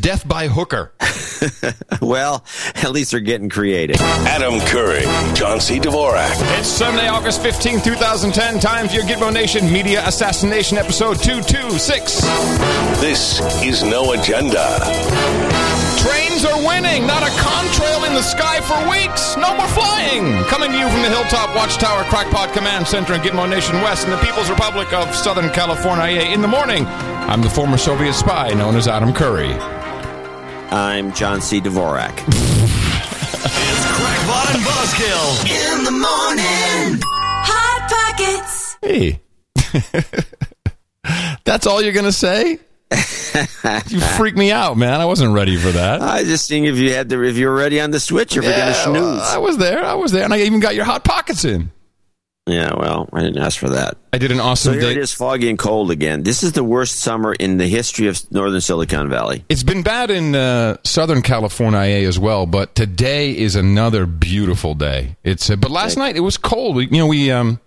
Death 0.00 0.26
by 0.26 0.48
hooker. 0.48 0.92
well, 2.02 2.44
at 2.74 2.90
least 2.90 3.12
they're 3.12 3.20
getting 3.20 3.48
creative. 3.48 3.96
Adam 4.00 4.58
Curry, 4.66 5.02
John 5.34 5.60
C. 5.60 5.78
Dvorak. 5.78 6.34
It's 6.58 6.68
Sunday, 6.68 7.06
August 7.06 7.40
15, 7.42 7.80
2010. 7.80 8.58
Time 8.58 8.88
for 8.88 8.94
your 8.94 9.04
Gitmo 9.04 9.32
Nation 9.32 9.72
Media 9.72 10.04
Assassination 10.04 10.78
Episode 10.78 11.22
226. 11.22 12.20
This 13.00 13.38
is 13.62 13.84
No 13.84 14.12
Agenda. 14.14 14.66
Trains 16.02 16.44
are 16.44 16.58
winning. 16.66 17.06
Not 17.06 17.22
a 17.22 17.30
contrail 17.38 18.04
in 18.08 18.14
the 18.14 18.22
sky 18.22 18.60
for 18.62 18.76
weeks. 18.90 19.36
No 19.36 19.56
more 19.56 19.68
flying. 19.68 20.42
Coming 20.46 20.72
to 20.72 20.76
you 20.76 20.88
from 20.88 21.02
the 21.02 21.08
Hilltop 21.08 21.54
Watchtower 21.54 22.02
Crackpot 22.10 22.52
Command 22.52 22.88
Center 22.88 23.14
in 23.14 23.20
Gitmo 23.20 23.48
Nation 23.48 23.76
West 23.76 24.04
in 24.04 24.10
the 24.10 24.18
People's 24.18 24.50
Republic 24.50 24.92
of 24.92 25.14
Southern 25.14 25.50
California. 25.50 26.22
In 26.22 26.42
the 26.42 26.48
morning, 26.48 26.84
I'm 26.84 27.42
the 27.42 27.48
former 27.48 27.78
Soviet 27.78 28.14
spy 28.14 28.52
known 28.54 28.74
as 28.74 28.88
Adam 28.88 29.12
Curry. 29.14 29.54
I'm 30.70 31.12
John 31.12 31.40
C. 31.40 31.60
Dvorak. 31.60 32.12
It's 32.26 33.86
Crackpot 33.96 34.54
and 34.54 34.62
Buzzkill. 34.64 35.78
In 35.78 35.84
the 35.84 35.90
morning. 35.90 37.00
Hot 37.44 37.90
Pockets. 37.90 38.76
Hey. 38.82 39.20
That's 41.44 41.66
all 41.66 41.82
you're 41.82 41.92
going 41.92 42.06
to 42.06 42.12
say? 42.12 42.58
you 43.88 44.00
freak 44.16 44.36
me 44.36 44.50
out, 44.52 44.76
man. 44.76 45.00
I 45.00 45.04
wasn't 45.04 45.34
ready 45.34 45.56
for 45.56 45.70
that. 45.72 46.00
I 46.00 46.20
was 46.20 46.28
just 46.28 46.46
seeing 46.46 46.64
if 46.64 46.76
you 46.76 46.94
had 46.94 47.08
the 47.08 47.22
if 47.22 47.36
you 47.36 47.48
were 47.48 47.54
ready 47.54 47.80
on 47.80 47.90
the 47.90 48.00
switch, 48.00 48.36
if 48.36 48.44
you're 48.44 48.52
going 48.52 48.66
to 48.66 48.74
snooze. 48.74 48.94
well, 48.96 49.20
I 49.20 49.38
was 49.38 49.58
there. 49.58 49.84
I 49.84 49.94
was 49.94 50.12
there. 50.12 50.24
And 50.24 50.32
I 50.32 50.40
even 50.40 50.60
got 50.60 50.74
your 50.74 50.84
hot 50.84 51.04
pockets 51.04 51.44
in. 51.44 51.70
Yeah, 52.46 52.74
well, 52.76 53.08
I 53.10 53.22
didn't 53.22 53.42
ask 53.42 53.58
for 53.58 53.70
that. 53.70 53.96
I 54.12 54.18
did 54.18 54.30
an 54.30 54.36
So 54.36 54.42
awesome 54.44 54.72
here 54.74 54.82
day. 54.82 54.90
it 54.92 54.96
is, 54.98 55.14
foggy 55.14 55.48
and 55.48 55.58
cold 55.58 55.90
again. 55.90 56.24
This 56.24 56.42
is 56.42 56.52
the 56.52 56.62
worst 56.62 56.96
summer 56.96 57.32
in 57.32 57.56
the 57.56 57.66
history 57.66 58.06
of 58.06 58.20
northern 58.30 58.60
Silicon 58.60 59.08
Valley. 59.08 59.46
It's 59.48 59.62
been 59.62 59.82
bad 59.82 60.10
in 60.10 60.34
uh, 60.34 60.76
Southern 60.84 61.22
California 61.22 62.06
as 62.06 62.18
well, 62.18 62.44
but 62.44 62.74
today 62.74 63.34
is 63.34 63.56
another 63.56 64.04
beautiful 64.04 64.74
day. 64.74 65.16
It's 65.24 65.48
uh, 65.48 65.56
but 65.56 65.70
last 65.70 65.96
night 65.96 66.16
it 66.16 66.20
was 66.20 66.36
cold. 66.36 66.76
We, 66.76 66.84
you 66.88 66.98
know, 66.98 67.06
we 67.06 67.30
um 67.30 67.60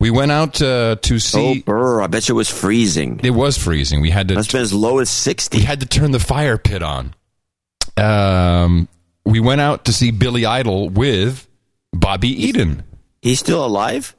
we 0.00 0.10
went 0.10 0.32
out 0.32 0.60
uh, 0.60 0.96
to 1.00 1.14
Oh, 1.14 1.18
see. 1.18 1.62
brr, 1.62 2.02
I 2.02 2.06
bet 2.06 2.28
you 2.28 2.34
it 2.34 2.36
was 2.36 2.50
freezing. 2.50 3.20
It 3.22 3.30
was 3.30 3.56
freezing. 3.56 4.02
We 4.02 4.10
had 4.10 4.28
to 4.28 4.34
Must 4.34 4.52
have 4.52 4.58
been 4.58 4.62
as 4.62 4.74
low 4.74 4.98
as 4.98 5.08
sixty. 5.08 5.58
we 5.58 5.64
had 5.64 5.80
to 5.80 5.86
turn 5.86 6.10
the 6.10 6.20
fire 6.20 6.58
pit 6.58 6.82
on. 6.82 7.14
Um, 7.96 8.86
we 9.24 9.40
went 9.40 9.62
out 9.62 9.86
to 9.86 9.94
see 9.94 10.10
Billy 10.10 10.44
Idol 10.44 10.90
with 10.90 11.48
Bobbi 11.96 12.24
Eden. 12.24 12.82
He's 13.22 13.38
still 13.38 13.62
alive? 13.64 14.16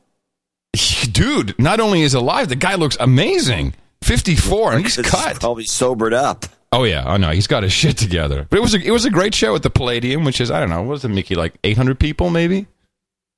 Dude, 1.11 1.58
not 1.59 1.80
only 1.80 2.02
is 2.02 2.14
alive, 2.14 2.50
the 2.50 2.55
guy 2.55 2.75
looks 2.75 2.97
amazing. 3.00 3.73
54 4.03 4.73
and 4.73 4.83
he's 4.83 4.97
cut. 4.97 5.39
Probably 5.39 5.66
sobered 5.66 6.13
up. 6.13 6.45
Oh 6.72 6.86
yeah, 6.86 7.03
oh 7.05 7.17
know 7.17 7.31
he's 7.31 7.47
got 7.47 7.63
his 7.63 7.73
shit 7.81 7.97
together. 7.97 8.47
But 8.50 8.58
it 8.58 8.61
was 8.61 8.73
a, 8.73 8.80
it 8.81 8.91
was 8.91 9.05
a 9.05 9.09
great 9.09 9.36
show 9.36 9.55
at 9.55 9.63
the 9.63 9.69
Palladium, 9.69 10.23
which 10.23 10.39
is 10.41 10.50
I 10.50 10.59
don't 10.59 10.69
know, 10.69 10.81
what 10.81 10.89
was 10.89 11.05
it, 11.05 11.09
Mickey? 11.09 11.36
Like 11.36 11.53
eight 11.63 11.78
hundred 11.78 12.00
people, 12.00 12.30
maybe, 12.30 12.67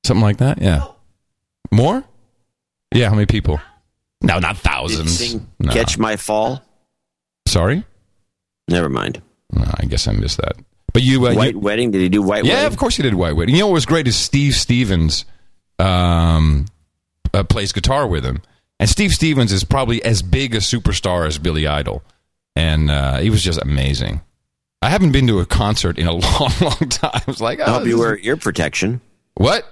something 0.06 0.22
like 0.22 0.38
that. 0.38 0.62
Yeah, 0.62 0.88
more. 1.72 2.03
Yeah, 2.94 3.09
how 3.09 3.16
many 3.16 3.25
people? 3.25 3.59
No, 4.22 4.40
not 4.40 4.58
thousands. 4.58 5.18
sing 5.18 5.47
No. 5.59 5.73
Catch 5.73 5.97
My 5.97 6.16
Fall? 6.16 6.62
Sorry, 7.47 7.84
Never 8.70 8.88
mind. 8.88 9.22
no, 9.52 9.66
I 9.78 9.86
guess 9.86 10.08
I 10.08 10.14
missed 10.14 10.38
that. 10.38 10.56
But 10.94 11.02
you, 11.02 11.25
uh, 11.25 11.34
White 11.34 11.53
you 11.56 11.59
Wedding? 11.59 11.90
Did 11.92 12.02
he 12.02 12.09
do 12.09 12.22
White 12.22 12.44
Wedding? 12.44 12.52
yeah, 12.52 12.56
Wedding? 12.58 12.73
of 12.73 12.78
course 12.80 12.97
you 13.00 13.03
did 13.03 13.16
White 13.16 13.36
Wedding. 13.36 13.56
You 13.56 13.62
know 13.62 13.68
what 13.68 13.73
was 13.73 13.86
great 13.88 14.08
is 14.08 14.16
Steve 14.16 14.53
Stevens 14.53 15.25
um, 15.80 16.68
uh, 17.34 17.44
plays 17.44 17.72
guitar 17.72 18.08
with 18.08 18.26
him, 18.26 18.42
and 18.80 18.89
Steve 18.89 19.12
Stevens 19.12 19.52
is 19.52 19.64
probably 19.64 20.03
as 20.03 20.22
big 20.22 20.56
a 20.56 20.59
superstar 20.59 21.28
as 21.28 21.38
Billy 21.38 21.67
Idol, 21.67 22.03
and 22.56 22.90
uh, 22.92 23.17
he 23.17 23.30
was 23.30 23.44
just 23.44 23.62
amazing. 23.62 24.22
I 24.81 24.90
haven't 24.90 25.14
been 25.14 25.28
to 25.28 25.40
a 25.40 25.45
concert 25.45 25.98
in 25.98 26.08
a 26.08 26.12
long, 26.14 26.52
long 26.62 26.90
time. 26.90 27.12
I 27.14 27.23
was 27.25 27.42
like, 27.42 27.59
I 27.59 27.66
oh, 27.66 27.80
hope 27.80 27.88
you 27.88 27.98
wear 27.98 28.17
ear 28.17 28.38
protection. 28.38 29.02
what? 29.36 29.66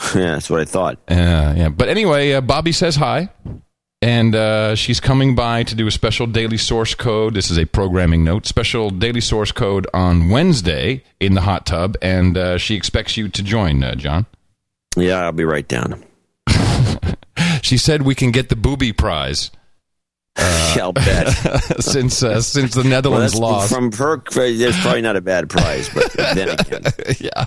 yeah, 0.14 0.32
that's 0.32 0.50
what 0.50 0.60
I 0.60 0.64
thought. 0.64 0.98
Uh, 1.08 1.54
yeah, 1.56 1.68
but 1.68 1.88
anyway, 1.88 2.32
uh, 2.32 2.40
Bobbi 2.40 2.74
says 2.74 2.96
hi, 2.96 3.28
and 4.02 4.34
uh, 4.34 4.74
she's 4.74 4.98
coming 4.98 5.34
by 5.34 5.62
to 5.62 5.74
do 5.74 5.86
a 5.86 5.90
special 5.90 6.26
daily 6.26 6.56
source 6.56 6.94
code. 6.94 7.34
This 7.34 7.50
is 7.50 7.58
a 7.58 7.66
programming 7.66 8.24
note, 8.24 8.46
special 8.46 8.90
daily 8.90 9.20
source 9.20 9.52
code 9.52 9.86
on 9.92 10.30
Wednesday 10.30 11.04
in 11.20 11.34
the 11.34 11.42
hot 11.42 11.66
tub, 11.66 11.96
and 12.00 12.36
uh, 12.36 12.58
she 12.58 12.74
expects 12.74 13.16
you 13.16 13.28
to 13.28 13.42
join, 13.42 13.84
uh, 13.84 13.94
John. 13.94 14.26
Yeah, 14.96 15.20
I'll 15.20 15.32
be 15.32 15.44
right 15.44 15.68
down. 15.68 16.02
She 17.62 17.76
said 17.76 18.02
we 18.02 18.14
can 18.14 18.30
get 18.30 18.48
the 18.48 18.56
booby 18.56 18.92
prize 18.92 19.50
yeah, 20.36 20.76
I'll 20.82 20.92
bet. 20.92 21.28
since 21.80 22.22
uh, 22.22 22.40
since 22.40 22.74
the 22.74 22.84
Netherlands 22.84 23.32
that's 23.32 23.40
lost. 23.40 23.72
from 23.72 23.92
her. 23.92 24.22
There's 24.26 24.78
probably 24.80 25.02
not 25.02 25.16
a 25.16 25.20
bad 25.20 25.48
prize, 25.48 25.88
but 25.92 26.12
then 26.12 26.50
again, 26.50 26.82
yeah. 27.20 27.46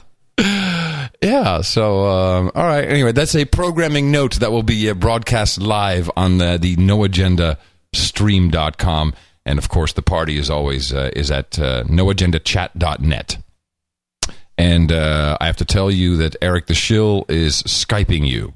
Yeah. 1.21 1.61
So, 1.61 2.05
um, 2.05 2.51
all 2.55 2.63
right. 2.63 2.85
Anyway, 2.87 3.11
that's 3.11 3.35
a 3.35 3.45
programming 3.45 4.11
note 4.11 4.35
that 4.35 4.51
will 4.51 4.63
be 4.63 4.89
uh, 4.89 4.93
broadcast 4.93 5.59
live 5.61 6.09
on 6.17 6.37
the, 6.37 6.57
the 6.59 6.75
No 6.75 7.03
Agenda 7.03 7.57
stream.com. 7.93 9.13
And 9.45 9.59
of 9.59 9.69
course, 9.69 9.93
the 9.93 10.01
party 10.01 10.37
is 10.37 10.49
always 10.49 10.93
uh, 10.93 11.11
is 11.15 11.29
at 11.29 11.59
uh, 11.59 11.83
noagendachat.net. 11.83 13.37
And 14.57 14.91
uh, 14.91 15.37
I 15.41 15.45
have 15.47 15.57
to 15.57 15.65
tell 15.65 15.91
you 15.91 16.17
that 16.17 16.35
Eric 16.41 16.67
the 16.67 16.75
Shill 16.75 17.25
is 17.27 17.63
Skyping 17.63 18.27
you 18.27 18.53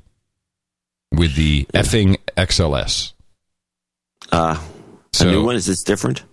with 1.11 1.35
the 1.35 1.65
effing 1.73 2.17
XLS. 2.35 3.13
uh, 4.31 4.57
a 4.59 5.15
So- 5.17 5.29
new 5.31 5.43
one 5.45 5.55
is 5.55 5.65
this 5.65 5.83
different? 5.83 6.23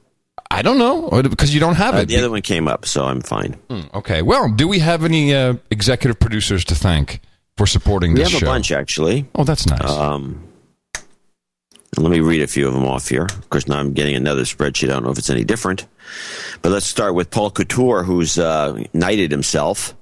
I 0.50 0.62
don't 0.62 0.78
know 0.78 1.08
because 1.22 1.52
you 1.54 1.60
don't 1.60 1.74
have 1.76 1.94
Uh, 1.94 1.98
it. 1.98 2.08
the 2.08 2.16
other 2.18 2.30
one 2.30 2.42
came 2.42 2.68
up, 2.68 2.86
so 2.86 3.04
I'm 3.06 3.20
fine. 3.22 3.56
Okay. 3.94 4.22
Well, 4.22 4.48
do 4.52 4.68
we 4.68 4.78
have 4.80 5.04
any 5.04 5.34
uh, 5.34 5.54
executive 5.70 6.20
producers 6.20 6.64
to 6.66 6.74
thank 6.74 7.20
for 7.56 7.66
supporting 7.66 8.14
this? 8.14 8.28
We 8.28 8.34
have 8.34 8.42
a 8.42 8.46
bunch 8.46 8.70
actually. 8.70 9.26
Oh, 9.34 9.44
that's 9.44 9.66
nice. 9.66 9.80
Um, 9.90 10.44
let 11.96 12.10
me 12.10 12.20
read 12.20 12.42
a 12.42 12.46
few 12.46 12.66
of 12.68 12.74
them 12.74 12.84
off 12.84 13.08
here. 13.08 13.24
Of 13.24 13.48
course, 13.50 13.66
now 13.68 13.78
I'm 13.78 13.92
getting 13.94 14.14
another 14.16 14.42
spreadsheet. 14.42 14.90
I 14.90 14.94
don't 14.94 15.04
know 15.04 15.10
if 15.10 15.18
it's 15.18 15.30
any 15.30 15.44
different, 15.44 15.86
but 16.62 16.70
let's 16.72 16.86
start 16.86 17.14
with 17.14 17.30
Paul 17.30 17.50
Couture, 17.50 18.02
who's 18.04 18.38
uh, 18.38 18.82
knighted 18.92 19.30
himself. 19.30 19.94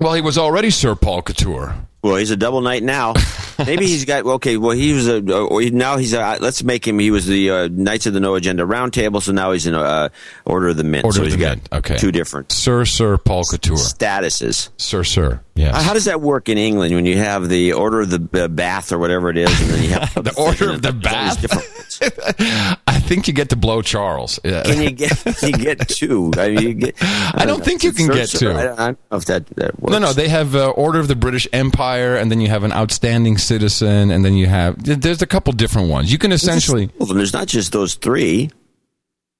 well, 0.00 0.14
he 0.14 0.20
was 0.20 0.38
already 0.38 0.70
Sir 0.70 0.94
Paul 0.94 1.22
Couture. 1.22 1.74
Well, 2.06 2.16
he's 2.16 2.30
a 2.30 2.36
double 2.36 2.60
knight 2.60 2.82
now. 2.82 3.14
Maybe 3.58 3.86
he's 3.86 4.04
got 4.04 4.24
okay. 4.26 4.56
Well, 4.58 4.72
he 4.72 4.92
was 4.92 5.08
a 5.08 5.22
or 5.32 5.62
now 5.62 5.96
he's 5.96 6.12
a. 6.12 6.36
Let's 6.40 6.62
make 6.62 6.86
him. 6.86 6.98
He 6.98 7.10
was 7.10 7.26
the 7.26 7.50
uh, 7.50 7.68
Knights 7.72 8.06
of 8.06 8.12
the 8.12 8.20
No 8.20 8.34
Agenda 8.34 8.64
Roundtable, 8.64 9.22
so 9.22 9.32
now 9.32 9.52
he's 9.52 9.66
in 9.66 9.74
uh, 9.74 10.10
Order 10.44 10.68
of 10.68 10.76
the 10.76 10.84
Mint. 10.84 11.04
Order 11.04 11.16
so 11.20 11.24
of 11.24 11.30
the 11.30 11.36
got 11.38 11.56
Mint, 11.56 11.68
okay. 11.72 11.96
two 11.96 12.12
different 12.12 12.52
Sir 12.52 12.84
Sir 12.84 13.16
Paul 13.16 13.44
Couture. 13.44 13.76
statuses. 13.76 14.68
Sir 14.76 15.04
Sir. 15.04 15.40
Yes. 15.54 15.74
Uh, 15.74 15.80
How 15.82 15.94
does 15.94 16.04
that 16.04 16.20
work 16.20 16.50
in 16.50 16.58
England 16.58 16.94
when 16.94 17.06
you 17.06 17.16
have 17.16 17.48
the 17.48 17.72
Order 17.72 18.02
of 18.02 18.10
the 18.10 18.44
uh, 18.44 18.48
Bath 18.48 18.92
or 18.92 18.98
whatever 18.98 19.30
it 19.30 19.38
is, 19.38 19.60
and 19.62 19.70
then 19.70 19.82
you 19.82 19.88
have 19.90 20.12
The 20.22 20.34
Order 20.38 20.72
of 20.74 20.82
the 20.82 20.92
There's 20.92 21.14
all 21.14 21.34
these 21.34 21.46
Bath? 21.48 22.80
I 22.86 22.98
think 23.00 23.26
you 23.26 23.32
get 23.32 23.48
to 23.50 23.56
blow 23.56 23.80
Charles. 23.80 24.38
Yeah. 24.44 24.64
Can 24.64 24.82
you 24.82 24.90
get 24.90 25.42
you 25.42 25.52
get 25.52 25.88
two? 25.88 26.30
I, 26.36 26.48
mean, 26.48 26.60
you 26.60 26.74
get, 26.74 26.94
I 27.00 27.44
don't 27.46 27.64
think 27.64 27.84
you 27.84 27.92
can 27.92 28.08
get 28.08 28.28
Sir- 28.28 28.38
two. 28.38 28.50
I, 28.50 28.62
don't- 28.64 28.78
I 28.78 28.86
don't 28.88 28.98
know 29.10 29.16
if 29.16 29.24
that, 29.26 29.46
that 29.56 29.80
works. 29.80 29.92
no, 29.92 29.98
no, 29.98 30.12
they 30.12 30.28
have 30.28 30.54
uh, 30.54 30.68
Order 30.70 30.98
of 30.98 31.08
the 31.08 31.16
British 31.16 31.48
Empire, 31.54 31.95
and 31.96 32.30
then 32.30 32.40
you 32.40 32.48
have 32.48 32.64
an 32.64 32.72
outstanding 32.72 33.38
citizen, 33.38 34.10
and 34.10 34.24
then 34.24 34.34
you 34.34 34.46
have 34.46 34.82
there's 34.82 35.22
a 35.22 35.26
couple 35.26 35.52
different 35.52 35.88
ones. 35.90 36.12
You 36.12 36.18
can 36.18 36.32
essentially 36.32 36.90
Well, 36.98 37.06
there's 37.12 37.32
not 37.32 37.46
just 37.48 37.72
those 37.72 37.94
three. 37.94 38.50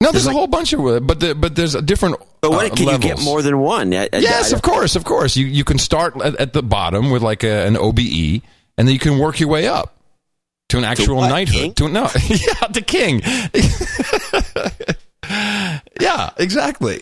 no, 0.01 0.11
there's 0.13 0.27
a 0.27 0.33
whole 0.33 0.47
bunch 0.47 0.73
of 0.73 1.07
but 1.07 1.21
the, 1.21 1.35
but 1.35 1.55
there's 1.57 1.75
a 1.75 1.83
different. 1.83 2.17
But 2.41 2.51
what 2.51 2.71
uh, 2.71 2.75
can 2.75 2.87
levels. 2.87 3.05
you 3.05 3.15
get 3.17 3.25
more 3.25 3.43
than 3.43 3.59
one? 3.59 3.93
I- 3.95 4.09
I- 4.13 4.19
Yes, 4.19 4.53
I- 4.53 4.57
of 4.57 4.63
course, 4.63 4.97
of 4.97 5.05
course. 5.05 5.37
You 5.37 5.47
you 5.47 5.65
can 5.65 5.79
start 5.79 6.15
at, 6.21 6.37
at 6.37 6.53
the 6.53 6.63
bottom 6.63 7.11
with 7.11 7.23
like 7.23 7.43
a, 7.45 7.67
an 7.67 7.77
OBE, 7.77 8.43
and 8.79 8.87
then 8.89 8.93
you 8.93 8.99
can 9.01 9.19
work 9.19 9.41
your 9.41 9.49
way 9.49 9.67
up 9.69 9.95
to 10.69 10.79
an 10.79 10.85
actual 10.85 11.17
what, 11.17 11.29
knighthood. 11.29 11.55
king? 11.63 11.75
To 11.75 11.89
no, 11.89 12.03
yeah, 12.29 12.67
the 12.71 12.83
king. 12.87 13.23
yeah, 16.01 16.31
exactly. 16.37 17.01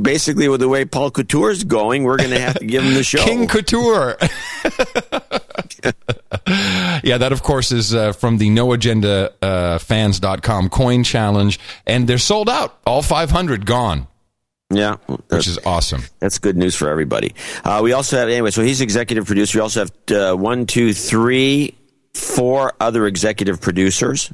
Basically, 0.00 0.48
with 0.48 0.60
the 0.60 0.68
way 0.68 0.84
Paul 0.84 1.10
Couture 1.10 1.50
is 1.50 1.64
going, 1.64 2.04
we're 2.04 2.16
going 2.16 2.30
to 2.30 2.40
have 2.40 2.58
to 2.58 2.64
give 2.66 2.82
him 2.82 2.94
the 2.94 3.04
show. 3.04 3.22
King 3.24 3.46
Couture. 3.46 4.16
yeah, 7.02 7.18
that 7.18 7.32
of 7.32 7.42
course 7.42 7.72
is 7.72 7.94
uh, 7.94 8.12
from 8.12 8.38
the 8.38 8.48
noagenda 8.48 9.32
uh, 9.42 9.78
fans.com 9.78 10.68
coin 10.68 11.04
challenge 11.04 11.58
and 11.86 12.08
they're 12.08 12.18
sold 12.18 12.48
out. 12.48 12.78
All 12.86 13.02
500 13.02 13.66
gone, 13.66 14.06
yeah, 14.70 14.96
which 15.28 15.46
is 15.46 15.58
awesome. 15.66 16.02
that's 16.20 16.38
good 16.38 16.56
news 16.56 16.74
for 16.74 16.88
everybody. 16.88 17.34
Uh, 17.64 17.80
we 17.82 17.92
also 17.92 18.16
have 18.18 18.28
anyway. 18.28 18.50
So 18.50 18.62
he's 18.62 18.80
executive 18.80 19.26
producer. 19.26 19.58
We 19.58 19.62
also 19.62 19.80
have 19.80 19.92
uh, 20.10 20.36
one, 20.36 20.66
two, 20.66 20.92
three, 20.94 21.74
four 22.14 22.72
other 22.80 23.06
executive 23.06 23.60
producers. 23.60 24.32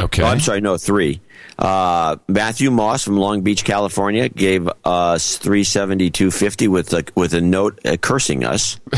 Okay. 0.00 0.22
Oh, 0.22 0.26
I'm 0.26 0.40
sorry, 0.40 0.60
no, 0.60 0.76
three. 0.76 1.20
Uh, 1.58 2.16
Matthew 2.28 2.70
Moss 2.70 3.02
from 3.02 3.16
Long 3.16 3.40
Beach, 3.40 3.64
California, 3.64 4.28
gave 4.28 4.68
us 4.84 5.38
three 5.38 5.64
seventy 5.64 6.10
two 6.10 6.30
fifty 6.30 6.68
with 6.68 6.92
a 6.92 7.04
with 7.14 7.32
a 7.32 7.40
note 7.40 7.80
uh, 7.86 7.96
cursing 7.96 8.44
us 8.44 8.78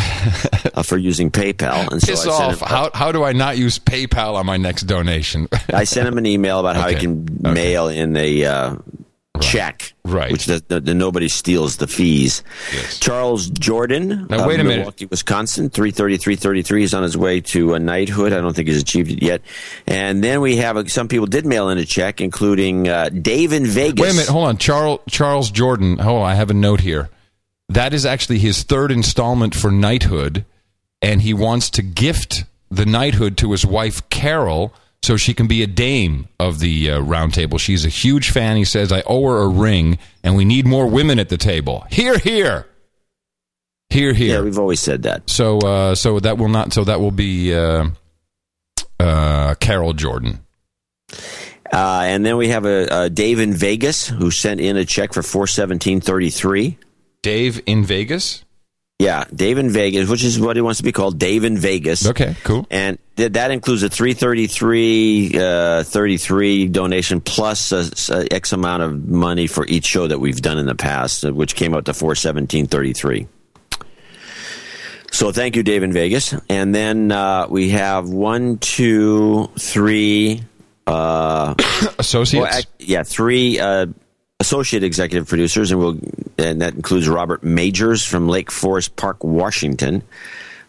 uh, 0.75 0.83
for 0.83 0.97
using 0.99 1.31
PayPal. 1.31 1.91
And 1.93 2.01
so 2.03 2.07
Piss 2.13 2.27
I 2.27 2.31
sent 2.31 2.53
off. 2.55 2.63
him- 2.63 2.69
How, 2.69 2.91
how 2.95 3.13
do 3.13 3.23
I 3.23 3.33
not 3.33 3.59
use 3.59 3.79
PayPal 3.79 4.35
on 4.35 4.45
my 4.47 4.57
next 4.57 4.83
donation? 4.83 5.49
I 5.73 5.85
sent 5.85 6.09
him 6.09 6.19
an 6.19 6.27
email 6.27 6.59
about 6.59 6.75
how 6.77 6.89
he 6.89 6.97
can 6.97 7.29
Okay. 7.45 7.53
mail 7.55 7.89
in 7.89 8.17
a 8.17 8.45
uh, 8.45 8.75
Right. 9.39 9.47
check, 9.47 9.93
Right. 10.05 10.33
Which 10.33 10.47
the, 10.47 10.63
the, 10.67 10.81
the 10.81 10.95
nobody 10.95 11.29
steals 11.29 11.77
the 11.77 11.87
fees. 11.87 12.43
Yes. 12.73 12.99
Charles 12.99 13.51
Jordan, 13.51 14.27
Now, 14.29 14.47
wait 14.47 14.59
a 14.61 14.65
minute. 14.65 14.79
Milwaukee, 14.79 15.07
Wisconsin, 15.07 15.71
three 15.71 15.91
thirty 15.91 16.17
three 16.17 16.37
thirty 16.37 16.63
three. 16.63 16.81
He's 16.81 16.95
on 16.95 17.03
his 17.03 17.17
way 17.17 17.41
to 17.43 17.75
a 17.75 17.79
knighthood. 17.79 18.33
I 18.33 18.41
don't 18.41 18.55
think 18.55 18.69
he's 18.69 18.81
achieved 18.81 19.11
it 19.11 19.23
yet. 19.23 19.43
And 19.87 20.23
then 20.25 20.41
we 20.41 20.57
have 20.57 20.77
uh, 20.77 20.87
some 20.87 21.09
people 21.09 21.27
did 21.27 21.45
mail 21.47 21.69
in 21.69 21.79
a 21.79 21.85
check, 21.85 22.21
including 22.21 22.89
uh, 22.89 23.09
Dave 23.11 23.53
in 23.53 23.67
Vegas. 23.67 24.01
Wait 24.03 24.11
a 24.11 24.15
minute, 24.15 24.29
hold 24.29 24.49
on. 24.49 24.57
Charles 24.59 25.01
Charles 25.09 25.51
Jordan. 25.51 25.99
Oh, 26.01 26.23
I 26.23 26.35
have 26.35 26.51
a 26.51 26.55
note 26.55 26.81
here. 26.81 27.11
That 27.69 27.93
is 27.93 28.07
actually 28.07 28.39
his 28.39 28.63
third 28.63 28.91
installment 28.91 29.55
for 29.55 29.71
knighthood, 29.71 30.47
and 31.03 31.21
he 31.21 31.35
wants 31.35 31.69
to 31.71 31.83
gift 31.83 32.45
the 32.71 32.87
knighthood 32.87 33.37
to 33.39 33.53
his 33.53 33.67
wife 33.67 34.09
Carol 34.09 34.73
so 35.03 35.17
she 35.17 35.33
can 35.35 35.47
be 35.47 35.63
a 35.63 35.67
dame 35.67 36.29
of 36.39 36.59
the 36.59 36.91
uh, 36.91 37.01
round 37.01 37.35
table. 37.35 37.59
She's 37.59 37.85
a 37.85 37.89
huge 37.89 38.31
fan. 38.31 38.57
He 38.57 38.65
says, 38.65 38.93
"I 38.93 39.03
owe 39.07 39.25
her 39.29 39.39
a 39.39 39.49
ring, 39.49 39.99
and 40.23 40.37
we 40.37 40.45
need 40.45 40.67
more 40.67 40.87
women 40.87 41.19
at 41.19 41.29
the 41.29 41.37
table." 41.39 41.87
Here, 41.91 42.19
here, 42.19 42.67
here, 43.91 44.13
Yeah, 44.13 44.41
we've 44.43 44.59
always 44.59 44.81
said 44.81 45.03
that. 45.05 45.29
so, 45.31 45.59
uh, 45.61 45.95
so 45.95 46.21
that 46.21 46.37
will 46.39 46.49
not. 46.49 46.73
So 46.73 46.85
that 46.85 47.01
will 47.01 47.11
be 47.11 47.55
uh, 47.55 47.87
uh, 49.01 49.55
Carol 49.61 49.95
Jordan. 49.95 50.41
Uh, 51.73 52.03
and 52.05 52.25
then 52.25 52.37
we 52.37 52.49
have 52.49 52.65
a, 52.65 53.05
a 53.05 53.11
Dave 53.11 53.41
in 53.41 53.53
Vegas 53.55 54.09
who 54.09 54.31
sent 54.31 54.61
in 54.61 54.77
a 54.77 54.85
check 54.85 55.13
for 55.13 55.23
four 55.23 55.47
seventeen 55.47 56.01
thirty 56.01 56.31
three. 56.31 56.79
Dave 57.23 57.61
in 57.67 57.85
Vegas. 57.85 58.45
Yeah, 58.99 59.25
Dave 59.33 59.59
in 59.59 59.71
Vegas, 59.71 60.09
which 60.09 60.25
is 60.25 60.41
what 60.41 60.57
he 60.57 60.63
wants 60.63 60.79
to 60.79 60.83
be 60.85 60.91
called, 60.91 61.21
Dave 61.21 61.45
in 61.45 61.57
Vegas. 61.57 62.05
Okay, 62.09 62.35
cool. 62.43 62.67
And 62.69 62.99
th- 63.17 63.33
that 63.35 63.53
includes 63.53 63.85
a 63.85 63.89
333 63.89 65.39
uh, 65.39 65.83
33 65.85 66.67
donation 66.67 67.21
plus 67.21 67.71
a, 67.71 67.89
a 68.13 68.27
X 68.35 68.53
amount 68.53 68.83
of 68.83 69.07
money 69.07 69.47
for 69.47 69.65
each 69.67 69.85
show 69.85 70.09
that 70.09 70.19
we've 70.19 70.41
done 70.43 70.59
in 70.59 70.67
the 70.67 70.75
past, 70.75 71.23
which 71.31 71.55
came 71.55 71.75
out 71.75 71.85
to 71.85 71.93
417.33. 71.93 73.29
So 75.13 75.31
thank 75.31 75.55
you, 75.55 75.63
Dave 75.63 75.85
in 75.85 75.93
Vegas. 75.93 76.35
And 76.49 76.75
then 76.75 77.13
uh, 77.13 77.47
we 77.49 77.71
have 77.71 78.09
one, 78.09 78.59
two, 78.59 79.49
three, 79.59 80.43
uh, 80.89 81.55
Associates. 82.01 82.43
well, 82.43 82.53
ac- 82.59 82.67
yeah, 82.81 83.05
three 83.05 83.61
uh, 83.61 83.87
associate 84.41 84.85
executive 84.85 85.29
producers, 85.29 85.71
and 85.71 85.81
we'll 85.81 85.99
and 86.39 86.63
that 86.63 86.75
includes 86.75 87.09
Robert 87.09 87.43
Majors 87.43 88.05
from 88.05 88.29
Lake 88.29 88.51
Forest 88.51 88.97
Park, 88.97 89.25
Washington. 89.25 90.03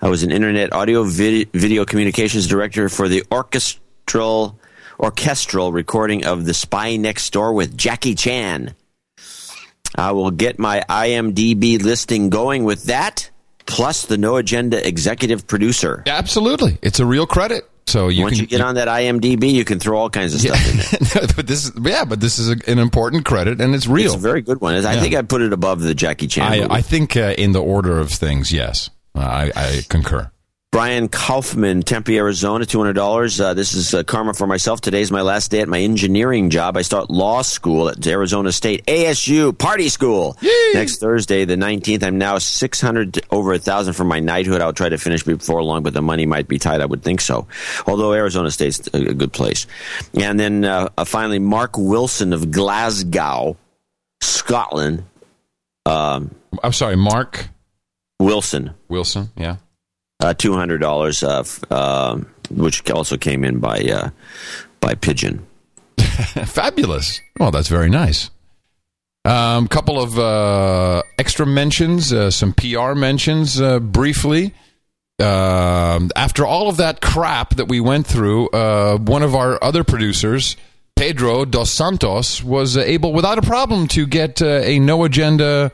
I 0.01 0.09
was 0.09 0.23
an 0.23 0.31
internet 0.31 0.73
audio 0.73 1.03
vid- 1.03 1.51
video 1.51 1.85
communications 1.85 2.47
director 2.47 2.89
for 2.89 3.07
the 3.07 3.23
orchestral 3.31 4.57
orchestral 4.99 5.71
recording 5.71 6.25
of 6.25 6.45
The 6.45 6.53
Spy 6.53 6.97
Next 6.97 7.31
Door 7.31 7.53
with 7.53 7.77
Jackie 7.77 8.15
Chan. 8.15 8.73
I 9.95 10.11
will 10.11 10.31
get 10.31 10.59
my 10.59 10.83
IMDb 10.89 11.81
listing 11.81 12.29
going 12.29 12.63
with 12.63 12.85
that, 12.85 13.29
plus 13.65 14.05
the 14.05 14.17
No 14.17 14.37
Agenda 14.37 14.85
executive 14.85 15.47
producer. 15.47 16.03
Absolutely, 16.07 16.77
it's 16.81 16.99
a 16.99 17.05
real 17.05 17.27
credit. 17.27 17.69
So 17.89 18.07
you 18.07 18.21
Once 18.23 18.35
can 18.35 18.41
you 18.41 18.47
get 18.47 18.61
on 18.61 18.75
that 18.75 18.87
IMDb, 18.87 19.51
you 19.51 19.65
can 19.65 19.79
throw 19.79 19.97
all 19.97 20.09
kinds 20.09 20.35
of 20.35 20.41
stuff 20.41 20.69
in 20.71 20.77
there. 20.77 21.27
but 21.35 21.47
this 21.47 21.71
yeah, 21.81 22.05
but 22.05 22.19
this 22.21 22.37
is 22.37 22.49
a, 22.49 22.55
an 22.67 22.77
important 22.77 23.25
credit, 23.25 23.59
and 23.59 23.73
it's 23.73 23.87
real. 23.87 24.05
It's 24.07 24.15
a 24.15 24.19
very 24.19 24.41
good 24.41 24.61
one. 24.61 24.75
I 24.75 24.93
Yeah. 24.93 25.01
think 25.01 25.15
I 25.15 25.21
put 25.23 25.41
it 25.41 25.53
above 25.53 25.81
the 25.81 25.95
Jackie 25.95 26.27
Chan. 26.27 26.51
I. 26.71 26.75
I 26.75 26.81
think 26.81 27.17
uh, 27.17 27.33
in 27.37 27.51
the 27.51 27.61
order 27.61 27.97
of 27.99 28.09
things, 28.11 28.51
yes, 28.51 28.89
uh, 29.15 29.19
I, 29.21 29.51
I 29.55 29.81
concur. 29.89 30.29
Brian 30.71 31.07
Kaufman, 31.09 31.81
Tempe, 31.81 32.15
Arizona, 32.15 32.63
two 32.63 32.77
hundred 32.77 32.93
dollars. 32.93 33.41
Uh, 33.41 33.55
this 33.55 33.73
is 33.73 33.91
uh, 33.91 34.03
karma 34.03 34.35
for 34.35 34.45
myself. 34.45 34.81
Today's 34.81 35.11
my 35.11 35.21
last 35.23 35.49
day 35.49 35.61
at 35.61 35.67
my 35.67 35.79
engineering 35.79 36.51
job. 36.51 36.77
I 36.77 36.83
start 36.83 37.09
law 37.09 37.41
school 37.41 37.89
at 37.89 38.05
Arizona 38.05 38.51
State 38.51 38.85
ASU 38.85 39.57
Party 39.57 39.89
School 39.89 40.37
next 40.75 40.99
Thursday, 40.99 41.43
the 41.45 41.57
nineteenth. 41.57 42.03
I'm 42.03 42.19
now 42.19 42.37
six 42.37 42.79
hundred 42.79 43.19
over 43.31 43.53
a 43.53 43.57
thousand 43.57 43.93
for 43.93 44.03
my 44.03 44.19
knighthood. 44.19 44.61
I'll 44.61 44.71
try 44.71 44.89
to 44.89 44.99
finish 44.99 45.23
before 45.23 45.63
long, 45.63 45.81
but 45.81 45.95
the 45.95 46.03
money 46.03 46.27
might 46.27 46.47
be 46.47 46.59
tight. 46.59 46.81
I 46.81 46.85
would 46.85 47.01
think 47.01 47.21
so. 47.21 47.47
Although 47.87 48.13
Arizona 48.13 48.51
State's 48.51 48.87
a, 48.93 49.09
a 49.09 49.13
good 49.15 49.33
place. 49.33 49.65
And 50.13 50.39
then 50.39 50.65
uh, 50.65 50.89
uh, 50.95 51.03
finally, 51.03 51.39
Mark 51.39 51.79
Wilson 51.79 52.31
of 52.31 52.51
Glasgow, 52.51 53.57
Scotland. 54.21 55.03
I'm 55.87 56.73
sorry, 56.73 56.95
Mark 56.95 57.49
Wilson. 58.19 58.75
Wilson. 58.87 59.31
Yeah, 59.35 59.55
uh, 60.19 60.33
two 60.33 60.53
hundred 60.53 60.79
dollars, 60.79 61.23
uh, 61.23 61.43
um, 61.69 62.27
which 62.49 62.89
also 62.89 63.17
came 63.17 63.43
in 63.43 63.59
by 63.59 63.79
uh, 63.79 64.09
by 64.79 64.95
pigeon. 64.95 65.45
fabulous. 65.97 67.21
Well, 67.39 67.51
that's 67.51 67.67
very 67.69 67.89
nice. 67.89 68.29
Um, 69.25 69.67
couple 69.67 70.01
of 70.01 70.17
uh, 70.17 71.03
extra 71.17 71.45
mentions, 71.45 72.13
uh, 72.13 72.31
some 72.31 72.53
PR 72.53 72.93
mentions, 72.93 73.59
uh, 73.59 73.79
briefly. 73.79 74.53
Um, 75.19 76.09
after 76.15 76.45
all 76.45 76.69
of 76.69 76.77
that 76.77 77.01
crap 77.01 77.55
that 77.55 77.67
we 77.67 77.81
went 77.81 78.07
through, 78.07 78.47
uh, 78.49 78.97
one 78.97 79.21
of 79.21 79.35
our 79.35 79.61
other 79.61 79.83
producers, 79.83 80.55
Pedro 80.95 81.43
dos 81.43 81.69
Santos, 81.69 82.41
was 82.41 82.77
uh, 82.77 82.81
able, 82.81 83.11
without 83.11 83.37
a 83.37 83.41
problem, 83.41 83.87
to 83.89 84.07
get 84.07 84.41
uh, 84.41 84.61
a 84.63 84.79
no 84.79 85.03
agenda. 85.03 85.71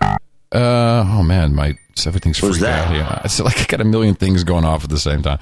Uh, 0.52 1.04
oh 1.06 1.24
man, 1.24 1.56
my 1.56 1.78
everything's 2.06 2.40
freaked 2.40 2.64
out 2.64 2.92
here. 2.94 3.22
It's 3.24 3.40
like 3.40 3.60
I 3.60 3.66
got 3.66 3.82
a 3.82 3.86
million 3.86 4.16
things 4.16 4.44
going 4.44 4.66
off 4.66 4.84
at 4.84 4.90
the 4.90 5.00
same 5.00 5.22
time. 5.22 5.40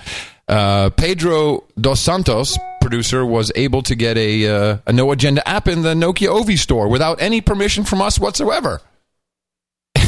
Uh, 0.48 0.90
Pedro 0.90 1.64
dos 1.80 2.02
Santos, 2.02 2.58
producer, 2.82 3.26
was 3.26 3.52
able 3.56 3.82
to 3.84 3.96
get 3.96 4.18
a 4.18 4.48
uh, 4.48 4.78
a 4.86 4.94
no 4.94 5.12
agenda 5.12 5.48
app 5.48 5.68
in 5.68 5.82
the 5.82 5.94
Nokia 5.94 6.30
Ovi 6.30 6.58
store 6.58 6.88
without 6.88 7.22
any 7.22 7.42
permission 7.42 7.84
from 7.84 8.02
us 8.02 8.20
whatsoever. 8.20 8.82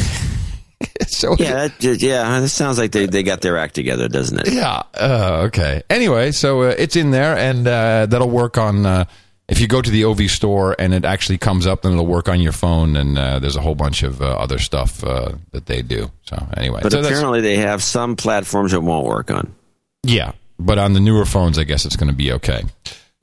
so 1.06 1.36
Yeah, 1.38 1.68
that, 1.68 1.82
yeah, 2.00 2.40
that 2.40 2.48
sounds 2.48 2.78
like 2.78 2.92
they, 2.92 3.06
they 3.06 3.22
got 3.22 3.40
their 3.40 3.56
act 3.56 3.74
together, 3.74 4.08
doesn't 4.08 4.40
it? 4.40 4.52
yeah. 4.52 4.82
Uh, 4.94 5.44
okay. 5.46 5.82
Anyway, 5.88 6.32
so 6.32 6.62
uh, 6.62 6.74
it's 6.76 6.96
in 6.96 7.10
there, 7.10 7.36
and 7.36 7.66
uh, 7.66 8.06
that'll 8.06 8.30
work 8.30 8.58
on. 8.58 9.06
If 9.48 9.60
you 9.60 9.68
go 9.68 9.80
to 9.80 9.90
the 9.90 10.02
Ovi 10.02 10.28
store 10.28 10.74
and 10.78 10.92
it 10.92 11.04
actually 11.04 11.38
comes 11.38 11.66
up, 11.68 11.82
then 11.82 11.92
it'll 11.92 12.06
work 12.06 12.28
on 12.28 12.40
your 12.40 12.52
phone, 12.52 12.96
and 12.96 13.16
uh, 13.16 13.38
there's 13.38 13.54
a 13.54 13.60
whole 13.60 13.76
bunch 13.76 14.02
of 14.02 14.20
uh, 14.20 14.24
other 14.26 14.58
stuff 14.58 15.04
uh, 15.04 15.32
that 15.52 15.66
they 15.66 15.82
do. 15.82 16.10
So 16.24 16.48
anyway, 16.56 16.80
But 16.82 16.90
so 16.92 17.00
apparently 17.00 17.40
they 17.42 17.56
have 17.58 17.80
some 17.82 18.16
platforms 18.16 18.72
it 18.72 18.82
won't 18.82 19.06
work 19.06 19.30
on. 19.30 19.54
yeah. 20.02 20.32
But 20.58 20.78
on 20.78 20.94
the 20.94 21.00
newer 21.00 21.26
phones, 21.26 21.58
I 21.58 21.64
guess 21.64 21.84
it's 21.84 21.96
going 21.96 22.08
to 22.10 22.16
be 22.16 22.32
okay. 22.32 22.62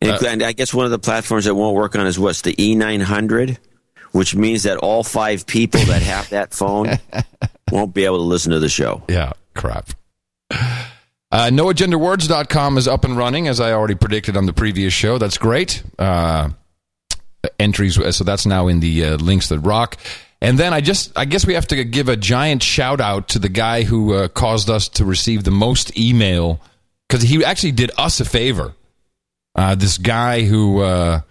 And, 0.01 0.11
Uh, 0.11 0.27
and 0.27 0.43
I 0.43 0.51
guess 0.51 0.71
one 0.71 0.85
of 0.85 0.91
the 0.91 0.99
platforms 0.99 1.45
that 1.45 1.55
won't 1.55 1.75
work 1.75 1.95
on 1.95 2.05
is 2.05 2.19
what's 2.19 2.41
the 2.41 2.53
E900, 2.53 3.57
which 4.11 4.35
means 4.35 4.63
that 4.63 4.77
all 4.77 5.03
five 5.03 5.47
people 5.47 5.81
that 5.85 6.03
have 6.03 6.29
that 6.29 6.53
phone 6.53 6.99
won't 7.71 7.91
be 7.95 8.05
able 8.05 8.17
to 8.17 8.23
listen 8.23 8.51
to 8.51 8.59
the 8.59 8.69
show. 8.69 9.01
Yeah, 9.09 9.31
crap. 9.55 9.89
Uh, 11.33 11.49
NoAgendaWords.com 11.49 12.77
is 12.77 12.87
up 12.87 13.05
and 13.05 13.17
running, 13.17 13.47
as 13.47 13.59
I 13.59 13.71
already 13.71 13.95
predicted 13.95 14.37
on 14.37 14.45
the 14.45 14.53
previous 14.53 14.93
show. 14.93 15.17
That's 15.17 15.39
great. 15.39 15.81
Uh, 15.97 16.51
entries, 17.57 17.95
so 18.15 18.23
that's 18.23 18.45
now 18.45 18.67
in 18.67 18.81
the 18.81 19.03
uh, 19.03 19.15
links 19.15 19.49
that 19.49 19.57
rock. 19.57 19.97
And 20.41 20.59
then 20.59 20.75
I 20.75 20.81
just, 20.81 21.11
I 21.17 21.25
guess 21.25 21.43
we 21.43 21.55
have 21.55 21.65
to 21.69 21.83
give 21.85 22.07
a 22.07 22.15
giant 22.15 22.61
shout 22.61 23.01
out 23.01 23.29
to 23.29 23.39
the 23.39 23.49
guy 23.49 23.81
who 23.81 24.13
uh, 24.13 24.27
caused 24.27 24.69
us 24.69 24.87
to 24.89 25.05
receive 25.05 25.43
the 25.43 25.49
most 25.49 25.97
email 25.97 26.61
because 27.09 27.23
he 27.23 27.43
actually 27.43 27.71
did 27.71 27.89
us 27.97 28.19
a 28.19 28.25
favor. 28.25 28.75
Uh, 29.55 29.73
this 29.73 29.97
guy 29.97 30.43
who 30.43 30.81
uh, 30.81 31.21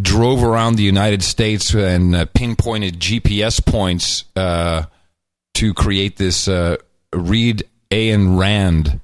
drove 0.00 0.42
around 0.42 0.76
the 0.76 0.84
United 0.84 1.22
States 1.22 1.74
and 1.74 2.16
uh, 2.16 2.24
pinpointed 2.32 2.98
GPS 2.98 3.62
points 3.62 4.24
to 4.34 5.74
create 5.74 6.16
this 6.16 6.48
uh, 6.48 6.78
Reed 7.12 7.64
Ayn 7.90 8.38
Rand 8.38 9.00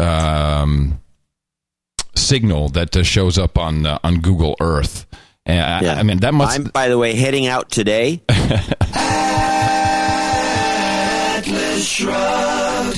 um, 0.00 1.00
signal 2.16 2.68
that 2.70 2.96
uh, 2.96 3.02
shows 3.02 3.38
up 3.38 3.58
on 3.58 3.86
uh, 3.86 3.98
on 4.02 4.20
Google 4.20 4.56
Earth. 4.60 5.06
And 5.46 5.60
I- 5.60 5.80
Yeah. 5.82 5.94
I 5.94 6.02
mean, 6.02 6.18
that 6.18 6.34
must. 6.34 6.58
I'm, 6.58 6.64
by 6.64 6.88
the 6.88 6.98
way, 6.98 7.14
heading 7.14 7.46
out 7.46 7.70
today. 7.70 8.22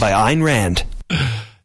by 0.00 0.10
Ayn 0.12 0.42
Rand. 0.42 0.84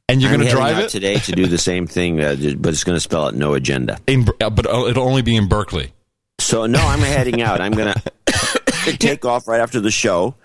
and 0.10 0.22
you're 0.22 0.32
going 0.32 0.46
to 0.46 0.50
drive 0.52 0.78
out 0.78 0.84
it, 0.84 0.90
today 0.90 1.16
to 1.20 1.32
do 1.32 1.48
the 1.48 1.58
same 1.58 1.88
thing, 1.88 2.20
uh, 2.22 2.36
but 2.58 2.74
it's 2.74 2.84
going 2.84 2.96
to 2.96 3.00
spell 3.00 3.26
out 3.28 3.36
no 3.36 3.54
agenda. 3.54 3.98
in, 4.08 4.28
uh, 4.42 4.50
but 4.50 4.66
uh, 4.68 4.86
it'll 4.86 5.08
only 5.08 5.22
be 5.22 5.36
in 5.36 5.48
Berkeley. 5.48 5.94
So 6.40 6.66
no, 6.68 6.80
I'm 6.80 7.00
heading 7.00 7.42
out. 7.42 7.62
I'm 7.62 7.72
going 7.74 7.94
to 8.26 8.98
take 9.00 9.26
off 9.26 9.48
right 9.48 9.60
after 9.60 9.80
the 9.80 9.92
show 9.92 10.36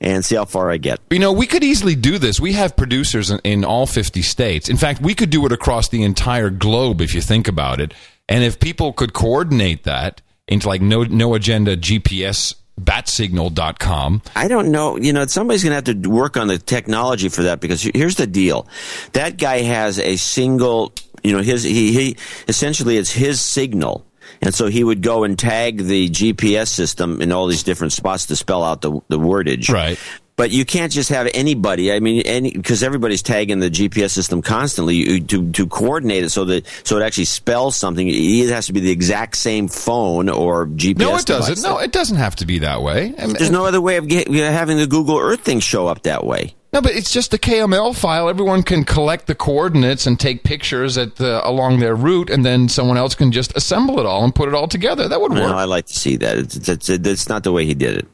and 0.00 0.24
see 0.24 0.36
how 0.36 0.44
far 0.44 0.70
I 0.70 0.76
get. 0.76 1.00
You 1.10 1.18
know, 1.18 1.32
we 1.32 1.46
could 1.46 1.64
easily 1.64 1.94
do 1.94 2.18
this. 2.18 2.40
We 2.40 2.52
have 2.54 2.76
producers 2.76 3.30
in, 3.30 3.40
in 3.44 3.64
all 3.64 3.86
50 3.86 4.22
states. 4.22 4.68
In 4.68 4.76
fact, 4.76 5.00
we 5.00 5.14
could 5.14 5.30
do 5.30 5.44
it 5.46 5.52
across 5.52 5.88
the 5.88 6.02
entire 6.02 6.50
globe 6.50 7.00
if 7.00 7.14
you 7.14 7.20
think 7.20 7.48
about 7.48 7.80
it. 7.80 7.94
And 8.28 8.42
if 8.42 8.58
people 8.58 8.92
could 8.92 9.12
coordinate 9.12 9.84
that 9.84 10.22
into 10.48 10.68
like 10.68 10.80
no, 10.80 11.04
no 11.04 11.34
agenda 11.34 11.76
GPS 11.76 12.54
batsignal.com. 12.80 14.22
I 14.34 14.48
don't 14.48 14.70
know. 14.70 14.96
You 14.96 15.12
know, 15.12 15.26
somebody's 15.26 15.62
going 15.62 15.70
to 15.70 15.92
have 15.92 16.02
to 16.02 16.08
work 16.08 16.36
on 16.36 16.48
the 16.48 16.58
technology 16.58 17.28
for 17.28 17.44
that 17.44 17.60
because 17.60 17.82
here's 17.82 18.16
the 18.16 18.26
deal: 18.26 18.66
that 19.12 19.36
guy 19.36 19.62
has 19.62 19.98
a 19.98 20.16
single. 20.16 20.92
You 21.22 21.36
know, 21.36 21.42
his 21.42 21.62
he, 21.62 21.92
he 21.92 22.16
essentially 22.48 22.98
it's 22.98 23.10
his 23.10 23.40
signal, 23.40 24.04
And 24.44 24.54
so 24.54 24.66
he 24.66 24.84
would 24.84 25.02
go 25.02 25.24
and 25.24 25.38
tag 25.38 25.78
the 25.78 26.08
GPS 26.08 26.68
system 26.68 27.22
in 27.22 27.32
all 27.32 27.46
these 27.46 27.62
different 27.62 27.92
spots 27.92 28.26
to 28.26 28.36
spell 28.36 28.62
out 28.62 28.82
the, 28.82 29.00
the 29.08 29.18
wordage. 29.18 29.70
Right. 29.70 29.98
But 30.36 30.50
you 30.50 30.64
can't 30.64 30.90
just 30.90 31.10
have 31.10 31.28
anybody. 31.32 31.92
I 31.92 32.00
mean, 32.00 32.22
any 32.26 32.50
because 32.50 32.82
everybody's 32.82 33.22
tagging 33.22 33.60
the 33.60 33.70
GPS 33.70 34.10
system 34.10 34.42
constantly 34.42 34.96
you, 34.96 35.20
to 35.20 35.52
to 35.52 35.66
coordinate 35.68 36.24
it 36.24 36.30
so 36.30 36.44
that 36.46 36.66
so 36.82 36.98
it 36.98 37.04
actually 37.04 37.26
spells 37.26 37.76
something. 37.76 38.06
It 38.08 38.14
either 38.14 38.52
has 38.52 38.66
to 38.66 38.72
be 38.72 38.80
the 38.80 38.90
exact 38.90 39.36
same 39.36 39.68
phone 39.68 40.28
or 40.28 40.66
GPS. 40.66 40.98
No, 40.98 41.16
it 41.16 41.26
doesn't. 41.26 41.62
No, 41.62 41.78
it 41.78 41.92
doesn't 41.92 42.16
have 42.16 42.34
to 42.36 42.46
be 42.46 42.58
that 42.58 42.82
way. 42.82 43.14
I 43.16 43.26
mean, 43.26 43.36
There's 43.38 43.52
no 43.52 43.64
other 43.64 43.80
way 43.80 43.96
of 43.96 44.08
get, 44.08 44.26
having 44.26 44.76
the 44.76 44.88
Google 44.88 45.20
Earth 45.20 45.42
thing 45.42 45.60
show 45.60 45.86
up 45.86 46.02
that 46.02 46.26
way. 46.26 46.56
No, 46.74 46.82
but 46.82 46.96
it's 46.96 47.12
just 47.12 47.32
a 47.32 47.38
KML 47.38 47.94
file. 47.94 48.28
Everyone 48.28 48.64
can 48.64 48.82
collect 48.82 49.28
the 49.28 49.36
coordinates 49.36 50.08
and 50.08 50.18
take 50.18 50.42
pictures 50.42 50.98
at 50.98 51.14
the, 51.14 51.40
along 51.48 51.78
their 51.78 51.94
route, 51.94 52.30
and 52.30 52.44
then 52.44 52.68
someone 52.68 52.96
else 52.96 53.14
can 53.14 53.30
just 53.30 53.56
assemble 53.56 54.00
it 54.00 54.06
all 54.06 54.24
and 54.24 54.34
put 54.34 54.48
it 54.48 54.56
all 54.56 54.66
together. 54.66 55.06
That 55.06 55.20
would 55.20 55.30
work. 55.30 55.42
No, 55.42 55.56
I 55.56 55.66
like 55.66 55.86
to 55.86 55.94
see 55.94 56.16
that. 56.16 56.36
It's, 56.36 56.68
it's, 56.68 56.88
it's, 56.90 57.28
not 57.28 57.44
the 57.44 57.52
way 57.52 57.64
he 57.64 57.74
did 57.74 57.98
it. 57.98 58.08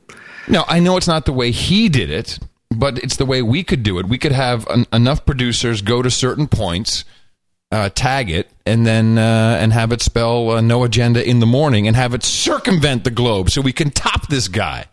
No, 0.47 0.67
I 0.69 0.79
know 0.79 0.99
it's 0.99 1.09
not 1.09 1.25
the 1.25 1.33
way 1.33 1.53
he 1.53 1.89
did 1.89 2.11
it, 2.11 2.39
but 2.69 2.99
it's 2.99 3.17
the 3.17 3.25
way 3.25 3.41
we 3.41 3.65
could 3.65 3.83
do 3.83 3.99
it. 3.99 4.07
We 4.07 4.19
could 4.19 4.33
have 4.33 4.69
en- 4.69 4.87
enough 4.93 5.25
producers 5.25 5.81
go 5.81 6.03
to 6.03 6.11
certain 6.11 6.47
points, 6.47 7.07
uh, 7.73 7.89
tag 7.89 8.31
it, 8.31 8.51
and 8.67 8.87
then 8.87 9.17
uh, 9.17 9.57
and 9.59 9.73
have 9.73 9.91
it 9.91 10.03
spell 10.03 10.51
uh, 10.51 10.61
no 10.61 10.85
agenda 10.85 11.27
in 11.27 11.41
the 11.41 11.47
morning, 11.47 11.87
and 11.87 11.97
have 11.97 12.13
it 12.13 12.23
circumvent 12.23 13.05
the 13.05 13.11
globe, 13.11 13.49
so 13.49 13.63
we 13.63 13.73
can 13.73 13.91
top 13.91 14.29
this 14.29 14.49
guy. 14.49 14.85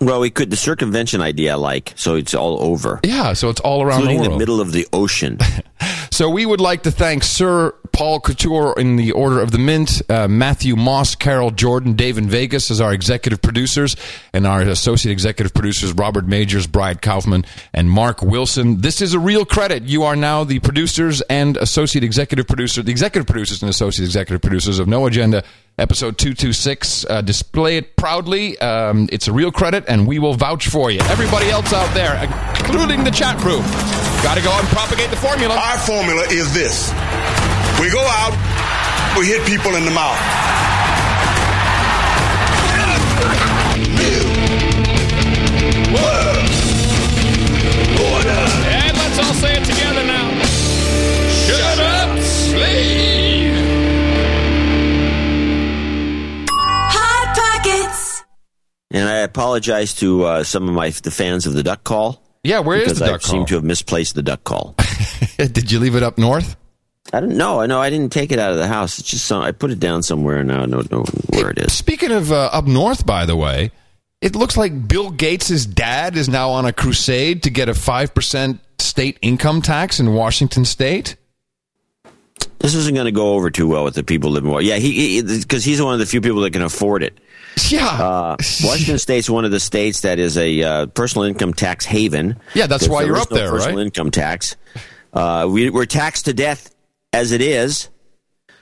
Well, 0.00 0.20
we 0.20 0.30
could 0.30 0.50
the 0.50 0.56
circumvention 0.56 1.22
idea 1.22 1.52
I 1.52 1.56
like, 1.56 1.94
so 1.96 2.16
it's 2.16 2.34
all 2.34 2.62
over, 2.62 3.00
Yeah, 3.02 3.32
so 3.32 3.48
it's 3.48 3.60
all 3.60 3.82
around 3.82 4.00
including 4.02 4.22
the 4.24 4.30
the, 4.30 4.36
middle 4.36 4.60
of 4.60 4.72
the 4.72 4.86
ocean. 4.92 5.38
So 6.16 6.30
we 6.30 6.46
would 6.46 6.62
like 6.62 6.84
to 6.84 6.90
thank 6.90 7.24
Sir 7.24 7.72
Paul 7.92 8.20
Couture 8.20 8.72
in 8.78 8.96
the 8.96 9.12
Order 9.12 9.42
of 9.42 9.50
the 9.50 9.58
Mint, 9.58 10.00
uh, 10.08 10.26
Matthew 10.26 10.74
Moss, 10.74 11.14
Carol 11.14 11.50
Jordan, 11.50 11.92
Dave 11.92 12.16
in 12.16 12.26
Vegas 12.26 12.70
as 12.70 12.80
our 12.80 12.94
executive 12.94 13.42
producers, 13.42 13.96
and 14.32 14.46
our 14.46 14.62
associate 14.62 15.12
executive 15.12 15.52
producers, 15.52 15.92
Robert 15.92 16.26
Majors, 16.26 16.66
Brian 16.66 16.96
Kaufman, 16.96 17.44
and 17.74 17.90
Mark 17.90 18.22
Wilson. 18.22 18.80
This 18.80 19.02
is 19.02 19.12
a 19.12 19.18
real 19.18 19.44
credit. 19.44 19.82
You 19.82 20.04
are 20.04 20.16
now 20.16 20.42
the 20.42 20.58
producers 20.60 21.20
and 21.28 21.58
associate 21.58 22.02
executive 22.02 22.46
producer, 22.46 22.82
the 22.82 22.92
executive 22.92 23.26
producers 23.26 23.60
and 23.62 23.68
associate 23.68 24.06
executive 24.06 24.40
producers 24.40 24.78
of 24.78 24.88
No 24.88 25.04
Agenda, 25.04 25.44
episode 25.78 26.18
226. 26.18 27.04
Uh, 27.08 27.22
display 27.22 27.76
it 27.76 27.96
proudly. 27.96 28.58
Um, 28.58 29.08
it's 29.12 29.28
a 29.28 29.32
real 29.32 29.52
credit, 29.52 29.84
and 29.88 30.06
we 30.06 30.18
will 30.18 30.34
vouch 30.34 30.68
for 30.68 30.90
you. 30.90 31.00
Everybody 31.02 31.50
else 31.50 31.72
out 31.72 31.92
there, 31.94 32.16
including 32.58 33.04
the 33.04 33.10
chat 33.10 33.42
room, 33.44 33.62
got 34.22 34.36
to 34.36 34.42
go 34.42 34.50
out 34.50 34.60
and 34.60 34.68
propagate 34.68 35.10
the 35.10 35.16
formula. 35.16 35.54
Our 35.54 35.78
formula 35.78 36.22
is 36.30 36.52
this. 36.54 36.90
We 37.80 37.90
go 37.90 38.00
out, 38.00 38.32
we 39.18 39.26
hit 39.26 39.46
people 39.46 39.76
in 39.76 39.84
the 39.84 39.90
mouth. 39.90 40.55
And 58.96 59.08
I 59.08 59.18
apologize 59.18 59.94
to 59.94 60.24
uh, 60.24 60.44
some 60.44 60.68
of 60.68 60.74
my 60.74 60.90
the 60.90 61.10
fans 61.10 61.46
of 61.46 61.52
the 61.54 61.62
duck 61.62 61.84
call 61.84 62.22
Yeah, 62.44 62.60
where 62.60 62.78
is 62.78 62.84
because 62.84 62.98
the 63.00 63.04
I 63.04 63.08
duck 63.08 63.22
seem 63.22 63.44
to 63.46 63.54
have 63.56 63.64
misplaced 63.64 64.14
the 64.14 64.22
duck 64.22 64.44
call. 64.44 64.74
Did 65.38 65.70
you 65.70 65.78
leave 65.80 65.94
it 65.96 66.02
up 66.02 66.18
north? 66.18 66.56
I 67.12 67.20
don't 67.20 67.36
know. 67.36 67.60
I 67.60 67.66
know 67.66 67.80
I 67.80 67.88
didn't 67.90 68.10
take 68.12 68.32
it 68.32 68.38
out 68.40 68.50
of 68.50 68.56
the 68.58 68.66
house. 68.66 68.98
It's 68.98 69.08
just 69.08 69.26
some, 69.26 69.40
I 69.42 69.52
put 69.52 69.70
it 69.70 69.78
down 69.78 70.02
somewhere 70.02 70.38
and 70.38 70.48
now 70.48 70.64
I 70.64 70.66
don't 70.66 70.90
know 70.90 71.04
where 71.30 71.50
it 71.50 71.58
is. 71.58 71.72
Speaking 71.72 72.10
of 72.10 72.32
uh, 72.32 72.50
up 72.52 72.66
north, 72.66 73.06
by 73.06 73.26
the 73.26 73.36
way, 73.36 73.70
it 74.20 74.34
looks 74.34 74.56
like 74.56 74.88
Bill 74.88 75.10
Gates' 75.10 75.66
dad 75.66 76.16
is 76.16 76.28
now 76.28 76.50
on 76.50 76.64
a 76.64 76.72
crusade 76.72 77.44
to 77.44 77.50
get 77.50 77.68
a 77.68 77.72
5% 77.74 78.58
state 78.80 79.18
income 79.22 79.62
tax 79.62 80.00
in 80.00 80.14
Washington 80.14 80.64
state. 80.64 81.14
This 82.58 82.74
isn't 82.74 82.94
going 82.94 83.04
to 83.06 83.12
go 83.12 83.34
over 83.34 83.50
too 83.50 83.68
well 83.68 83.84
with 83.84 83.94
the 83.94 84.02
people 84.02 84.30
living. 84.30 84.50
in- 84.52 84.62
Yeah, 84.64 84.76
he 84.76 85.22
because 85.22 85.62
he's 85.64 85.80
one 85.80 85.92
of 85.92 86.00
the 86.00 86.06
few 86.06 86.20
people 86.20 86.40
that 86.40 86.52
can 86.52 86.62
afford 86.62 87.02
it. 87.02 87.18
Yeah. 87.70 87.86
Uh, 87.88 88.36
Washington 88.62 88.98
State's 88.98 89.28
one 89.28 89.44
of 89.44 89.50
the 89.50 89.58
states 89.58 90.02
that 90.02 90.18
is 90.20 90.36
a 90.38 90.62
uh, 90.62 90.86
personal 90.86 91.24
income 91.24 91.52
tax 91.52 91.84
haven. 91.84 92.38
Yeah, 92.54 92.66
that's 92.68 92.86
why 92.86 93.02
you're 93.02 93.16
up 93.16 93.30
no 93.30 93.36
there, 93.36 93.50
personal 93.50 93.78
right? 93.78 93.86
income 93.86 94.10
tax. 94.12 94.54
Uh, 95.12 95.48
we, 95.50 95.70
we're 95.70 95.86
taxed 95.86 96.26
to 96.26 96.34
death 96.34 96.72
as 97.12 97.32
it 97.32 97.40
is. 97.40 97.88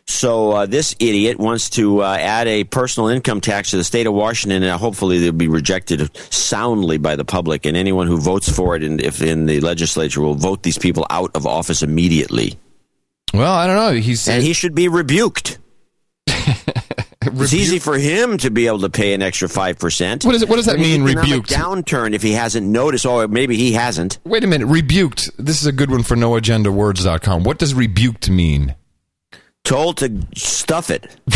So 0.07 0.53
uh, 0.53 0.67
this 0.67 0.95
idiot 1.01 1.39
wants 1.39 1.71
to 1.71 2.03
uh, 2.03 2.17
add 2.19 2.47
a 2.47 2.65
personal 2.65 3.09
income 3.09 3.41
tax 3.41 3.71
to 3.73 3.77
the 3.79 3.85
state 3.85 4.07
of 4.07 4.15
Washington, 4.15 4.63
and 4.63 4.73
hopefully 4.81 5.19
they'll 5.19 5.33
be 5.33 5.49
rejected 5.49 6.15
soundly 6.33 6.97
by 6.99 7.17
the 7.17 7.25
public. 7.25 7.67
And 7.67 7.77
anyone 7.77 8.07
who 8.07 8.19
votes 8.19 8.49
for 8.49 8.77
it, 8.77 8.83
and 8.83 9.01
if 9.01 9.21
in 9.23 9.47
the 9.47 9.61
legislature, 9.61 10.21
will 10.21 10.35
vote 10.35 10.63
these 10.63 10.79
people 10.79 11.07
out 11.11 11.31
of 11.35 11.47
office 11.47 11.83
immediately. 11.83 12.59
well, 13.35 13.53
I 13.55 13.67
don't 13.67 13.77
know. 13.77 13.93
He's 14.01 14.29
And 14.29 14.43
he 14.43 14.53
should 14.53 14.75
be 14.75 14.89
rebuked. 14.89 15.59
It's 17.27 17.53
easy 17.53 17.79
for 17.79 17.99
him 17.99 18.39
to 18.39 18.51
be 18.51 18.67
able 18.67 18.81
to 18.81 18.91
pay 18.91 19.15
an 19.15 19.23
extra 19.23 19.49
five 19.49 19.79
percent. 19.79 20.25
What 20.25 20.35
is 20.35 20.43
it- 20.43 20.49
what 20.49 20.57
does 20.57 20.67
that 20.67 20.79
mean, 20.79 21.03
rebuked? 21.03 21.51
Downturn 21.51 22.15
if 22.15 22.23
he 22.23 22.33
hasn't 22.33 22.67
noticed. 22.67 23.07
Oh, 23.07 23.27
maybe 23.29 23.57
he 23.57 23.73
hasn't. 23.73 24.19
Wait 24.25 24.45
a 24.45 24.47
minute. 24.47 24.67
Rebuked. 24.67 25.31
This 25.39 25.61
is 25.61 25.67
a 25.67 25.73
good 25.73 25.91
one 25.91 26.03
for 26.03 26.17
noagendawords.com. 26.17 27.45
What 27.45 27.59
does 27.59 27.75
rebuked 27.75 28.31
mean? 28.31 28.75
Told 29.65 29.99
to 29.99 30.21
stuff 30.37 30.91
it. 30.91 31.17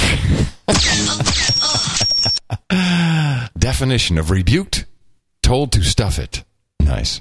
Definition 3.59 4.19
of 4.19 4.31
rebuked, 4.31 4.87
told 5.43 5.73
to 5.73 5.83
stuff 5.83 6.19
it. 6.19 6.45
Nice. 6.81 7.21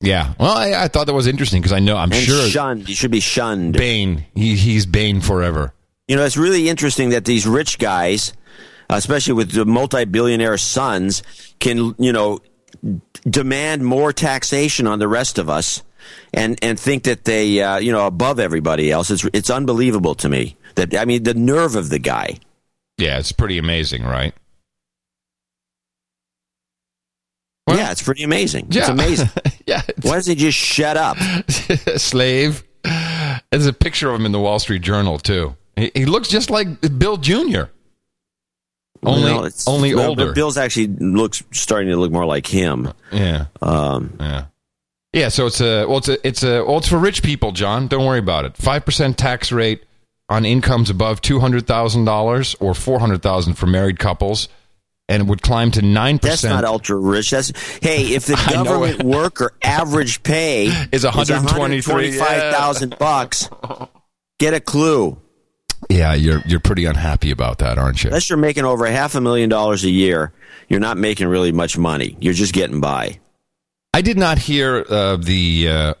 Yeah. 0.00 0.34
Well, 0.38 0.52
I, 0.52 0.84
I 0.84 0.88
thought 0.88 1.06
that 1.06 1.14
was 1.14 1.26
interesting 1.26 1.60
because 1.62 1.72
I 1.72 1.78
know 1.78 1.96
I'm 1.96 2.12
And 2.12 2.22
sure 2.22 2.46
shunned. 2.48 2.86
He 2.86 2.94
should 2.94 3.10
be 3.10 3.20
shunned. 3.20 3.72
Bane. 3.74 4.26
He, 4.34 4.56
he's 4.56 4.86
Bane 4.86 5.20
forever. 5.20 5.72
You 6.08 6.16
know, 6.16 6.24
it's 6.24 6.36
really 6.36 6.68
interesting 6.68 7.10
that 7.10 7.24
these 7.24 7.46
rich 7.46 7.78
guys, 7.78 8.32
especially 8.88 9.34
with 9.34 9.50
the 9.52 9.64
multi-billionaire 9.66 10.56
sons, 10.58 11.22
can 11.58 11.94
you 11.98 12.12
know 12.12 12.40
demand 13.28 13.84
more 13.84 14.12
taxation 14.12 14.86
on 14.86 14.98
the 14.98 15.08
rest 15.08 15.38
of 15.38 15.50
us, 15.50 15.82
and 16.32 16.58
and 16.62 16.78
think 16.78 17.04
that 17.04 17.24
they 17.24 17.60
uh, 17.60 17.78
you 17.78 17.90
know 17.90 18.06
above 18.06 18.38
everybody 18.38 18.90
else. 18.92 19.10
It's 19.10 19.24
it's 19.32 19.50
unbelievable 19.50 20.14
to 20.16 20.28
me 20.28 20.56
that 20.76 20.94
I 20.96 21.04
mean 21.06 21.24
the 21.24 21.34
nerve 21.34 21.74
of 21.74 21.88
the 21.88 21.98
guy. 21.98 22.38
Yeah, 22.98 23.18
it's 23.18 23.32
pretty 23.32 23.58
amazing, 23.58 24.04
right? 24.04 24.32
Well- 27.66 27.76
yeah, 27.76 27.90
it's 27.90 28.02
pretty 28.02 28.22
amazing. 28.22 28.68
Yeah. 28.70 28.80
It's 28.82 28.88
amazing. 28.90 29.28
yeah. 29.66 29.82
Why 30.02 30.14
doesn't 30.14 30.36
he 30.36 30.40
just 30.40 30.56
shut 30.56 30.96
up? 30.96 31.18
Slave. 31.96 32.62
There's 33.50 33.66
a 33.66 33.72
picture 33.72 34.08
of 34.08 34.20
him 34.20 34.24
in 34.26 34.30
the 34.32 34.38
Wall 34.38 34.60
Street 34.60 34.82
Journal 34.82 35.18
too. 35.18 35.56
He, 35.76 35.90
he 35.94 36.06
looks 36.06 36.28
just 36.28 36.50
like 36.50 36.66
Bill 36.98 37.16
Jr. 37.18 37.64
Only, 39.02 39.30
it's- 39.32 39.68
only 39.68 39.94
well, 39.94 40.08
older. 40.10 40.32
Bill's 40.32 40.56
actually 40.58 40.88
looks 40.88 41.42
starting 41.52 41.90
to 41.90 41.96
look 41.96 42.10
more 42.10 42.24
like 42.24 42.46
him. 42.46 42.92
yeah, 43.12 43.46
Um, 43.62 44.16
yeah, 44.18 44.44
yeah. 45.12 45.28
So 45.28 45.46
it's 45.46 45.60
a 45.60 45.86
well, 45.86 45.98
it's 45.98 46.08
a 46.08 46.26
it's 46.26 46.42
a 46.42 46.64
well, 46.64 46.78
it's 46.78 46.88
for 46.88 46.98
rich 46.98 47.22
people, 47.22 47.52
John. 47.52 47.86
Don't 47.88 48.04
worry 48.06 48.18
about 48.18 48.46
it. 48.46 48.56
Five 48.56 48.84
percent 48.84 49.16
tax 49.18 49.52
rate 49.52 49.84
on 50.28 50.44
incomes 50.44 50.90
above 50.90 51.20
two 51.20 51.38
hundred 51.38 51.66
thousand 51.66 52.04
dollars 52.06 52.56
or 52.58 52.74
four 52.74 52.98
hundred 52.98 53.22
thousand 53.22 53.54
for 53.54 53.66
married 53.66 53.98
couples, 54.00 54.48
and 55.08 55.22
it 55.22 55.26
would 55.28 55.42
climb 55.42 55.70
to 55.72 55.82
nine 55.82 56.18
percent. 56.18 56.40
That's 56.54 56.62
not 56.62 56.64
ultra 56.64 56.96
rich. 56.96 57.30
That's 57.30 57.52
hey, 57.80 58.14
if 58.14 58.24
the 58.26 58.34
government 58.52 59.04
worker 59.04 59.52
average 59.62 60.22
pay 60.24 60.66
Is 60.90 61.04
123, 61.04 62.12
five 62.12 62.52
thousand 62.54 62.98
bucks, 62.98 63.48
get 64.40 64.52
a 64.54 64.60
clue. 64.60 65.18
Yeah, 65.90 66.14
you're 66.14 66.40
you're 66.46 66.60
pretty 66.60 66.84
unhappy 66.86 67.30
about 67.30 67.58
that, 67.58 67.78
aren't 67.78 68.02
you? 68.02 68.08
Unless 68.08 68.28
you're 68.30 68.38
making 68.38 68.64
over 68.64 68.86
half 68.86 69.14
a 69.14 69.20
million 69.20 69.48
dollars 69.48 69.84
a 69.84 69.90
year, 69.90 70.32
you're 70.68 70.80
not 70.80 70.96
making 70.96 71.28
really 71.28 71.52
much 71.52 71.76
money. 71.78 72.16
You're 72.20 72.34
just 72.34 72.52
getting 72.52 72.80
by. 72.80 73.18
I 73.94 74.02
did 74.02 74.18
not 74.18 74.38
hear 74.38 74.84
uh, 74.88 75.16
the 75.16 75.68
uh, 75.68 75.94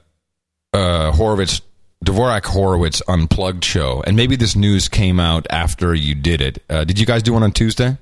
uh, 0.72 1.12
Horowitz 1.12 1.60
Dvorak 2.04 2.44
Horowitz 2.46 3.00
unplugged 3.08 3.64
show, 3.64 4.02
and 4.06 4.16
maybe 4.16 4.36
this 4.36 4.54
news 4.56 4.88
came 4.88 5.18
out 5.20 5.46
after 5.50 5.94
you 5.94 6.14
did 6.14 6.40
it. 6.40 6.62
Uh, 6.68 6.84
did 6.84 6.98
you 6.98 7.06
guys 7.06 7.22
do 7.22 7.32
one 7.32 7.42
on 7.42 7.52
Tuesday? 7.52 7.96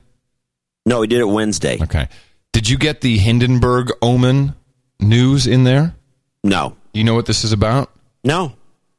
No, 0.86 1.00
we 1.00 1.06
did 1.06 1.20
it 1.20 1.28
Wednesday. 1.28 1.78
Okay. 1.82 2.08
Did 2.52 2.68
you 2.68 2.76
get 2.78 3.00
the 3.00 3.18
Hindenburg 3.18 3.90
Omen 4.02 4.54
news 5.00 5.46
in 5.46 5.64
there? 5.64 5.94
No, 6.42 6.76
You 6.92 7.04
know 7.04 7.14
what 7.14 7.26
this 7.26 7.44
is 7.44 7.52
about? 7.52 7.90
no. 8.24 8.54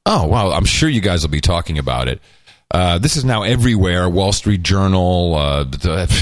Oh 0.07 0.27
wow! 0.27 0.51
I'm 0.51 0.65
sure 0.65 0.87
you 0.87 1.01
guys 1.01 1.23
will 1.23 1.31
be 1.31 1.41
talking 1.41 1.79
about 1.79 2.07
it. 2.07 2.21
Uh, 2.71 2.97
this 2.97 3.15
is 3.15 3.23
now 3.23 3.43
everywhere. 3.43 4.09
Wall 4.09 4.31
Street 4.31 4.63
Journal. 4.63 5.35
Uh, 5.35 5.65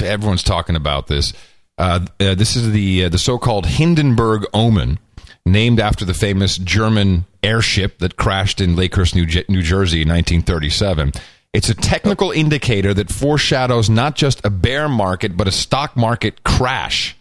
everyone's 0.04 0.42
talking 0.42 0.76
about 0.76 1.06
this. 1.06 1.32
Uh, 1.76 2.06
uh, 2.20 2.34
this 2.34 2.54
is 2.54 2.70
the 2.72 3.04
uh, 3.04 3.08
the 3.08 3.18
so-called 3.18 3.66
Hindenburg 3.66 4.44
Omen, 4.54 4.98
named 5.44 5.80
after 5.80 6.04
the 6.04 6.14
famous 6.14 6.56
German 6.56 7.24
airship 7.42 7.98
that 7.98 8.16
crashed 8.16 8.60
in 8.60 8.76
Lakehurst, 8.76 9.14
New, 9.14 9.26
New 9.48 9.62
Jersey 9.62 10.02
in 10.02 10.08
1937. 10.08 11.12
It's 11.52 11.68
a 11.68 11.74
technical 11.74 12.30
indicator 12.30 12.94
that 12.94 13.10
foreshadows 13.10 13.90
not 13.90 14.16
just 14.16 14.44
a 14.44 14.50
bear 14.50 14.88
market, 14.88 15.36
but 15.36 15.48
a 15.48 15.52
stock 15.52 15.96
market 15.96 16.42
crash. 16.44 17.16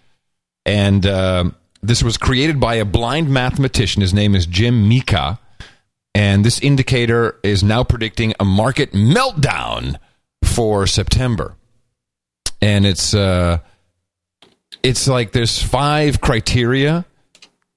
And 0.66 1.04
this 1.84 2.02
was 2.02 2.18
created 2.18 2.60
by 2.60 2.76
a 2.76 2.86
blind 2.86 3.30
mathematician. 3.30 4.02
His 4.02 4.14
name 4.14 4.36
is 4.36 4.46
Jim 4.46 4.90
Miekka. 4.90 5.38
And 6.16 6.46
this 6.46 6.60
indicator 6.60 7.40
is 7.44 7.64
now 7.64 7.84
predicting 7.84 8.34
a 8.40 8.46
market 8.46 8.92
meltdown 8.92 9.98
for 10.44 10.86
September. 10.86 11.56
And 12.62 12.86
it's 12.86 13.14
uh, 13.14 13.60
it's 14.84 15.08
like 15.08 15.32
there's 15.32 15.62
five 15.62 16.22
criteria 16.22 17.06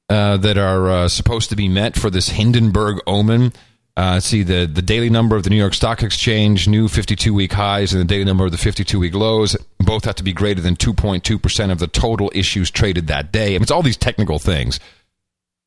uh, 0.08 0.36
that 0.36 0.58
are 0.58 0.88
uh, 0.88 1.08
supposed 1.08 1.50
to 1.50 1.56
be 1.56 1.68
met 1.68 1.96
for 1.96 2.10
this 2.10 2.28
Hindenburg 2.28 3.00
omen. 3.06 3.52
Uh, 3.96 4.20
see 4.20 4.42
the 4.42 4.66
the 4.66 4.82
daily 4.82 5.08
number 5.08 5.34
of 5.36 5.42
the 5.42 5.50
New 5.50 5.56
York 5.56 5.72
Stock 5.72 6.02
Exchange, 6.02 6.68
new 6.68 6.86
52 6.86 7.32
week 7.32 7.54
highs, 7.54 7.94
and 7.94 8.00
the 8.00 8.04
daily 8.04 8.24
number 8.24 8.44
of 8.44 8.52
the 8.52 8.58
52 8.58 8.98
week 8.98 9.14
lows. 9.14 9.56
Both 9.78 10.04
have 10.04 10.16
to 10.16 10.22
be 10.22 10.34
greater 10.34 10.60
than 10.60 10.76
2.2 10.76 11.40
percent 11.40 11.72
of 11.72 11.78
the 11.78 11.86
total 11.86 12.30
issues 12.34 12.70
traded 12.70 13.06
that 13.06 13.32
day. 13.32 13.46
I 13.46 13.50
mean, 13.52 13.62
it's 13.62 13.70
all 13.70 13.82
these 13.82 13.96
technical 13.96 14.38
things. 14.38 14.78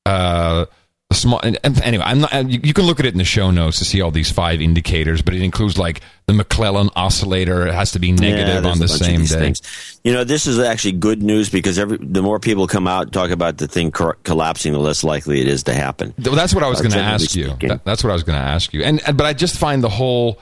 Uh, 0.05 0.65
the 1.09 1.15
small 1.15 1.39
and, 1.41 1.57
and 1.63 1.81
anyway, 1.81 2.03
I'm 2.05 2.21
not. 2.21 2.31
You, 2.49 2.59
you 2.63 2.73
can 2.73 2.85
look 2.85 2.99
at 2.99 3.05
it 3.07 3.13
in 3.13 3.17
the 3.17 3.23
show 3.23 3.49
notes 3.49 3.79
to 3.79 3.85
see 3.85 3.99
all 4.01 4.11
these 4.11 4.31
five 4.31 4.61
indicators, 4.61 5.21
but 5.23 5.33
it 5.33 5.41
includes 5.41 5.77
like 5.77 6.01
the 6.27 6.33
McClellan 6.33 6.89
oscillator. 6.95 7.65
It 7.65 7.73
has 7.73 7.91
to 7.93 7.99
be 7.99 8.11
negative 8.11 8.63
Yeah, 8.63 8.69
on 8.71 8.77
the 8.77 8.85
a 8.85 8.87
bunch 8.87 8.91
of 8.91 9.05
same 9.07 9.21
day. 9.21 9.25
things. 9.53 9.99
You 10.03 10.13
know, 10.13 10.23
this 10.23 10.45
is 10.45 10.59
actually 10.59 10.91
good 10.93 11.23
news 11.23 11.49
because 11.49 11.79
every 11.79 11.97
the 11.97 12.21
more 12.21 12.39
people 12.39 12.67
come 12.67 12.87
out 12.87 13.03
and 13.03 13.13
talk 13.13 13.31
about 13.31 13.57
the 13.57 13.67
thing 13.67 13.91
cor- 13.91 14.17
collapsing, 14.23 14.71
the 14.73 14.79
less 14.79 15.03
likely 15.03 15.41
it 15.41 15.47
is 15.47 15.63
to 15.63 15.73
happen. 15.73 16.13
Well, 16.23 16.35
that's 16.35 16.53
what 16.53 16.63
I 16.63 16.67
was 16.69 16.79
Uh, 16.79 16.83
going 16.83 16.93
to 16.93 16.99
ask 16.99 17.35
you. 17.35 17.55
That- 17.61 17.83
that's 17.85 18.03
what 18.03 18.11
I 18.11 18.13
was 18.13 18.23
going 18.23 18.39
to 18.39 18.45
ask 18.45 18.71
you. 18.73 18.83
And, 18.83 19.01
and 19.07 19.17
but 19.17 19.25
I 19.25 19.33
just 19.33 19.57
find 19.57 19.83
the 19.83 19.89
whole 19.89 20.39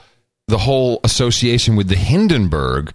the 0.48 0.58
whole 0.58 1.00
association 1.02 1.76
with 1.76 1.88
the 1.88 1.96
Hindenburg 1.96 2.92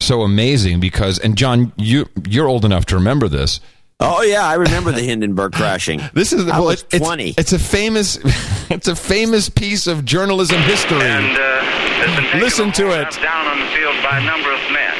so 0.00 0.22
amazing 0.22 0.80
because 0.80 1.20
and 1.20 1.36
John, 1.38 1.72
you 1.76 2.06
you're 2.28 2.48
old 2.48 2.64
enough 2.64 2.86
to 2.86 2.96
remember 2.96 3.28
this. 3.28 3.60
Oh 4.04 4.22
yeah, 4.22 4.44
I 4.46 4.54
remember 4.54 4.90
the 4.92 5.02
Hindenburg 5.02 5.52
crashing. 5.58 6.00
This 6.12 6.32
is 6.32 6.46
I 6.48 6.58
well, 6.58 6.66
was 6.74 6.84
it's, 6.90 6.98
twenty. 7.04 7.34
It's 7.38 7.52
a 7.52 7.58
famous 7.58 8.18
it's 8.70 8.88
a 8.88 8.96
famous 8.96 9.48
piece 9.48 9.86
of 9.86 10.04
journalism 10.04 10.60
history. 10.62 11.00
and 11.02 11.38
uh, 11.38 11.62
has 12.02 12.10
been 12.16 12.24
taken 12.26 12.40
Listen 12.40 12.72
to 12.82 12.90
it. 13.00 13.10
down 13.22 13.46
on 13.46 13.58
the 13.62 13.66
field 13.78 13.94
by 14.02 14.18
a 14.18 14.24
number 14.26 14.50
of 14.50 14.58
men. 14.74 14.94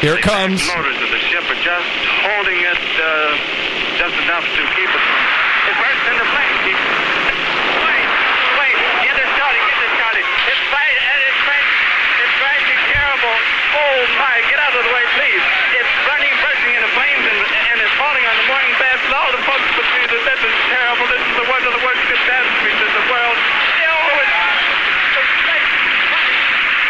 Here 0.00 0.14
it 0.14 0.22
The 0.22 0.30
comes. 0.30 0.62
motors 0.64 0.96
of 1.02 1.10
the 1.10 1.20
ship 1.28 1.44
are 1.44 1.60
just 1.60 1.90
holding 2.24 2.56
it 2.62 2.80
uh, 3.02 3.36
just 3.98 4.16
enough 4.24 4.46
to 4.46 4.62
keep 4.78 4.88
it. 4.88 5.04
It 5.68 5.74
bursts 5.76 6.06
into 6.08 6.24
flames. 6.30 6.60
Wait, 6.64 8.06
wait, 8.62 8.76
get 9.04 9.14
it 9.18 9.28
started, 9.36 9.60
get 9.60 9.80
it 9.84 9.92
started. 10.00 10.24
It's 10.24 10.64
right, 10.72 10.96
it's 10.96 11.40
right, 11.44 11.66
it's 12.24 12.36
rising 12.40 12.80
terrible. 12.94 13.36
Oh 13.76 13.96
my, 14.22 14.34
get 14.48 14.56
out 14.62 14.72
of 14.72 14.82
the 14.88 14.92
way, 14.94 15.04
please. 15.20 15.44
It's 15.76 15.92
running, 16.08 16.32
bursting 16.40 16.72
into 16.80 16.90
flames, 16.96 17.24
and, 17.28 17.36
and 17.44 17.76
it's 17.84 17.94
falling 18.00 18.24
on 18.24 18.34
the 18.40 18.46
mooring 18.48 18.72
mast, 18.80 19.04
and 19.04 19.12
all 19.12 19.28
the 19.36 19.42
folks 19.44 19.68
will 19.76 19.84
see 20.00 20.04
that 20.16 20.22
this 20.32 20.40
is 20.48 20.56
terrible. 20.72 21.04
This 21.12 21.22
is 21.28 21.34
the 21.44 21.46
one 21.52 21.60
of 21.68 21.72
the 21.76 21.82
worst 21.84 22.02
catastrophes 22.08 22.78
in 22.80 22.90
the 22.96 23.04
world. 23.12 23.36
Oh, 23.36 24.16
it's, 24.24 24.32
it's 25.12 25.34
like 25.44 25.66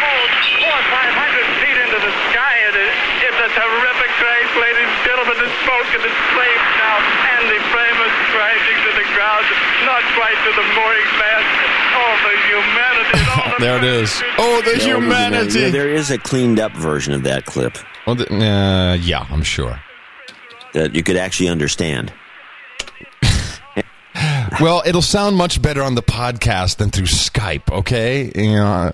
oh, 0.07 0.21
four 0.63 0.73
or 0.79 0.85
five 0.95 1.11
hundred 1.11 1.45
feet 1.59 1.75
into 1.75 1.99
the 2.01 2.13
sky. 2.31 2.55
It 2.71 2.75
is, 2.87 2.93
it's 3.29 3.39
a 3.45 3.49
terrific 3.51 4.11
crash, 4.17 4.49
ladies 4.57 4.87
and 4.89 5.01
gentlemen. 5.05 5.35
The 5.43 5.50
smoke 5.63 5.89
and 5.95 6.03
the 6.03 6.13
flames 6.33 6.67
now, 6.81 6.95
and 7.37 7.43
the 7.49 7.59
flame 7.71 7.97
is 8.07 8.15
crashing 8.33 8.79
to 8.85 8.91
the 8.99 9.05
ground, 9.13 9.45
not 9.85 10.03
quite 10.17 10.37
to 10.45 10.51
the 10.55 10.65
mooring 10.75 11.09
mast. 11.19 11.49
Oh, 11.93 12.13
the 12.23 12.35
humanity! 12.47 13.19
All 13.31 13.49
the 13.51 13.59
There 13.65 13.77
it 13.77 13.83
is. 13.83 14.23
Oh, 14.37 14.61
the 14.63 14.77
Yeah, 14.77 14.95
humanity. 14.95 15.69
There 15.69 15.89
is 15.89 16.09
a 16.11 16.17
cleaned 16.17 16.59
up 16.59 16.71
version 16.73 17.13
of 17.13 17.23
that 17.23 17.45
clip 17.45 17.77
Well, 18.07 18.15
the- 18.15 18.33
uh, 18.33 18.93
yeah, 18.95 19.25
I'm 19.29 19.43
sure. 19.43 19.79
that 20.73 20.95
you 20.95 21.03
could 21.03 21.17
actually 21.17 21.49
understand. 21.49 22.13
Well, 24.59 24.83
it'll 24.85 25.01
sound 25.01 25.37
much 25.37 25.61
better 25.61 25.81
on 25.81 25.95
the 25.95 26.03
podcast 26.03 26.77
than 26.77 26.89
through 26.91 27.05
Skype. 27.05 27.71
Okay, 27.71 28.31
you 28.35 28.51
know, 28.55 28.91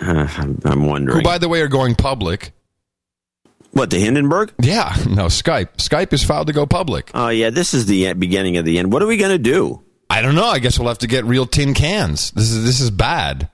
Uh, 0.00 0.28
I'm, 0.36 0.58
I'm 0.64 1.06
who 1.06 1.22
by 1.22 1.38
the 1.38 1.48
way 1.48 1.60
are 1.62 1.68
going 1.68 1.94
public. 1.94 2.52
What 3.78 3.90
the 3.90 3.98
Hindenburg. 3.98 4.52
Yeah, 4.60 4.94
no, 5.08 5.26
Skype. 5.26 5.76
Skype 5.76 6.12
is 6.12 6.24
filed 6.24 6.48
to 6.48 6.52
go 6.52 6.66
public. 6.66 7.10
Oh 7.14 7.28
yeah, 7.28 7.50
this 7.50 7.74
is 7.74 7.86
the 7.86 8.12
beginning 8.14 8.56
of 8.56 8.64
the 8.64 8.78
end. 8.78 8.92
What 8.92 9.02
are 9.02 9.06
we 9.06 9.16
going 9.16 9.30
to 9.30 9.38
do? 9.38 9.82
I 10.10 10.22
don't 10.22 10.34
know. 10.34 10.46
I 10.46 10.58
guess 10.58 10.78
we'll 10.78 10.88
have 10.88 10.98
to 10.98 11.06
get 11.06 11.24
real 11.24 11.46
tin 11.46 11.74
cans. 11.74 12.30
This 12.32 12.50
is 12.50 12.64
this 12.64 12.80
is 12.80 12.90
bad. 12.90 13.48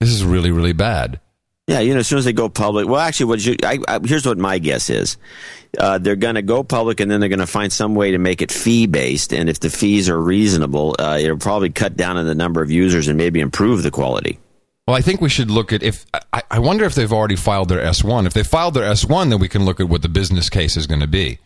This 0.00 0.10
is 0.10 0.24
really 0.24 0.50
really 0.50 0.72
bad. 0.72 1.20
Yeah, 1.68 1.80
you 1.80 1.94
know, 1.94 2.00
as 2.00 2.06
soon 2.06 2.18
as 2.20 2.24
they 2.24 2.32
go 2.32 2.48
public. 2.48 2.86
Well, 2.86 3.00
actually, 3.00 3.26
what 3.26 3.44
you, 3.44 3.56
I, 3.64 3.80
I, 3.88 3.98
here's 4.04 4.24
what 4.24 4.38
my 4.38 4.58
guess 4.58 4.88
is: 4.88 5.16
uh, 5.76 5.98
they're 5.98 6.14
going 6.14 6.36
to 6.36 6.42
go 6.42 6.62
public, 6.62 7.00
and 7.00 7.10
then 7.10 7.18
they're 7.18 7.28
going 7.28 7.40
to 7.40 7.46
find 7.46 7.72
some 7.72 7.96
way 7.96 8.12
to 8.12 8.18
make 8.18 8.40
it 8.40 8.52
fee 8.52 8.86
based. 8.86 9.32
And 9.32 9.48
if 9.48 9.58
the 9.58 9.70
fees 9.70 10.08
are 10.08 10.20
reasonable, 10.20 10.94
uh, 10.98 11.18
it'll 11.20 11.38
probably 11.38 11.70
cut 11.70 11.96
down 11.96 12.16
on 12.18 12.26
the 12.26 12.36
number 12.36 12.62
of 12.62 12.70
users 12.70 13.08
and 13.08 13.18
maybe 13.18 13.40
improve 13.40 13.82
the 13.82 13.90
quality. 13.90 14.38
Well, 14.86 14.96
I 14.96 15.00
think 15.00 15.20
we 15.20 15.28
should 15.28 15.50
look 15.50 15.72
at 15.72 15.82
if 15.82 16.06
I, 16.32 16.42
I 16.48 16.58
wonder 16.60 16.84
if 16.84 16.94
they've 16.94 17.12
already 17.12 17.34
filed 17.34 17.68
their 17.68 17.80
S 17.80 18.04
one. 18.04 18.24
If 18.26 18.34
they 18.34 18.44
filed 18.44 18.74
their 18.74 18.84
S 18.84 19.04
one, 19.04 19.30
then 19.30 19.40
we 19.40 19.48
can 19.48 19.64
look 19.64 19.80
at 19.80 19.88
what 19.88 20.02
the 20.02 20.08
business 20.08 20.48
case 20.48 20.76
is 20.76 20.86
going 20.86 21.00
to 21.00 21.08
be, 21.08 21.40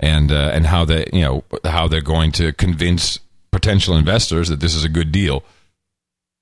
and 0.00 0.32
uh, 0.32 0.50
and 0.54 0.66
how 0.66 0.86
they 0.86 1.06
you 1.12 1.20
know 1.20 1.44
how 1.64 1.88
they're 1.88 2.00
going 2.00 2.32
to 2.32 2.52
convince 2.54 3.18
potential 3.52 3.96
investors 3.96 4.48
that 4.48 4.60
this 4.60 4.74
is 4.74 4.82
a 4.82 4.88
good 4.88 5.12
deal. 5.12 5.44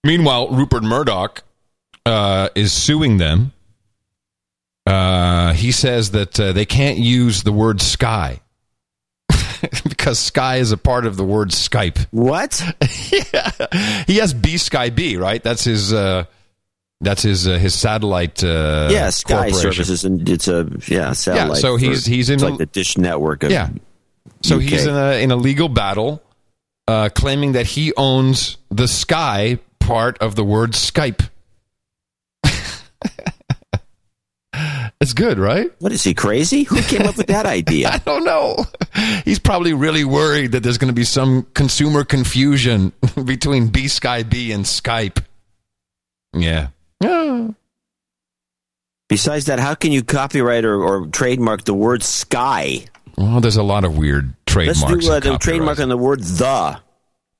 Meanwhile, 0.05 0.49
Rupert 0.51 0.85
Murdoch 0.85 1.43
uh, 2.07 2.51
is 2.55 2.73
suing 2.73 3.17
them. 3.17 3.53
Uh, 4.87 5.55
he 5.55 5.73
says 5.73 6.13
that 6.13 6.39
uh, 6.39 6.53
they 6.53 6.67
can't 6.67 6.99
use 6.99 7.43
the 7.43 7.53
word 7.53 7.81
sky 7.81 8.41
because 9.89 10.19
sky 10.19 10.57
is 10.57 10.73
a 10.73 10.77
part 10.77 11.07
of 11.07 11.17
the 11.17 11.25
word 11.25 11.49
Skype. 11.49 12.07
What? 12.11 12.63
yeah. 13.33 14.05
He 14.07 14.19
has 14.19 14.35
B 14.35 14.57
Sky 14.57 14.91
B, 14.91 15.17
right? 15.17 15.43
That's 15.43 15.65
his. 15.65 15.93
Uh, 15.93 16.27
that's 17.01 17.23
his 17.23 17.47
uh, 17.47 17.59
his 17.59 17.75
satellite. 17.75 18.43
Uh, 18.43 18.89
yeah, 18.91 19.11
Sky. 19.11 19.51
Services, 19.51 20.05
and 20.05 20.29
it's 20.29 20.49
a 20.49 20.69
yeah 20.89 21.13
satellite. 21.13 21.57
Yeah, 21.57 21.61
so 21.61 21.77
he's- 21.77 22.05
for- 22.05 22.11
he's 22.11 22.31
in 22.31 22.35
it's 22.35 22.43
a- 22.43 22.49
like 22.51 22.59
the 22.59 22.67
Dish 22.67 22.97
Network. 22.99 23.43
Of, 23.43 23.51
Yeah. 23.51 23.69
So 24.43 24.57
UK. 24.57 24.63
he's 24.63 24.87
in 24.87 24.95
a 24.95 25.23
in 25.23 25.31
a 25.31 25.37
legal 25.37 25.69
battle, 25.69 26.23
uh, 26.89 27.09
claiming 27.15 27.53
that 27.53 27.67
he 27.67 27.93
owns 27.97 28.57
the 28.71 28.87
Sky 28.89 29.59
part 29.81 30.19
of 30.19 30.35
the 30.35 30.45
word 30.45 30.73
Skype. 30.73 31.29
it's 35.01 35.13
good, 35.13 35.39
right? 35.39 35.71
What 35.81 35.93
is 35.93 36.03
he 36.05 36.15
crazy? 36.15 36.63
Who 36.65 36.81
came 36.83 37.03
up 37.03 37.17
with 37.17 37.27
that 37.27 37.47
idea? 37.47 37.89
I 37.93 37.99
don't 37.99 38.25
know. 38.25 38.65
He's 39.25 39.39
probably 39.39 39.73
really 39.73 40.05
worried 40.05 40.53
that 40.53 40.63
there's 40.63 40.79
going 40.79 40.89
to 40.93 40.95
be 40.95 41.05
some 41.05 41.47
consumer 41.55 42.05
confusion 42.05 42.93
between 43.25 43.69
B 43.69 43.89
Sky 43.89 44.23
B 44.23 44.53
and 44.53 44.65
Skype. 44.65 45.23
Yeah. 46.35 46.69
Besides 49.09 49.47
that, 49.47 49.61
how 49.61 49.75
can 49.75 49.93
you 49.93 50.03
copyright 50.03 50.65
or, 50.65 50.83
or 50.83 51.07
trademark 51.07 51.65
the 51.65 51.75
word 51.75 52.03
sky? 52.03 52.85
Well, 53.17 53.41
there's 53.41 53.57
a 53.57 53.63
lot 53.63 53.85
of 53.85 53.97
weird 53.97 54.35
trademarks. 54.47 54.83
Let's 54.91 55.07
do 55.07 55.13
uh, 55.13 55.21
the 55.21 55.39
trademark 55.39 55.79
on 55.79 55.89
the 55.89 55.97
word 55.97 56.21
the. 56.21 56.81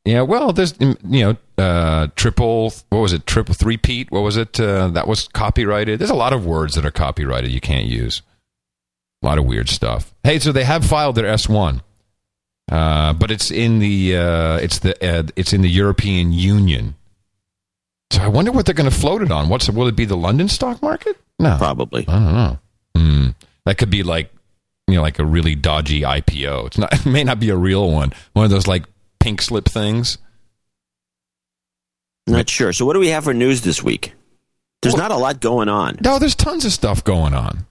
Yeah, 0.05 0.21
well, 0.23 0.53
there's 0.53 0.75
mm, 0.75 0.97
you 1.09 1.25
know 1.25 1.37
uh, 1.65 2.09
triple. 2.15 2.73
What 2.91 2.99
was 2.99 3.13
it? 3.13 3.27
Triple 3.27 3.55
three 3.55 3.79
Pete. 3.79 4.11
What 4.11 4.21
was 4.21 4.37
it? 4.37 4.61
Uh, 4.61 4.89
that 4.89 5.09
was 5.09 5.29
copyrighted. 5.29 5.99
There's 5.99 6.11
a 6.11 6.15
lot 6.15 6.35
of 6.35 6.45
words 6.45 6.75
that 6.75 6.85
are 6.85 6.91
copyrighted 6.91 7.51
you 7.51 7.61
can't 7.61 7.87
use. 7.87 8.21
A 9.23 9.27
lot 9.27 9.39
of 9.39 9.47
weird 9.47 9.71
stuff. 9.71 10.15
Hey, 10.23 10.39
so 10.39 10.53
they 10.53 10.65
have 10.65 10.85
filed 10.85 11.15
their 11.15 11.27
S 11.27 11.49
one, 11.49 11.83
uh, 12.71 13.15
but 13.15 13.31
it's 13.31 13.51
in 13.51 13.79
the 13.79 14.17
uh, 14.17 14.57
it's 14.59 14.81
the 14.81 14.93
uh, 15.03 15.23
it's 15.37 15.55
in 15.55 15.63
the 15.63 15.71
European 15.71 16.33
Union. 16.33 16.97
So 18.15 18.23
I 18.23 18.29
wonder 18.29 18.53
what 18.53 18.65
they're 18.65 18.77
going 18.77 18.89
to 18.89 18.97
float 18.97 19.23
it 19.23 19.33
on. 19.33 19.49
What's 19.49 19.69
will 19.69 19.89
it 19.89 19.97
be? 19.97 20.05
The 20.05 20.17
London 20.17 20.49
stock 20.49 20.81
market? 20.81 21.17
No, 21.41 21.57
Probably. 21.59 22.07
I 22.07 22.13
don't 22.13 22.33
know. 22.33 22.59
Hmm. 22.97 23.29
That 23.67 23.77
could 23.77 23.91
be 23.91 24.05
like, 24.05 24.33
you 24.87 24.95
know, 24.95 25.03
like 25.03 25.19
a 25.19 25.25
really 25.25 25.57
dodgy 25.57 26.03
IPO. 26.03 26.69
It's 26.69 26.79
not. 26.79 26.93
It 26.95 27.07
may 27.07 27.25
not 27.25 27.41
be 27.41 27.49
a 27.51 27.57
real 27.57 27.91
one. 27.91 28.13
One 28.35 28.45
of 28.45 28.53
those 28.53 28.69
like 28.69 28.85
pink 29.19 29.43
slip 29.43 29.69
things. 29.69 30.19
Not 32.29 32.49
sure. 32.49 32.73
So, 32.73 32.87
what 32.87 32.93
do 32.93 33.01
we 33.01 33.09
have 33.09 33.25
for 33.25 33.35
news 33.35 33.63
this 33.63 33.83
week? 33.83 34.15
There's 34.81 34.97
not 34.97 35.11
a 35.11 35.17
lot 35.17 35.41
going 35.41 35.69
on. 35.69 35.99
No, 36.01 36.21
there's 36.21 36.37
tons 36.37 36.65
of 36.65 36.73
stuff 36.73 37.03
going 37.03 37.35
on. 37.35 37.67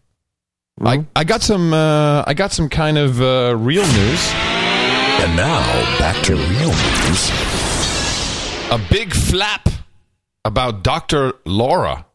I, 0.82 1.06
I 1.16 1.24
got 1.24 1.42
some 1.42 1.74
uh, 1.74 2.26
I 2.28 2.34
got 2.34 2.52
some 2.52 2.68
kind 2.68 2.98
of 2.98 3.22
uh, 3.22 3.56
real 3.58 3.84
news. 3.84 4.32
And 4.34 5.38
now, 5.38 5.62
back 6.00 6.22
to 6.26 6.36
real 6.36 6.74
news. 6.74 7.32
A 8.72 8.82
big 8.92 9.14
flap 9.14 9.70
about 10.46 10.84
Dr. 10.84 11.34
Laura, 11.46 12.06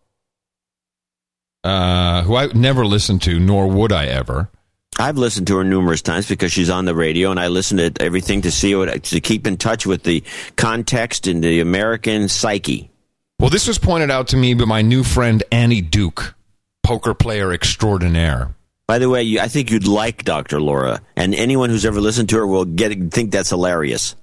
uh, 1.64 2.22
who 2.22 2.36
I 2.36 2.46
never 2.52 2.84
listened 2.84 3.22
to, 3.22 3.38
nor 3.38 3.68
would 3.68 3.92
I 3.92 4.06
ever. 4.06 4.50
I've 4.98 5.16
listened 5.16 5.46
to 5.46 5.58
her 5.58 5.64
numerous 5.64 6.02
times 6.02 6.28
because 6.28 6.52
she's 6.52 6.70
on 6.70 6.84
the 6.84 6.94
radio, 6.94 7.30
and 7.30 7.38
I 7.38 7.48
listen 7.48 7.76
to 7.76 7.92
everything 8.00 8.42
to 8.42 8.50
see 8.50 8.74
what 8.74 9.04
to 9.04 9.20
keep 9.20 9.46
in 9.46 9.56
touch 9.56 9.86
with 9.86 10.02
the 10.02 10.24
context 10.56 11.26
and 11.26 11.42
the 11.42 11.60
American 11.60 12.28
psyche. 12.28 12.90
Well, 13.38 13.50
this 13.50 13.68
was 13.68 13.78
pointed 13.78 14.10
out 14.10 14.28
to 14.28 14.36
me 14.36 14.54
by 14.54 14.64
my 14.64 14.82
new 14.82 15.04
friend 15.04 15.44
Annie 15.52 15.82
Duke, 15.82 16.34
poker 16.82 17.14
player 17.14 17.52
extraordinaire. 17.52 18.54
By 18.88 18.98
the 18.98 19.08
way, 19.08 19.22
you, 19.22 19.38
I 19.38 19.46
think 19.46 19.70
you'd 19.70 19.86
like 19.86 20.24
Dr. 20.24 20.60
Laura, 20.60 21.00
and 21.14 21.34
anyone 21.34 21.70
who's 21.70 21.84
ever 21.84 22.00
listened 22.00 22.30
to 22.30 22.36
her 22.36 22.46
will 22.46 22.64
get 22.64 23.12
think 23.12 23.30
that's 23.30 23.50
hilarious. 23.50 24.16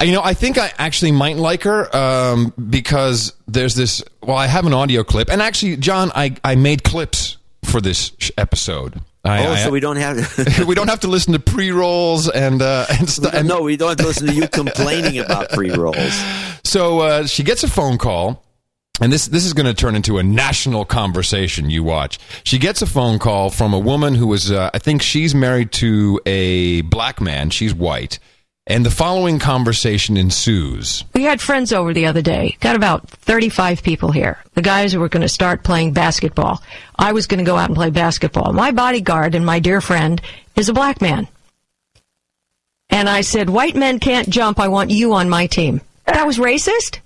You 0.00 0.12
know, 0.12 0.22
I 0.22 0.34
think 0.34 0.58
I 0.58 0.72
actually 0.78 1.10
might 1.12 1.36
like 1.36 1.64
her 1.64 1.94
um, 1.96 2.52
because 2.70 3.32
there's 3.48 3.74
this. 3.74 4.02
Well, 4.22 4.36
I 4.36 4.46
have 4.46 4.64
an 4.64 4.72
audio 4.72 5.02
clip, 5.02 5.28
and 5.30 5.42
actually, 5.42 5.76
John, 5.76 6.12
I, 6.14 6.36
I 6.44 6.54
made 6.54 6.84
clips 6.84 7.36
for 7.64 7.80
this 7.80 8.12
sh- 8.18 8.30
episode. 8.38 9.00
I, 9.24 9.44
oh, 9.46 9.52
I- 9.52 9.64
so 9.64 9.70
we 9.72 9.80
don't 9.80 9.96
have. 9.96 10.16
we 10.68 10.76
don't 10.76 10.86
have 10.88 11.00
to 11.00 11.08
listen 11.08 11.32
to 11.32 11.40
pre 11.40 11.72
rolls 11.72 12.28
and 12.28 12.62
uh, 12.62 12.86
and, 12.90 13.10
stu- 13.10 13.28
and 13.32 13.48
no, 13.48 13.62
we 13.62 13.76
don't 13.76 13.88
have 13.88 13.98
to 13.98 14.06
listen 14.06 14.28
to 14.28 14.34
you 14.34 14.46
complaining 14.46 15.18
about 15.18 15.50
pre 15.50 15.70
rolls. 15.70 15.96
So 16.64 16.98
uh, 17.00 17.26
she 17.26 17.44
gets 17.44 17.62
a 17.64 17.68
phone 17.68 17.96
call, 17.96 18.44
and 19.00 19.10
this 19.10 19.26
this 19.26 19.46
is 19.46 19.54
going 19.54 19.64
to 19.66 19.72
turn 19.74 19.94
into 19.96 20.18
a 20.18 20.22
national 20.22 20.84
conversation. 20.84 21.70
You 21.70 21.82
watch. 21.82 22.18
She 22.44 22.58
gets 22.58 22.82
a 22.82 22.86
phone 22.86 23.18
call 23.18 23.48
from 23.48 23.72
a 23.72 23.78
woman 23.78 24.14
who 24.14 24.30
is, 24.34 24.52
uh, 24.52 24.68
I 24.74 24.78
think, 24.78 25.00
she's 25.00 25.34
married 25.34 25.72
to 25.72 26.20
a 26.26 26.82
black 26.82 27.20
man. 27.22 27.48
She's 27.50 27.72
white, 27.72 28.18
and 28.68 28.84
the 28.84 28.90
following 28.90 29.38
conversation 29.38 30.18
ensues. 30.18 31.02
We 31.14 31.24
had 31.24 31.40
friends 31.40 31.72
over 31.72 31.94
the 31.94 32.06
other 32.06 32.20
day. 32.20 32.56
Got 32.60 32.76
about 32.76 33.08
35 33.08 33.82
people 33.82 34.12
here. 34.12 34.38
The 34.52 34.62
guys 34.62 34.92
who 34.92 35.00
were 35.00 35.08
going 35.08 35.22
to 35.22 35.28
start 35.28 35.64
playing 35.64 35.94
basketball. 35.94 36.62
I 36.96 37.12
was 37.12 37.26
going 37.26 37.38
to 37.38 37.50
go 37.50 37.56
out 37.56 37.70
and 37.70 37.76
play 37.76 37.90
basketball. 37.90 38.52
My 38.52 38.70
bodyguard 38.70 39.34
and 39.34 39.44
my 39.44 39.58
dear 39.58 39.80
friend 39.80 40.20
is 40.54 40.68
a 40.68 40.74
black 40.74 41.00
man. 41.00 41.26
And 42.90 43.08
I 43.08 43.22
said, 43.22 43.48
white 43.48 43.74
men 43.74 44.00
can't 44.00 44.28
jump. 44.28 44.60
I 44.60 44.68
want 44.68 44.90
you 44.90 45.14
on 45.14 45.30
my 45.30 45.46
team. 45.46 45.80
That 46.04 46.26
was 46.26 46.38
racist? 46.38 47.00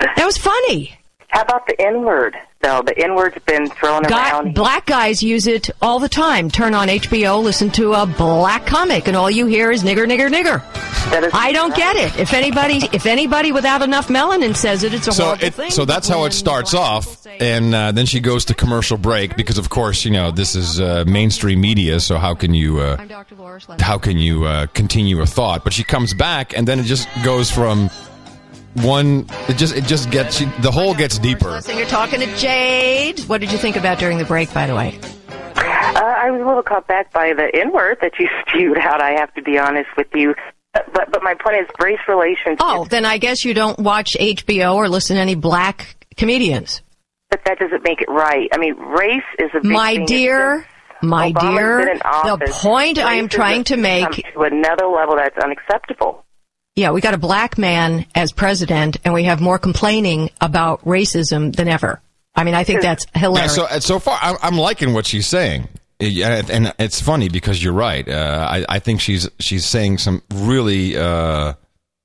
That 0.00 0.24
was 0.24 0.36
funny. 0.36 0.98
How 1.28 1.42
about 1.42 1.66
the 1.68 1.80
N 1.80 2.02
word? 2.02 2.36
Though. 2.66 2.82
The 2.82 2.98
N 2.98 3.14
word's 3.14 3.38
been 3.46 3.68
thrown 3.70 4.02
Guy, 4.02 4.30
around. 4.30 4.54
black 4.54 4.86
guys 4.86 5.22
use 5.22 5.46
it 5.46 5.70
all 5.80 5.98
the 5.98 6.08
time. 6.08 6.50
Turn 6.50 6.74
on 6.74 6.88
HBO, 6.88 7.42
listen 7.42 7.70
to 7.72 7.92
a 7.94 8.06
black 8.06 8.66
comic, 8.66 9.06
and 9.06 9.16
all 9.16 9.30
you 9.30 9.46
hear 9.46 9.70
is 9.70 9.82
nigger, 9.84 10.06
nigger, 10.06 10.28
nigger. 10.28 10.62
That 11.10 11.22
is 11.24 11.30
I 11.32 11.52
don't 11.52 11.74
get 11.74 11.94
it. 11.96 12.18
If 12.18 12.32
anybody, 12.32 12.80
if 12.92 13.06
anybody 13.06 13.52
without 13.52 13.82
enough 13.82 14.08
melanin 14.08 14.56
says 14.56 14.82
it, 14.82 14.92
it's 14.92 15.06
a 15.06 15.12
So 15.12 15.24
horrible 15.26 15.44
it, 15.44 15.54
thing. 15.54 15.70
so 15.70 15.84
that's 15.84 16.08
how 16.08 16.24
it 16.24 16.32
starts 16.32 16.74
off, 16.74 17.24
and 17.40 17.72
uh, 17.74 17.92
then 17.92 18.06
she 18.06 18.18
goes 18.20 18.44
to 18.46 18.54
commercial 18.54 18.98
break 18.98 19.36
because, 19.36 19.58
of 19.58 19.68
course, 19.68 20.04
you 20.04 20.10
know 20.10 20.30
this 20.32 20.56
is 20.56 20.80
uh, 20.80 21.04
mainstream 21.06 21.60
media. 21.60 22.00
So 22.00 22.18
how 22.18 22.34
can 22.34 22.52
you 22.54 22.80
uh, 22.80 22.96
I'm 22.98 23.06
Dr. 23.08 23.36
Laura 23.36 23.60
Schlesinger. 23.60 23.84
how 23.84 23.98
can 23.98 24.18
you 24.18 24.44
uh, 24.44 24.66
continue 24.74 25.20
a 25.20 25.26
thought? 25.26 25.62
But 25.62 25.72
she 25.72 25.84
comes 25.84 26.12
back, 26.14 26.56
and 26.56 26.66
then 26.66 26.80
it 26.80 26.84
just 26.84 27.08
goes 27.24 27.50
from 27.50 27.88
one. 28.84 29.26
It 29.48 29.56
just 29.56 29.74
it 29.76 29.84
just 29.84 30.10
gets 30.10 30.36
she, 30.38 30.44
the 30.60 30.70
hole 30.70 30.94
gets 30.94 31.18
deeper. 31.18 31.60
You're 31.74 31.86
talking 31.86 32.20
to 32.20 32.36
Jade. 32.36 33.20
What 33.20 33.40
did 33.40 33.52
you 33.52 33.58
think 33.58 33.76
about 33.76 33.98
during 33.98 34.18
the 34.18 34.24
break, 34.24 34.52
by 34.52 34.66
the 34.66 34.74
way? 34.74 34.98
Uh, 35.56 36.02
I 36.02 36.30
was 36.30 36.40
a 36.42 36.46
little 36.46 36.62
caught 36.62 36.86
back 36.86 37.12
by 37.12 37.32
the 37.32 37.50
N 37.58 37.72
word 37.72 37.98
that 38.02 38.12
you 38.18 38.28
spewed 38.48 38.78
out. 38.78 39.00
I 39.00 39.12
have 39.18 39.32
to 39.34 39.42
be 39.42 39.58
honest 39.58 39.88
with 39.96 40.08
you. 40.14 40.34
But 40.74 40.92
but, 40.92 41.10
but 41.12 41.22
my 41.22 41.34
point 41.34 41.56
is 41.62 41.66
race 41.80 41.98
relations. 42.08 42.58
Oh, 42.60 42.84
then 42.84 43.04
I 43.06 43.18
guess 43.18 43.44
you 43.44 43.54
don't 43.54 43.78
watch 43.78 44.16
HBO 44.20 44.74
or 44.74 44.88
listen 44.88 45.16
to 45.16 45.22
any 45.22 45.34
black 45.34 45.96
comedians. 46.16 46.82
But 47.30 47.40
that 47.46 47.58
doesn't 47.58 47.82
make 47.82 48.02
it 48.02 48.08
right. 48.10 48.48
I 48.52 48.58
mean, 48.58 48.76
race 48.76 49.22
is 49.38 49.50
a 49.54 49.60
big 49.60 49.72
My 49.72 49.94
thing. 49.96 50.06
dear, 50.06 50.66
my 51.02 51.32
Obama's 51.32 51.56
dear, 51.86 51.94
the 51.96 52.06
office. 52.06 52.62
point 52.62 52.98
I 52.98 53.14
am 53.14 53.28
trying 53.28 53.64
to 53.64 53.76
make 53.76 54.10
to 54.34 54.40
another 54.42 54.86
level 54.86 55.16
that's 55.16 55.36
unacceptable. 55.42 56.25
Yeah, 56.76 56.90
we 56.92 57.00
got 57.00 57.14
a 57.14 57.18
black 57.18 57.56
man 57.56 58.04
as 58.14 58.32
president, 58.32 58.98
and 59.04 59.14
we 59.14 59.24
have 59.24 59.40
more 59.40 59.58
complaining 59.58 60.30
about 60.40 60.84
racism 60.84 61.54
than 61.56 61.68
ever. 61.68 62.00
I 62.34 62.44
mean, 62.44 62.54
I 62.54 62.64
think 62.64 62.82
that's 62.82 63.06
Yeah, 63.14 63.20
hilarious. 63.22 63.54
so 63.54 63.64
uh, 63.64 63.80
so 63.80 63.98
far, 63.98 64.18
I'm, 64.20 64.36
I'm 64.42 64.56
liking 64.58 64.92
what 64.92 65.06
she's 65.06 65.26
saying, 65.26 65.68
Yeah, 65.98 66.42
and 66.50 66.74
it's 66.78 67.00
funny 67.00 67.30
because 67.30 67.64
you're 67.64 67.72
right. 67.72 68.06
Uh, 68.06 68.46
I, 68.50 68.66
I 68.68 68.78
think 68.78 69.00
she's 69.00 69.26
she's 69.40 69.64
saying 69.64 69.98
some 69.98 70.22
really 70.34 70.96
uh, 70.98 71.54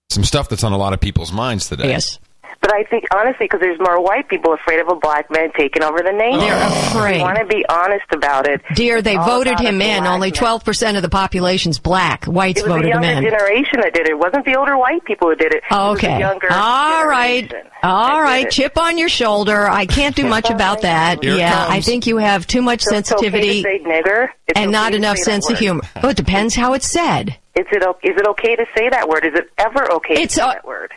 some 0.10 0.24
stuff 0.24 0.48
that's 0.48 0.64
on 0.64 0.72
a 0.72 0.78
lot 0.78 0.94
of 0.94 1.02
people's 1.02 1.34
minds 1.34 1.68
today. 1.68 1.90
yes, 1.90 2.18
But 2.62 2.74
I 2.76 2.84
think 2.84 3.06
honestly, 3.14 3.46
because 3.46 3.60
there's 3.60 3.80
more 3.80 4.00
white 4.02 4.28
people 4.30 4.54
afraid 4.54 4.80
of 4.80 4.88
a 4.88 4.96
black 4.96 5.32
man 5.32 5.50
taking 5.58 5.82
over 5.82 5.98
the 6.04 6.12
nation. 6.12 6.40
They're 6.42 6.68
afraid. 6.68 7.18
You 7.18 7.24
want 7.24 7.40
to 7.40 7.46
be 7.46 7.66
honest 7.68 8.06
about 8.12 8.48
it. 8.48 8.62
dear, 8.76 9.02
they 9.02 9.16
all 9.16 9.26
voted 9.26 9.60
him 9.60 9.82
in. 9.82 10.06
Only 10.06 10.30
twelve 10.32 10.64
percent 10.64 10.96
of 10.96 11.02
the 11.04 11.10
population's 11.10 11.80
black. 11.80 12.26
Whites 12.26 12.60
It 12.62 12.64
was 12.64 12.70
the 12.70 12.76
voted 12.78 12.86
him 12.94 13.02
younger 13.04 13.18
in. 13.18 13.24
generation 13.24 13.80
that 13.82 13.94
did 13.96 14.08
it. 14.08 14.12
It 14.12 14.20
wasn't 14.20 14.46
the 14.46 14.56
older 14.56 14.78
white 14.78 15.04
people 15.06 15.30
who 15.30 15.36
did 15.36 15.54
it. 15.56 15.64
It 15.70 15.74
Okay. 15.76 16.20
younger 16.20 16.52
All 16.54 17.08
right. 17.08 17.52
All 17.82 18.22
right. 18.22 18.46
it. 18.46 18.52
Chip 18.52 18.78
on 18.78 18.98
your 19.00 19.10
shoulder. 19.10 19.68
I 19.68 19.88
can't 19.88 20.16
do 20.16 20.28
much 20.28 20.50
about 20.52 20.82
that. 20.84 21.24
Here 21.24 21.36
yeah, 21.38 21.66
I 21.68 21.82
think 21.82 22.06
you 22.06 22.18
have 22.18 22.46
too 22.46 22.62
much 22.62 22.82
So 22.84 22.92
okay 22.92 23.02
sensitivity 23.04 23.64
say 23.64 23.80
nigger? 23.80 24.28
It's 24.48 24.56
and 24.60 24.68
okay 24.68 24.72
not 24.72 24.94
enough 24.94 25.18
sense 25.18 25.50
of 25.50 25.58
humor. 25.58 25.82
Well, 26.02 26.12
it 26.12 26.18
depends 26.18 26.54
how 26.54 26.74
it's 26.74 26.88
said. 26.88 27.30
Is 27.56 27.66
it, 27.72 27.84
is 28.04 28.16
it 28.18 28.28
okay 28.28 28.56
to 28.56 28.66
say 28.78 28.88
that 28.90 29.10
word? 29.10 29.26
Is 29.26 29.34
it 29.34 29.50
ever 29.58 29.92
okay 29.94 30.14
It's 30.22 30.36
to 30.36 30.40
say 30.42 30.46
a- 30.46 30.54
that 30.54 30.66
word? 30.66 30.92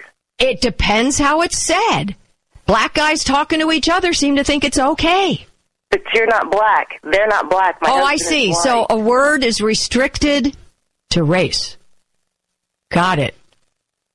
It 0.44 0.60
depends 0.60 1.18
how 1.18 1.40
it's 1.40 1.56
said. 1.56 2.16
Black 2.66 2.92
guys 2.92 3.24
talking 3.24 3.60
to 3.60 3.72
each 3.72 3.88
other 3.88 4.12
seem 4.12 4.36
to 4.36 4.44
think 4.44 4.62
it's 4.62 4.78
okay. 4.78 5.46
But 5.88 6.02
you're 6.12 6.26
not 6.26 6.50
black. 6.50 7.00
They're 7.02 7.26
not 7.26 7.48
black. 7.48 7.80
My 7.80 7.88
oh, 7.90 8.04
I 8.04 8.16
see. 8.16 8.52
So 8.52 8.84
a 8.90 8.98
word 8.98 9.42
is 9.42 9.62
restricted 9.62 10.54
to 11.10 11.24
race. 11.24 11.78
Got 12.90 13.20
it. 13.20 13.34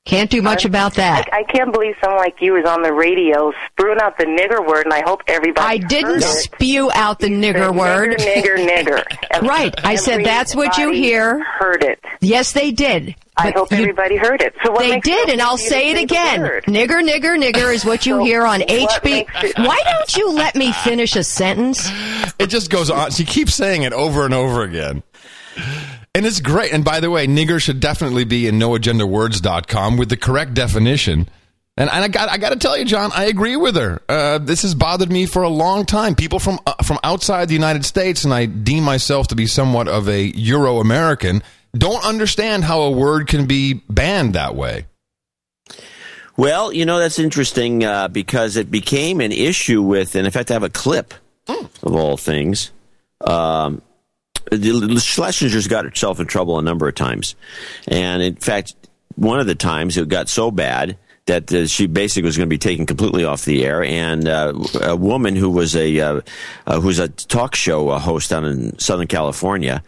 Can't 0.06 0.32
do 0.32 0.42
much 0.42 0.66
about 0.66 0.96
that. 0.96 1.30
I, 1.32 1.40
I 1.40 1.44
can't 1.44 1.72
believe 1.72 1.94
someone 2.02 2.20
like 2.20 2.38
you 2.42 2.56
is 2.56 2.66
on 2.66 2.82
the 2.82 2.92
radio 2.92 3.54
spewing 3.72 4.00
out 4.02 4.18
the 4.18 4.26
nigger 4.26 4.66
word, 4.66 4.86
and 4.86 4.94
I 4.94 5.02
hope 5.06 5.22
everybody. 5.28 5.68
I 5.68 5.78
didn't 5.78 6.06
heard 6.14 6.24
it. 6.24 6.26
spew 6.26 6.90
out 6.94 7.20
the 7.20 7.28
nigger 7.28 7.76
word. 7.76 8.18
Nigger, 8.18 8.56
nigger, 8.68 9.06
nigger. 9.06 9.42
Right. 9.48 9.74
I 9.86 9.96
said 9.96 10.26
that's 10.26 10.56
what 10.56 10.78
you 10.80 10.92
hear. 10.92 11.44
Heard 11.44 11.84
it. 11.84 12.04
Yes, 12.22 12.54
they 12.54 12.72
did. 12.72 13.14
I 13.38 13.52
hope 13.52 13.72
you- 13.72 13.78
everybody 13.78 14.18
heard 14.18 14.42
it. 14.42 14.56
So 14.66 14.72
what 14.72 14.80
They 14.82 15.00
did, 15.00 15.30
and 15.30 15.42
I'll 15.42 15.58
say 15.58 15.92
it 15.92 16.02
again. 16.02 16.42
word? 16.42 16.64
Nigger, 16.66 17.08
nigger, 17.08 17.40
nigger 17.40 17.72
is 17.74 17.86
what 17.86 18.06
you 18.08 18.16
So 18.16 18.24
hear 18.24 18.46
on 18.46 18.62
HB. 18.62 19.28
it- 19.44 19.58
Why 19.60 19.80
don't 19.86 20.18
you 20.18 20.32
let 20.32 20.56
me 20.56 20.72
finish 20.72 21.16
a 21.16 21.24
sentence? 21.24 21.88
It 22.40 22.48
just 22.48 22.72
goes 22.72 22.90
on. 22.90 23.12
She 23.12 23.26
keeps 23.26 23.54
saying 23.54 23.84
it 23.84 23.94
over 23.94 24.26
and 24.26 24.34
over 24.34 24.64
again. 24.64 25.04
And 26.16 26.26
it's 26.26 26.40
great. 26.40 26.74
And 26.74 26.84
by 26.84 27.00
the 27.00 27.12
way, 27.12 27.28
nigger 27.28 27.62
should 27.62 27.80
definitely 27.80 28.24
be 28.24 28.48
in 28.48 28.56
noagendawords.com 28.56 29.98
with 29.98 30.10
the 30.10 30.18
correct 30.18 30.54
definition. 30.54 31.30
And, 31.78 31.90
and 31.90 32.04
I 32.04 32.08
got 32.10 32.28
I 32.30 32.38
got 32.38 32.50
to 32.50 32.58
tell 32.58 32.78
you, 32.78 32.84
John, 32.84 33.12
I 33.14 33.26
agree 33.26 33.56
with 33.56 33.78
her. 33.78 34.02
Uh, 34.10 34.38
this 34.38 34.64
has 34.64 34.76
bothered 34.76 35.10
me 35.10 35.26
for 35.26 35.44
a 35.44 35.50
long 35.50 35.86
time. 35.86 36.14
People 36.14 36.40
from 36.40 36.60
uh, 36.68 36.74
from 36.84 37.00
outside 37.04 37.48
the 37.48 37.54
United 37.54 37.86
States, 37.86 38.26
and 38.26 38.34
I 38.34 38.48
deem 38.48 38.84
myself 38.84 39.30
to 39.30 39.36
be 39.36 39.46
somewhat 39.46 39.88
of 39.88 40.10
a 40.10 40.24
Euro 40.24 40.80
American, 40.80 41.42
don't 41.74 42.04
understand 42.04 42.66
how 42.66 42.82
a 42.82 42.92
word 42.92 43.28
can 43.28 43.46
be 43.46 43.76
banned 43.90 44.34
that 44.34 44.56
way. 44.56 44.88
Well, 46.36 46.74
you 46.74 46.86
know 46.86 47.00
that's 47.00 47.20
interesting 47.20 47.86
uh, 47.86 48.10
because 48.10 48.58
it 48.58 48.70
became 48.70 49.22
an 49.22 49.32
issue 49.32 49.82
with, 49.82 50.16
and 50.16 50.26
in 50.26 50.32
fact, 50.32 50.52
I 50.52 50.56
have 50.56 50.64
a 50.64 50.70
clip 50.70 51.14
of 51.48 51.96
all 51.96 52.18
things. 52.18 52.72
Um, 53.22 53.82
Schlesinger's 54.52 55.68
got 55.68 55.86
herself 55.86 56.20
in 56.20 56.28
trouble 56.28 56.60
a 56.60 56.62
number 56.62 56.88
of 56.88 56.96
times, 56.96 57.36
and 57.88 58.22
in 58.22 58.36
fact, 58.36 58.76
one 59.16 59.40
of 59.40 59.48
the 59.48 59.56
times 59.56 59.98
it 59.98 60.08
got 60.10 60.30
so 60.30 60.52
bad 60.52 60.98
that 61.30 61.54
uh, 61.54 61.68
she 61.68 61.88
basically 61.88 62.26
was 62.26 62.38
going 62.38 62.48
to 62.48 62.54
be 62.54 62.58
taken 62.58 62.86
completely 62.86 63.24
off 63.24 63.46
the 63.46 63.66
air. 63.66 63.84
And 63.84 64.28
uh, 64.28 64.54
a 64.82 64.96
woman 64.96 65.36
who 65.36 65.50
was 65.50 65.76
a 65.76 66.00
uh, 66.00 66.22
uh, 66.68 66.82
who's 66.82 67.00
a 67.00 67.08
talk 67.08 67.56
show 67.56 67.90
uh, 67.90 68.00
host 68.00 68.32
down 68.32 68.46
in 68.46 68.78
Southern 68.80 69.08
California. 69.08 69.84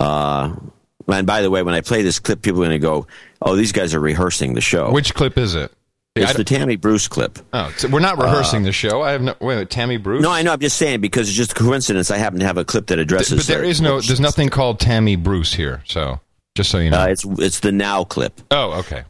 Uh, 0.00 0.56
and 1.08 1.26
by 1.26 1.42
the 1.42 1.50
way, 1.50 1.62
when 1.62 1.74
I 1.74 1.82
play 1.82 2.02
this 2.02 2.18
clip, 2.18 2.42
people 2.42 2.62
are 2.62 2.66
going 2.66 2.80
to 2.80 2.84
go, 2.84 3.06
"Oh, 3.40 3.54
these 3.54 3.72
guys 3.72 3.94
are 3.94 4.00
rehearsing 4.00 4.54
the 4.54 4.60
show." 4.60 4.90
Which 4.90 5.14
clip 5.14 5.38
is 5.38 5.54
it? 5.54 5.72
It's 6.22 6.34
the 6.34 6.44
Tammy 6.44 6.76
Bruce 6.76 7.08
clip. 7.08 7.38
oh, 7.52 7.72
so 7.76 7.88
we're 7.88 8.00
not 8.00 8.18
rehearsing 8.18 8.62
the 8.62 8.72
show. 8.72 9.02
I 9.02 9.12
have 9.12 9.22
no 9.22 9.34
wait, 9.40 9.68
Tammy 9.70 9.96
Bruce. 9.96 10.22
No, 10.22 10.30
I 10.30 10.42
know. 10.42 10.52
I'm 10.52 10.60
just 10.60 10.76
saying 10.76 11.00
because 11.00 11.28
it's 11.28 11.36
just 11.36 11.52
a 11.52 11.54
coincidence. 11.54 12.10
I 12.10 12.18
happen 12.18 12.40
to 12.40 12.46
have 12.46 12.56
a 12.56 12.64
clip 12.64 12.86
that 12.88 12.98
addresses. 12.98 13.38
but 13.38 13.46
there 13.46 13.62
the- 13.62 13.68
is 13.68 13.80
no. 13.80 14.00
There's 14.00 14.20
nothing 14.20 14.48
called 14.48 14.80
Tammy 14.80 15.16
Bruce 15.16 15.54
here. 15.54 15.82
So 15.86 16.20
just 16.56 16.70
so 16.70 16.78
you 16.78 16.90
know. 16.90 17.00
Uh, 17.00 17.06
it's 17.06 17.24
it's 17.38 17.60
the 17.60 17.72
now 17.72 18.04
clip. 18.04 18.40
oh, 18.50 18.80
okay. 18.80 19.04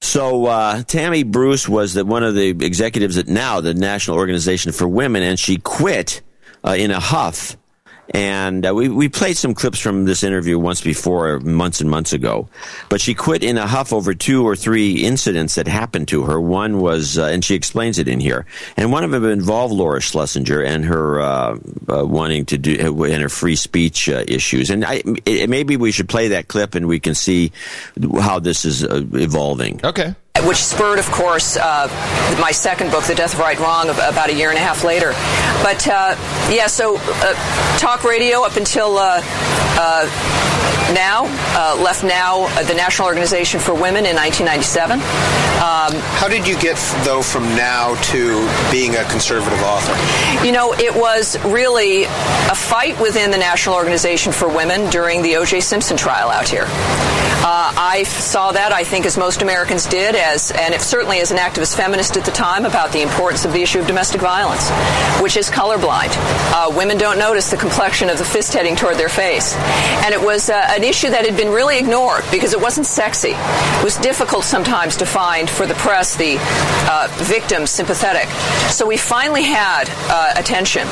So 0.00 0.44
uh, 0.46 0.82
Tammy 0.82 1.22
Bruce 1.22 1.66
was 1.66 1.94
the, 1.94 2.04
one 2.04 2.22
of 2.22 2.34
the 2.34 2.50
executives 2.50 3.16
at 3.16 3.26
Now, 3.26 3.62
the 3.62 3.72
National 3.72 4.18
Organization 4.18 4.72
for 4.72 4.86
Women, 4.86 5.22
and 5.22 5.38
she 5.40 5.56
quit 5.56 6.20
uh, 6.62 6.72
in 6.78 6.90
a 6.90 7.00
huff. 7.00 7.56
And 8.10 8.66
uh, 8.66 8.74
we 8.74 8.88
we 8.88 9.08
played 9.08 9.36
some 9.36 9.54
clips 9.54 9.80
from 9.80 10.04
this 10.04 10.22
interview 10.22 10.58
once 10.58 10.82
before, 10.82 11.40
months 11.40 11.80
and 11.80 11.88
months 11.88 12.12
ago. 12.12 12.48
But 12.88 13.00
she 13.00 13.14
quit 13.14 13.42
in 13.42 13.56
a 13.56 13.66
huff 13.66 13.92
over 13.92 14.14
two 14.14 14.46
or 14.46 14.56
three 14.56 15.04
incidents 15.04 15.54
that 15.54 15.66
happened 15.66 16.08
to 16.08 16.24
her. 16.24 16.40
One 16.40 16.80
was, 16.80 17.16
uh, 17.16 17.24
and 17.24 17.44
she 17.44 17.54
explains 17.54 17.98
it 17.98 18.06
in 18.06 18.20
here, 18.20 18.44
and 18.76 18.92
one 18.92 19.04
of 19.04 19.10
them 19.10 19.24
involved 19.24 19.72
Laura 19.72 20.00
Schlesinger 20.00 20.62
and 20.62 20.84
her 20.84 21.20
uh, 21.20 21.58
uh, 21.88 22.04
wanting 22.04 22.44
to 22.46 22.58
do 22.58 23.04
and 23.04 23.22
her 23.22 23.28
free 23.28 23.56
speech 23.56 24.08
uh, 24.08 24.24
issues. 24.28 24.70
And 24.70 24.84
I, 24.84 25.02
it, 25.24 25.48
maybe 25.48 25.76
we 25.76 25.90
should 25.90 26.08
play 26.08 26.28
that 26.28 26.48
clip, 26.48 26.74
and 26.74 26.86
we 26.86 27.00
can 27.00 27.14
see 27.14 27.52
how 28.20 28.38
this 28.38 28.64
is 28.64 28.84
uh, 28.84 29.02
evolving. 29.14 29.80
Okay. 29.82 30.14
Which 30.42 30.56
spurred, 30.56 30.98
of 30.98 31.08
course, 31.10 31.56
uh, 31.56 31.86
my 32.40 32.50
second 32.50 32.90
book, 32.90 33.04
The 33.04 33.14
Death 33.14 33.34
of 33.34 33.40
Right 33.40 33.58
Wrong, 33.58 33.88
about 33.88 34.30
a 34.30 34.34
year 34.34 34.50
and 34.50 34.58
a 34.58 34.60
half 34.60 34.82
later. 34.82 35.12
But 35.62 35.86
uh, 35.86 36.16
yeah, 36.50 36.66
so 36.66 36.96
uh, 36.98 37.78
talk 37.78 38.02
radio 38.02 38.42
up 38.42 38.56
until 38.56 38.98
uh, 38.98 39.20
uh, 39.22 40.52
now, 40.92 41.24
uh, 41.56 41.80
left 41.82 42.04
now 42.04 42.44
uh, 42.44 42.62
the 42.64 42.74
National 42.74 43.08
Organization 43.08 43.60
for 43.60 43.72
Women 43.74 44.06
in 44.06 44.16
1997. 44.16 44.98
Um, 45.00 46.02
How 46.18 46.28
did 46.28 46.46
you 46.46 46.58
get, 46.58 46.76
though, 47.04 47.22
from 47.22 47.44
now 47.56 47.94
to 48.10 48.48
being 48.70 48.96
a 48.96 49.04
conservative 49.04 49.60
author? 49.62 49.94
You 50.44 50.52
know, 50.52 50.74
it 50.74 50.94
was 50.94 51.42
really 51.44 52.04
a 52.04 52.54
fight 52.54 53.00
within 53.00 53.30
the 53.30 53.38
National 53.38 53.76
Organization 53.76 54.32
for 54.32 54.48
Women 54.48 54.90
during 54.90 55.22
the 55.22 55.36
O.J. 55.36 55.60
Simpson 55.60 55.96
trial 55.96 56.28
out 56.28 56.48
here. 56.48 56.66
Uh, 57.46 57.72
I 57.76 58.04
saw 58.04 58.52
that, 58.52 58.72
I 58.72 58.84
think, 58.84 59.04
as 59.04 59.18
most 59.18 59.42
Americans 59.42 59.86
did, 59.86 60.14
as 60.24 60.50
and 60.52 60.74
if, 60.74 60.82
certainly 60.82 61.20
as 61.20 61.30
an 61.30 61.36
activist 61.36 61.76
feminist 61.76 62.16
at 62.16 62.24
the 62.24 62.30
time, 62.30 62.64
about 62.64 62.92
the 62.92 63.02
importance 63.02 63.44
of 63.44 63.52
the 63.52 63.60
issue 63.62 63.78
of 63.78 63.86
domestic 63.86 64.20
violence, 64.20 64.70
which 65.20 65.36
is 65.36 65.50
colorblind. 65.50 66.12
Uh, 66.52 66.72
women 66.74 66.96
don't 66.96 67.18
notice 67.18 67.50
the 67.50 67.56
complexion 67.56 68.08
of 68.08 68.18
the 68.18 68.24
fist 68.24 68.54
heading 68.54 68.74
toward 68.74 68.96
their 68.96 69.08
face, 69.08 69.54
and 70.04 70.14
it 70.14 70.20
was 70.20 70.48
uh, 70.48 70.66
an 70.70 70.82
issue 70.82 71.10
that 71.10 71.26
had 71.26 71.36
been 71.36 71.50
really 71.50 71.78
ignored 71.78 72.24
because 72.30 72.52
it 72.52 72.60
wasn't 72.60 72.86
sexy. 72.86 73.34
It 73.34 73.84
was 73.84 73.96
difficult 73.98 74.44
sometimes 74.44 74.96
to 74.96 75.06
find 75.06 75.48
for 75.48 75.66
the 75.66 75.74
press 75.74 76.16
the 76.16 76.36
uh, 76.40 77.08
victims 77.22 77.70
sympathetic. 77.70 78.28
So 78.70 78.86
we 78.86 78.96
finally 78.96 79.44
had 79.44 79.84
uh, 80.08 80.32
attention, 80.36 80.88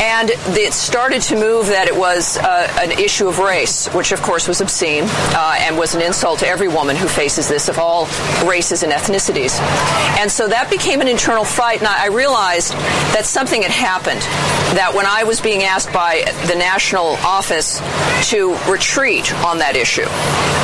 and 0.00 0.30
it 0.56 0.72
started 0.72 1.20
to 1.22 1.36
move 1.36 1.66
that 1.66 1.88
it 1.88 1.96
was 1.96 2.38
uh, 2.38 2.68
an 2.80 2.92
issue 2.92 3.28
of 3.28 3.38
race, 3.38 3.88
which 3.88 4.12
of 4.12 4.22
course 4.22 4.48
was 4.48 4.60
obscene 4.60 5.04
uh, 5.06 5.56
and 5.60 5.76
was 5.76 5.94
an 5.94 6.00
insult 6.00 6.38
to 6.40 6.46
every 6.46 6.68
woman 6.68 6.96
who 6.96 7.06
faces 7.06 7.48
this 7.48 7.68
of 7.68 7.78
all 7.78 8.06
races 8.46 8.61
and 8.70 8.92
ethnicities. 8.92 9.58
And 10.20 10.30
so 10.30 10.46
that 10.46 10.70
became 10.70 11.00
an 11.00 11.08
internal 11.08 11.44
fight, 11.44 11.78
and 11.78 11.88
I 11.88 12.06
realized 12.06 12.72
that 13.14 13.26
something 13.26 13.62
had 13.62 13.72
happened. 13.72 14.20
That 14.76 14.92
when 14.94 15.04
I 15.04 15.24
was 15.24 15.40
being 15.40 15.64
asked 15.64 15.92
by 15.92 16.22
the 16.46 16.54
national 16.54 17.16
office 17.24 17.80
to 18.30 18.54
retreat 18.70 19.34
on 19.44 19.58
that 19.58 19.76
issue, 19.76 20.06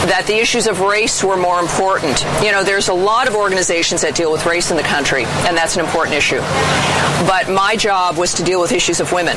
that 0.08 0.24
the 0.26 0.36
issues 0.36 0.66
of 0.66 0.80
race 0.80 1.24
were 1.24 1.36
more 1.36 1.58
important. 1.58 2.24
You 2.42 2.52
know, 2.52 2.62
there's 2.62 2.88
a 2.88 2.94
lot 2.94 3.26
of 3.26 3.34
organizations 3.34 4.02
that 4.02 4.14
deal 4.14 4.30
with 4.30 4.46
race 4.46 4.70
in 4.70 4.76
the 4.76 4.82
country, 4.82 5.24
and 5.24 5.56
that's 5.56 5.76
an 5.76 5.84
important 5.84 6.16
issue. 6.16 6.40
But 7.26 7.50
my 7.50 7.74
job 7.76 8.16
was 8.16 8.34
to 8.34 8.44
deal 8.44 8.60
with 8.60 8.72
issues 8.72 9.00
of 9.00 9.12
women, 9.12 9.36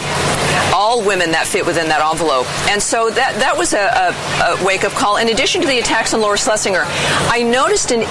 all 0.73 1.03
women 1.03 1.31
that 1.31 1.47
fit 1.47 1.65
within 1.65 1.87
that 1.89 2.01
envelope. 2.01 2.45
And 2.69 2.81
so 2.81 3.09
that 3.09 3.35
that 3.39 3.57
was 3.57 3.73
a, 3.73 3.79
a, 3.79 4.61
a 4.61 4.65
wake 4.65 4.83
up 4.83 4.91
call. 4.93 5.17
In 5.17 5.29
addition 5.29 5.61
to 5.61 5.67
the 5.67 5.79
attacks 5.79 6.13
on 6.13 6.21
Laura 6.21 6.37
Schlesinger, 6.37 6.83
I 6.85 7.43
noticed 7.43 7.91
an 7.91 8.01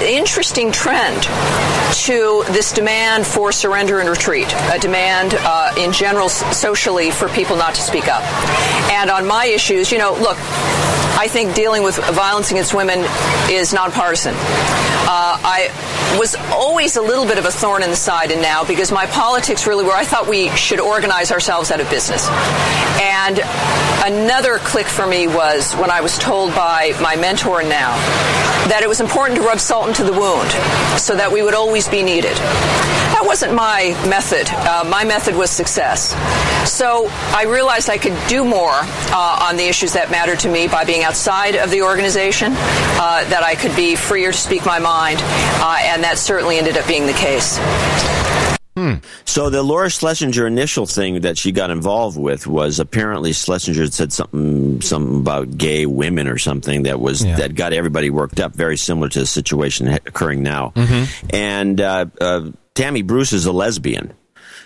interesting 0.40 0.72
trend 0.72 1.22
to 1.92 2.42
this 2.54 2.72
demand 2.72 3.26
for 3.26 3.52
surrender 3.52 4.00
and 4.00 4.08
retreat, 4.08 4.50
a 4.72 4.78
demand 4.78 5.34
uh, 5.34 5.74
in 5.76 5.92
general 5.92 6.30
socially 6.30 7.10
for 7.10 7.28
people 7.28 7.56
not 7.56 7.74
to 7.74 7.82
speak 7.82 8.08
up. 8.08 8.22
And 8.90 9.10
on 9.10 9.26
my 9.26 9.44
issues, 9.44 9.92
you 9.92 9.98
know, 9.98 10.14
look, 10.14 10.38
I 10.38 11.28
think 11.28 11.54
dealing 11.54 11.82
with 11.82 11.96
violence 12.14 12.50
against 12.50 12.72
women 12.72 13.04
is 13.50 13.74
nonpartisan. 13.74 14.32
Uh, 14.34 15.36
I 15.44 16.16
was 16.18 16.34
always 16.50 16.96
a 16.96 17.02
little 17.02 17.26
bit 17.26 17.36
of 17.36 17.44
a 17.44 17.50
thorn 17.50 17.82
in 17.82 17.90
the 17.90 17.96
side 17.96 18.30
and 18.30 18.40
now 18.40 18.64
because 18.64 18.90
my 18.90 19.04
politics 19.06 19.66
really 19.66 19.84
were 19.84 19.92
I 19.92 20.04
thought 20.04 20.26
we 20.26 20.48
should 20.56 20.80
organize 20.80 21.32
ourselves 21.32 21.70
out 21.70 21.80
of 21.80 21.90
business. 21.90 22.26
And 23.02 23.38
another 24.06 24.56
click 24.58 24.86
for 24.86 25.06
me 25.06 25.26
was 25.26 25.74
when 25.74 25.90
I 25.90 26.00
was 26.00 26.16
told 26.16 26.54
by 26.54 26.98
my 27.02 27.16
mentor 27.16 27.62
now 27.62 27.94
that 28.68 28.80
it 28.82 28.88
was 28.88 29.00
important 29.00 29.38
to 29.40 29.44
rub 29.44 29.58
salt 29.58 29.88
into 29.88 30.04
the 30.04 30.12
wound 30.12 30.29
so 30.98 31.16
that 31.16 31.30
we 31.32 31.42
would 31.42 31.54
always 31.54 31.88
be 31.88 32.02
needed. 32.02 32.36
That 32.36 33.22
wasn't 33.24 33.54
my 33.54 33.90
method. 34.08 34.48
Uh, 34.50 34.84
my 34.88 35.04
method 35.04 35.34
was 35.34 35.50
success. 35.50 36.14
So 36.70 37.08
I 37.34 37.44
realized 37.44 37.90
I 37.90 37.98
could 37.98 38.16
do 38.28 38.44
more 38.44 38.72
uh, 38.72 39.46
on 39.48 39.56
the 39.56 39.64
issues 39.64 39.92
that 39.94 40.10
mattered 40.10 40.38
to 40.40 40.48
me 40.48 40.68
by 40.68 40.84
being 40.84 41.02
outside 41.02 41.56
of 41.56 41.70
the 41.70 41.82
organization, 41.82 42.52
uh, 42.52 43.24
that 43.28 43.42
I 43.42 43.54
could 43.54 43.74
be 43.74 43.96
freer 43.96 44.32
to 44.32 44.38
speak 44.38 44.64
my 44.64 44.78
mind, 44.78 45.18
uh, 45.22 45.78
and 45.80 46.04
that 46.04 46.18
certainly 46.18 46.58
ended 46.58 46.76
up 46.76 46.86
being 46.86 47.06
the 47.06 47.12
case. 47.12 47.58
So 49.26 49.50
the 49.50 49.62
Laura 49.62 49.90
Schlesinger 49.90 50.46
initial 50.46 50.86
thing 50.86 51.20
that 51.20 51.36
she 51.36 51.52
got 51.52 51.70
involved 51.70 52.18
with 52.18 52.46
was 52.46 52.80
apparently 52.80 53.32
Schlesinger 53.34 53.82
had 53.82 53.92
said 53.92 54.12
something 54.12 54.80
something 54.80 55.20
about 55.20 55.58
gay 55.58 55.84
women 55.84 56.26
or 56.28 56.38
something 56.38 56.84
that 56.84 56.98
was 56.98 57.22
Yeah. 57.22 57.36
that 57.36 57.54
got 57.54 57.72
everybody 57.74 58.08
worked 58.08 58.40
up, 58.40 58.54
very 58.54 58.78
similar 58.78 59.08
to 59.10 59.20
the 59.20 59.26
situation 59.26 59.88
occurring 59.88 60.42
now. 60.42 60.72
Mm-hmm. 60.76 61.26
And 61.34 61.80
uh, 61.80 62.06
uh, 62.20 62.50
Tammy 62.74 63.02
Bruce 63.02 63.32
is 63.34 63.44
a 63.44 63.52
lesbian. 63.52 64.14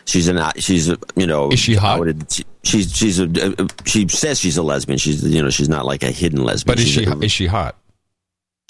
She's 0.04 0.28
an 0.28 0.38
she's 0.58 0.88
you 1.16 1.26
know 1.26 1.50
Is 1.50 1.58
she 1.58 1.74
hot? 1.74 1.98
Would- 2.00 2.30
she- 2.32 2.44
She's 2.62 2.96
she's 2.96 3.20
a 3.20 3.24
uh, 3.60 3.66
she 3.84 4.08
says 4.08 4.38
she's 4.40 4.56
a 4.56 4.62
lesbian. 4.62 4.98
She's 4.98 5.22
you 5.22 5.42
know 5.42 5.50
she's 5.50 5.68
not 5.68 5.84
like 5.84 6.02
a 6.02 6.10
hidden 6.10 6.42
lesbian. 6.42 6.76
But 6.76 6.78
is 6.80 6.88
She's 6.88 7.04
she 7.04 7.10
a- 7.10 7.18
is 7.18 7.30
she 7.32 7.46
hot? 7.46 7.76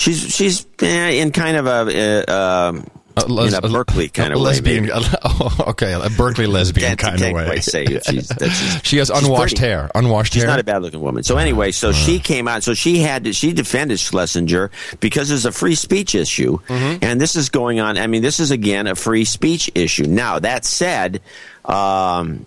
She's 0.00 0.34
she's 0.34 0.66
eh, 0.80 1.10
in 1.22 1.30
kind 1.30 1.56
of 1.56 1.66
a 1.66 2.24
uh, 2.28 2.72
A 2.72 2.82
les- 3.28 3.54
in 3.54 3.64
a 3.64 3.68
Berkeley 3.68 4.08
kind 4.08 4.32
a 4.32 4.36
of 4.36 4.40
way. 4.42 4.46
lesbian. 4.48 4.86
maybe. 4.86 4.94
oh, 5.24 5.56
okay, 5.68 5.92
a 5.92 6.10
Berkeley 6.10 6.46
lesbian 6.46 6.96
kind 6.96 7.22
of 7.22 7.32
way. 7.32 7.44
quite 7.46 7.62
say 7.64 7.84
it. 7.84 8.04
She's- 8.04 8.28
that's- 8.38 8.80
she 8.84 8.96
has 8.98 9.10
unwashed 9.10 9.58
hair. 9.58 9.90
Unwashed 9.94 10.32
She's 10.32 10.42
hair. 10.42 10.50
not 10.50 10.60
a 10.60 10.64
bad 10.64 10.82
looking 10.82 11.00
woman. 11.00 11.22
So 11.22 11.36
anyway, 11.38 11.70
so 11.72 11.92
she 11.92 12.18
came 12.18 12.48
out. 12.48 12.62
So 12.62 12.74
she 12.74 12.98
had 12.98 13.24
to, 13.24 13.32
she 13.32 13.52
defended 13.52 14.00
Schlesinger 14.00 14.70
because 15.00 15.30
it's 15.30 15.44
a 15.44 15.52
free 15.52 15.74
speech 15.76 16.14
issue, 16.14 16.58
and 16.68 17.20
this 17.20 17.36
is 17.36 17.48
going 17.50 17.80
on. 17.80 17.98
I 17.98 18.06
mean, 18.06 18.22
this 18.22 18.40
is 18.40 18.50
again 18.50 18.86
a 18.86 18.94
free 18.94 19.24
speech 19.24 19.70
issue. 19.74 20.04
Now 20.04 20.38
that 20.40 20.64
said, 20.64 21.20
um, 21.64 22.46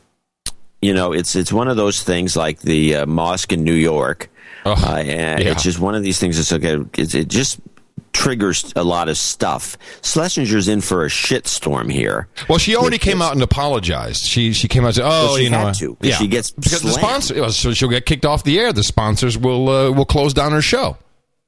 you 0.82 0.94
know, 0.94 1.14
it's 1.14 1.36
it's 1.36 1.52
one 1.52 1.68
of 1.68 1.78
those 1.78 2.04
things 2.04 2.36
like 2.36 2.60
the 2.60 2.98
uh, 2.98 3.06
mosque 3.06 3.52
in 3.54 3.64
New 3.64 3.74
York. 3.74 4.30
Oh, 4.66 4.72
uh, 4.74 4.98
and 4.98 5.44
yeah. 5.44 5.52
It's 5.52 5.64
just 5.64 5.80
one 5.80 5.96
of 5.96 6.04
these 6.04 6.20
things. 6.20 6.36
That's 6.38 6.52
okay. 6.54 6.78
It's, 7.02 7.16
it 7.16 7.30
just 7.30 7.60
triggers 8.18 8.74
a 8.76 8.84
lot 8.84 9.10
of 9.10 9.18
stuff. 9.18 9.78
Schlesinger's 10.02 10.68
in 10.68 10.82
for 10.82 11.06
a 11.06 11.08
shitstorm 11.08 11.92
here. 11.92 12.28
Well, 12.50 12.58
she 12.58 12.76
already 12.76 12.98
came 12.98 13.20
this. 13.20 13.28
out 13.28 13.34
and 13.34 13.44
apologized. 13.44 14.26
She 14.26 14.54
she 14.54 14.68
came 14.68 14.84
out 14.84 14.88
and 14.88 14.96
said, 14.96 15.06
"Oh, 15.06 15.26
Well, 15.34 15.40
you 15.40 15.50
know, 15.52 15.72
to, 15.74 15.96
'cause 15.96 16.16
she 16.16 16.28
gets 16.28 16.52
because 16.52 16.82
the 16.82 16.92
sponsor, 16.92 17.50
so 17.52 17.74
she'll 17.74 17.90
get 17.90 18.06
kicked 18.06 18.26
off 18.26 18.44
the 18.44 18.60
air. 18.60 18.74
The 18.74 18.84
sponsors 18.84 19.38
will 19.38 19.70
uh, 19.70 19.92
will 19.92 20.06
close 20.06 20.34
down 20.34 20.52
her 20.52 20.62
show." 20.62 20.98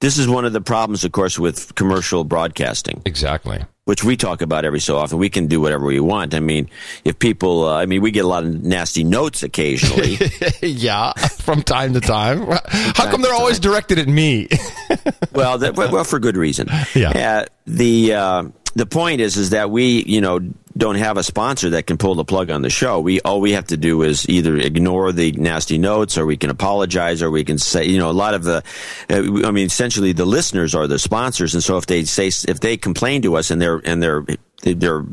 This 0.02 0.18
is 0.18 0.30
one 0.30 0.46
of 0.46 0.54
the 0.54 0.62
problems, 0.62 1.04
of 1.04 1.12
course, 1.12 1.38
with 1.38 1.76
commercial 1.76 2.24
broadcasting. 2.24 3.02
Exactly. 3.06 3.60
Which 3.90 4.04
we 4.04 4.16
talk 4.16 4.44
about 4.44 4.66
every 4.66 4.80
so 4.80 4.98
often. 4.98 5.18
We 5.18 5.32
can 5.32 5.48
do 5.48 5.60
whatever 5.60 5.84
we 5.84 6.00
want. 6.00 6.36
I 6.36 6.42
mean, 6.42 6.70
if 7.06 7.18
people, 7.18 7.66
uh, 7.66 7.76
I 7.76 7.88
mean, 7.88 8.04
we 8.04 8.12
get 8.12 8.24
a 8.24 8.28
lot 8.28 8.44
of 8.44 8.64
nasty 8.64 9.04
notes 9.04 9.42
occasionally. 9.42 10.20
yeah, 10.62 11.14
from 11.14 11.64
time 11.64 11.96
to 11.96 12.00
time. 12.00 12.46
How 12.46 12.60
time 12.60 13.10
come 13.10 13.22
they're 13.24 13.34
always 13.34 13.58
time. 13.58 13.72
directed 13.72 13.98
at 13.98 14.08
me? 14.08 14.48
well, 15.34 15.58
that, 15.58 15.74
well, 15.76 15.92
well, 15.92 16.04
for 16.04 16.20
good 16.20 16.38
reason. 16.38 16.68
Yeah. 16.94 17.40
Uh, 17.40 17.46
the 17.66 18.14
uh, 18.14 18.44
the 18.76 18.86
point 18.86 19.22
is, 19.22 19.38
is 19.38 19.50
that 19.50 19.72
we, 19.72 20.04
you 20.04 20.22
know, 20.22 20.40
don't 20.80 20.96
have 20.96 21.18
a 21.18 21.24
sponsor 21.24 21.72
that 21.72 21.86
can 21.86 21.98
pull 21.98 22.16
the 22.16 22.26
plug 22.26 22.50
on 22.50 22.62
the 22.62 22.70
show. 22.70 23.00
We 23.00 23.22
all 23.22 23.42
we 23.42 23.52
have 23.52 23.68
to 23.68 23.78
do 23.78 24.02
is 24.02 24.28
either 24.28 24.58
ignore 24.58 25.12
the 25.12 25.32
nasty 25.34 25.78
notes, 25.78 26.18
or 26.18 26.26
we 26.26 26.38
can 26.38 26.50
apologize, 26.50 27.22
or 27.22 27.30
we 27.30 27.44
can 27.44 27.58
say, 27.58 27.86
you 27.86 28.00
know, 28.00 28.10
a 28.10 28.14
lot 28.14 28.34
of 28.34 28.44
the, 28.44 28.64
uh, 29.10 29.48
I 29.48 29.52
mean, 29.52 29.68
essentially 29.68 30.14
the 30.14 30.26
listeners 30.26 30.74
are 30.74 30.88
the 30.88 30.98
sponsors, 30.98 31.54
and 31.54 31.64
so 31.64 31.78
if 31.78 31.86
they 31.86 32.06
say 32.06 32.28
if 32.28 32.60
they 32.60 32.78
complain 32.78 33.22
to 33.24 33.36
us 33.36 33.52
and 33.52 33.62
they're 33.62 33.82
and 33.86 34.02
they're 34.02 34.26
they're 34.64 35.06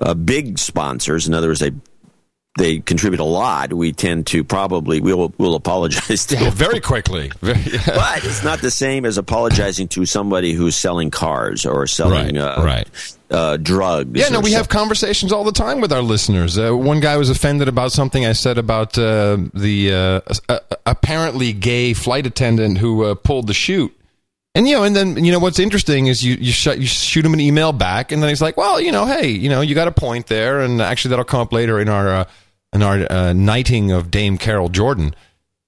uh, 0.00 0.14
big 0.14 0.58
sponsors, 0.58 1.28
in 1.28 1.34
other 1.34 1.48
words, 1.48 1.60
they 1.60 1.72
they 2.56 2.78
contribute 2.78 3.20
a 3.20 3.24
lot, 3.24 3.72
we 3.72 3.92
tend 3.92 4.28
to 4.28 4.44
probably 4.44 5.00
we'll 5.00 5.32
we'll 5.38 5.56
apologize 5.56 6.26
to 6.26 6.36
them. 6.36 6.52
Very 6.52 6.80
quickly. 6.80 7.32
Very, 7.40 7.62
But 7.86 8.24
it's 8.24 8.44
not 8.44 8.60
the 8.60 8.70
same 8.70 9.04
as 9.04 9.18
apologizing 9.18 9.88
to 9.88 10.06
somebody 10.06 10.52
who's 10.52 10.76
selling 10.76 11.10
cars 11.10 11.66
or 11.66 11.86
selling 11.86 12.36
Right, 12.36 12.58
uh, 12.58 12.62
right. 12.64 13.16
Uh, 13.30 13.56
drugs. 13.56 14.18
Yeah, 14.18 14.28
no, 14.28 14.40
we 14.40 14.50
so- 14.50 14.56
have 14.58 14.68
conversations 14.68 15.32
all 15.32 15.44
the 15.44 15.52
time 15.52 15.80
with 15.80 15.92
our 15.92 16.02
listeners. 16.02 16.58
Uh, 16.58 16.76
one 16.76 17.00
guy 17.00 17.16
was 17.16 17.30
offended 17.30 17.68
about 17.68 17.92
something 17.92 18.24
I 18.24 18.32
said 18.32 18.58
about 18.58 18.96
uh, 18.98 19.38
the 19.52 19.92
uh, 19.92 20.20
uh, 20.48 20.58
apparently 20.86 21.52
gay 21.52 21.94
flight 21.94 22.26
attendant 22.26 22.78
who 22.78 23.04
uh, 23.04 23.14
pulled 23.14 23.46
the 23.46 23.54
chute. 23.54 23.94
And 24.56 24.68
you 24.68 24.76
know, 24.76 24.84
and 24.84 24.94
then 24.94 25.24
you 25.24 25.32
know 25.32 25.40
what's 25.40 25.58
interesting 25.58 26.06
is 26.06 26.24
you 26.24 26.36
you, 26.36 26.52
sh- 26.52 26.76
you 26.76 26.86
shoot 26.86 27.26
him 27.26 27.34
an 27.34 27.40
email 27.40 27.72
back, 27.72 28.12
and 28.12 28.22
then 28.22 28.28
he's 28.28 28.40
like, 28.40 28.56
"Well, 28.56 28.80
you 28.80 28.92
know, 28.92 29.04
hey, 29.04 29.28
you 29.28 29.48
know, 29.48 29.62
you 29.62 29.74
got 29.74 29.88
a 29.88 29.92
point 29.92 30.28
there." 30.28 30.60
And 30.60 30.80
actually, 30.80 31.10
that'll 31.10 31.24
come 31.24 31.40
up 31.40 31.52
later 31.52 31.80
in 31.80 31.88
our 31.88 32.08
uh, 32.08 32.24
in 32.72 32.82
our 32.82 32.98
uh, 33.10 33.32
knighting 33.32 33.90
of 33.90 34.12
Dame 34.12 34.38
Carol 34.38 34.68
Jordan. 34.68 35.14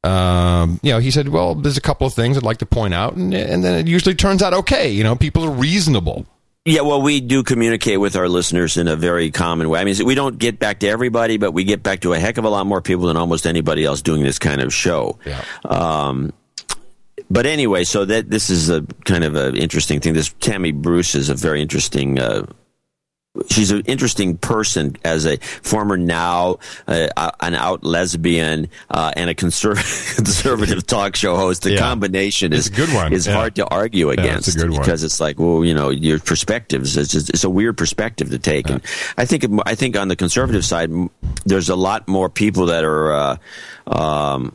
Um, 0.05 0.79
you 0.85 0.93
know, 0.93 1.01
he 1.01 1.11
said, 1.11 1.31
"Well, 1.31 1.57
there's 1.57 1.77
a 1.77 1.81
couple 1.81 2.07
of 2.07 2.15
things 2.15 2.37
I'd 2.37 2.45
like 2.45 2.59
to 2.59 2.67
point 2.67 2.95
out," 2.95 3.15
and, 3.15 3.35
and 3.35 3.65
then 3.65 3.75
it 3.77 3.89
usually 3.89 4.15
turns 4.15 4.41
out 4.41 4.55
okay. 4.55 4.89
You 4.89 5.03
know, 5.03 5.17
people 5.17 5.45
are 5.45 5.51
reasonable. 5.51 6.25
Yeah, 6.67 6.81
well, 6.81 7.01
we 7.01 7.21
do 7.21 7.45
communicate 7.45 8.01
with 8.01 8.17
our 8.17 8.29
listeners 8.29 8.77
in 8.77 8.89
a 8.89 8.97
very 8.97 9.31
common 9.31 9.69
way. 9.69 9.79
I 9.79 9.85
mean, 9.85 9.95
we 10.05 10.17
don't 10.17 10.37
get 10.37 10.59
back 10.59 10.81
to 10.81 10.89
everybody, 10.89 11.37
but 11.37 11.53
we 11.53 11.63
get 11.63 11.85
back 11.85 12.01
to 12.01 12.13
a 12.13 12.19
heck 12.19 12.39
of 12.39 12.45
a 12.45 12.49
lot 12.49 12.67
more 12.67 12.83
people 12.83 13.07
than 13.07 13.17
almost 13.17 13.47
anybody 13.47 13.85
else 13.85 14.03
doing 14.03 14.25
this 14.25 14.41
kind 14.41 14.61
of 14.61 14.75
show. 14.75 15.17
Yeah. 15.25 15.45
Um, 15.65 16.33
but 17.31 17.47
anyway, 17.47 17.85
so 17.85 18.05
that 18.05 18.31
this 18.31 18.51
is 18.51 18.69
a 18.69 18.83
kind 19.05 19.23
of 19.23 19.37
an 19.37 19.57
interesting 19.57 20.01
thing. 20.01 20.15
This 20.15 20.35
Tammy 20.41 20.73
Bruce 20.73 21.15
is 21.15 21.31
a 21.31 21.35
very 21.35 21.63
interesting. 21.63 22.19
Uh, 22.19 22.47
she's 23.51 23.71
an 23.71 23.83
interesting 23.87 24.37
person 24.39 24.97
as 25.05 25.27
a 25.27 25.37
former 25.39 25.97
now 25.97 26.59
uh, 26.87 27.09
an 27.41 27.55
out 27.55 27.85
lesbian 27.85 28.69
uh, 28.91 29.13
and 29.17 29.31
a 29.31 29.35
conser- 29.35 29.77
conservative 30.17 30.87
talk 30.87 31.17
show 31.17 31.37
host. 31.37 31.63
The 31.63 31.73
Yeah. 31.73 31.79
combination 31.81 32.53
is 32.53 32.67
It's 32.69 32.77
a 32.77 32.81
good 32.87 32.95
one. 32.95 33.13
Is 33.13 33.27
Yeah. 33.27 33.35
hard 33.35 33.55
to 33.57 33.67
argue 33.67 34.11
it's 34.11 34.21
against 34.23 34.57
good 34.57 34.71
one. 34.71 34.81
because 34.81 35.05
it's 35.05 35.21
like, 35.21 35.39
well, 35.39 35.65
you 35.65 35.75
know, 35.75 35.91
your 35.91 36.19
perspectives. 36.19 36.97
It's 36.97 37.11
just, 37.13 37.31
it's 37.31 37.45
a 37.45 37.51
weird 37.51 37.77
perspective 37.77 38.31
to 38.31 38.39
take, 38.39 38.71
and 38.71 38.81
I 39.17 39.25
think 39.25 39.45
I 39.67 39.75
think 39.75 39.97
on 39.97 40.09
the 40.09 40.17
conservative 40.17 40.65
side, 40.65 40.91
there's 41.45 41.69
a 41.69 41.77
lot 41.77 42.09
more 42.09 42.29
people 42.29 42.67
that 42.67 42.85
are. 42.85 43.13
Uh, 43.13 43.37
um, 43.87 44.55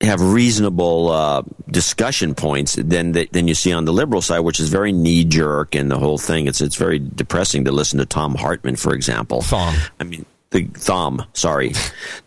have 0.00 0.20
reasonable 0.20 1.10
uh, 1.10 1.42
discussion 1.70 2.34
points 2.34 2.74
than 2.76 3.12
than 3.12 3.48
you 3.48 3.54
see 3.54 3.72
on 3.72 3.84
the 3.84 3.92
liberal 3.92 4.22
side, 4.22 4.40
which 4.40 4.58
is 4.60 4.68
very 4.68 4.92
knee 4.92 5.24
jerk 5.24 5.74
and 5.74 5.90
the 5.90 5.98
whole 5.98 6.18
thing. 6.18 6.46
It's 6.46 6.60
it's 6.60 6.76
very 6.76 6.98
depressing 6.98 7.64
to 7.66 7.72
listen 7.72 7.98
to 7.98 8.06
Tom 8.06 8.34
Hartmann, 8.34 8.76
for 8.76 8.94
example. 8.94 9.42
Thom. 9.42 9.74
I 9.98 10.04
mean, 10.04 10.24
the 10.50 10.64
Thom. 10.64 11.24
Sorry, 11.34 11.72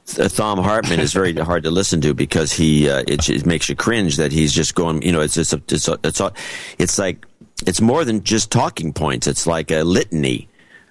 Thom 0.06 0.60
Hartmann 0.60 1.00
is 1.00 1.14
very 1.14 1.34
hard 1.50 1.64
to 1.64 1.72
listen 1.72 2.02
to 2.02 2.14
because 2.14 2.52
he 2.52 2.90
uh, 2.90 3.04
it, 3.08 3.28
it 3.30 3.46
makes 3.46 3.70
you 3.70 3.76
cringe 3.76 4.18
that 4.18 4.32
he's 4.32 4.54
just 4.54 4.76
going. 4.76 5.02
You 5.02 5.12
know, 5.12 5.22
it's 5.22 5.38
it's 5.38 5.54
a, 5.54 5.62
it's 5.68 5.88
a, 5.88 6.00
it's 6.04 6.20
a, 6.20 6.32
it's 6.78 7.00
like 7.00 7.26
it's 7.66 7.82
more 7.82 8.06
than 8.06 8.24
just 8.24 8.52
talking 8.52 8.94
points. 8.94 9.26
It's 9.26 9.48
like 9.48 9.72
a 9.72 9.84
litany 9.84 10.48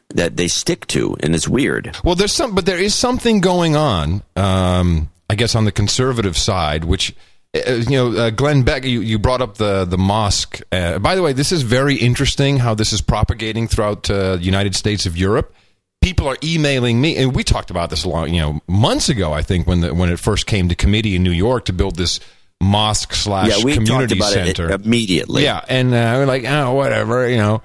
that 0.09 0.37
they 0.37 0.49
stick 0.49 0.87
to, 0.89 1.17
and 1.21 1.35
it's 1.35 1.47
weird. 1.47 1.97
Well, 2.03 2.17
there's 2.17 2.35
some, 2.35 2.55
but 2.55 2.67
there 2.67 2.79
is 2.79 2.95
something 2.95 3.41
going 3.41 3.77
on. 3.77 4.23
Um, 4.35 5.12
I 5.33 5.35
guess 5.35 5.55
on 5.55 5.65
the 5.65 5.73
conservative 5.73 6.37
side, 6.37 6.85
which 6.85 7.15
uh, 7.57 7.73
you 7.73 7.97
know, 7.97 8.13
uh, 8.13 8.29
Glenn 8.29 8.65
Beck, 8.65 8.85
you, 8.85 9.01
you 9.01 9.19
brought 9.19 9.41
up 9.41 9.57
the 9.57 9.87
the 9.87 9.97
mosque. 9.97 10.61
Uh, 10.71 10.99
by 10.99 11.15
the 11.15 11.23
way, 11.23 11.33
this 11.33 11.53
is 11.53 11.63
very 11.63 11.97
interesting 11.97 12.59
how 12.59 12.75
this 12.75 12.93
is 12.93 13.01
propagating 13.01 13.67
throughout 13.67 14.11
uh, 14.11 14.37
the 14.37 14.43
United 14.43 14.77
States 14.77 15.07
of 15.07 15.17
Europe. 15.17 15.55
People 16.03 16.29
are 16.29 16.37
emailing 16.45 17.01
me, 17.01 17.17
and 17.17 17.35
we 17.35 17.45
talked 17.45 17.71
about 17.71 17.89
this 17.89 18.05
a 18.05 18.11
long, 18.11 18.29
you 18.35 18.43
know, 18.43 18.61
months 18.67 19.09
ago. 19.09 19.33
I 19.33 19.41
think 19.41 19.67
when 19.67 19.81
the, 19.81 19.95
when 19.95 20.11
it 20.11 20.19
first 20.19 20.47
came 20.47 20.69
to 20.69 20.75
committee 20.75 21.17
in 21.17 21.23
New 21.23 21.31
York 21.31 21.65
to 21.65 21.73
build 21.73 21.97
this 21.97 22.21
mosque 22.61 23.15
slash 23.15 23.49
Yeah, 23.49 23.65
we 23.65 23.73
talked 23.73 23.87
community 23.87 24.19
about 24.19 24.33
it 24.37 24.57
center 24.57 24.71
immediately. 24.71 25.45
Yeah, 25.45 25.65
and 25.67 25.95
uh, 25.95 26.17
we're 26.19 26.27
like, 26.27 26.45
oh, 26.45 26.75
whatever, 26.75 27.27
you 27.27 27.39
know, 27.39 27.63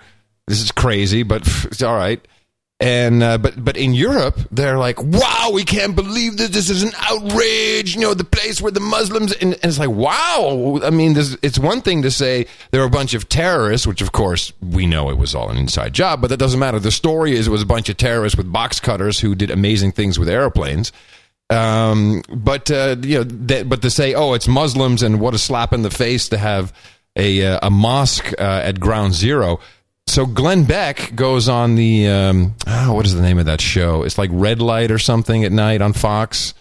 this 0.48 0.62
is 0.62 0.72
crazy, 0.72 1.24
but 1.24 1.42
it's 1.66 1.84
all 1.84 1.98
right. 1.98 2.26
And 2.80 3.24
uh, 3.24 3.40
but 3.40 3.64
but 3.64 3.76
in 3.76 3.96
Europe, 3.96 4.40
they're 4.52 4.78
like, 4.78 5.02
wow, 5.02 5.50
we 5.52 5.64
can't 5.64 5.96
believe 5.96 6.38
this. 6.38 6.50
This 6.50 6.70
is 6.70 6.84
an 6.84 6.92
outrage. 7.10 7.96
You 7.96 8.02
know, 8.02 8.14
the 8.14 8.24
place 8.24 8.62
where 8.62 8.72
the 8.72 8.80
Muslims 8.80 9.34
and, 9.34 9.54
and 9.54 9.66
it's 9.66 9.80
like, 9.80 9.90
wow. 9.90 10.80
I 10.84 10.92
mean, 10.92 11.14
this, 11.16 11.36
it's 11.42 11.58
one 11.58 11.82
thing 11.82 12.04
to 12.04 12.12
say 12.12 12.46
there 12.70 12.82
were 12.82 12.88
a 12.88 12.92
bunch 12.92 13.16
of 13.16 13.30
terrorists, 13.30 13.88
which 13.88 14.02
of 14.02 14.12
course 14.12 14.54
we 14.62 14.86
know 14.86 15.10
it 15.10 15.18
was 15.18 15.34
all 15.34 15.50
an 15.50 15.58
inside 15.58 15.94
job, 15.94 16.22
but 16.22 16.28
that 16.28 16.38
doesn't 16.38 16.60
matter. 16.60 16.80
The 16.80 16.92
story 16.92 17.32
is 17.32 17.48
it 17.48 17.52
was 17.52 17.64
a 17.64 17.66
bunch 17.66 17.90
of 17.90 17.98
terrorists 17.98 18.38
with 18.38 18.52
box 18.52 18.80
cutters 18.80 19.20
who 19.20 19.34
did 19.34 19.50
amazing 19.50 19.94
things 19.94 20.20
with 20.20 20.30
airplanes. 20.30 20.92
Um, 21.50 22.22
but 22.30 22.70
uh, 22.70 22.98
you 23.02 23.18
know, 23.18 23.24
that, 23.24 23.70
but 23.70 23.82
to 23.82 23.90
say, 23.90 24.14
oh, 24.14 24.34
it's 24.34 24.48
Muslims, 24.48 25.02
and 25.02 25.20
what 25.20 25.34
a 25.34 25.40
slap 25.40 25.74
in 25.74 25.82
the 25.82 25.90
face 25.90 26.30
to 26.30 26.38
have 26.38 26.74
a 27.16 27.44
uh, 27.44 27.60
a 27.64 27.72
mosque 27.72 28.34
uh, 28.38 28.62
at 28.64 28.80
Ground 28.80 29.14
Zero. 29.16 29.60
So 30.08 30.26
Glenn 30.26 30.64
Beck 30.64 31.14
goes 31.16 31.48
on 31.50 31.76
the 31.76 32.08
um, 32.08 32.56
oh, 32.66 32.94
what 32.94 33.06
is 33.06 33.14
the 33.14 33.22
name 33.22 33.38
of 33.40 33.46
that 33.46 33.62
show? 33.62 34.04
It's 34.04 34.18
like 34.18 34.30
Red 34.34 34.62
Light 34.62 34.90
or 34.90 34.98
something 34.98 35.44
at 35.44 35.52
night 35.52 35.82
on 35.82 35.94
Fox. 35.94 36.54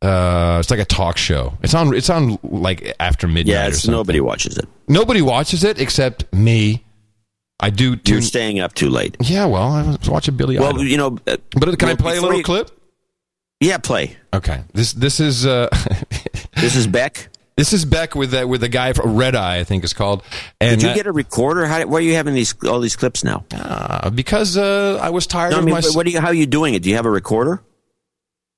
Uh, 0.00 0.58
it's 0.60 0.70
like 0.70 0.78
a 0.80 0.84
talk 0.84 1.16
show. 1.16 1.54
It's 1.62 1.74
on. 1.74 1.92
It's 1.94 2.08
on 2.10 2.38
like 2.42 2.94
after 3.00 3.26
midnight. 3.26 3.52
Yeah, 3.52 3.66
or 3.66 3.68
it's, 3.70 3.86
nobody 3.88 4.20
watches 4.20 4.56
it. 4.58 4.66
Nobody 4.88 5.22
watches 5.22 5.64
it 5.64 5.80
except 5.80 6.32
me. 6.32 6.84
I 7.58 7.70
do. 7.70 7.96
Too. 7.96 8.12
You're 8.14 8.22
staying 8.22 8.60
up 8.60 8.74
too 8.74 8.90
late. 8.90 9.16
yeah, 9.20 9.46
well, 9.46 9.72
I 9.72 9.82
was 9.82 10.08
watching 10.08 10.36
Billy 10.36 10.58
Well, 10.58 10.68
Idol. 10.68 10.84
you 10.84 10.96
know. 10.98 11.18
uh, 11.26 11.36
But 11.58 11.78
can 11.78 11.88
I 11.88 11.94
play 11.94 12.16
a 12.18 12.20
little 12.20 12.36
you- 12.38 12.44
clip? 12.44 12.70
Yeah, 13.60 13.78
play. 13.78 14.16
Okay. 14.34 14.62
This 14.74 14.92
this 14.92 15.18
is 15.18 15.46
uh, 15.46 15.68
This 16.56 16.76
is 16.76 16.86
Beck. 16.86 17.28
This 17.56 17.72
is 17.72 17.84
Beck 17.84 18.14
with 18.14 18.32
that 18.32 18.48
with 18.48 18.60
the 18.60 18.68
guy 18.68 18.92
from 18.92 19.16
Red 19.16 19.34
Eye, 19.34 19.58
I 19.58 19.64
think 19.64 19.84
is 19.84 19.92
called. 19.92 20.22
And 20.60 20.80
Did 20.80 20.82
you 20.86 20.90
uh, 20.90 20.94
get 20.94 21.06
a 21.06 21.12
recorder? 21.12 21.66
How, 21.66 21.84
where 21.86 21.98
are 21.98 22.02
you 22.02 22.14
having 22.14 22.34
these 22.34 22.54
all 22.64 22.80
these 22.80 22.96
clips 22.96 23.24
now? 23.24 23.44
uh, 23.52 24.10
because 24.10 24.56
uh, 24.56 24.98
I 25.02 25.10
was 25.10 25.26
tired 25.26 25.52
No, 25.52 25.58
I 25.58 25.60
mean, 25.62 25.74
my. 25.74 25.80
what 25.92 26.06
are 26.06 26.10
you? 26.10 26.20
How 26.20 26.28
are 26.28 26.34
you 26.34 26.46
doing 26.46 26.74
it? 26.74 26.82
Do 26.82 26.90
you 26.90 26.96
have 26.96 27.06
a 27.06 27.10
recorder? 27.10 27.62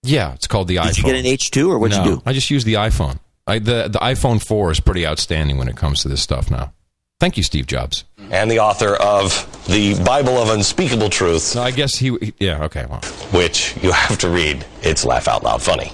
yeah, 0.02 0.32
it's 0.34 0.46
called 0.46 0.68
the 0.68 0.76
iPhone. 0.76 0.86
Did 0.88 0.98
you 0.98 1.04
get 1.04 1.16
an 1.16 1.26
H 1.26 1.50
two 1.50 1.70
or 1.70 1.78
what'd 1.78 1.96
no, 1.98 2.04
you 2.04 2.10
do? 2.16 2.22
I 2.24 2.32
just 2.32 2.50
use 2.50 2.64
the 2.64 2.74
iPhone. 2.74 3.18
I, 3.46 3.58
the 3.58 3.88
the 3.88 3.98
iPhone 4.00 4.44
four 4.44 4.70
is 4.70 4.80
pretty 4.80 5.06
outstanding 5.06 5.58
when 5.58 5.68
it 5.68 5.76
comes 5.76 6.02
to 6.02 6.08
this 6.08 6.22
stuff 6.22 6.50
now. 6.50 6.72
Thank 7.20 7.36
you, 7.36 7.42
Steve 7.42 7.66
Jobs. 7.66 8.04
And 8.30 8.48
the 8.50 8.60
author 8.60 8.94
of 8.94 9.32
The 9.66 10.00
Bible 10.04 10.38
of 10.38 10.50
Unspeakable 10.50 11.08
Truth, 11.10 11.56
No, 11.56 11.62
I 11.62 11.72
guess 11.72 11.96
he. 11.96 12.16
he- 12.20 12.34
Yeah. 12.38 12.62
Okay. 12.64 12.86
Well. 12.88 13.00
which 13.32 13.74
you 13.82 13.90
have 13.90 14.18
to 14.18 14.28
read. 14.28 14.64
It's 14.82 15.04
laugh 15.04 15.26
out 15.26 15.42
loud 15.42 15.60
funny. 15.60 15.90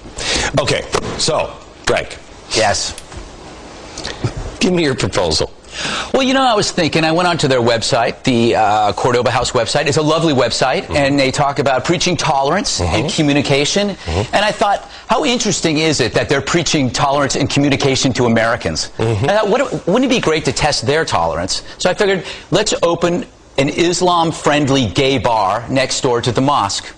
Okay, 0.59 0.81
so, 1.17 1.51
Greg, 1.87 2.15
Yes. 2.55 2.95
give 4.59 4.73
me 4.73 4.83
your 4.83 4.95
proposal. 4.95 5.51
Well, 6.13 6.23
you 6.23 6.33
know, 6.33 6.41
I 6.41 6.53
was 6.55 6.71
thinking, 6.71 7.03
I 7.03 7.11
went 7.11 7.27
onto 7.27 7.47
their 7.47 7.59
website, 7.59 8.23
the 8.23 8.55
uh, 8.55 8.93
Cordoba 8.93 9.29
House 9.29 9.51
website. 9.51 9.87
It's 9.87 9.97
a 9.97 10.01
lovely 10.01 10.33
website, 10.33 10.83
mm-hmm. 10.83 10.95
and 10.95 11.19
they 11.19 11.31
talk 11.31 11.59
about 11.59 11.83
preaching 11.83 12.15
tolerance 12.15 12.79
and 12.79 13.05
mm-hmm. 13.07 13.15
communication. 13.15 13.89
Mm-hmm. 13.89 14.35
And 14.35 14.45
I 14.45 14.51
thought, 14.51 14.89
how 15.07 15.25
interesting 15.25 15.79
is 15.79 15.99
it 15.99 16.13
that 16.13 16.29
they're 16.29 16.41
preaching 16.41 16.89
tolerance 16.89 17.35
and 17.35 17.49
communication 17.49 18.13
to 18.13 18.25
Americans? 18.25 18.91
And 18.97 19.29
I 19.29 19.39
thought, 19.41 19.85
wouldn't 19.85 20.05
it 20.05 20.15
be 20.15 20.21
great 20.21 20.45
to 20.45 20.53
test 20.53 20.85
their 20.87 21.03
tolerance? 21.03 21.63
So 21.77 21.89
I 21.89 21.93
figured, 21.93 22.25
let's 22.51 22.73
open 22.81 23.25
an 23.57 23.69
Islam 23.69 24.31
friendly 24.31 24.87
gay 24.87 25.17
bar 25.17 25.67
next 25.69 26.01
door 26.01 26.21
to 26.21 26.31
the 26.31 26.41
mosque. 26.41 26.93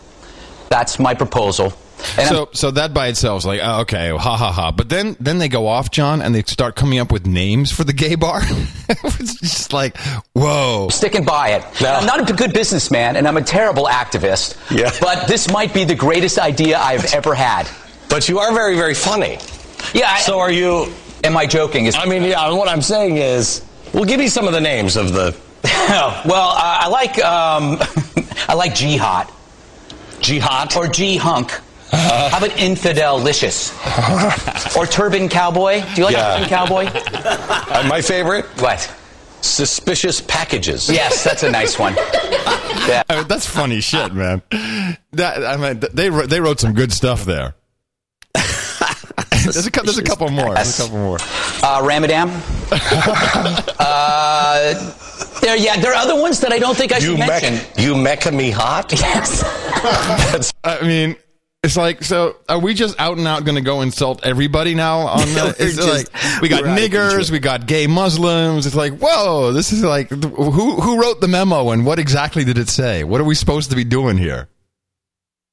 That's 0.69 0.99
my 0.99 1.15
proposal. 1.15 1.73
And 2.17 2.19
I'm- 2.21 2.27
so 2.29 2.49
so 2.53 2.71
that 2.71 2.93
by 2.93 3.07
itself 3.07 3.39
is 3.39 3.45
like 3.45 3.59
oh, 3.63 3.81
okay 3.81 4.09
ha 4.11 4.35
ha 4.37 4.51
ha 4.51 4.71
but 4.71 4.87
then 4.89 5.15
then 5.19 5.39
they 5.39 5.49
go 5.49 5.67
off 5.67 5.89
John 5.91 6.21
and 6.21 6.33
they 6.35 6.43
start 6.43 6.75
coming 6.75 6.99
up 6.99 7.11
with 7.11 7.25
names 7.25 7.71
for 7.71 7.83
the 7.83 7.93
gay 7.93 8.15
bar 8.15 8.41
it's 8.89 9.39
just 9.39 9.73
like 9.73 9.97
whoa 10.33 10.89
sticking 10.89 11.25
by 11.25 11.49
it. 11.49 11.63
No. 11.81 11.91
I'm 11.93 12.05
not 12.05 12.29
a 12.29 12.33
good 12.33 12.53
businessman, 12.53 13.15
and 13.15 13.27
I'm 13.27 13.37
a 13.37 13.41
terrible 13.41 13.85
activist. 13.85 14.55
Yeah. 14.71 14.91
But 15.01 15.27
this 15.27 15.49
might 15.51 15.73
be 15.73 15.83
the 15.85 15.95
greatest 15.95 16.37
idea 16.39 16.77
I've 16.79 17.13
ever 17.13 17.33
had. 17.35 17.67
But 18.09 18.29
you 18.29 18.39
are 18.39 18.53
very, 18.53 18.75
very 18.77 18.93
funny. 18.93 19.37
Yeah. 19.93 20.09
I, 20.11 20.19
So 20.21 20.39
are 20.39 20.51
you. 20.51 20.91
am 21.23 21.35
I 21.35 21.45
joking? 21.45 21.85
Is, 21.85 21.95
I 21.95 22.05
mean, 22.05 22.23
yeah, 22.23 22.49
what 22.51 22.69
I'm 22.69 22.81
saying 22.81 23.17
is, 23.17 23.63
well, 23.93 24.05
give 24.05 24.19
me 24.19 24.27
some 24.29 24.47
of 24.47 24.53
the 24.53 24.61
names 24.61 24.95
of 24.95 25.11
the 25.13 25.35
well, 25.63 26.49
uh, 26.49 26.85
I 26.85 26.87
like 26.87 27.17
um, 27.23 27.77
I 28.47 28.53
like 28.53 28.75
jihad 28.75 29.27
jihad. 30.21 30.75
or 30.75 30.87
G 30.87 31.17
hunk. 31.17 31.51
How 31.91 32.37
about 32.37 32.51
infidelicious 32.57 33.71
or 34.75 34.85
turban 34.85 35.29
cowboy? 35.29 35.81
Do 35.95 36.01
you 36.01 36.03
like 36.05 36.15
Yeah. 36.15 36.33
turban 36.35 36.49
cowboy? 36.49 36.85
Uh, 36.93 37.83
my 37.87 38.01
favorite, 38.01 38.45
What? 38.59 38.91
suspicious 39.41 40.19
packages. 40.21 40.89
Yes, 40.89 41.23
that's 41.23 41.43
a 41.43 41.49
nice 41.51 41.77
one. 41.79 41.95
Yeah. 42.87 43.03
I 43.09 43.17
mean, 43.17 43.27
that's 43.27 43.45
funny 43.45 43.79
shit 43.81 44.13
man 44.13 44.41
that 45.13 45.45
I 45.45 45.57
mean 45.57 45.81
they 45.93 46.09
wrote- 46.09 46.29
they 46.29 46.39
wrote 46.39 46.59
some 46.59 46.73
good 46.73 46.91
stuff 46.93 47.23
there 47.25 47.53
there's 49.43 49.67
a, 49.67 49.69
there's 49.71 49.97
a 49.97 50.03
couple 50.03 50.29
more 50.29 50.53
there's 50.55 50.79
a 50.79 50.83
couple 50.83 50.97
more 50.97 51.17
Uh, 51.63 51.81
Ramadan. 51.83 52.29
uh, 53.79 54.73
there, 55.41 55.55
yeah, 55.57 55.77
there 55.77 55.91
are 55.91 55.95
other 56.01 56.19
ones 56.19 56.39
that 56.41 56.51
I 56.51 56.59
don't 56.59 56.75
think 56.77 56.91
I 56.93 56.97
You 56.97 57.01
should 57.11 57.19
mech, 57.19 57.41
mention. 57.41 57.83
you 57.83 57.95
mecca 57.95 58.31
me 58.31 58.51
hot. 58.51 58.91
Yes. 58.93 59.41
That's, 60.31 60.53
I 60.63 60.81
mean 60.81 61.15
it's 61.67 61.77
like 61.77 62.03
so 62.03 62.37
are 62.49 62.59
we 62.59 62.73
just 62.73 62.99
out 62.99 63.17
and 63.17 63.27
out 63.27 63.43
going 63.45 63.55
to 63.55 63.61
go 63.61 63.81
insult 63.81 64.25
everybody 64.25 64.73
now 64.73 64.99
on 65.01 65.19
the 65.33 65.55
it's 65.59 65.75
just- 65.75 66.11
like 66.13 66.41
we 66.41 66.47
got 66.49 66.61
we're 66.63 66.69
out 66.69 66.79
of 66.79 66.83
niggers 66.83 67.29
we 67.29 67.39
got 67.39 67.67
gay 67.67 67.85
muslims 67.87 68.65
it's 68.65 68.75
like 68.75 68.97
whoa 68.99 69.51
this 69.51 69.71
is 69.71 69.83
like 69.83 70.09
who 70.09 70.71
who 70.81 71.01
wrote 71.01 71.21
the 71.21 71.27
memo 71.27 71.69
and 71.71 71.85
what 71.85 71.99
exactly 71.99 72.43
did 72.43 72.57
it 72.57 72.69
say? 72.69 73.03
What 73.03 73.19
are 73.21 73.25
we 73.25 73.35
supposed 73.35 73.69
to 73.69 73.75
be 73.75 73.83
doing 73.83 74.17
here 74.17 74.47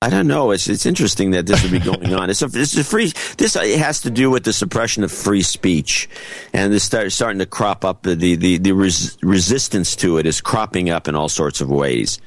I 0.04 0.10
don't 0.10 0.26
know. 0.26 0.50
It's 0.50 0.68
it's 0.68 0.84
interesting 0.84 1.30
that 1.30 1.46
this 1.46 1.62
would 1.62 1.72
be 1.72 1.78
going 1.78 2.12
on. 2.20 2.28
It's 2.28 2.42
a, 2.42 2.46
this 2.46 2.76
is 2.76 2.86
free. 2.86 3.10
This 3.38 3.54
has 3.54 4.02
to 4.02 4.10
do 4.10 4.30
with 4.30 4.44
the 4.44 4.52
suppression 4.52 5.02
of 5.02 5.10
free 5.10 5.40
speech, 5.40 6.10
and 6.52 6.70
this 6.70 6.84
start 6.84 7.10
starting 7.10 7.38
to 7.38 7.46
crop 7.46 7.86
up. 7.86 8.02
The 8.02 8.14
the 8.14 8.58
the 8.58 8.72
res, 8.72 9.16
resistance 9.22 9.96
to 9.96 10.18
it 10.18 10.26
is 10.26 10.42
cropping 10.42 10.90
up 10.90 11.08
in 11.08 11.14
all 11.14 11.30
sorts 11.30 11.62
of 11.62 11.70
ways, 11.70 12.18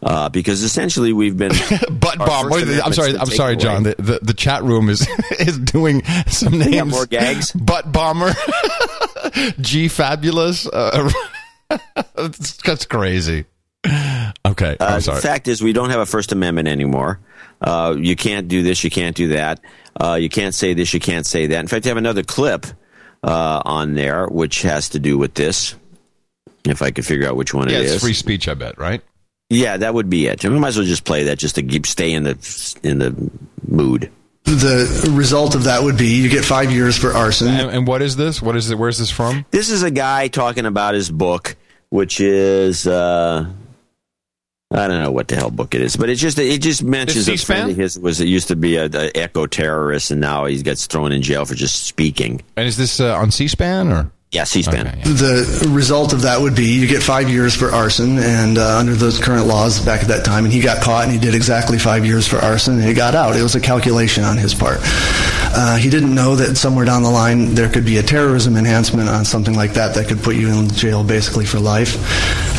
uh, 0.00 0.28
because 0.28 0.62
essentially 0.62 1.12
we've 1.12 1.36
been 1.36 1.50
butt 1.90 2.18
bomb. 2.18 2.52
I'm 2.52 2.92
sorry. 2.92 3.16
I'm 3.18 3.26
sorry. 3.26 3.56
John. 3.56 3.82
The, 3.82 3.96
the 3.98 4.18
the 4.22 4.34
chat 4.34 4.62
room 4.62 4.88
is 4.88 5.04
is 5.40 5.58
doing 5.58 6.04
some 6.28 6.56
names. 6.56 6.88
more 6.88 7.06
gags? 7.06 7.50
Butt 7.50 7.90
bomber. 7.90 8.32
G 9.60 9.88
fabulous. 9.88 10.68
Uh, 10.68 11.10
that's, 12.14 12.58
that's 12.58 12.86
crazy. 12.86 13.46
Okay, 14.54 14.76
Uh, 14.80 14.84
I'm 14.86 15.00
sorry. 15.00 15.16
The 15.16 15.22
fact 15.22 15.48
is, 15.48 15.62
we 15.62 15.72
don't 15.72 15.90
have 15.90 16.00
a 16.00 16.06
First 16.06 16.32
Amendment 16.32 16.68
anymore. 16.68 17.18
Uh, 17.60 17.94
you 17.98 18.16
can't 18.16 18.48
do 18.48 18.62
this, 18.62 18.84
you 18.84 18.90
can't 18.90 19.16
do 19.16 19.28
that. 19.28 19.60
Uh, 20.00 20.14
you 20.20 20.28
can't 20.28 20.54
say 20.54 20.74
this, 20.74 20.92
you 20.94 21.00
can't 21.00 21.26
say 21.26 21.46
that. 21.48 21.60
In 21.60 21.66
fact, 21.68 21.86
I 21.86 21.88
have 21.88 21.96
another 21.96 22.22
clip 22.22 22.66
uh, 23.22 23.62
on 23.64 23.94
there, 23.94 24.26
which 24.26 24.62
has 24.62 24.90
to 24.90 24.98
do 24.98 25.16
with 25.18 25.34
this. 25.34 25.74
If 26.66 26.82
I 26.82 26.90
could 26.90 27.04
figure 27.06 27.28
out 27.28 27.36
which 27.36 27.52
one 27.52 27.68
Yeah, 27.68 27.78
it 27.78 27.82
it's 27.84 27.92
is. 27.94 28.02
free 28.02 28.14
speech, 28.14 28.48
I 28.48 28.54
bet, 28.54 28.78
right? 28.78 29.02
Yeah, 29.50 29.76
that 29.76 29.92
would 29.94 30.08
be 30.08 30.26
it. 30.26 30.44
I 30.44 30.48
might 30.48 30.68
as 30.68 30.76
well 30.78 30.86
just 30.86 31.04
play 31.04 31.24
that 31.24 31.38
just 31.38 31.56
to 31.56 31.62
keep 31.62 31.86
stay 31.86 32.12
in 32.12 32.22
the 32.24 32.76
in 32.82 32.98
the 32.98 33.30
mood. 33.68 34.10
The 34.44 35.10
result 35.14 35.54
of 35.54 35.64
that 35.64 35.82
would 35.82 35.96
be 35.98 36.08
you 36.08 36.28
get 36.30 36.44
five 36.44 36.70
years 36.72 36.96
for 36.96 37.12
arson. 37.12 37.48
And, 37.48 37.70
and 37.70 37.86
what 37.86 38.00
is 38.02 38.16
this? 38.16 38.40
What 38.42 38.56
is 38.56 38.70
it? 38.70 38.78
Where's 38.78 38.98
this 38.98 39.10
from? 39.10 39.44
This 39.50 39.68
is 39.70 39.82
a 39.82 39.90
guy 39.90 40.28
talking 40.28 40.64
about 40.66 40.94
his 40.94 41.10
book, 41.10 41.56
which 41.90 42.20
is 42.20 42.86
uh, 42.86 43.46
I 44.74 44.88
don't 44.88 45.02
know 45.02 45.12
what 45.12 45.28
the 45.28 45.36
hell 45.36 45.50
book 45.50 45.74
it 45.74 45.80
is, 45.80 45.96
but 45.96 46.08
it 46.10 46.16
just 46.16 46.38
it 46.38 46.60
just 46.60 46.82
mentions 46.82 47.28
a 47.28 47.32
C-SPAN? 47.32 47.56
friend 47.56 47.70
of 47.70 47.76
his 47.76 47.98
was 47.98 48.20
it 48.20 48.26
used 48.26 48.48
to 48.48 48.56
be 48.56 48.76
a, 48.76 48.86
a 48.86 49.24
eco 49.24 49.46
terrorist, 49.46 50.10
and 50.10 50.20
now 50.20 50.46
he 50.46 50.60
gets 50.62 50.86
thrown 50.86 51.12
in 51.12 51.22
jail 51.22 51.44
for 51.44 51.54
just 51.54 51.84
speaking. 51.86 52.42
And 52.56 52.66
is 52.66 52.76
this 52.76 52.98
uh, 53.00 53.16
on 53.16 53.30
C-SPAN 53.30 53.92
or? 53.92 54.10
Yeah, 54.32 54.42
C-SPAN. 54.42 54.86
The 55.04 55.70
result 55.70 56.12
of 56.12 56.22
that 56.22 56.40
would 56.40 56.56
be 56.56 56.64
you 56.64 56.88
get 56.88 57.04
five 57.04 57.30
years 57.30 57.54
for 57.54 57.70
arson, 57.70 58.18
and 58.18 58.58
uh, 58.58 58.78
under 58.78 58.94
those 58.94 59.20
current 59.20 59.46
laws 59.46 59.78
back 59.84 60.02
at 60.02 60.08
that 60.08 60.24
time, 60.24 60.44
and 60.44 60.52
he 60.52 60.60
got 60.60 60.82
caught 60.82 61.04
and 61.04 61.12
he 61.12 61.20
did 61.20 61.36
exactly 61.36 61.78
five 61.78 62.04
years 62.04 62.26
for 62.26 62.38
arson, 62.38 62.74
and 62.74 62.82
he 62.82 62.94
got 62.94 63.14
out. 63.14 63.36
It 63.36 63.42
was 63.42 63.54
a 63.54 63.60
calculation 63.60 64.24
on 64.24 64.36
his 64.36 64.52
part. 64.52 64.80
Uh, 65.56 65.76
he 65.76 65.88
didn't 65.88 66.14
know 66.14 66.34
that 66.36 66.56
somewhere 66.56 66.84
down 66.84 67.02
the 67.02 67.10
line 67.10 67.54
there 67.54 67.68
could 67.68 67.84
be 67.84 67.98
a 67.98 68.02
terrorism 68.02 68.56
enhancement 68.56 69.08
on 69.08 69.24
something 69.24 69.54
like 69.54 69.74
that 69.74 69.94
that 69.94 70.08
could 70.08 70.22
put 70.22 70.34
you 70.36 70.48
in 70.48 70.68
jail 70.68 71.04
basically 71.04 71.46
for 71.46 71.60
life. 71.60 71.96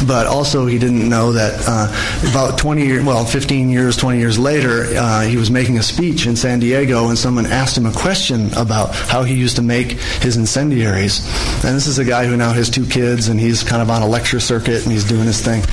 But 0.07 0.27
also, 0.27 0.65
he 0.65 0.77
didn't 0.77 1.07
know 1.07 1.31
that 1.31 1.63
uh, 1.67 2.29
about 2.29 2.57
20 2.57 2.85
years, 2.85 3.03
well, 3.05 3.25
15 3.25 3.69
years, 3.69 3.95
20 3.97 4.19
years 4.19 4.37
later, 4.37 4.85
uh, 4.95 5.21
he 5.21 5.37
was 5.37 5.49
making 5.49 5.77
a 5.77 5.83
speech 5.83 6.27
in 6.27 6.35
San 6.35 6.59
Diego, 6.59 7.07
and 7.07 7.17
someone 7.17 7.45
asked 7.45 7.77
him 7.77 7.85
a 7.85 7.93
question 7.93 8.53
about 8.53 8.93
how 8.93 9.23
he 9.23 9.35
used 9.35 9.55
to 9.55 9.61
make 9.61 9.91
his 10.21 10.37
incendiaries. 10.37 11.25
And 11.63 11.75
this 11.75 11.87
is 11.87 11.97
a 11.97 12.05
guy 12.05 12.25
who 12.25 12.35
now 12.35 12.51
has 12.51 12.69
two 12.69 12.85
kids, 12.85 13.29
and 13.29 13.39
he's 13.39 13.63
kind 13.63 13.81
of 13.81 13.89
on 13.89 14.01
a 14.01 14.07
lecture 14.07 14.39
circuit, 14.39 14.83
and 14.83 14.91
he's 14.91 15.05
doing 15.05 15.25
his 15.25 15.41
thing. 15.41 15.63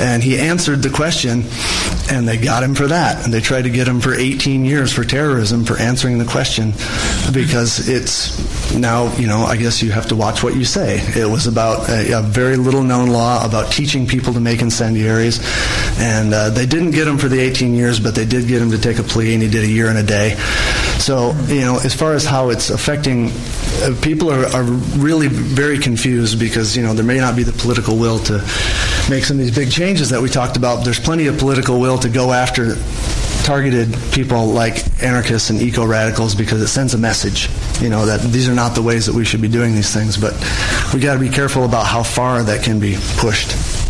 And 0.00 0.22
he 0.22 0.38
answered 0.38 0.82
the 0.82 0.90
question, 0.90 1.44
and 2.10 2.26
they 2.26 2.38
got 2.38 2.62
him 2.62 2.74
for 2.74 2.86
that. 2.86 3.24
And 3.24 3.32
they 3.32 3.40
tried 3.40 3.62
to 3.62 3.70
get 3.70 3.86
him 3.86 4.00
for 4.00 4.14
18 4.14 4.64
years 4.64 4.92
for 4.92 5.04
terrorism 5.04 5.64
for 5.64 5.78
answering 5.78 6.18
the 6.18 6.24
question, 6.24 6.57
because 7.32 7.88
it's 7.88 8.38
now, 8.74 9.14
you 9.16 9.26
know, 9.26 9.42
I 9.42 9.56
guess 9.56 9.82
you 9.82 9.90
have 9.92 10.08
to 10.08 10.16
watch 10.16 10.42
what 10.42 10.54
you 10.54 10.64
say. 10.64 11.00
It 11.18 11.28
was 11.28 11.46
about 11.46 11.88
a, 11.88 12.18
a 12.18 12.22
very 12.22 12.56
little 12.56 12.82
known 12.82 13.08
law 13.08 13.44
about 13.44 13.72
teaching 13.72 14.06
people 14.06 14.32
to 14.34 14.40
make 14.40 14.60
incendiaries. 14.60 15.40
And 15.98 16.32
uh, 16.32 16.50
they 16.50 16.66
didn't 16.66 16.92
get 16.92 17.08
him 17.08 17.18
for 17.18 17.28
the 17.28 17.40
18 17.40 17.74
years, 17.74 18.00
but 18.00 18.14
they 18.14 18.24
did 18.24 18.46
get 18.46 18.60
him 18.60 18.70
to 18.70 18.78
take 18.78 18.98
a 18.98 19.02
plea, 19.02 19.34
and 19.34 19.42
he 19.42 19.48
did 19.48 19.64
a 19.64 19.68
year 19.68 19.88
and 19.88 19.98
a 19.98 20.02
day. 20.02 20.34
So, 20.98 21.32
you 21.46 21.60
know, 21.60 21.78
as 21.78 21.94
far 21.94 22.14
as 22.14 22.24
how 22.24 22.50
it's 22.50 22.70
affecting, 22.70 23.30
uh, 23.82 23.94
people 24.02 24.30
are, 24.30 24.46
are 24.46 24.64
really 24.64 25.28
very 25.28 25.78
confused 25.78 26.38
because, 26.38 26.76
you 26.76 26.82
know, 26.82 26.92
there 26.94 27.04
may 27.04 27.18
not 27.18 27.36
be 27.36 27.42
the 27.42 27.52
political 27.52 27.96
will 27.96 28.18
to 28.20 28.38
make 29.08 29.24
some 29.24 29.38
of 29.38 29.44
these 29.44 29.54
big 29.54 29.70
changes 29.70 30.10
that 30.10 30.20
we 30.20 30.28
talked 30.28 30.56
about. 30.56 30.84
There's 30.84 31.00
plenty 31.00 31.26
of 31.26 31.38
political 31.38 31.80
will 31.80 31.98
to 31.98 32.08
go 32.08 32.32
after 32.32 32.74
targeted 33.48 33.96
people 34.12 34.44
like 34.44 35.02
anarchists 35.02 35.48
and 35.48 35.62
eco 35.62 35.86
radicals 35.86 36.34
because 36.34 36.60
it 36.60 36.68
sends 36.68 36.92
a 36.92 36.98
message, 36.98 37.48
you 37.80 37.88
know, 37.88 38.04
that 38.04 38.20
these 38.20 38.46
are 38.46 38.54
not 38.54 38.74
the 38.74 38.82
ways 38.82 39.06
that 39.06 39.14
we 39.14 39.24
should 39.24 39.40
be 39.40 39.48
doing 39.48 39.74
these 39.74 39.90
things. 39.90 40.18
But 40.18 40.34
we 40.92 41.00
got 41.00 41.14
to 41.14 41.18
be 41.18 41.30
careful 41.30 41.64
about 41.64 41.86
how 41.86 42.02
far 42.02 42.42
that 42.42 42.62
can 42.62 42.78
be 42.78 42.98
pushed. 43.16 43.87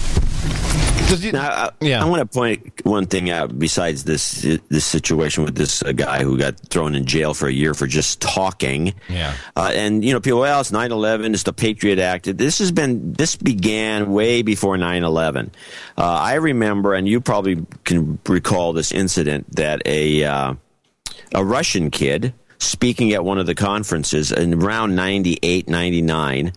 Now, 1.32 1.70
I, 1.80 1.92
I 1.92 2.04
want 2.04 2.20
to 2.20 2.26
point 2.26 2.84
one 2.84 3.06
thing 3.06 3.30
out 3.30 3.58
besides 3.58 4.04
this 4.04 4.42
this 4.68 4.84
situation 4.84 5.44
with 5.44 5.54
this 5.54 5.82
uh, 5.82 5.92
guy 5.92 6.22
who 6.22 6.38
got 6.38 6.58
thrown 6.68 6.94
in 6.94 7.04
jail 7.06 7.34
for 7.34 7.48
a 7.48 7.52
year 7.52 7.74
for 7.74 7.86
just 7.86 8.20
talking. 8.20 8.94
Yeah. 9.08 9.34
Uh, 9.56 9.72
and 9.74 10.04
you 10.04 10.12
know, 10.12 10.20
people, 10.20 10.40
well, 10.40 10.60
it's 10.60 10.70
9/11, 10.70 11.34
it's 11.34 11.42
the 11.44 11.52
Patriot 11.52 11.98
Act. 11.98 12.36
This 12.36 12.58
has 12.58 12.72
been 12.72 13.12
this 13.14 13.36
began 13.36 14.12
way 14.12 14.42
before 14.42 14.76
9/11. 14.76 15.50
Uh, 15.96 16.02
I 16.02 16.34
remember, 16.34 16.94
and 16.94 17.08
you 17.08 17.20
probably 17.20 17.66
can 17.84 18.18
recall 18.26 18.72
this 18.72 18.92
incident 18.92 19.56
that 19.56 19.82
a 19.86 20.24
uh, 20.24 20.54
a 21.34 21.44
Russian 21.44 21.90
kid 21.90 22.34
speaking 22.58 23.12
at 23.12 23.24
one 23.24 23.38
of 23.38 23.46
the 23.46 23.54
conferences 23.54 24.32
in 24.32 24.62
around 24.62 24.94
98, 24.96 25.68
99, 25.68 26.52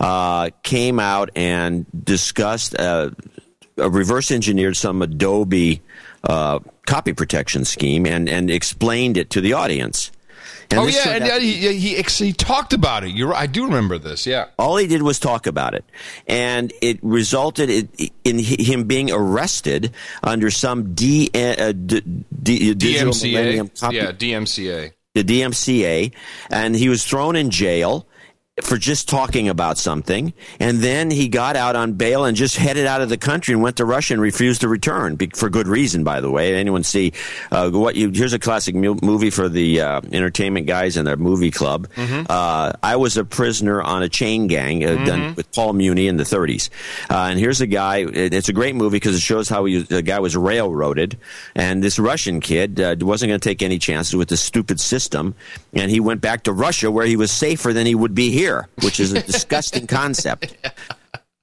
uh, 0.00 0.50
came 0.62 0.98
out 0.98 1.30
and 1.36 1.86
discussed. 2.04 2.78
Uh, 2.78 3.10
uh, 3.78 3.90
reverse 3.90 4.30
engineered 4.30 4.76
some 4.76 5.02
Adobe 5.02 5.82
uh, 6.24 6.58
copy 6.86 7.12
protection 7.12 7.64
scheme 7.64 8.06
and, 8.06 8.28
and 8.28 8.50
explained 8.50 9.16
it 9.16 9.30
to 9.30 9.40
the 9.40 9.52
audience. 9.52 10.10
And 10.70 10.80
oh 10.80 10.86
yeah, 10.86 11.10
and 11.10 11.24
out- 11.24 11.42
he, 11.42 11.76
he 11.76 12.02
he 12.02 12.32
talked 12.32 12.72
about 12.72 13.04
it. 13.04 13.10
You're. 13.10 13.34
I 13.34 13.46
do 13.46 13.64
remember 13.64 13.98
this. 13.98 14.26
Yeah. 14.26 14.46
all 14.58 14.76
he 14.76 14.86
did 14.86 15.02
was 15.02 15.18
talk 15.18 15.46
about 15.46 15.74
it, 15.74 15.84
and 16.26 16.72
it 16.80 16.98
resulted 17.02 17.70
in, 17.70 18.10
in 18.24 18.38
him 18.38 18.84
being 18.84 19.10
arrested 19.12 19.92
under 20.22 20.50
some 20.50 20.94
D, 20.94 21.30
uh, 21.34 21.72
D, 21.72 22.00
D, 22.42 22.74
Digital 22.74 23.14
Millennium 23.14 23.68
DMCA. 23.68 23.92
Yeah, 23.92 24.12
DMCA. 24.12 24.92
the 25.14 25.24
DMCA, 25.24 26.12
and 26.50 26.74
he 26.74 26.88
was 26.88 27.04
thrown 27.04 27.36
in 27.36 27.50
jail 27.50 28.06
for 28.62 28.78
just 28.78 29.08
talking 29.08 29.48
about 29.48 29.78
something. 29.78 30.32
And 30.60 30.78
then 30.78 31.10
he 31.10 31.26
got 31.28 31.56
out 31.56 31.74
on 31.74 31.94
bail 31.94 32.24
and 32.24 32.36
just 32.36 32.56
headed 32.56 32.86
out 32.86 33.00
of 33.00 33.08
the 33.08 33.16
country 33.18 33.52
and 33.52 33.60
went 33.60 33.78
to 33.78 33.84
Russia 33.84 34.14
and 34.14 34.22
refused 34.22 34.60
to 34.60 34.68
return 34.68 35.18
for 35.34 35.50
good 35.50 35.66
reason, 35.66 36.04
by 36.04 36.20
the 36.20 36.30
way. 36.30 36.54
Anyone 36.54 36.84
see 36.84 37.12
uh, 37.50 37.68
what 37.70 37.96
you? 37.96 38.10
Here's 38.10 38.32
a 38.32 38.38
classic 38.38 38.76
mu- 38.76 38.96
movie 39.02 39.30
for 39.30 39.48
the 39.48 39.80
uh, 39.80 40.00
entertainment 40.12 40.68
guys 40.68 40.96
and 40.96 41.04
their 41.04 41.16
movie 41.16 41.50
club. 41.50 41.88
Uh, 41.98 42.72
I 42.80 42.94
was 42.94 43.16
a 43.16 43.24
prisoner 43.24 43.82
on 43.82 44.04
a 44.04 44.08
chain 44.08 44.46
gang 44.46 44.84
uh, 44.84 45.04
done 45.04 45.34
with 45.34 45.50
Paul 45.50 45.72
Muni 45.72 46.06
in 46.06 46.16
the 46.16 46.22
30s. 46.24 46.70
Uh, 47.10 47.26
and 47.30 47.40
here's 47.40 47.60
a 47.60 47.66
guy. 47.66 47.98
it- 47.98 48.32
It's 48.34 48.48
a 48.48 48.52
great 48.52 48.76
movie 48.76 48.96
because 48.96 49.16
it 49.16 49.20
shows 49.20 49.48
how 49.48 49.64
he, 49.64 49.78
the 49.82 50.02
guy 50.02 50.20
was 50.20 50.36
railroaded, 50.36 51.18
and 51.56 51.82
this 51.82 51.98
Russian 51.98 52.38
kid 52.40 52.78
uh, 52.80 52.94
wasn't 53.00 53.30
going 53.30 53.40
to 53.40 53.48
take 53.48 53.62
any 53.62 53.78
chances 53.80 54.14
with 54.14 54.28
this 54.28 54.40
stupid 54.40 54.78
system, 54.78 55.34
and 55.72 55.90
he 55.90 55.98
went 55.98 56.20
back 56.20 56.44
to 56.44 56.52
Russia 56.52 56.88
where 56.90 57.06
he 57.06 57.16
was 57.16 57.32
safer 57.32 57.72
than 57.72 57.84
he 57.86 57.94
would 57.96 58.14
be 58.14 58.30
here, 58.30 58.43
which 58.82 59.00
is 59.00 59.12
a 59.12 59.22
disgusting 59.26 59.86
concept. 59.86 60.56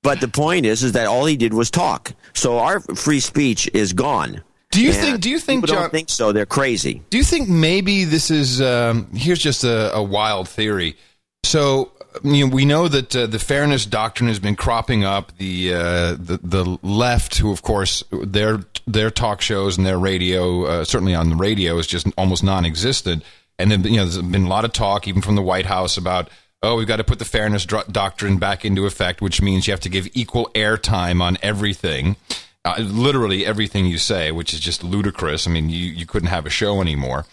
But 0.03 0.19
the 0.19 0.27
point 0.27 0.65
is, 0.65 0.83
is 0.83 0.93
that 0.93 1.07
all 1.07 1.25
he 1.25 1.35
did 1.37 1.53
was 1.53 1.69
talk. 1.69 2.13
So 2.33 2.57
our 2.59 2.79
free 2.79 3.19
speech 3.19 3.69
is 3.73 3.93
gone. 3.93 4.41
Do 4.71 4.81
you 4.81 4.91
And 4.91 4.97
think? 4.97 5.21
Do 5.21 5.29
you 5.29 5.39
think, 5.39 5.63
people 5.63 5.75
John? 5.75 5.83
don't 5.83 5.91
think 5.91 6.09
so? 6.09 6.31
They're 6.31 6.45
crazy. 6.45 7.01
Do 7.09 7.17
you 7.17 7.23
think 7.23 7.49
maybe 7.49 8.05
this 8.05 8.31
is? 8.31 8.61
Um, 8.61 9.07
here's 9.13 9.39
just 9.39 9.63
a, 9.63 9.93
a 9.93 10.01
wild 10.01 10.47
theory. 10.47 10.95
So 11.43 11.91
you 12.23 12.47
know, 12.47 12.53
we 12.55 12.65
know 12.65 12.87
that 12.87 13.15
uh, 13.15 13.27
the 13.27 13.39
fairness 13.39 13.85
doctrine 13.85 14.27
has 14.29 14.39
been 14.39 14.55
cropping 14.55 15.03
up. 15.03 15.35
The 15.37 15.73
uh, 15.73 15.79
the 16.13 16.39
the 16.41 16.77
left, 16.83 17.37
who 17.37 17.51
of 17.51 17.61
course 17.63 18.03
their 18.11 18.61
their 18.87 19.11
talk 19.11 19.41
shows 19.41 19.77
and 19.77 19.85
their 19.85 19.99
radio, 19.99 20.65
uh, 20.65 20.83
certainly 20.85 21.15
on 21.15 21.29
the 21.29 21.35
radio, 21.35 21.77
is 21.77 21.85
just 21.85 22.07
almost 22.17 22.43
non-existent. 22.43 23.23
And 23.59 23.69
then 23.71 23.83
you 23.83 23.97
know, 23.97 24.05
there's 24.05 24.17
been 24.21 24.45
a 24.45 24.49
lot 24.49 24.65
of 24.65 24.71
talk, 24.73 25.07
even 25.07 25.21
from 25.21 25.35
the 25.35 25.41
White 25.41 25.65
House, 25.65 25.97
about 25.97 26.29
oh, 26.63 26.75
we've 26.75 26.87
got 26.87 26.97
to 26.97 27.03
put 27.03 27.19
the 27.19 27.25
fairness 27.25 27.65
doctrine 27.65 28.37
back 28.37 28.65
into 28.65 28.85
effect, 28.85 29.21
which 29.21 29.41
means 29.41 29.67
you 29.67 29.73
have 29.73 29.79
to 29.81 29.89
give 29.89 30.07
equal 30.13 30.49
airtime 30.53 31.21
on 31.21 31.37
everything. 31.41 32.15
Uh, 32.63 32.75
literally 32.79 33.43
everything 33.43 33.87
you 33.87 33.97
say, 33.97 34.31
which 34.31 34.53
is 34.53 34.59
just 34.59 34.83
ludicrous. 34.83 35.47
I 35.47 35.49
mean, 35.49 35.69
you, 35.69 35.85
you 35.85 36.05
couldn't 36.05 36.29
have 36.29 36.45
a 36.45 36.51
show 36.51 36.79
anymore. 36.79 37.25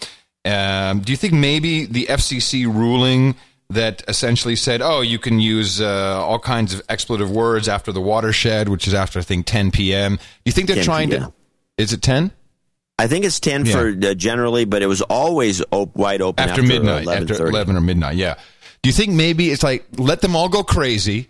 Um, 0.47 1.01
do 1.01 1.13
you 1.13 1.19
think 1.19 1.35
maybe 1.35 1.85
the 1.85 2.07
FCC 2.07 2.65
ruling 2.65 3.37
that 3.69 4.03
essentially 4.09 4.57
said, 4.57 4.81
oh, 4.81 5.03
you 5.03 5.19
can 5.19 5.39
use 5.39 5.83
uh, 5.83 6.25
all 6.25 6.39
kinds 6.39 6.73
of 6.73 6.81
expletive 6.89 7.31
words 7.31 7.69
after 7.69 7.93
the 7.93 8.01
watershed, 8.01 8.71
which 8.71 8.89
is 8.89 8.95
after, 8.95 9.19
I 9.19 9.23
think, 9.23 9.45
10 9.45 9.71
p.m., 9.71 10.17
do 10.17 10.23
you 10.47 10.53
think 10.53 10.69
they're 10.69 10.83
trying 10.83 11.11
p.m. 11.11 11.25
to. 11.25 11.33
Is 11.77 11.93
it 11.93 12.01
10? 12.01 12.33
I 12.99 13.07
think 13.07 13.25
it's 13.25 13.39
10 13.39 13.67
for 13.67 13.89
uh, 13.91 14.15
generally, 14.15 14.65
but 14.65 14.83
it 14.83 14.87
was 14.87 15.03
always 15.03 15.63
op- 15.71 15.95
wide 15.95 16.21
open 16.23 16.49
after, 16.49 16.63
after, 16.63 16.73
midnight, 16.73 17.07
11:30. 17.07 17.31
after 17.31 17.47
11 17.47 17.77
or 17.77 17.81
midnight, 17.81 18.17
yeah. 18.17 18.37
Do 18.83 18.89
you 18.89 18.93
think 18.93 19.13
maybe 19.13 19.51
it's 19.51 19.63
like 19.63 19.85
let 19.97 20.21
them 20.21 20.37
all 20.37 20.49
go 20.49 20.63
crazy, 20.63 21.29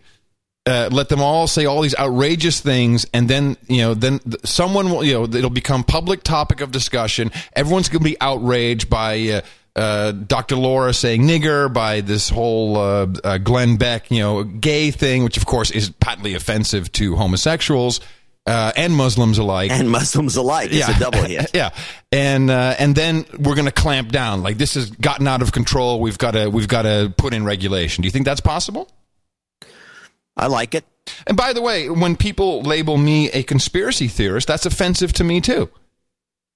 uh, 0.67 0.89
let 0.93 1.09
them 1.09 1.21
all 1.21 1.47
say 1.47 1.65
all 1.65 1.81
these 1.81 1.97
outrageous 1.99 2.61
things, 2.61 3.07
and 3.15 3.29
then 3.29 3.57
you 3.69 3.79
know, 3.79 3.95
then 3.95 4.21
someone 4.45 4.91
will, 4.91 5.05
you 5.05 5.15
know, 5.15 5.25
it'll 5.25 5.51
become 5.51 5.83
public 5.85 6.23
topic 6.23 6.61
of 6.61 6.71
discussion. 6.71 7.31
Everyone's 7.55 7.89
going 7.89 8.01
to 8.01 8.11
be 8.11 8.21
outraged 8.21 8.89
by. 8.91 9.29
Uh, 9.29 9.41
uh, 9.77 10.11
Dr. 10.11 10.57
Laura 10.57 10.93
saying 10.93 11.23
nigger 11.23 11.73
by 11.73 12.01
this 12.01 12.29
whole 12.29 12.77
uh, 12.77 13.07
uh, 13.23 13.39
Glenn 13.39 13.77
Beck, 13.77 14.11
you 14.11 14.19
know, 14.19 14.43
gay 14.43 14.91
thing, 14.91 15.23
which 15.23 15.37
of 15.37 15.47
course 15.47 15.71
is 15.71 15.91
patently 15.91 16.35
offensive 16.35 16.91
to 16.93 17.15
homosexuals 17.15 18.01
uh, 18.49 18.73
and 18.77 18.95
Muslims 18.95 19.39
alike. 19.39 19.71
And 19.71 19.91
Muslims 19.91 20.37
alike. 20.37 20.71
It's 20.73 20.89
a 20.89 20.99
double 20.99 21.23
hit. 21.23 21.51
yeah, 21.55 21.71
and 22.11 22.51
uh, 22.51 22.75
and 22.79 22.97
then 22.97 23.27
we're 23.39 23.55
going 23.55 23.67
to 23.67 23.73
clamp 23.73 24.11
down. 24.11 24.43
Like 24.43 24.57
this 24.57 24.75
has 24.75 24.91
gotten 24.91 25.29
out 25.29 25.43
of 25.43 25.53
control. 25.53 26.01
We've 26.01 26.19
got 26.19 26.33
to 26.33 26.49
we've 26.49 26.69
got 26.69 26.83
to 26.83 27.13
put 27.17 27.35
in 27.35 27.45
regulation. 27.45 28.03
Do 28.03 28.07
you 28.07 28.13
think 28.13 28.25
that's 28.25 28.41
possible? 28.41 28.89
I 30.37 30.47
like 30.47 30.75
it. 30.75 30.85
And 31.27 31.37
by 31.37 31.53
the 31.53 31.61
way, 31.61 31.91
when 31.91 32.17
people 32.17 32.63
label 32.63 32.97
me 32.97 33.31
a 33.31 33.43
conspiracy 33.43 34.09
theorist, 34.09 34.49
that's 34.49 34.67
offensive 34.67 35.13
to 35.15 35.25
me 35.25 35.41
too. 35.41 35.71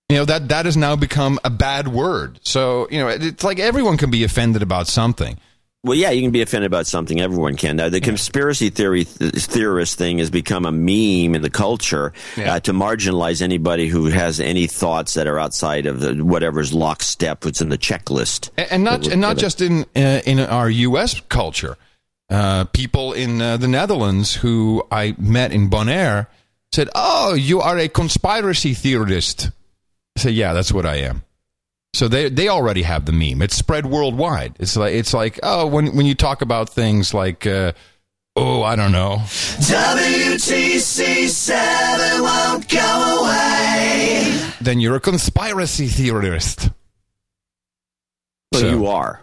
You 0.08 0.18
know 0.18 0.24
that 0.24 0.48
that 0.48 0.64
has 0.64 0.76
now 0.76 0.96
become 0.96 1.38
a 1.44 1.50
bad 1.50 1.88
word. 1.88 2.40
So 2.42 2.88
you 2.90 2.98
know 2.98 3.08
it's 3.08 3.44
like 3.44 3.58
everyone 3.58 3.98
can 3.98 4.10
be 4.10 4.24
offended 4.24 4.62
about 4.62 4.86
something. 4.86 5.38
Well, 5.84 5.98
yeah, 5.98 6.10
you 6.10 6.22
can 6.22 6.30
be 6.30 6.42
offended 6.42 6.68
about 6.68 6.86
something. 6.86 7.20
Everyone 7.20 7.56
can. 7.56 7.74
Now, 7.74 7.88
the 7.88 8.00
conspiracy 8.00 8.70
theory 8.70 9.04
th- 9.04 9.32
theorist 9.34 9.98
thing 9.98 10.18
has 10.18 10.30
become 10.30 10.64
a 10.64 10.70
meme 10.70 11.34
in 11.34 11.42
the 11.42 11.50
culture 11.50 12.12
Yeah. 12.36 12.54
uh, 12.54 12.60
to 12.60 12.72
marginalize 12.72 13.42
anybody 13.42 13.88
who 13.88 14.06
has 14.06 14.38
any 14.38 14.68
thoughts 14.68 15.14
that 15.14 15.26
are 15.26 15.40
outside 15.40 15.86
of 15.86 15.98
the, 15.98 16.24
whatever's 16.24 16.72
lockstep, 16.72 17.44
what's 17.44 17.60
in 17.60 17.68
the 17.68 17.78
checklist. 17.78 18.50
And, 18.56 18.70
and 18.70 18.84
not 18.84 19.08
and 19.08 19.20
not 19.20 19.38
just 19.38 19.60
in 19.60 19.84
uh, 19.96 20.20
in 20.24 20.38
our 20.38 20.70
U.S. 20.70 21.20
culture. 21.28 21.76
Uh, 22.30 22.62
people 22.66 23.12
in 23.12 23.42
uh, 23.42 23.56
the 23.56 23.68
Netherlands 23.68 24.36
who 24.36 24.84
I 24.92 25.16
met 25.18 25.52
in 25.52 25.68
Bonaire 25.68 26.28
said, 26.72 26.90
"Oh, 26.94 27.34
you 27.34 27.60
are 27.60 27.76
a 27.76 27.88
conspiracy 27.88 28.72
theorist." 28.74 29.50
I 30.16 30.20
said, 30.20 30.34
"Yeah, 30.34 30.52
that's 30.52 30.72
what 30.72 30.86
I 30.86 30.96
am." 30.98 31.24
So 31.94 32.08
they 32.08 32.28
they 32.30 32.48
already 32.48 32.82
have 32.82 33.04
the 33.04 33.12
meme. 33.12 33.42
It's 33.42 33.56
spread 33.56 33.84
worldwide. 33.86 34.56
It's 34.58 34.76
like 34.76 34.94
it's 34.94 35.12
like 35.12 35.38
oh 35.42 35.66
when 35.66 35.94
when 35.94 36.06
you 36.06 36.14
talk 36.14 36.40
about 36.40 36.70
things 36.70 37.12
like 37.12 37.46
uh, 37.46 37.72
oh 38.34 38.62
I 38.62 38.76
don't 38.76 38.92
know 38.92 39.16
WTC 39.26 41.28
7 41.28 42.22
won't 42.22 42.66
go 42.70 43.18
away. 43.20 44.40
then 44.62 44.80
you're 44.80 44.96
a 44.96 45.00
conspiracy 45.00 45.88
theorist. 45.88 46.70
Well, 48.52 48.60
So- 48.62 48.70
you 48.70 48.86
are. 48.86 49.20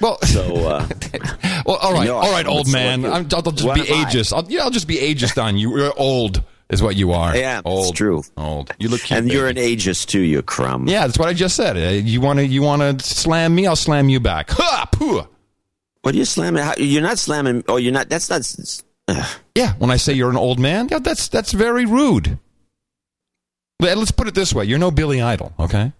Well, 0.00 0.18
so 0.22 0.66
uh, 0.66 0.88
well, 1.66 1.76
all 1.76 1.92
right, 1.92 2.06
No, 2.06 2.16
all 2.16 2.32
right, 2.32 2.46
old 2.46 2.72
man. 2.72 3.04
I'm, 3.04 3.12
I'll, 3.12 3.26
I'll 3.36 3.42
just 3.52 3.64
what 3.66 3.74
be 3.74 3.86
am 3.86 4.06
ageist. 4.06 4.32
I'll, 4.32 4.50
yeah, 4.50 4.62
I'll 4.62 4.70
just 4.70 4.88
be 4.88 4.96
ageist 4.96 5.40
on 5.40 5.58
you. 5.58 5.76
You're 5.76 5.92
old, 5.94 6.42
is 6.70 6.82
what 6.82 6.96
you 6.96 7.12
are. 7.12 7.36
Yeah, 7.36 7.60
old, 7.64 7.88
it's 7.90 7.98
true. 7.98 8.22
Old. 8.36 8.72
You 8.78 8.88
look 8.88 9.00
cute, 9.02 9.18
and 9.18 9.30
you're 9.30 9.48
an 9.48 9.56
ageist 9.56 10.06
too, 10.06 10.20
you 10.20 10.40
crumb. 10.42 10.88
Yeah, 10.88 11.06
that's 11.06 11.18
what 11.18 11.28
I 11.28 11.34
just 11.34 11.56
said. 11.56 11.76
Uh, 11.76 11.90
You 11.90 12.20
want 12.20 12.38
to 12.38 12.46
you 12.46 12.62
want 12.62 13.00
to 13.00 13.04
slam 13.06 13.54
me? 13.54 13.66
I'll 13.66 13.76
slam 13.76 14.08
you 14.08 14.20
back. 14.20 14.50
Ha! 14.50 14.88
Pooh. 14.92 15.22
What 16.02 16.14
are 16.14 16.18
you 16.18 16.24
slamming? 16.24 16.62
How, 16.62 16.74
you're 16.78 17.02
not 17.02 17.18
slamming. 17.18 17.64
Oh, 17.68 17.76
you're 17.76 17.92
not. 17.92 18.08
That's 18.08 18.30
not. 18.30 18.82
Uh, 19.08 19.26
Yeah, 19.54 19.74
when 19.74 19.90
I 19.90 19.96
say 19.96 20.12
you're 20.14 20.30
an 20.30 20.36
old 20.36 20.58
man, 20.58 20.88
yeah, 20.90 20.98
that's 21.00 21.28
that's 21.28 21.52
very 21.52 21.84
rude. 21.84 22.38
Let's 23.80 24.10
put 24.10 24.28
it 24.28 24.34
this 24.34 24.52
way: 24.54 24.64
you're 24.64 24.78
no 24.78 24.90
Billy 24.90 25.20
Idol, 25.22 25.52
okay? 25.58 25.92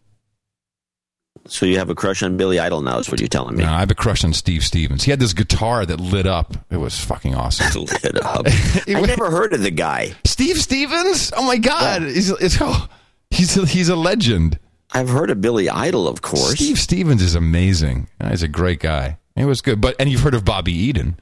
So 1.46 1.66
you 1.66 1.78
have 1.78 1.90
a 1.90 1.94
crush 1.94 2.22
on 2.22 2.36
Billy 2.36 2.58
Idol 2.58 2.80
now? 2.82 2.98
Is 2.98 3.10
what 3.10 3.18
you're 3.20 3.28
telling 3.28 3.56
me? 3.56 3.64
No, 3.64 3.72
I 3.72 3.80
have 3.80 3.90
a 3.90 3.94
crush 3.94 4.24
on 4.24 4.32
Steve 4.32 4.62
Stevens. 4.62 5.02
He 5.04 5.10
had 5.10 5.18
this 5.20 5.32
guitar 5.32 5.84
that 5.86 5.98
lit 5.98 6.26
up. 6.26 6.54
It 6.70 6.76
was 6.76 6.98
fucking 7.02 7.34
awesome. 7.34 7.82
Lit 8.04 8.22
up. 8.24 8.46
I 8.86 9.00
never 9.00 9.30
heard 9.30 9.52
of 9.52 9.62
the 9.62 9.70
guy. 9.70 10.12
Steve 10.24 10.58
Stevens? 10.58 11.32
Oh 11.36 11.44
my 11.46 11.56
God, 11.56 12.02
he's 12.02 12.36
he's, 12.38 12.58
oh, 12.60 12.86
he's 13.30 13.56
a, 13.56 13.66
he's 13.66 13.88
a 13.88 13.96
legend. 13.96 14.58
I've 14.92 15.08
heard 15.08 15.30
of 15.30 15.40
Billy 15.40 15.68
Idol, 15.70 16.08
of 16.08 16.20
course. 16.22 16.52
Steve 16.52 16.78
Stevens 16.78 17.22
is 17.22 17.34
amazing. 17.34 18.08
He's 18.28 18.42
a 18.42 18.48
great 18.48 18.80
guy. 18.80 19.18
It 19.36 19.44
was 19.46 19.60
good, 19.62 19.80
but 19.80 19.96
and 19.98 20.10
you've 20.10 20.20
heard 20.20 20.34
of 20.34 20.44
Bobbi 20.44 20.68
Eden? 20.68 21.18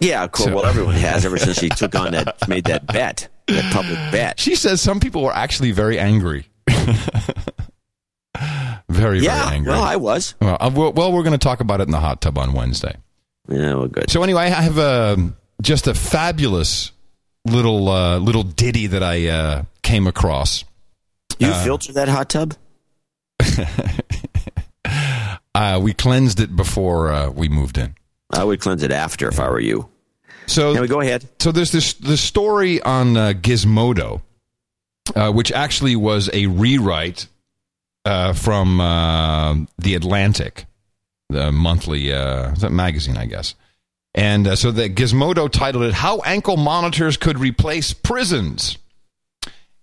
Yeah, 0.00 0.24
of 0.24 0.32
course. 0.32 0.50
So- 0.50 0.56
Well, 0.56 0.66
everyone 0.66 0.94
has 0.96 1.24
ever 1.24 1.38
since 1.38 1.58
he 1.58 1.68
took 1.68 1.94
on 1.94 2.12
that, 2.12 2.48
made 2.48 2.64
that 2.64 2.86
bet, 2.86 3.28
that 3.48 3.72
public 3.72 3.96
bet. 4.12 4.38
She 4.40 4.54
says 4.56 4.80
some 4.80 5.00
people 5.00 5.22
were 5.22 5.34
actually 5.34 5.70
very 5.72 5.98
angry. 5.98 6.46
Very 8.92 9.20
Yeah, 9.20 9.42
very 9.44 9.56
angry. 9.56 9.72
well, 9.72 9.82
I 9.82 9.96
was. 9.96 10.34
Well, 10.40 10.56
uh, 10.60 10.70
well, 10.72 11.12
we're 11.12 11.22
going 11.22 11.32
to 11.38 11.38
talk 11.44 11.60
about 11.60 11.80
it 11.80 11.84
in 11.84 11.90
the 11.90 12.00
hot 12.00 12.20
tub 12.20 12.38
on 12.38 12.52
Wednesday. 12.52 12.96
Yeah, 13.48 13.74
well, 13.74 13.88
good. 13.88 14.10
So 14.10 14.22
anyway, 14.22 14.42
I 14.44 14.48
have 14.48 14.78
um 14.78 15.36
just 15.60 15.86
a 15.86 15.94
fabulous 15.94 16.92
little 17.44 17.88
uh, 17.88 18.18
little 18.18 18.42
ditty 18.44 18.86
that 18.88 19.02
I 19.02 19.28
uh, 19.28 19.62
came 19.82 20.06
across. 20.06 20.64
You 21.38 21.48
Uh, 21.48 21.64
filter 21.64 21.92
that 21.94 22.08
hot 22.08 22.28
tub? 22.28 22.54
Uh, 25.54 25.78
we 25.82 25.92
cleansed 25.92 26.40
it 26.40 26.56
before 26.56 27.12
uh, 27.12 27.28
we 27.28 27.46
moved 27.46 27.76
in. 27.76 27.94
I 28.32 28.42
would 28.42 28.60
cleanse 28.60 28.82
it 28.82 28.90
after 28.90 29.28
if 29.28 29.38
I 29.38 29.50
were 29.50 29.60
you. 29.60 29.86
So 30.46 30.70
Anyway, 30.70 30.86
go 30.86 31.00
ahead. 31.00 31.28
So 31.40 31.52
there's 31.52 31.70
this 31.70 31.92
the 31.92 32.16
story 32.16 32.80
on 32.80 33.16
uh, 33.18 33.32
Gizmodo, 33.36 34.22
uh, 35.14 35.30
which 35.30 35.52
actually 35.52 35.94
was 35.94 36.30
a 36.32 36.46
rewrite 36.46 37.26
uh, 38.04 38.32
from 38.32 38.80
uh, 38.80 39.54
the 39.78 39.94
Atlantic, 39.94 40.66
the 41.28 41.52
monthly 41.52 42.12
uh, 42.12 42.52
magazine, 42.70 43.16
I 43.16 43.26
guess. 43.26 43.54
And 44.14 44.46
uh, 44.46 44.56
so 44.56 44.70
the 44.70 44.90
Gizmodo 44.90 45.50
titled 45.50 45.84
it 45.84 45.94
"How 45.94 46.20
Ankle 46.20 46.56
Monitors 46.56 47.16
Could 47.16 47.38
Replace 47.38 47.92
Prisons." 47.92 48.76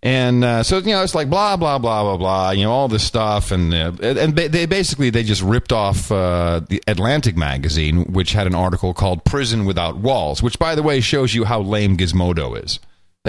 And 0.01 0.45
uh, 0.45 0.63
so 0.63 0.77
you 0.77 0.91
know, 0.91 1.03
it's 1.03 1.15
like 1.15 1.29
blah 1.29 1.57
blah 1.57 1.77
blah 1.77 2.03
blah 2.03 2.17
blah, 2.17 2.51
you 2.51 2.63
know, 2.63 2.71
all 2.71 2.87
this 2.87 3.03
stuff, 3.03 3.51
and 3.51 3.73
and 3.73 4.35
they 4.35 4.65
basically 4.65 5.09
they 5.09 5.23
just 5.23 5.41
ripped 5.41 5.73
off 5.73 6.09
the 6.09 6.81
Atlantic 6.87 7.35
magazine, 7.35 8.13
which 8.13 8.33
had 8.33 8.47
an 8.47 8.55
article 8.55 8.93
called 8.93 9.25
"Prison 9.25 9.65
Without 9.65 9.97
Walls," 9.97 10.43
which, 10.43 10.59
by 10.59 10.75
the 10.75 10.83
way, 10.83 11.01
shows 11.01 11.33
you 11.33 11.45
how 11.45 11.61
lame 11.61 11.97
Gizmodo 11.97 12.63
is. 12.63 12.79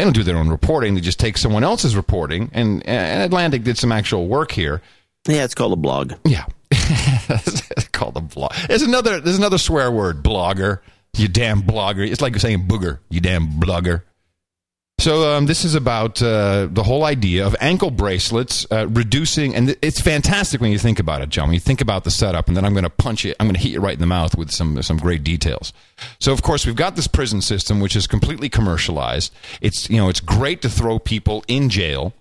They 0.00 0.04
don't 0.04 0.14
do 0.14 0.22
their 0.22 0.38
own 0.38 0.48
reporting; 0.48 0.94
they 0.94 1.02
just 1.02 1.20
take 1.20 1.36
someone 1.36 1.62
else's 1.62 1.94
reporting, 1.94 2.50
and, 2.54 2.82
and 2.86 3.22
Atlantic 3.22 3.64
did 3.64 3.76
some 3.76 3.92
actual 3.92 4.28
work 4.28 4.50
here. 4.50 4.80
Yeah, 5.28 5.44
it's 5.44 5.54
called 5.54 5.74
a 5.74 5.76
blog. 5.76 6.14
Yeah, 6.24 6.46
it's 6.70 7.88
called 7.88 8.16
a 8.16 8.22
blog. 8.22 8.54
There's 8.66 8.80
another 8.80 9.20
there's 9.20 9.36
another 9.36 9.58
swear 9.58 9.90
word, 9.90 10.22
blogger. 10.22 10.78
You 11.18 11.28
damn 11.28 11.60
blogger. 11.60 12.10
It's 12.10 12.22
like 12.22 12.32
you're 12.32 12.40
saying 12.40 12.66
booger. 12.66 13.00
You 13.10 13.20
damn 13.20 13.48
blogger. 13.60 14.04
So 15.00 15.32
um, 15.32 15.46
this 15.46 15.64
is 15.64 15.74
about 15.74 16.22
uh, 16.22 16.68
the 16.70 16.82
whole 16.82 17.04
idea 17.04 17.46
of 17.46 17.56
ankle 17.58 17.90
bracelets 17.90 18.66
uh, 18.70 18.86
reducing, 18.86 19.54
and 19.54 19.74
it's 19.80 19.98
fantastic 19.98 20.60
when 20.60 20.72
you 20.72 20.78
think 20.78 20.98
about 20.98 21.22
it, 21.22 21.30
John. 21.30 21.48
When 21.48 21.54
you 21.54 21.60
think 21.60 21.80
about 21.80 22.04
the 22.04 22.10
setup, 22.10 22.48
and 22.48 22.56
then 22.56 22.66
I'm 22.66 22.74
going 22.74 22.84
to 22.84 22.90
punch 22.90 23.24
it, 23.24 23.34
I'm 23.40 23.46
going 23.46 23.54
to 23.54 23.60
hit 23.60 23.72
you 23.72 23.80
right 23.80 23.94
in 23.94 24.00
the 24.00 24.06
mouth 24.06 24.36
with 24.36 24.50
some 24.50 24.82
some 24.82 24.98
great 24.98 25.24
details. 25.24 25.72
So 26.18 26.32
of 26.32 26.42
course 26.42 26.66
we've 26.66 26.76
got 26.76 26.96
this 26.96 27.06
prison 27.06 27.40
system, 27.40 27.80
which 27.80 27.96
is 27.96 28.06
completely 28.06 28.50
commercialized. 28.50 29.32
It's 29.62 29.88
you 29.88 29.96
know 29.96 30.10
it's 30.10 30.20
great 30.20 30.60
to 30.62 30.68
throw 30.68 30.98
people 30.98 31.44
in 31.48 31.70
jail 31.70 32.12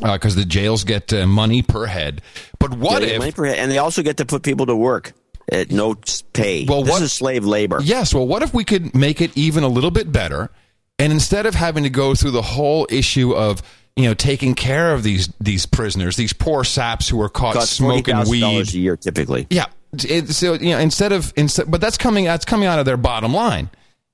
because 0.00 0.34
the 0.34 0.44
jails 0.44 0.82
get 0.82 1.12
uh, 1.12 1.28
money 1.28 1.62
per 1.62 1.86
head. 1.86 2.22
But 2.58 2.76
what 2.76 3.02
Yeah, 3.02 3.08
if 3.10 3.18
money 3.20 3.30
per 3.30 3.44
head, 3.44 3.58
and 3.58 3.70
they 3.70 3.78
also 3.78 4.02
get 4.02 4.16
to 4.16 4.26
put 4.26 4.42
people 4.42 4.66
to 4.66 4.74
work 4.74 5.12
at 5.48 5.70
no 5.70 5.94
pay. 6.32 6.64
Well, 6.66 6.82
this 6.82 6.90
what- 6.90 7.02
is 7.02 7.12
slave 7.12 7.44
labor. 7.44 7.78
Yes. 7.84 8.12
Well, 8.12 8.26
what 8.26 8.42
if 8.42 8.52
we 8.52 8.64
could 8.64 8.96
make 8.96 9.20
it 9.20 9.30
even 9.36 9.62
a 9.62 9.68
little 9.68 9.92
bit 9.92 10.10
better? 10.10 10.50
And 10.98 11.12
instead 11.12 11.46
of 11.46 11.54
having 11.54 11.84
to 11.84 11.90
go 11.90 12.14
through 12.14 12.30
the 12.32 12.42
whole 12.42 12.86
issue 12.90 13.32
of 13.32 13.62
you 13.96 14.04
know 14.04 14.14
taking 14.14 14.54
care 14.54 14.92
of 14.92 15.02
these 15.02 15.32
these 15.40 15.66
prisoners, 15.66 16.16
these 16.16 16.32
poor 16.32 16.64
saps 16.64 17.08
who 17.08 17.20
are 17.20 17.28
caught 17.28 17.54
Costs 17.54 17.76
smoking 17.76 18.16
weed, 18.28 18.74
a 18.74 18.78
year 18.78 18.96
typically. 18.96 19.46
yeah. 19.50 19.66
It, 19.92 20.28
so 20.30 20.54
you 20.54 20.70
know, 20.70 20.78
instead 20.78 21.12
of 21.12 21.32
instead, 21.36 21.70
but 21.70 21.80
that's 21.80 21.96
coming 21.96 22.24
that's 22.24 22.44
coming 22.44 22.68
out 22.68 22.78
of 22.78 22.84
their 22.84 22.96
bottom 22.96 23.32
line. 23.32 23.70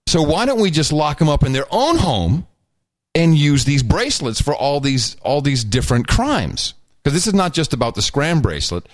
So 0.06 0.22
why 0.22 0.44
don't 0.46 0.60
we 0.60 0.70
just 0.70 0.92
lock 0.92 1.18
them 1.18 1.28
up 1.28 1.42
in 1.42 1.52
their 1.52 1.66
own 1.70 1.96
home 1.96 2.46
and 3.14 3.36
use 3.36 3.64
these 3.64 3.82
bracelets 3.82 4.40
for 4.40 4.54
all 4.54 4.80
these 4.80 5.16
all 5.22 5.40
these 5.40 5.64
different 5.64 6.06
crimes? 6.06 6.74
Because 7.02 7.14
this 7.14 7.26
is 7.26 7.34
not 7.34 7.52
just 7.52 7.72
about 7.72 7.94
the 7.94 8.02
scram 8.02 8.40
bracelet. 8.40 8.88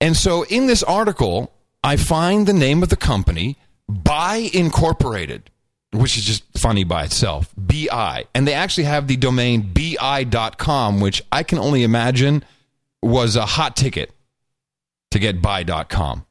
And 0.00 0.16
so 0.16 0.44
in 0.44 0.66
this 0.66 0.82
article, 0.82 1.52
I 1.84 1.96
find 1.96 2.46
the 2.46 2.52
name 2.52 2.82
of 2.82 2.88
the 2.88 2.96
company, 2.96 3.56
Buy 3.88 4.50
Incorporated, 4.54 5.50
which 5.92 6.16
is 6.16 6.24
just 6.24 6.44
funny 6.58 6.84
by 6.84 7.04
itself. 7.04 7.52
BI. 7.56 8.24
And 8.34 8.48
they 8.48 8.54
actually 8.54 8.84
have 8.84 9.06
the 9.06 9.16
domain 9.16 9.72
bi.com, 9.72 11.00
which 11.00 11.22
I 11.30 11.42
can 11.42 11.58
only 11.58 11.82
imagine 11.82 12.44
was 13.02 13.36
a 13.36 13.46
hot 13.46 13.76
ticket 13.76 14.12
to 15.10 15.18
get 15.18 15.42
buy.com. 15.42 16.24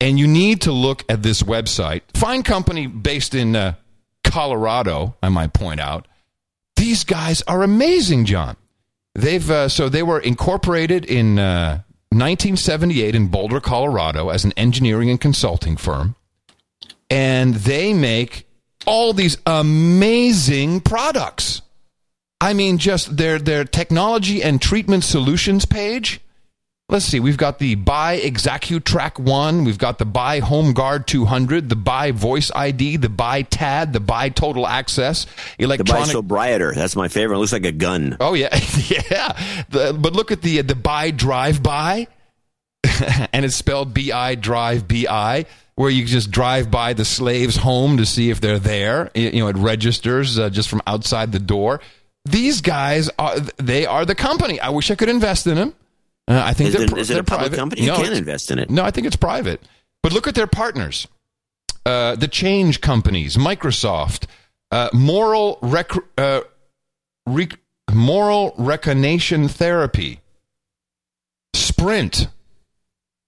And 0.00 0.18
you 0.18 0.26
need 0.26 0.62
to 0.62 0.72
look 0.72 1.04
at 1.08 1.22
this 1.22 1.42
website. 1.42 2.02
Fine 2.14 2.42
company 2.42 2.86
based 2.86 3.34
in 3.34 3.56
uh, 3.56 3.74
Colorado, 4.24 5.16
I 5.22 5.28
might 5.28 5.52
point 5.52 5.80
out. 5.80 6.06
These 6.76 7.04
guys 7.04 7.42
are 7.42 7.62
amazing, 7.62 8.26
John. 8.26 8.56
They've 9.14 9.50
uh, 9.50 9.68
so 9.70 9.88
they 9.88 10.02
were 10.02 10.20
incorporated 10.20 11.06
in 11.06 11.38
uh, 11.38 11.82
1978 12.10 13.14
in 13.14 13.28
Boulder, 13.28 13.60
Colorado, 13.60 14.28
as 14.28 14.44
an 14.44 14.52
engineering 14.58 15.08
and 15.08 15.18
consulting 15.18 15.78
firm, 15.78 16.16
and 17.08 17.54
they 17.54 17.94
make 17.94 18.45
all 18.86 19.12
these 19.12 19.36
amazing 19.46 20.80
products. 20.80 21.62
I 22.40 22.52
mean, 22.54 22.78
just 22.78 23.16
their 23.16 23.38
their 23.38 23.64
technology 23.64 24.42
and 24.42 24.60
treatment 24.60 25.04
solutions 25.04 25.64
page. 25.64 26.20
Let's 26.88 27.04
see. 27.04 27.18
We've 27.18 27.36
got 27.36 27.58
the 27.58 27.74
Buy 27.74 28.20
ExacuTrack 28.20 29.18
One. 29.18 29.64
We've 29.64 29.78
got 29.78 29.98
the 29.98 30.04
Buy 30.04 30.38
Home 30.38 30.72
Guard 30.72 31.08
200, 31.08 31.68
the 31.68 31.74
Buy 31.74 32.12
Voice 32.12 32.52
ID, 32.54 32.98
the 32.98 33.08
Buy 33.08 33.42
TAD, 33.42 33.92
the 33.92 33.98
Buy 33.98 34.28
Total 34.28 34.64
Access, 34.64 35.26
The 35.58 35.64
electronic. 35.64 36.14
Bisobriator. 36.14 36.76
That's 36.76 36.94
my 36.94 37.08
favorite. 37.08 37.36
It 37.36 37.40
looks 37.40 37.52
like 37.52 37.64
a 37.64 37.72
gun. 37.72 38.16
Oh 38.20 38.34
yeah, 38.34 38.54
yeah. 39.10 39.64
The, 39.70 39.96
but 39.98 40.12
look 40.12 40.30
at 40.30 40.42
the 40.42 40.60
the 40.62 40.76
buy 40.76 41.10
drive 41.10 41.60
by, 41.60 42.06
and 43.32 43.44
it's 43.44 43.56
spelled 43.56 43.92
B 43.92 44.12
I 44.12 44.36
drive 44.36 44.86
B 44.86 45.08
I, 45.08 45.46
where 45.76 45.88
you 45.90 46.04
just 46.04 46.30
drive 46.30 46.70
by 46.70 46.92
the 46.92 47.04
slave's 47.04 47.56
home 47.56 47.96
to 47.98 48.04
see 48.06 48.30
if 48.30 48.40
they're 48.40 48.58
there. 48.58 49.10
You 49.14 49.30
know, 49.40 49.48
it 49.48 49.56
registers 49.56 50.38
uh, 50.38 50.50
just 50.50 50.68
from 50.68 50.82
outside 50.86 51.32
the 51.32 51.38
door. 51.38 51.80
These 52.24 52.60
guys 52.60 53.08
are 53.18 53.38
they 53.58 53.86
are 53.86 54.04
the 54.04 54.14
company. 54.16 54.58
I 54.58 54.70
wish 54.70 54.90
I 54.90 54.94
could 54.96 55.08
invest 55.08 55.46
in 55.46 55.54
them. 55.54 55.74
Uh, 56.28 56.42
I 56.44 56.54
think 56.54 56.70
Is 56.70 56.74
they're, 56.74 56.82
it- 56.84 56.98
is 56.98 57.10
it 57.10 57.12
a 57.12 57.14
they're 57.16 57.22
public 57.22 57.50
private. 57.52 57.56
company? 57.56 57.82
You 57.82 57.88
No, 57.88 57.94
can 57.96 58.04
it's- 58.06 58.18
invest 58.18 58.50
in 58.50 58.58
it. 58.58 58.68
No, 58.68 58.82
I 58.84 58.90
think 58.90 59.06
it's 59.06 59.14
private. 59.16 59.62
But 60.02 60.12
look 60.12 60.26
at 60.26 60.34
their 60.34 60.48
partners. 60.48 61.06
uh, 61.84 62.16
the 62.16 62.26
change 62.26 62.80
companies, 62.80 63.36
Microsoft, 63.36 64.24
uh, 64.72 64.88
moral 64.92 65.58
rec- 65.62 65.92
uh, 66.18 66.40
rec- 67.26 67.60
moral 67.92 68.54
recognition 68.58 69.46
therapy, 69.46 70.20
Sprint, 71.54 72.26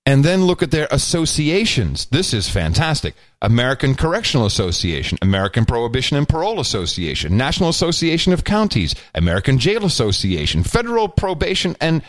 and 0.08 0.24
then 0.24 0.46
look 0.46 0.62
at 0.62 0.70
their 0.70 0.88
associations. 0.90 2.06
This 2.06 2.32
is 2.32 2.48
fantastic. 2.48 3.14
American 3.42 3.94
Correctional 3.94 4.46
Association, 4.46 5.18
American 5.20 5.66
Prohibition 5.66 6.16
and 6.16 6.26
Parole 6.26 6.60
Association, 6.60 7.36
National 7.36 7.68
Association 7.68 8.32
of 8.32 8.42
Counties, 8.42 8.94
American 9.14 9.58
Jail 9.58 9.84
Association, 9.84 10.62
Federal 10.62 11.10
Probation 11.10 11.76
and 11.78 12.00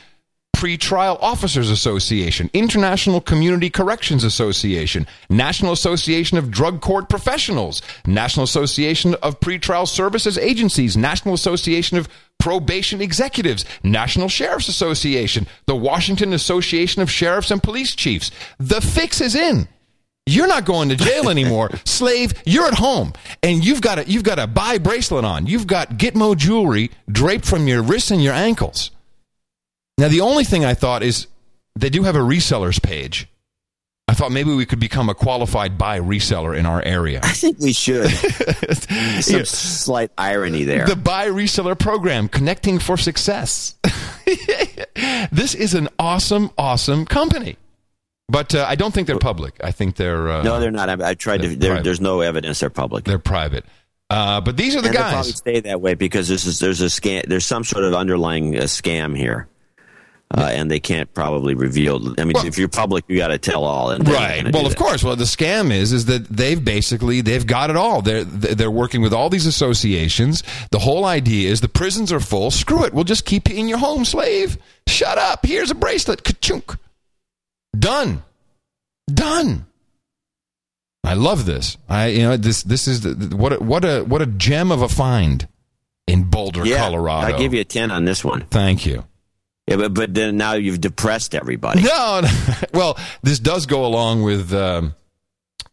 Pretrial 0.56 1.18
Officers 1.22 1.70
Association, 1.70 2.50
International 2.54 3.20
Community 3.20 3.70
Corrections 3.70 4.24
Association, 4.24 5.06
National 5.30 5.74
Association 5.74 6.38
of 6.38 6.50
Drug 6.50 6.80
Court 6.80 7.10
Professionals, 7.10 7.82
National 8.06 8.46
Association 8.46 9.14
of 9.16 9.42
Pretrial 9.42 9.86
Services 9.86 10.38
Agencies, 10.38 10.96
National 10.96 11.34
Association 11.34 11.98
of 11.98 12.08
Probation 12.40 13.02
Executives, 13.02 13.66
National 13.84 14.30
Sheriff's 14.30 14.70
Association, 14.70 15.46
the 15.66 15.76
Washington 15.76 16.34
Association 16.34 17.02
of 17.02 17.12
Sheriffs 17.12 17.52
and 17.52 17.62
Police 17.62 17.94
Chiefs. 17.96 18.32
The 18.58 18.82
fix 18.82 19.22
is 19.22 19.36
in. 19.36 19.68
You're 20.26 20.48
not 20.48 20.66
going 20.66 20.90
to 20.90 20.96
jail 20.96 21.30
anymore, 21.30 21.70
slave. 21.86 22.34
You're 22.46 22.68
at 22.68 22.76
home, 22.76 23.14
and 23.44 23.66
you've 23.66 23.82
got 23.82 24.00
a 24.00 24.10
you've 24.10 24.24
got 24.24 24.40
a 24.40 24.48
buy 24.48 24.78
bracelet 24.78 25.26
on. 25.26 25.48
You've 25.48 25.68
got 25.68 25.92
Gitmo 25.92 26.38
jewelry 26.38 26.92
draped 27.12 27.46
from 27.46 27.68
your 27.68 27.82
wrists 27.82 28.12
and 28.12 28.24
your 28.24 28.34
ankles. 28.34 28.92
Now, 29.98 30.08
the 30.08 30.22
only 30.22 30.46
thing 30.46 30.64
I 30.64 30.76
thought 30.76 31.04
is 31.04 31.28
they 31.76 31.90
do 31.90 32.04
have 32.04 32.16
a 32.16 32.20
resellers 32.20 32.82
page. 32.82 33.28
I 34.10 34.14
thought 34.14 34.32
maybe 34.32 34.52
we 34.56 34.66
could 34.66 34.80
become 34.80 35.08
a 35.08 35.14
qualified 35.14 35.78
buy 35.78 36.00
reseller 36.00 36.58
in 36.58 36.66
our 36.66 36.82
area. 36.82 37.20
I 37.22 37.32
think 37.34 37.60
we 37.60 37.74
should. 37.74 38.10
Some 39.22 39.38
Yeah. 39.38 39.44
slight 39.44 40.10
irony 40.18 40.64
there. 40.64 40.88
The 40.88 40.96
buy 40.96 41.28
reseller 41.28 41.78
program, 41.78 42.28
connecting 42.28 42.80
for 42.80 42.98
success. 42.98 43.76
this 45.32 45.54
is 45.54 45.74
an 45.76 45.90
awesome, 46.00 46.50
awesome 46.58 47.06
company. 47.06 47.58
But 48.28 48.54
uh, 48.56 48.66
I 48.68 48.76
don't 48.76 48.94
think 48.94 49.08
they're 49.08 49.20
public. 49.20 49.56
I 49.64 49.72
think 49.72 49.96
they're 49.96 50.30
uh, 50.30 50.44
no, 50.44 50.60
they're 50.60 50.72
not. 50.72 50.90
I, 51.02 51.10
I 51.10 51.14
tried 51.14 51.42
to. 51.42 51.48
they're 51.50 51.56
There, 51.58 51.70
private. 51.72 51.84
there's 51.84 52.02
no 52.02 52.22
evidence 52.22 52.60
they're 52.60 52.70
public. 52.70 53.06
they're 53.06 53.20
private. 53.20 53.66
Uh, 54.10 54.42
but 54.42 54.58
these 54.58 54.76
are 54.76 54.82
the 54.82 54.88
and 54.88 54.98
they'll 54.98 55.04
probably 55.04 55.32
stay 55.34 55.60
that 55.62 55.82
way 55.82 55.94
because 55.94 56.28
this 56.28 56.46
is 56.46 56.58
there's 56.60 56.82
a 56.82 56.86
scam. 56.86 57.28
There's 57.28 57.46
some 57.46 57.64
sort 57.64 57.84
of 57.84 57.94
underlying 57.94 58.58
uh, 58.58 58.62
scam 58.64 59.16
here, 59.16 59.48
uh, 60.38 60.42
and 60.52 60.70
they 60.70 60.80
can't 60.80 61.12
probably 61.14 61.56
reveal. 61.56 62.14
I 62.20 62.24
mean, 62.24 62.36
if 62.46 62.58
you're 62.58 62.68
public, 62.68 63.04
you 63.08 63.18
got 63.18 63.30
to 63.30 63.38
tell 63.40 63.64
all. 63.64 63.90
And 63.90 64.08
Right. 64.08 64.52
Well, 64.54 64.68
of 64.68 64.76
course. 64.76 65.04
Well, 65.04 65.16
the 65.16 65.24
scam 65.24 65.72
is 65.72 65.92
is 65.92 66.06
that 66.06 66.28
they've 66.28 66.64
basically 66.64 67.22
they've 67.22 67.46
got 67.48 67.70
it 67.72 67.76
all. 67.76 68.02
They're 68.04 68.24
they're 68.24 68.70
working 68.70 69.02
with 69.02 69.12
all 69.14 69.30
these 69.30 69.48
associations. 69.48 70.44
The 70.72 70.80
whole 70.80 71.06
idea 71.06 71.50
is 71.50 71.62
the 71.62 71.68
prisons 71.70 72.12
are 72.12 72.20
full. 72.20 72.52
Screw 72.52 72.84
it. 72.86 72.94
We'll 72.94 73.06
just 73.06 73.26
keep 73.26 73.50
you 73.50 73.56
in 73.56 73.68
your 73.68 73.80
home, 73.80 74.06
slave. 74.06 74.58
Shut 74.88 75.18
up. 75.18 75.46
Here's 75.46 75.72
a 75.72 75.76
bracelet. 75.76 76.24
Ka-chunk. 76.24 76.78
Done. 77.78 78.22
Done. 79.12 79.66
I 81.04 81.14
love 81.16 81.46
this. 81.48 81.78
I 81.88 82.08
you 82.08 82.22
know 82.24 82.38
this 82.38 82.62
this 82.62 82.88
is 82.88 83.02
the, 83.02 83.14
the- 83.16 83.36
what 83.36 83.54
a, 83.54 83.58
what 83.64 83.84
a 83.84 84.04
what 84.04 84.22
a 84.22 84.26
gem 84.28 84.72
of 84.72 84.82
a 84.84 84.90
find 84.90 85.48
in 86.06 86.24
Boulder, 86.26 86.66
Yeah, 86.66 86.78
Colorado. 86.80 87.34
I 87.34 87.38
give 87.38 87.54
you 87.54 87.62
a 87.62 87.66
ten 87.66 87.90
on 87.90 88.06
this 88.06 88.24
one. 88.24 88.42
Thank 88.42 88.86
you. 88.86 89.06
Yeah, 89.70 89.76
but, 89.76 89.94
but 89.94 90.14
then 90.16 90.36
now 90.36 90.54
you've 90.54 90.82
depressed 90.82 91.36
everybody. 91.36 91.84
No, 91.84 92.22
no. 92.24 92.30
well, 92.74 92.98
this 93.22 93.38
does 93.38 93.68
go 93.68 93.86
along 93.86 94.24
with 94.24 94.52
um, 94.52 94.96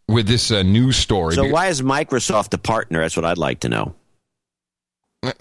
with 0.06 0.28
this 0.28 0.50
uh, 0.50 0.62
news 0.62 0.96
story. 0.96 1.34
So 1.34 1.48
why 1.48 1.68
is 1.68 1.80
Microsoft 1.80 2.52
a 2.52 2.58
partner? 2.58 3.00
That's 3.00 3.16
what 3.16 3.24
I'd 3.24 3.38
like 3.38 3.60
to 3.60 3.70
know. 3.70 3.94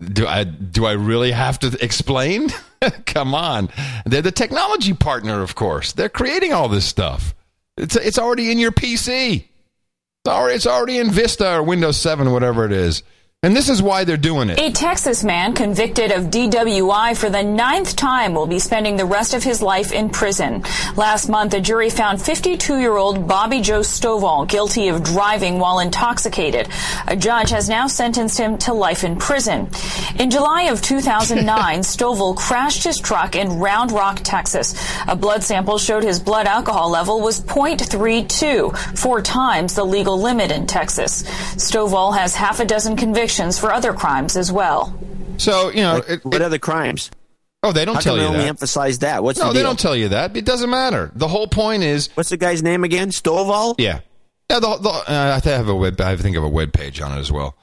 Do 0.00 0.26
I 0.26 0.44
do 0.44 0.84
I 0.84 0.92
really 0.92 1.32
have 1.32 1.58
to 1.60 1.76
explain? 1.82 2.50
Come 3.06 3.34
on, 3.34 3.68
they're 4.04 4.22
the 4.22 4.30
technology 4.30 4.92
partner, 4.92 5.42
of 5.42 5.54
course. 5.54 5.92
They're 5.92 6.08
creating 6.08 6.52
all 6.52 6.68
this 6.68 6.84
stuff. 6.84 7.34
It's 7.76 7.96
it's 7.96 8.18
already 8.18 8.52
in 8.52 8.58
your 8.58 8.72
PC. 8.72 9.36
It's 9.36 10.28
already, 10.28 10.54
it's 10.54 10.66
already 10.66 10.98
in 10.98 11.10
Vista 11.10 11.56
or 11.56 11.62
Windows 11.62 11.96
Seven, 11.96 12.30
whatever 12.30 12.64
it 12.64 12.72
is. 12.72 13.02
And 13.44 13.54
this 13.54 13.68
is 13.68 13.80
why 13.80 14.02
they're 14.02 14.16
doing 14.16 14.50
it. 14.50 14.58
A 14.58 14.72
Texas 14.72 15.22
man 15.22 15.52
convicted 15.54 16.10
of 16.10 16.24
DWI 16.24 17.16
for 17.16 17.30
the 17.30 17.44
ninth 17.44 17.94
time 17.94 18.34
will 18.34 18.48
be 18.48 18.58
spending 18.58 18.96
the 18.96 19.04
rest 19.04 19.32
of 19.32 19.44
his 19.44 19.62
life 19.62 19.92
in 19.92 20.10
prison. 20.10 20.64
Last 20.96 21.28
month, 21.28 21.54
a 21.54 21.60
jury 21.60 21.88
found 21.88 22.20
52 22.20 22.80
year 22.80 22.96
old 22.96 23.28
Bobby 23.28 23.60
Joe 23.60 23.82
Stovall 23.82 24.48
guilty 24.48 24.88
of 24.88 25.04
driving 25.04 25.60
while 25.60 25.78
intoxicated. 25.78 26.68
A 27.06 27.14
judge 27.14 27.50
has 27.50 27.68
now 27.68 27.86
sentenced 27.86 28.36
him 28.36 28.58
to 28.58 28.72
life 28.72 29.04
in 29.04 29.14
prison. 29.14 29.70
In 30.18 30.30
July 30.30 30.62
of 30.62 30.82
2009, 30.82 31.78
Stovall 31.82 32.36
crashed 32.36 32.82
his 32.82 32.98
truck 32.98 33.36
in 33.36 33.60
Round 33.60 33.92
Rock, 33.92 34.18
Texas. 34.24 34.74
A 35.06 35.14
blood 35.14 35.44
sample 35.44 35.78
showed 35.78 36.02
his 36.02 36.18
blood 36.18 36.48
alcohol 36.48 36.90
level 36.90 37.20
was 37.20 37.40
0.32, 37.42 38.98
four 38.98 39.22
times 39.22 39.76
the 39.76 39.86
legal 39.86 40.20
limit 40.20 40.50
in 40.50 40.66
Texas. 40.66 41.22
Stovall 41.54 42.18
has 42.18 42.34
half 42.34 42.58
a 42.58 42.64
dozen 42.64 42.96
convictions 42.96 43.27
for 43.58 43.72
other 43.72 43.92
crimes 43.92 44.36
as 44.36 44.50
well. 44.52 44.98
So 45.36 45.70
you 45.70 45.82
know, 45.82 45.94
Like, 45.94 46.08
it, 46.10 46.24
what 46.24 46.42
other 46.42 46.58
crimes? 46.58 47.10
oh, 47.62 47.72
they 47.72 47.84
don't 47.84 47.96
How 47.96 48.00
tell 48.00 48.12
come 48.14 48.18
they 48.18 48.24
you 48.24 48.28
only 48.28 48.42
that. 48.42 48.48
emphasize 48.48 48.98
that? 49.00 49.22
What's 49.22 49.38
no, 49.38 49.48
the 49.48 49.54
they 49.54 49.62
don't 49.62 49.78
tell 49.78 49.96
you 49.96 50.08
that. 50.10 50.36
It 50.36 50.44
doesn't 50.44 50.70
matter. 50.70 51.10
The 51.14 51.28
whole 51.28 51.46
point 51.48 51.82
is 51.82 52.08
What's 52.14 52.30
the 52.30 52.36
guy's 52.36 52.62
name 52.62 52.84
again? 52.84 53.10
Stovall? 53.10 53.74
Yeah, 53.78 54.00
yeah. 54.50 54.60
The, 54.60 54.76
the, 54.78 54.88
uh, 54.90 55.34
I 55.36 55.40
think 55.40 55.54
I 55.54 55.56
have 55.56 55.68
a 55.68 55.74
web. 55.74 56.00
I 56.00 56.16
think 56.16 56.36
I 56.36 56.40
have 56.40 56.44
a 56.44 56.48
web 56.48 56.72
page 56.72 57.00
on 57.00 57.16
it 57.16 57.20
as 57.20 57.30
well. 57.32 57.56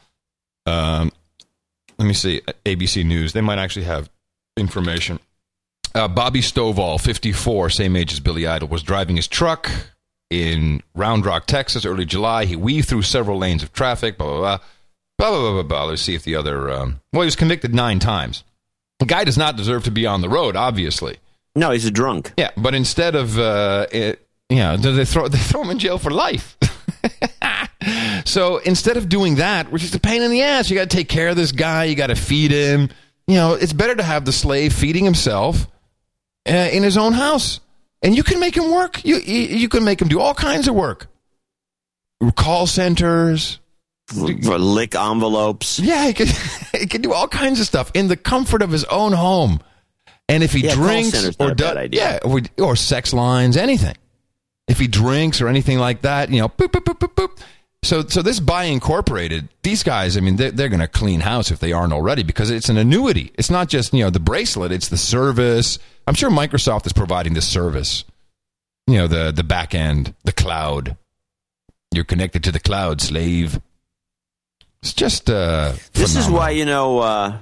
Um, 0.65 1.11
let 1.97 2.05
me 2.07 2.13
see. 2.13 2.41
ABC 2.65 3.05
News. 3.05 3.33
They 3.33 3.41
might 3.41 3.59
actually 3.59 3.85
have 3.85 4.09
information. 4.57 5.19
Uh, 5.93 6.09
Bobby 6.09 6.41
Stovall, 6.41 6.99
54, 6.99 7.69
same 7.69 7.95
age 7.95 8.11
as 8.11 8.19
Billy 8.19 8.45
Idol, 8.45 8.67
was 8.67 8.83
driving 8.83 9.15
his 9.15 9.27
truck 9.29 9.71
in 10.29 10.81
Round 10.93 11.25
Rock, 11.25 11.45
Texas, 11.45 11.85
early 11.85 12.03
July. 12.05 12.43
He 12.45 12.57
weaved 12.57 12.89
through 12.89 13.03
several 13.03 13.37
lanes 13.37 13.63
of 13.63 13.71
traffic. 13.71 14.17
Blah 14.17 14.27
blah 14.27 14.39
blah. 14.39 14.65
Blah 15.17 15.29
blah 15.29 15.39
blah 15.39 15.51
blah. 15.53 15.63
blah. 15.63 15.83
Let's 15.85 16.01
see 16.01 16.15
if 16.15 16.23
the 16.23 16.35
other. 16.35 16.69
Um, 16.71 17.01
well, 17.13 17.21
he 17.21 17.27
was 17.27 17.35
convicted 17.35 17.73
nine 17.73 17.99
times. 17.99 18.43
The 18.99 19.05
guy 19.05 19.23
does 19.23 19.37
not 19.37 19.57
deserve 19.57 19.83
to 19.85 19.91
be 19.91 20.05
on 20.05 20.21
the 20.21 20.29
road, 20.29 20.55
obviously. 20.55 21.17
No, 21.55 21.71
he's 21.71 21.85
a 21.85 21.91
drunk. 21.91 22.33
Yeah, 22.37 22.51
but 22.57 22.75
instead 22.75 23.15
of 23.15 23.39
uh, 23.39 23.87
it, 23.91 24.25
yeah, 24.49 24.75
they 24.75 25.05
throw 25.05 25.27
they 25.27 25.37
throw 25.37 25.61
him 25.63 25.69
in 25.69 25.79
jail 25.79 25.97
for 25.97 26.11
life. 26.11 26.57
so 28.25 28.57
instead 28.57 28.97
of 28.97 29.09
doing 29.09 29.35
that, 29.35 29.71
which 29.71 29.83
is 29.83 29.95
a 29.95 29.99
pain 29.99 30.21
in 30.21 30.31
the 30.31 30.41
ass, 30.41 30.69
you 30.69 30.75
got 30.75 30.89
to 30.89 30.95
take 30.95 31.09
care 31.09 31.29
of 31.29 31.35
this 31.35 31.51
guy. 31.51 31.85
You 31.85 31.95
got 31.95 32.07
to 32.07 32.15
feed 32.15 32.51
him. 32.51 32.89
You 33.27 33.35
know, 33.35 33.53
it's 33.53 33.73
better 33.73 33.95
to 33.95 34.03
have 34.03 34.25
the 34.25 34.31
slave 34.31 34.73
feeding 34.73 35.05
himself 35.05 35.67
uh, 36.47 36.51
in 36.51 36.83
his 36.83 36.97
own 36.97 37.13
house, 37.13 37.59
and 38.01 38.15
you 38.15 38.23
can 38.23 38.39
make 38.39 38.55
him 38.55 38.71
work. 38.71 39.03
You 39.05 39.17
you, 39.17 39.57
you 39.57 39.69
can 39.69 39.83
make 39.83 40.01
him 40.01 40.09
do 40.09 40.19
all 40.19 40.33
kinds 40.33 40.67
of 40.67 40.75
work. 40.75 41.07
Call 42.35 42.67
centers. 42.67 43.59
For 44.07 44.59
lick 44.59 44.95
envelopes. 44.95 45.79
Yeah, 45.79 46.07
he 46.07 46.13
can 46.13 46.27
he 46.79 46.85
can 46.87 47.01
do 47.01 47.13
all 47.13 47.27
kinds 47.27 47.59
of 47.59 47.65
stuff 47.65 47.91
in 47.93 48.07
the 48.07 48.17
comfort 48.17 48.61
of 48.61 48.71
his 48.71 48.83
own 48.85 49.13
home. 49.13 49.59
And 50.27 50.43
if 50.43 50.53
he 50.53 50.61
Yeah, 50.61 50.75
drinks 50.75 51.35
or 51.39 51.53
does, 51.53 51.89
yeah, 51.91 52.19
or, 52.23 52.41
or 52.57 52.75
sex 52.75 53.13
lines, 53.13 53.57
anything. 53.57 53.95
If 54.67 54.79
he 54.79 54.87
drinks 54.87 55.41
or 55.41 55.47
anything 55.47 55.77
like 55.77 56.01
that, 56.01 56.29
you 56.31 56.39
know, 56.41 56.49
boop 56.49 56.69
boop 56.69 56.83
boop 56.83 56.97
boop 56.99 57.13
boop. 57.13 57.39
So, 57.83 58.01
so 58.07 58.23
this 58.23 58.39
buy 58.39 58.63
incorporated. 58.63 59.47
These 59.61 59.83
guys, 59.83 60.17
I 60.17 60.19
mean, 60.21 60.37
they're, 60.37 60.49
they're 60.49 60.69
going 60.69 60.79
to 60.79 60.87
clean 60.87 61.19
house 61.19 61.51
if 61.51 61.59
they 61.59 61.71
aren't 61.71 61.93
already 61.93 62.23
because 62.23 62.49
it's 62.49 62.69
an 62.69 62.77
annuity. 62.77 63.31
It's 63.35 63.51
not 63.51 63.69
just 63.69 63.93
you 63.93 64.03
know 64.03 64.09
the 64.09 64.19
bracelet; 64.19 64.71
it's 64.71 64.87
the 64.89 64.97
service. 64.97 65.77
I'm 66.07 66.15
sure 66.15 66.31
Microsoft 66.31 66.87
is 66.87 66.93
providing 66.93 67.35
the 67.35 67.43
service. 67.43 68.03
You 68.87 68.97
know, 68.97 69.07
the 69.07 69.31
the 69.31 69.43
back 69.43 69.75
end, 69.75 70.15
the 70.23 70.31
cloud. 70.33 70.97
You're 71.93 72.05
connected 72.05 72.43
to 72.45 72.51
the 72.51 72.59
cloud, 72.59 73.01
slave. 73.01 73.61
It's 74.81 74.93
just 74.93 75.29
uh, 75.29 75.73
This 75.93 76.15
is 76.15 76.29
why 76.29 76.51
you 76.51 76.65
know 76.65 76.99
uh, 76.99 77.37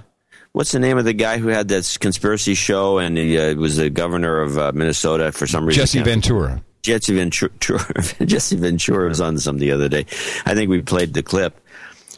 what's 0.54 0.72
the 0.72 0.80
name 0.80 0.98
of 0.98 1.06
the 1.06 1.14
guy 1.14 1.38
who 1.38 1.50
had 1.50 1.68
that 1.70 1.98
conspiracy 2.00 2.54
show 2.54 3.00
and 3.00 3.18
he 3.18 3.38
uh, 3.38 3.56
was 3.56 3.78
the 3.78 3.90
governor 3.90 4.42
of 4.42 4.58
uh, 4.58 4.72
Minnesota 4.74 5.32
for 5.32 5.46
some 5.48 5.66
reason. 5.66 5.82
Jesse 5.82 6.02
Ventura. 6.02 6.64
Jesse 6.84 7.16
Ventura. 7.16 8.04
Jesse 8.26 8.56
Ventura 8.58 9.10
was 9.10 9.22
on 9.22 9.38
some 9.40 9.58
the 9.58 9.72
other 9.72 9.90
day. 9.90 10.06
I 10.46 10.54
think 10.54 10.70
we 10.70 10.82
played 10.82 11.14
the 11.14 11.24
clip. 11.24 11.60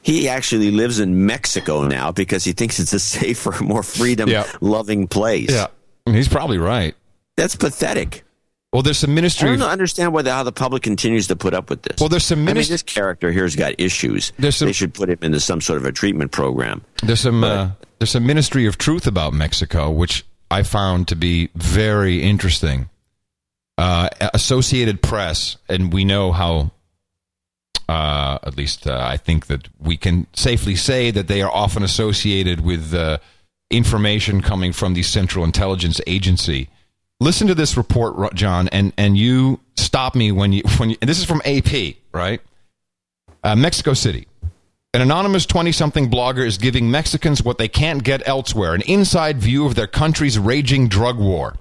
He 0.02 0.30
actually 0.30 0.70
lives 0.70 1.00
in 1.00 1.26
Mexico 1.26 1.88
now 1.88 2.12
because 2.12 2.44
he 2.44 2.52
thinks 2.54 2.80
it's 2.80 2.94
a 2.94 3.00
safer, 3.00 3.52
more 3.64 3.82
freedom-loving 3.82 5.08
place. 5.08 5.52
Yeah, 5.52 5.68
he's 6.06 6.28
probably 6.28 6.60
right. 6.60 6.94
That's 7.38 7.56
pathetic. 7.56 8.24
Well, 8.76 8.82
there's 8.82 8.98
some 9.00 9.18
I 9.18 9.22
don't 9.22 9.62
understand 9.62 10.12
why 10.12 10.24
the, 10.24 10.34
how 10.34 10.44
the 10.44 10.52
public 10.52 10.84
continues 10.84 11.28
to 11.28 11.38
put 11.38 11.54
up 11.54 11.70
with 11.70 11.84
this. 11.84 11.98
Well, 11.98 12.10
there's 12.10 12.26
some 12.26 12.46
I 12.46 12.52
mean, 12.52 12.56
this 12.68 12.84
character 12.84 13.32
here's 13.32 13.56
got 13.56 13.74
issues. 13.78 14.34
There's 14.38 14.58
some- 14.58 14.66
they 14.68 14.74
should 14.74 14.94
put 14.94 15.10
him 15.10 15.18
into 15.22 15.40
some 15.40 15.62
sort 15.62 15.78
of 15.78 15.86
a 15.86 15.94
treatment 15.94 16.34
program. 16.34 16.82
There's 17.02 17.22
some 17.22 17.42
uh, 17.42 17.70
there's 18.00 18.12
some 18.12 18.26
ministry 18.26 18.66
of 18.66 18.78
truth 18.78 19.08
about 19.08 19.32
Mexico, 19.32 19.90
which 19.90 20.26
I 20.52 20.64
found 20.64 21.08
to 21.08 21.16
be 21.16 21.52
very 21.56 22.22
interesting. 22.22 22.90
Uh, 23.78 24.10
Associated 24.34 25.02
Press, 25.02 25.56
and 25.70 25.94
we 25.94 26.04
know 26.04 26.34
how. 26.34 26.72
Uh, 27.88 28.40
at 28.44 28.58
least 28.58 28.88
uh, 28.88 29.00
I 29.02 29.16
think 29.16 29.46
that 29.46 29.70
we 29.80 29.96
can 29.96 30.28
safely 30.34 30.76
say 30.76 31.12
that 31.12 31.30
they 31.30 31.42
are 31.42 31.52
often 31.52 31.82
associated 31.82 32.60
with 32.60 32.94
uh, 32.94 33.20
information 33.72 34.42
coming 34.42 34.74
from 34.74 34.96
the 34.96 35.04
Central 35.04 35.46
Intelligence 35.46 36.02
Agency. 36.08 36.68
Listen 37.20 37.48
to 37.48 37.56
this 37.56 37.78
report, 37.78 38.34
John, 38.36 38.68
and, 38.70 38.92
and 38.98 39.18
you 39.18 39.60
stop 39.78 40.16
me 40.16 40.32
when 40.32 40.52
you 40.52 40.64
when 40.78 40.90
you, 40.90 40.98
and 41.02 41.10
this 41.10 41.18
is 41.20 41.26
from 41.26 41.42
AP, 41.46 41.96
right? 42.12 42.42
Uh, 43.44 43.56
Mexico 43.56 43.94
City. 43.94 44.28
An 44.94 45.02
anonymous 45.02 45.46
20 45.46 45.72
something 45.72 46.10
blogger 46.10 46.46
is 46.46 46.58
giving 46.58 46.90
Mexicans 46.90 47.44
what 47.44 47.58
they 47.58 47.68
can't 47.68 48.04
get 48.04 48.26
elsewhere 48.26 48.74
an 48.74 48.82
inside 48.82 49.40
view 49.40 49.66
of 49.66 49.76
their 49.76 49.88
country's 49.88 50.40
raging 50.40 50.88
drug 50.88 51.18
war, 51.18 51.56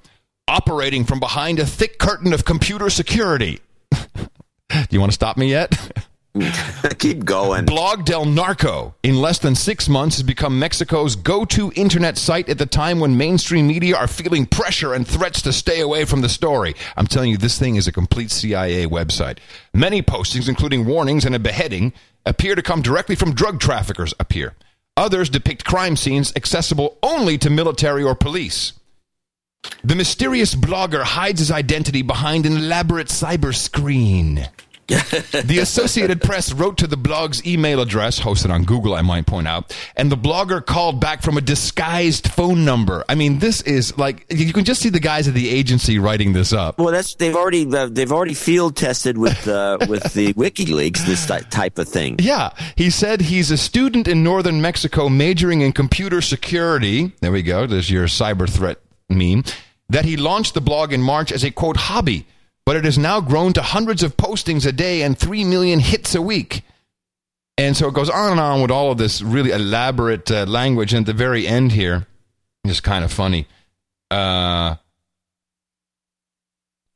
operating 0.48 1.04
from 1.04 1.20
behind 1.20 1.58
a 1.58 1.66
thick 1.66 1.98
curtain 1.98 2.32
of 2.32 2.44
computer 2.44 2.90
security. 2.90 3.60
Do 3.90 4.86
you 4.90 5.00
want 5.00 5.10
to 5.10 5.14
stop 5.14 5.36
me 5.36 5.50
yet? 5.50 6.04
Keep 6.98 7.24
going. 7.24 7.64
Blog 7.64 8.04
del 8.04 8.24
Narco, 8.24 8.94
in 9.04 9.20
less 9.20 9.38
than 9.38 9.54
six 9.54 9.88
months, 9.88 10.16
has 10.16 10.24
become 10.24 10.58
Mexico's 10.58 11.14
go 11.14 11.44
to 11.44 11.72
internet 11.76 12.18
site 12.18 12.48
at 12.48 12.58
the 12.58 12.66
time 12.66 12.98
when 12.98 13.16
mainstream 13.16 13.68
media 13.68 13.96
are 13.96 14.08
feeling 14.08 14.44
pressure 14.44 14.92
and 14.92 15.06
threats 15.06 15.42
to 15.42 15.52
stay 15.52 15.80
away 15.80 16.04
from 16.04 16.22
the 16.22 16.28
story. 16.28 16.74
I'm 16.96 17.06
telling 17.06 17.30
you, 17.30 17.36
this 17.36 17.58
thing 17.58 17.76
is 17.76 17.86
a 17.86 17.92
complete 17.92 18.32
CIA 18.32 18.86
website. 18.86 19.38
Many 19.72 20.02
postings, 20.02 20.48
including 20.48 20.86
warnings 20.86 21.24
and 21.24 21.36
a 21.36 21.38
beheading, 21.38 21.92
appear 22.26 22.56
to 22.56 22.62
come 22.62 22.82
directly 22.82 23.14
from 23.14 23.34
drug 23.34 23.60
traffickers, 23.60 24.12
appear. 24.18 24.54
Others 24.96 25.30
depict 25.30 25.64
crime 25.64 25.94
scenes 25.94 26.32
accessible 26.34 26.98
only 27.00 27.38
to 27.38 27.50
military 27.50 28.02
or 28.02 28.16
police. 28.16 28.72
The 29.84 29.94
mysterious 29.94 30.56
blogger 30.56 31.02
hides 31.02 31.38
his 31.38 31.52
identity 31.52 32.02
behind 32.02 32.44
an 32.44 32.56
elaborate 32.56 33.08
cyber 33.08 33.54
screen. 33.54 34.48
the 34.88 35.58
Associated 35.62 36.20
Press 36.20 36.52
wrote 36.52 36.76
to 36.78 36.86
the 36.86 36.96
blog's 36.96 37.44
email 37.46 37.80
address, 37.80 38.20
hosted 38.20 38.50
on 38.50 38.64
Google, 38.64 38.94
I 38.94 39.02
might 39.02 39.26
point 39.26 39.48
out, 39.48 39.76
and 39.96 40.12
the 40.12 40.16
blogger 40.16 40.64
called 40.64 41.00
back 41.00 41.22
from 41.22 41.38
a 41.38 41.40
disguised 41.40 42.28
phone 42.28 42.64
number. 42.64 43.04
I 43.08 43.14
mean, 43.14 43.38
this 43.38 43.62
is 43.62 43.96
like 43.96 44.26
you 44.30 44.52
can 44.52 44.64
just 44.64 44.82
see 44.82 44.90
the 44.90 45.00
guys 45.00 45.26
at 45.26 45.34
the 45.34 45.48
agency 45.48 45.98
writing 45.98 46.34
this 46.34 46.52
up. 46.52 46.78
Well, 46.78 46.92
that's 46.92 47.14
they've 47.14 47.34
already 47.34 47.66
uh, 47.74 47.88
they've 47.90 48.12
already 48.12 48.34
field 48.34 48.76
tested 48.76 49.16
with 49.16 49.48
uh, 49.48 49.78
with 49.88 50.12
the 50.12 50.34
WikiLeaks 50.34 51.06
this 51.06 51.26
type 51.26 51.78
of 51.78 51.88
thing. 51.88 52.16
Yeah, 52.18 52.50
he 52.76 52.90
said 52.90 53.22
he's 53.22 53.50
a 53.50 53.56
student 53.56 54.06
in 54.06 54.22
northern 54.22 54.60
Mexico 54.60 55.08
majoring 55.08 55.62
in 55.62 55.72
computer 55.72 56.20
security. 56.20 57.12
There 57.20 57.32
we 57.32 57.42
go. 57.42 57.66
There's 57.66 57.90
your 57.90 58.06
cyber 58.06 58.48
threat 58.48 58.78
meme. 59.08 59.44
That 59.90 60.04
he 60.04 60.16
launched 60.16 60.54
the 60.54 60.60
blog 60.60 60.92
in 60.92 61.02
March 61.02 61.30
as 61.30 61.44
a 61.44 61.50
quote 61.50 61.76
hobby, 61.76 62.26
but 62.66 62.76
it 62.76 62.84
has 62.84 62.98
now 62.98 63.20
grown 63.20 63.52
to 63.52 63.62
hundreds 63.62 64.02
of 64.02 64.16
postings 64.16 64.66
a 64.66 64.72
day 64.72 65.02
and 65.02 65.18
3 65.18 65.44
million 65.44 65.80
hits 65.80 66.14
a 66.14 66.22
week. 66.22 66.62
And 67.56 67.76
so 67.76 67.88
it 67.88 67.94
goes 67.94 68.10
on 68.10 68.32
and 68.32 68.40
on 68.40 68.62
with 68.62 68.70
all 68.70 68.90
of 68.90 68.98
this 68.98 69.22
really 69.22 69.50
elaborate 69.50 70.30
uh, 70.30 70.44
language. 70.46 70.92
And 70.92 71.06
at 71.06 71.06
the 71.06 71.16
very 71.16 71.46
end 71.46 71.72
here, 71.72 72.06
it's 72.64 72.80
kind 72.80 73.04
of 73.04 73.12
funny. 73.12 73.46
Uh, 74.10 74.76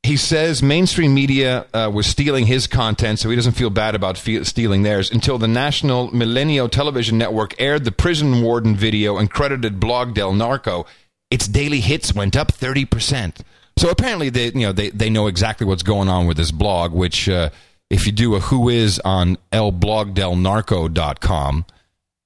he 0.03 0.17
says 0.17 0.63
mainstream 0.63 1.13
media 1.13 1.65
uh, 1.73 1.91
was 1.93 2.07
stealing 2.07 2.45
his 2.47 2.67
content, 2.67 3.19
so 3.19 3.29
he 3.29 3.35
doesn't 3.35 3.53
feel 3.53 3.69
bad 3.69 3.95
about 3.95 4.17
fe- 4.17 4.43
stealing 4.43 4.83
theirs 4.83 5.11
until 5.11 5.37
the 5.37 5.47
National 5.47 6.09
Milenio 6.09 6.69
Television 6.69 7.17
Network 7.17 7.53
aired 7.61 7.83
the 7.83 7.91
prison 7.91 8.41
warden 8.41 8.75
video 8.75 9.17
and 9.17 9.29
credited 9.29 9.79
blog 9.79 10.13
Del 10.15 10.33
Narco. 10.33 10.85
Its 11.29 11.47
daily 11.47 11.79
hits 11.79 12.13
went 12.13 12.35
up 12.35 12.51
30%. 12.51 13.41
So 13.79 13.89
apparently 13.89 14.29
they, 14.29 14.47
you 14.47 14.67
know, 14.67 14.73
they, 14.73 14.89
they 14.89 15.09
know 15.09 15.27
exactly 15.27 15.65
what's 15.65 15.83
going 15.83 16.09
on 16.09 16.27
with 16.27 16.35
this 16.35 16.51
blog, 16.51 16.91
which 16.91 17.29
uh, 17.29 17.49
if 17.89 18.05
you 18.05 18.11
do 18.11 18.35
a 18.35 18.41
who 18.41 18.67
is 18.67 18.99
on 19.05 19.37
elblogdelnarco.com, 19.53 21.65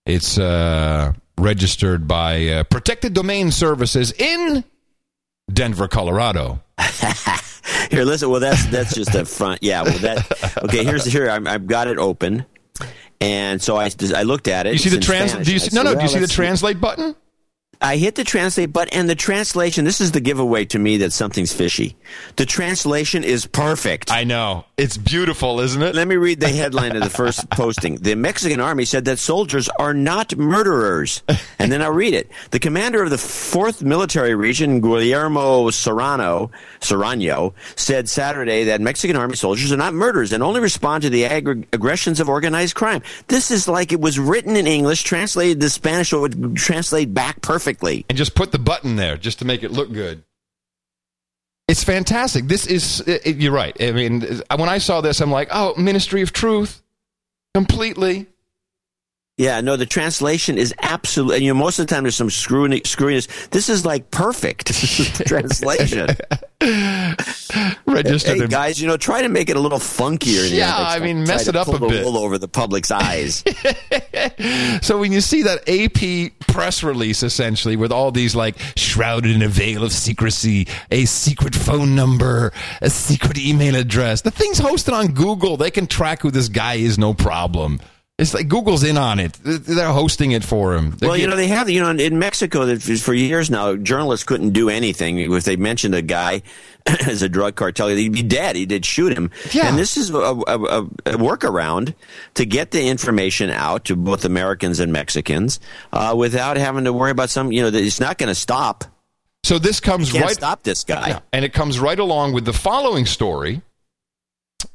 it's 0.07 0.39
uh, 0.39 1.13
registered 1.37 2.07
by 2.07 2.47
uh, 2.47 2.63
Protected 2.63 3.13
Domain 3.13 3.51
Services 3.51 4.11
in 4.13 4.63
Denver, 5.53 5.87
Colorado. 5.87 6.63
Here, 7.91 8.03
listen. 8.03 8.31
Well, 8.31 8.39
that's 8.39 8.65
that's 8.71 8.95
just 8.95 9.13
a 9.13 9.23
front. 9.23 9.61
Yeah. 9.61 9.83
Well, 9.83 9.99
that. 9.99 10.57
Okay. 10.63 10.83
Here's 10.83 11.05
here. 11.05 11.29
I'm, 11.29 11.47
I've 11.47 11.67
got 11.67 11.87
it 11.87 11.99
open, 11.99 12.47
and 13.21 13.61
so 13.61 13.77
I 13.77 13.91
I 14.15 14.23
looked 14.23 14.47
at 14.47 14.65
it. 14.65 14.73
You 14.73 14.79
see 14.79 14.89
It's 14.89 14.95
the 14.95 15.01
trans? 15.01 15.29
Spanish. 15.29 15.47
Do 15.47 15.53
you 15.53 15.59
see, 15.59 15.75
no, 15.75 15.83
no. 15.83 15.93
Do 15.93 16.01
you 16.01 16.07
see 16.07 16.17
the 16.17 16.25
translate 16.27 16.81
button? 16.81 17.15
I 17.81 17.97
hit 17.97 18.15
the 18.15 18.23
translate 18.23 18.71
button, 18.71 18.93
and 18.93 19.09
the 19.09 19.15
translation. 19.15 19.85
This 19.85 19.99
is 19.99 20.11
the 20.11 20.21
giveaway 20.21 20.65
to 20.65 20.79
me 20.79 20.97
that 20.97 21.11
something's 21.11 21.53
fishy. 21.53 21.95
The 22.37 22.45
translation 22.45 23.23
is 23.23 23.45
perfect. 23.45 24.11
I 24.11 24.23
know 24.23 24.65
it's 24.77 24.97
beautiful, 24.97 25.59
isn't 25.59 25.81
it? 25.81 25.95
Let 25.95 26.07
me 26.07 26.15
read 26.15 26.39
the 26.39 26.49
headline 26.49 26.95
of 26.95 27.03
the 27.03 27.09
first 27.09 27.49
posting. 27.51 27.95
The 27.95 28.15
Mexican 28.15 28.59
army 28.59 28.85
said 28.85 29.05
that 29.05 29.19
soldiers 29.19 29.69
are 29.79 29.93
not 29.93 30.35
murderers, 30.37 31.23
and 31.59 31.71
then 31.71 31.81
I'll 31.81 31.91
read 31.91 32.13
it. 32.13 32.31
The 32.51 32.59
commander 32.59 33.03
of 33.03 33.09
the 33.09 33.17
Fourth 33.17 33.81
Military 33.83 34.35
Region, 34.35 34.79
Guillermo 34.81 35.69
Serrano, 35.69 36.51
Serrano, 36.79 37.53
said 37.75 38.09
Saturday 38.09 38.63
that 38.65 38.81
Mexican 38.81 39.15
army 39.15 39.35
soldiers 39.35 39.71
are 39.71 39.77
not 39.77 39.93
murderers 39.93 40.33
and 40.33 40.41
only 40.41 40.59
respond 40.61 41.03
to 41.03 41.09
the 41.09 41.23
aggr- 41.23 41.65
aggressions 41.73 42.19
of 42.19 42.29
organized 42.29 42.75
crime. 42.75 43.01
This 43.27 43.51
is 43.51 43.67
like 43.67 43.91
it 43.91 43.99
was 44.01 44.19
written 44.19 44.55
in 44.55 44.67
English, 44.67 45.03
translated 45.03 45.59
to 45.61 45.69
Spanish, 45.69 46.09
so 46.09 46.23
it 46.23 46.35
would 46.35 46.55
translate 46.55 47.13
back 47.13 47.41
perfectly. 47.63 48.05
And 48.09 48.17
just 48.17 48.35
put 48.35 48.51
the 48.51 48.59
button 48.59 48.95
there 48.95 49.17
just 49.17 49.39
to 49.39 49.45
make 49.45 49.63
it 49.63 49.71
look 49.71 49.91
good. 49.91 50.23
It's 51.67 51.83
fantastic. 51.83 52.47
This 52.47 52.67
is, 52.67 52.99
it, 53.07 53.37
you're 53.37 53.53
right. 53.53 53.75
I 53.81 53.91
mean, 53.91 54.41
uh, 54.49 54.57
when 54.57 54.67
I 54.67 54.79
saw 54.79 54.99
this, 54.99 55.21
I'm 55.21 55.31
like, 55.31 55.47
oh, 55.51 55.73
Ministry 55.77 56.21
of 56.21 56.33
Truth. 56.33 56.81
Completely. 57.53 58.27
Yeah, 59.37 59.61
no, 59.61 59.77
the 59.77 59.85
translation 59.85 60.57
is 60.57 60.73
absolute. 60.79 61.35
And 61.35 61.43
you 61.43 61.53
know, 61.53 61.59
most 61.59 61.79
of 61.79 61.87
the 61.87 61.93
time 61.93 62.03
there's 62.03 62.15
some 62.15 62.29
screwiness. 62.29 63.49
This 63.49 63.69
is 63.69 63.85
like 63.85 64.11
perfect 64.11 64.67
translation. 65.27 66.09
Registered 67.85 68.39
Hey 68.39 68.47
guys, 68.47 68.81
you 68.81 68.87
know, 68.87 68.97
try 68.97 69.21
to 69.21 69.29
make 69.29 69.49
it 69.49 69.57
a 69.57 69.59
little 69.59 69.79
funkier. 69.79 70.49
Yeah, 70.49 70.73
I 70.75 70.99
mean, 70.99 71.23
mess 71.23 71.47
it 71.47 71.55
up 71.55 71.67
a 71.67 71.79
bit. 71.79 72.05
over 72.05 72.37
the 72.37 72.47
public's 72.47 72.91
eyes. 72.91 73.43
So 74.81 74.99
when 74.99 75.11
you 75.11 75.21
see 75.21 75.43
that 75.43 75.67
AP 75.69 76.39
press 76.47 76.83
release, 76.83 77.23
essentially 77.23 77.75
with 77.75 77.91
all 77.91 78.11
these 78.11 78.35
like 78.35 78.55
shrouded 78.75 79.31
in 79.31 79.41
a 79.41 79.47
veil 79.47 79.83
of 79.83 79.91
secrecy, 79.91 80.67
a 80.91 81.05
secret 81.05 81.55
phone 81.55 81.95
number, 81.95 82.51
a 82.81 82.89
secret 82.89 83.37
email 83.37 83.75
address, 83.75 84.21
the 84.21 84.31
thing's 84.31 84.59
hosted 84.59 84.93
on 84.93 85.13
Google. 85.13 85.57
They 85.57 85.71
can 85.71 85.87
track 85.87 86.21
who 86.21 86.31
this 86.31 86.49
guy 86.49 86.75
is, 86.75 86.97
no 86.97 87.13
problem. 87.13 87.79
It's 88.19 88.35
like 88.35 88.47
Google's 88.47 88.83
in 88.83 88.95
on 88.95 89.19
it. 89.19 89.33
They're 89.43 89.91
hosting 89.91 90.33
it 90.33 90.43
for 90.43 90.75
him. 90.75 90.91
They're 90.91 91.09
well, 91.09 91.17
you 91.17 91.25
know, 91.25 91.35
they 91.35 91.47
have, 91.47 91.67
you 91.67 91.81
know, 91.81 91.89
in 91.89 92.19
Mexico, 92.19 92.63
that 92.67 92.79
for 92.99 93.11
years 93.11 93.49
now, 93.49 93.75
journalists 93.75 94.23
couldn't 94.23 94.51
do 94.51 94.69
anything. 94.69 95.17
If 95.17 95.45
they 95.45 95.55
mentioned 95.55 95.95
a 95.95 96.03
guy 96.03 96.43
as 96.85 97.23
a 97.23 97.29
drug 97.29 97.55
cartel, 97.55 97.87
he'd 97.87 98.13
be 98.13 98.21
dead. 98.21 98.55
He'd 98.55 98.85
shoot 98.85 99.17
him. 99.17 99.31
Yeah. 99.51 99.67
And 99.67 99.79
this 99.79 99.97
is 99.97 100.11
a, 100.11 100.15
a, 100.15 100.43
a, 100.43 100.81
a 100.83 101.17
workaround 101.17 101.95
to 102.35 102.45
get 102.45 102.69
the 102.69 102.87
information 102.87 103.49
out 103.49 103.85
to 103.85 103.95
both 103.95 104.25
Americans 104.25 104.79
and 104.79 104.93
Mexicans 104.93 105.59
uh, 105.91 106.13
without 106.15 106.55
having 106.57 106.83
to 106.83 106.93
worry 106.93 107.11
about 107.11 107.31
some, 107.31 107.51
you 107.51 107.63
know, 107.63 107.75
it's 107.75 107.99
not 107.99 108.19
going 108.19 108.29
to 108.29 108.35
stop. 108.35 108.83
So 109.43 109.57
this 109.57 109.79
comes 109.79 110.13
right 110.13 110.29
stop 110.29 110.61
this 110.61 110.83
guy. 110.83 111.09
Yeah, 111.09 111.19
and 111.33 111.43
it 111.43 111.51
comes 111.51 111.79
right 111.79 111.99
along 111.99 112.33
with 112.33 112.45
the 112.45 112.53
following 112.53 113.07
story. 113.07 113.63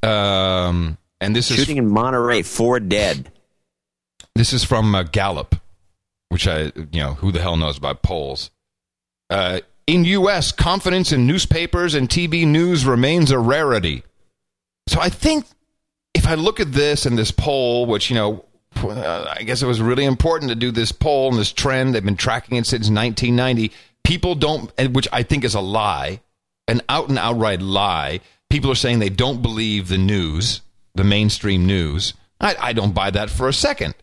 Um, 0.03 0.97
and 1.21 1.35
this 1.35 1.51
is 1.51 1.57
Shooting 1.57 1.77
in 1.77 1.89
Monterrey, 1.89 2.45
four 2.45 2.79
dead. 2.79 3.31
This 4.35 4.53
is 4.53 4.63
from 4.63 4.93
uh, 4.95 5.03
Gallup, 5.03 5.55
which 6.29 6.47
I, 6.47 6.71
you 6.91 7.01
know, 7.01 7.15
who 7.15 7.31
the 7.31 7.41
hell 7.41 7.57
knows 7.57 7.77
about 7.77 8.01
polls. 8.01 8.51
Uh, 9.29 9.59
in 9.85 10.05
U.S., 10.05 10.51
confidence 10.51 11.11
in 11.11 11.27
newspapers 11.27 11.95
and 11.95 12.07
TV 12.07 12.45
news 12.45 12.85
remains 12.85 13.31
a 13.31 13.39
rarity. 13.39 14.03
So 14.87 14.99
I 14.99 15.09
think 15.09 15.45
if 16.13 16.27
I 16.27 16.35
look 16.35 16.59
at 16.59 16.71
this 16.71 17.05
and 17.05 17.17
this 17.17 17.31
poll, 17.31 17.85
which, 17.85 18.09
you 18.09 18.15
know, 18.15 18.45
uh, 18.77 19.33
I 19.35 19.43
guess 19.43 19.61
it 19.61 19.65
was 19.65 19.81
really 19.81 20.05
important 20.05 20.49
to 20.49 20.55
do 20.55 20.71
this 20.71 20.91
poll 20.91 21.29
and 21.29 21.37
this 21.39 21.51
trend. 21.51 21.95
They've 21.95 22.03
been 22.03 22.15
tracking 22.15 22.57
it 22.57 22.65
since 22.65 22.89
1990. 22.89 23.71
People 24.03 24.35
don't, 24.35 24.71
which 24.93 25.07
I 25.11 25.23
think 25.23 25.43
is 25.43 25.55
a 25.55 25.59
lie, 25.59 26.21
an 26.67 26.81
out 26.87 27.09
and 27.09 27.17
outright 27.17 27.61
lie. 27.61 28.21
People 28.49 28.71
are 28.71 28.75
saying 28.75 28.99
they 28.99 29.09
don't 29.09 29.41
believe 29.41 29.87
the 29.87 29.97
news, 29.97 30.61
the 30.95 31.03
mainstream 31.03 31.65
news. 31.65 32.13
I, 32.39 32.55
I 32.59 32.73
don't 32.73 32.93
buy 32.93 33.11
that 33.11 33.29
for 33.29 33.47
a 33.47 33.53
second. 33.53 33.95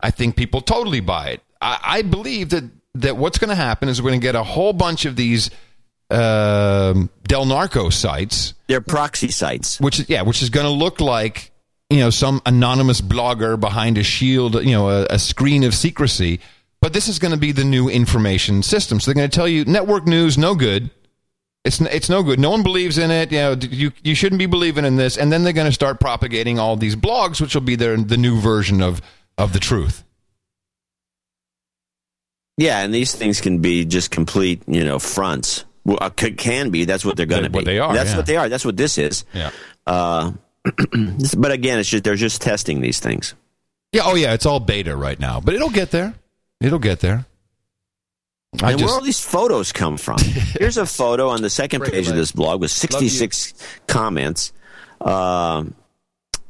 I 0.00 0.10
think 0.10 0.36
people 0.36 0.60
totally 0.60 1.00
buy 1.00 1.30
it. 1.30 1.42
I, 1.60 1.78
I 1.82 2.02
believe 2.02 2.50
that, 2.50 2.64
that 2.94 3.16
what's 3.16 3.38
going 3.38 3.50
to 3.50 3.54
happen 3.54 3.88
is 3.88 4.02
we're 4.02 4.10
going 4.10 4.20
to 4.20 4.26
get 4.26 4.34
a 4.34 4.42
whole 4.42 4.72
bunch 4.72 5.04
of 5.04 5.16
these 5.16 5.50
um 6.10 7.08
Del 7.22 7.46
Narco 7.46 7.88
sites. 7.88 8.52
They're 8.66 8.82
proxy 8.82 9.30
sites. 9.30 9.80
Which 9.80 10.00
is, 10.00 10.10
yeah, 10.10 10.22
which 10.22 10.42
is 10.42 10.50
going 10.50 10.66
to 10.66 10.70
look 10.70 11.00
like, 11.00 11.50
you 11.88 12.00
know, 12.00 12.10
some 12.10 12.42
anonymous 12.44 13.00
blogger 13.00 13.58
behind 13.58 13.96
a 13.96 14.02
shield, 14.02 14.62
you 14.62 14.72
know, 14.72 14.90
a, 14.90 15.06
a 15.10 15.18
screen 15.18 15.64
of 15.64 15.74
secrecy. 15.74 16.40
But 16.82 16.92
this 16.92 17.08
is 17.08 17.18
going 17.18 17.32
to 17.32 17.38
be 17.38 17.52
the 17.52 17.64
new 17.64 17.88
information 17.88 18.62
system. 18.62 19.00
So 19.00 19.06
they're 19.10 19.14
going 19.14 19.30
to 19.30 19.34
tell 19.34 19.48
you 19.48 19.64
network 19.64 20.06
news, 20.06 20.36
no 20.36 20.54
good. 20.54 20.90
It's 21.64 21.80
it's 21.80 22.08
no 22.08 22.22
good. 22.22 22.40
No 22.40 22.50
one 22.50 22.62
believes 22.64 22.98
in 22.98 23.10
it. 23.10 23.30
You 23.30 23.38
know, 23.38 23.52
you 23.52 23.92
you 24.02 24.14
shouldn't 24.16 24.40
be 24.40 24.46
believing 24.46 24.84
in 24.84 24.96
this. 24.96 25.16
And 25.16 25.30
then 25.32 25.44
they're 25.44 25.52
going 25.52 25.68
to 25.68 25.72
start 25.72 26.00
propagating 26.00 26.58
all 26.58 26.76
these 26.76 26.96
blogs, 26.96 27.40
which 27.40 27.54
will 27.54 27.62
be 27.62 27.76
their 27.76 27.96
the 27.96 28.16
new 28.16 28.40
version 28.40 28.82
of 28.82 29.00
of 29.38 29.52
the 29.52 29.60
truth. 29.60 30.02
Yeah, 32.58 32.80
and 32.80 32.92
these 32.92 33.14
things 33.14 33.40
can 33.40 33.58
be 33.58 33.84
just 33.84 34.10
complete, 34.10 34.62
you 34.66 34.84
know, 34.84 34.98
fronts. 34.98 35.64
Well, 35.84 35.98
uh, 36.00 36.10
c- 36.18 36.32
can 36.32 36.70
be. 36.70 36.84
That's 36.84 37.04
what 37.04 37.16
they're 37.16 37.26
going 37.26 37.44
to 37.44 37.50
be. 37.50 37.56
What 37.56 37.64
they 37.64 37.78
are, 37.78 37.94
That's 37.94 38.10
yeah. 38.10 38.16
what 38.16 38.26
they 38.26 38.36
are. 38.36 38.48
That's 38.48 38.64
what 38.64 38.76
this 38.76 38.98
is. 38.98 39.24
Yeah. 39.32 39.50
Uh, 39.86 40.32
but 41.36 41.50
again, 41.50 41.78
it's 41.78 41.88
just 41.88 42.04
they're 42.04 42.14
just 42.14 42.42
testing 42.42 42.80
these 42.80 43.00
things. 43.00 43.34
Yeah. 43.92 44.02
Oh 44.04 44.14
yeah. 44.14 44.34
It's 44.34 44.46
all 44.46 44.60
beta 44.60 44.96
right 44.96 45.18
now, 45.18 45.40
but 45.40 45.54
it'll 45.54 45.70
get 45.70 45.90
there. 45.90 46.14
It'll 46.60 46.78
get 46.78 47.00
there. 47.00 47.26
I 48.60 48.72
and 48.72 48.78
just 48.78 48.90
where 48.90 48.94
all 48.94 49.04
these 49.04 49.20
photos 49.20 49.72
come 49.72 49.96
from? 49.96 50.18
Here's 50.58 50.76
a 50.76 50.86
photo 50.86 51.28
on 51.28 51.40
the 51.42 51.50
second 51.50 51.80
Break 51.80 51.92
page 51.92 52.08
of 52.08 52.16
this 52.16 52.32
blog 52.32 52.60
with 52.60 52.70
66 52.70 53.54
comments. 53.86 54.52
Um, 55.00 55.74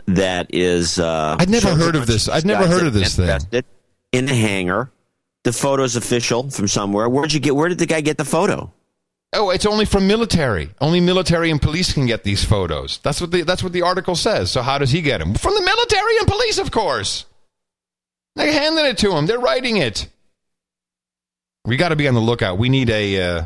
that 0.07 0.49
is. 0.53 0.99
Uh, 0.99 1.37
I'd 1.39 1.49
never 1.49 1.75
heard 1.75 1.95
of 1.95 2.07
this. 2.07 2.29
I'd 2.29 2.45
never 2.45 2.67
heard 2.67 2.87
of 2.87 2.93
this 2.93 3.17
thing. 3.17 3.63
In 4.11 4.27
the 4.27 4.35
hangar, 4.35 4.91
the 5.45 5.53
photo's 5.53 5.97
official 5.97 6.51
from 6.51 6.69
somewhere. 6.69 7.09
Where'd 7.09 7.33
you 7.33 7.41
get? 7.41 7.55
Where 7.55 7.69
did 7.69 7.79
the 7.79 7.87
guy 7.87 8.01
get 8.01 8.19
the 8.19 8.25
photo? 8.25 8.73
Oh, 9.35 9.49
it's 9.49 9.65
only 9.65 9.87
from 9.87 10.07
military. 10.07 10.71
Only 10.81 11.01
military 11.01 11.51
and 11.51 11.63
police 11.63 11.95
can 11.95 12.05
get 12.05 12.23
these 12.23 12.45
photos. 12.45 12.99
That's 12.99 13.21
what 13.21 13.31
the 13.31 13.43
that's 13.43 13.63
what 13.63 13.73
the 13.73 13.83
article 13.83 14.15
says. 14.17 14.51
So 14.51 14.61
how 14.61 14.77
does 14.77 14.91
he 14.91 15.01
get 15.01 15.19
them? 15.19 15.35
From 15.35 15.55
the 15.55 15.63
military 15.63 16.19
and 16.19 16.27
police, 16.29 16.59
of 16.59 16.71
course. 16.71 17.25
They're 18.37 18.53
handing 18.53 18.85
it 18.85 18.99
to 18.99 19.13
him. 19.13 19.27
They're 19.27 19.39
writing 19.39 19.77
it. 19.79 20.09
We 21.65 21.77
got 21.77 21.91
to 21.91 21.97
be 21.97 22.09
on 22.09 22.15
the 22.15 22.21
lookout. 22.21 22.59
We 22.59 22.69
need 22.69 22.91
a 22.91 23.21
uh, 23.23 23.45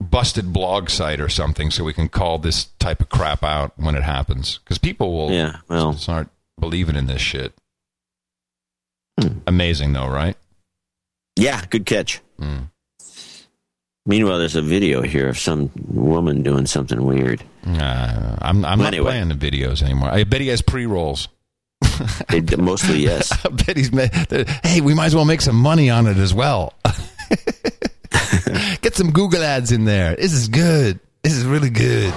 busted 0.00 0.52
blog 0.52 0.88
site 0.90 1.20
or 1.20 1.28
something 1.28 1.70
so 1.70 1.82
we 1.84 1.92
can 1.92 2.08
call 2.08 2.38
this 2.38 2.66
type 2.78 3.00
of 3.00 3.08
crap 3.08 3.42
out 3.42 3.72
when 3.76 3.94
it 3.96 4.02
happens. 4.04 4.58
Because 4.58 4.78
people 4.78 5.12
will 5.12 5.32
Yeah, 5.32 5.56
well. 5.68 5.92
start 5.94 6.28
believing 6.60 6.96
in 6.96 7.06
this 7.06 7.20
shit. 7.20 7.52
Hmm. 9.20 9.38
Amazing, 9.46 9.92
though, 9.92 10.08
right? 10.08 10.36
Yeah, 11.36 11.64
good 11.68 11.84
catch. 11.86 12.20
Hmm. 12.38 12.56
Meanwhile, 14.08 14.38
there's 14.38 14.54
a 14.54 14.62
video 14.62 15.02
here 15.02 15.28
of 15.28 15.36
some 15.38 15.70
woman 15.88 16.42
doing 16.44 16.66
something 16.66 17.02
weird. 17.04 17.42
Uh, 17.66 18.36
I'm, 18.40 18.64
I'm 18.64 18.78
not 18.78 18.88
Anyway. 18.88 19.06
playing 19.10 19.28
the 19.30 19.34
videos 19.34 19.82
anymore. 19.82 20.10
I 20.10 20.22
bet 20.22 20.40
he 20.40 20.46
has 20.48 20.62
pre 20.62 20.86
rolls. 20.86 21.26
They, 22.28 22.40
mostly, 22.56 23.00
yes. 23.00 23.32
I 23.44 23.48
bet 23.48 23.76
he's. 23.76 23.92
ma- 23.92 24.06
Hey, 24.64 24.80
we 24.80 24.94
might 24.94 25.06
as 25.06 25.14
well 25.14 25.24
make 25.24 25.40
some 25.40 25.56
money 25.56 25.90
on 25.90 26.06
it 26.06 26.16
as 26.16 26.32
well. 26.34 26.74
Get 28.82 28.94
some 28.94 29.10
Google 29.12 29.42
ads 29.42 29.72
in 29.72 29.84
there. 29.84 30.14
This 30.16 30.32
is 30.32 30.48
good. 30.48 31.00
This 31.22 31.34
is 31.34 31.44
really 31.44 31.70
good. 31.70 32.12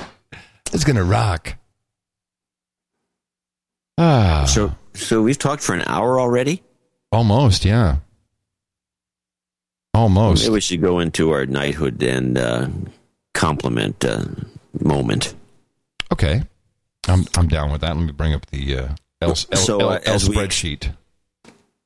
It's 0.74 0.84
gonna 0.84 1.04
rock. 1.04 1.56
Ah, 3.98 4.46
So, 4.48 4.74
so 4.94 5.22
we've 5.22 5.38
talked 5.38 5.62
for 5.64 5.74
an 5.76 5.84
hour 5.86 6.20
already. 6.20 6.64
almost, 7.12 7.66
yeah. 7.66 7.98
Almost. 9.94 10.44
Maybe 10.44 10.54
we 10.54 10.62
should 10.62 10.82
go 10.82 11.00
into 11.00 11.32
our 11.32 11.46
knighthood 11.46 12.02
and 12.04 12.38
uh, 12.38 12.68
compliment 13.34 14.06
uh, 14.06 14.26
moment. 14.80 15.34
Okay, 16.14 16.44
I'm 17.08 17.26
I'm 17.36 17.48
down 17.48 17.72
with 17.72 17.82
that. 17.82 17.98
Let 17.98 18.06
me 18.06 18.12
bring 18.12 18.34
up 18.34 18.46
the 18.48 18.78
uh, 18.78 18.88
L, 19.22 19.30
L, 19.32 19.36
So, 19.36 19.80
L, 19.80 19.90
uh, 19.90 20.00
L 20.06 20.16
as 20.16 20.30
we- 20.30 20.36
spreadsheet. 20.36 20.92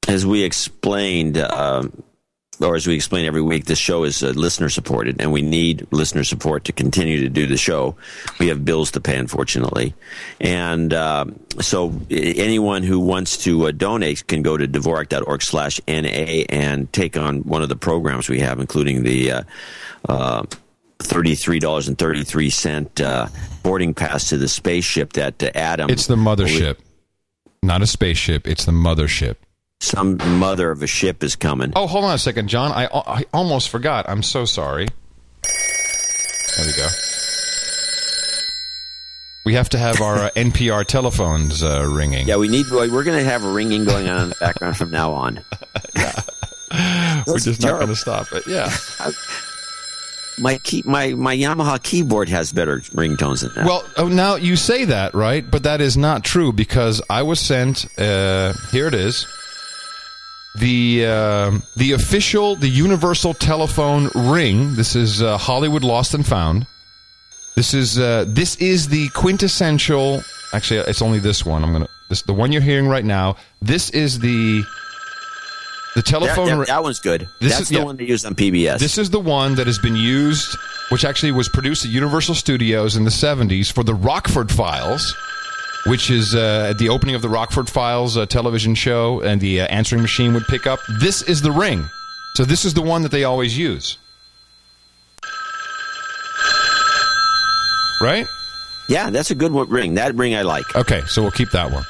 As 0.08 0.26
we 0.26 0.44
explained, 0.44 1.38
um, 1.38 2.04
or 2.60 2.76
as 2.76 2.86
we 2.86 2.94
explain 2.94 3.26
every 3.26 3.42
week, 3.42 3.66
this 3.66 3.80
show 3.80 4.04
is 4.04 4.22
uh, 4.22 4.28
listener 4.36 4.70
supported, 4.70 5.20
and 5.20 5.32
we 5.32 5.42
need 5.42 5.88
listener 5.92 6.24
support 6.24 6.66
to 6.66 6.72
continue 6.74 7.22
to 7.22 7.30
do 7.30 7.48
the 7.48 7.58
show. 7.58 7.96
We 8.38 8.50
have 8.50 8.64
bills 8.64 8.92
to 8.92 9.02
pay, 9.02 9.18
unfortunately, 9.18 9.96
and 10.40 10.94
um 10.94 11.40
so 11.62 11.94
anyone 12.12 12.84
who 12.84 13.00
wants 13.00 13.38
to 13.46 13.68
uh, 13.68 13.72
donate 13.72 14.28
can 14.28 14.42
go 14.44 14.56
to 14.58 14.68
dvorak.org/na 14.68 16.46
and 16.50 16.92
take 16.94 17.18
on 17.18 17.40
one 17.44 17.64
of 17.64 17.70
the 17.70 17.76
programs 17.76 18.30
we 18.30 18.40
have, 18.40 18.60
including 18.60 19.04
the. 19.04 19.32
Uh, 19.32 19.44
uh, 20.10 20.44
Thirty-three 21.00 21.60
dollars 21.60 21.90
and 21.90 21.98
thirty-three 21.98 22.50
cent 22.50 23.02
uh, 23.02 23.28
boarding 23.62 23.94
pass 23.94 24.30
to 24.30 24.38
the 24.38 24.48
spaceship 24.48 25.12
that 25.14 25.42
uh, 25.44 25.50
Adam. 25.54 25.90
It's 25.90 26.08
the 26.08 26.16
mothership, 26.16 26.78
not 27.64 27.82
a 27.82 27.88
spaceship. 27.88 28.47
It's 28.47 28.66
the 28.66 28.72
mothership. 28.72 29.38
Some 29.80 30.18
mother 30.39 30.72
of 30.72 30.82
a 30.82 30.88
ship 30.88 31.24
is 31.24 31.36
coming. 31.36 31.74
Oh, 31.76 31.88
hold 31.88 32.05
on 32.05 32.14
a 32.14 32.18
second, 32.18 32.47
John. 32.47 32.72
I, 32.72 32.88
I 32.93 33.26
almost 33.34 33.70
forgot. 33.70 34.05
I'm 34.07 34.24
so 34.24 34.45
sorry. 34.45 34.88
There 36.55 36.66
we 36.66 36.74
go. 36.74 36.88
We 39.45 39.55
have 39.55 39.70
to 39.70 39.78
have 39.78 40.01
our 40.01 40.18
uh, 40.18 40.30
NPR 40.36 40.86
telephones 40.86 41.64
uh, 41.64 41.86
ringing. 41.86 42.28
Yeah, 42.28 42.38
we 42.38 42.47
need. 42.47 42.68
We're 42.70 43.03
going 43.03 43.18
to 43.18 43.30
have 43.30 43.43
a 43.43 43.51
ringing 43.51 43.84
going 43.84 44.07
on 44.07 44.24
in 44.24 44.30
the 44.30 44.36
background 44.39 44.78
from 44.78 44.91
now 44.91 45.11
on. 45.11 45.43
We're 47.28 47.39
just 47.39 47.61
not 47.61 47.74
going 47.74 47.88
to 47.88 47.95
stop 47.95 48.32
it. 48.32 48.47
Yeah. 48.47 48.74
My 50.40 50.58
key, 50.58 50.84
my 50.86 51.14
my 51.14 51.36
Yamaha 51.36 51.82
keyboard 51.82 52.30
has 52.30 52.52
better 52.52 52.80
ringtones 52.80 53.42
than 53.42 53.54
that. 53.56 53.66
Well, 53.66 53.88
oh, 53.98 54.08
now 54.08 54.36
you 54.36 54.56
say 54.56 54.86
that, 54.86 55.14
right? 55.14 55.50
But 55.50 55.64
that 55.64 55.82
is 55.82 55.96
not 55.96 56.24
true 56.24 56.52
because 56.52 57.02
I 57.10 57.22
was 57.22 57.40
sent. 57.40 57.86
Uh, 58.00 58.54
here 58.72 58.88
it 58.88 58.94
is. 58.94 59.28
The 60.60 61.06
uh, 61.06 61.60
the 61.76 61.94
official, 61.94 62.56
the 62.56 62.70
universal 62.70 63.34
telephone 63.34 64.10
ring. 64.16 64.76
This 64.76 64.96
is 64.96 65.22
uh, 65.22 65.38
Hollywood 65.38 65.84
Lost 65.84 66.14
and 66.14 66.26
Found. 66.26 66.68
This 67.56 67.74
is 67.74 68.00
uh, 68.00 68.26
this 68.28 68.56
is 68.58 68.88
the 68.88 69.10
quintessential. 69.10 70.24
Actually, 70.54 70.82
it's 70.82 71.02
only 71.02 71.20
this 71.20 71.46
one. 71.46 71.64
I'm 71.64 71.72
gonna 71.72 71.88
this 72.10 72.24
the 72.24 72.34
one 72.34 72.52
you're 72.52 72.62
hearing 72.62 72.88
right 72.88 73.06
now. 73.06 73.36
This 73.62 73.90
is 73.92 74.20
the 74.20 74.64
the 75.96 76.02
telephone. 76.02 76.48
that, 76.48 76.58
ri- 76.58 76.66
that 76.66 76.84
one's 76.84 77.00
good. 77.00 77.28
This 77.39 77.52
That's 77.52 77.62
is- 77.64 77.70
the 77.70 77.76
yeah. 77.76 77.84
one 77.84 77.98
they 77.98 78.06
used 78.06 78.26
on 78.26 78.36
PBS. 78.36 78.80
This 78.80 78.98
is 78.98 79.10
the 79.10 79.20
one 79.20 79.56
that 79.56 79.68
has 79.68 79.78
been 79.80 79.96
used, 79.96 80.58
which 80.89 81.06
actually 81.06 81.32
was 81.32 81.48
produced 81.50 81.86
at 81.86 81.91
Universal 81.91 82.36
Studios 82.36 82.96
in 82.96 83.04
the 83.04 83.12
70s 83.12 83.72
for 83.72 83.84
the 83.84 83.94
Rockford 83.94 84.52
Files, 84.52 85.16
which 85.88 86.10
is 86.10 86.34
uh, 86.36 86.68
at 86.72 86.78
the 86.80 86.89
opening 86.89 87.14
of 87.16 87.22
the 87.22 87.30
Rockford 87.30 87.70
Files 87.70 88.18
uh, 88.18 88.26
television 88.26 88.74
show, 88.76 89.22
and 89.22 89.39
the 89.41 89.62
uh, 89.62 89.66
answering 89.68 90.02
machine 90.02 90.34
would 90.34 90.46
pick 90.48 90.66
up. 90.66 90.80
This 91.00 91.22
is 91.22 91.41
the 91.41 91.52
ring. 91.52 91.86
So 92.36 92.44
this 92.46 92.66
is 92.66 92.74
the 92.74 92.82
one 92.82 93.04
that 93.04 93.12
they 93.12 93.24
always 93.26 93.56
use. 93.58 93.98
Right? 98.02 98.26
yeah, 98.89 99.10
that's 99.10 99.32
a 99.32 99.36
good 99.36 99.52
one, 99.54 99.70
ring. 99.70 99.94
That 99.94 100.14
ring 100.16 100.36
I 100.36 100.41
like. 100.41 100.76
Okay, 100.76 101.02
so 101.08 101.22
we'll 101.22 101.32
keep 101.32 101.52
that 101.52 101.72
one. 101.72 101.86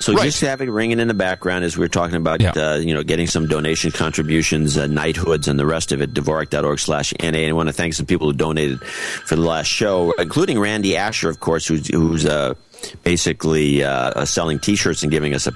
So 0.00 0.12
Right. 0.12 0.24
just 0.24 0.40
having 0.40 0.70
ringing 0.70 0.98
in 1.00 1.08
the 1.08 1.14
background 1.14 1.64
as 1.64 1.78
we're 1.78 1.88
talking 1.88 2.16
about, 2.16 2.40
Yeah. 2.40 2.50
uh, 2.56 2.76
you 2.76 2.92
know, 2.92 3.02
getting 3.02 3.26
some 3.26 3.46
donation 3.46 3.90
contributions, 3.92 4.76
uh, 4.76 4.86
knighthoods, 4.86 5.48
and 5.48 5.58
the 5.58 5.64
rest 5.66 5.92
of 5.92 6.02
it. 6.02 6.12
Dvorak.org 6.12 6.78
slash 6.80 7.14
NA. 7.20 7.38
And 7.38 7.48
I 7.50 7.52
want 7.52 7.68
to 7.68 7.72
thank 7.72 7.94
some 7.94 8.04
people 8.06 8.26
who 8.26 8.32
donated 8.36 8.80
for 9.24 9.36
the 9.36 9.42
last 9.42 9.68
show, 9.68 10.12
including 10.18 10.58
Randy 10.58 10.96
Asher, 10.96 11.28
of 11.30 11.40
course, 11.40 11.66
who's, 11.66 11.86
who's 11.88 12.26
uh, 12.26 12.54
basically 13.04 13.82
uh, 13.84 14.24
selling 14.24 14.58
T-shirts 14.58 15.02
and 15.02 15.12
giving 15.12 15.32
us 15.34 15.46
a 15.46 15.52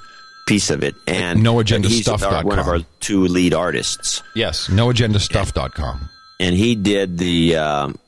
piece 0.46 0.70
of 0.70 0.82
it. 0.82 0.94
And 1.06 1.42
no 1.42 1.58
agenda 1.60 1.88
he's 1.88 2.08
our- 2.08 2.44
one 2.44 2.58
of 2.58 2.68
our 2.68 2.78
two 3.00 3.26
lead 3.26 3.52
artists. 3.54 4.22
Yes, 4.34 4.68
noagendastuff.com. 4.68 6.08
And 6.40 6.54
he 6.56 6.74
did 6.76 7.18
the 7.18 7.56
um 7.56 7.98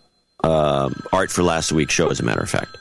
uh, 0.43 0.89
art 1.13 1.31
for 1.31 1.43
last 1.43 1.71
week's 1.71 1.93
show, 1.93 2.09
as 2.09 2.19
a 2.19 2.23
matter 2.23 2.41
of 2.41 2.49
fact. 2.49 2.75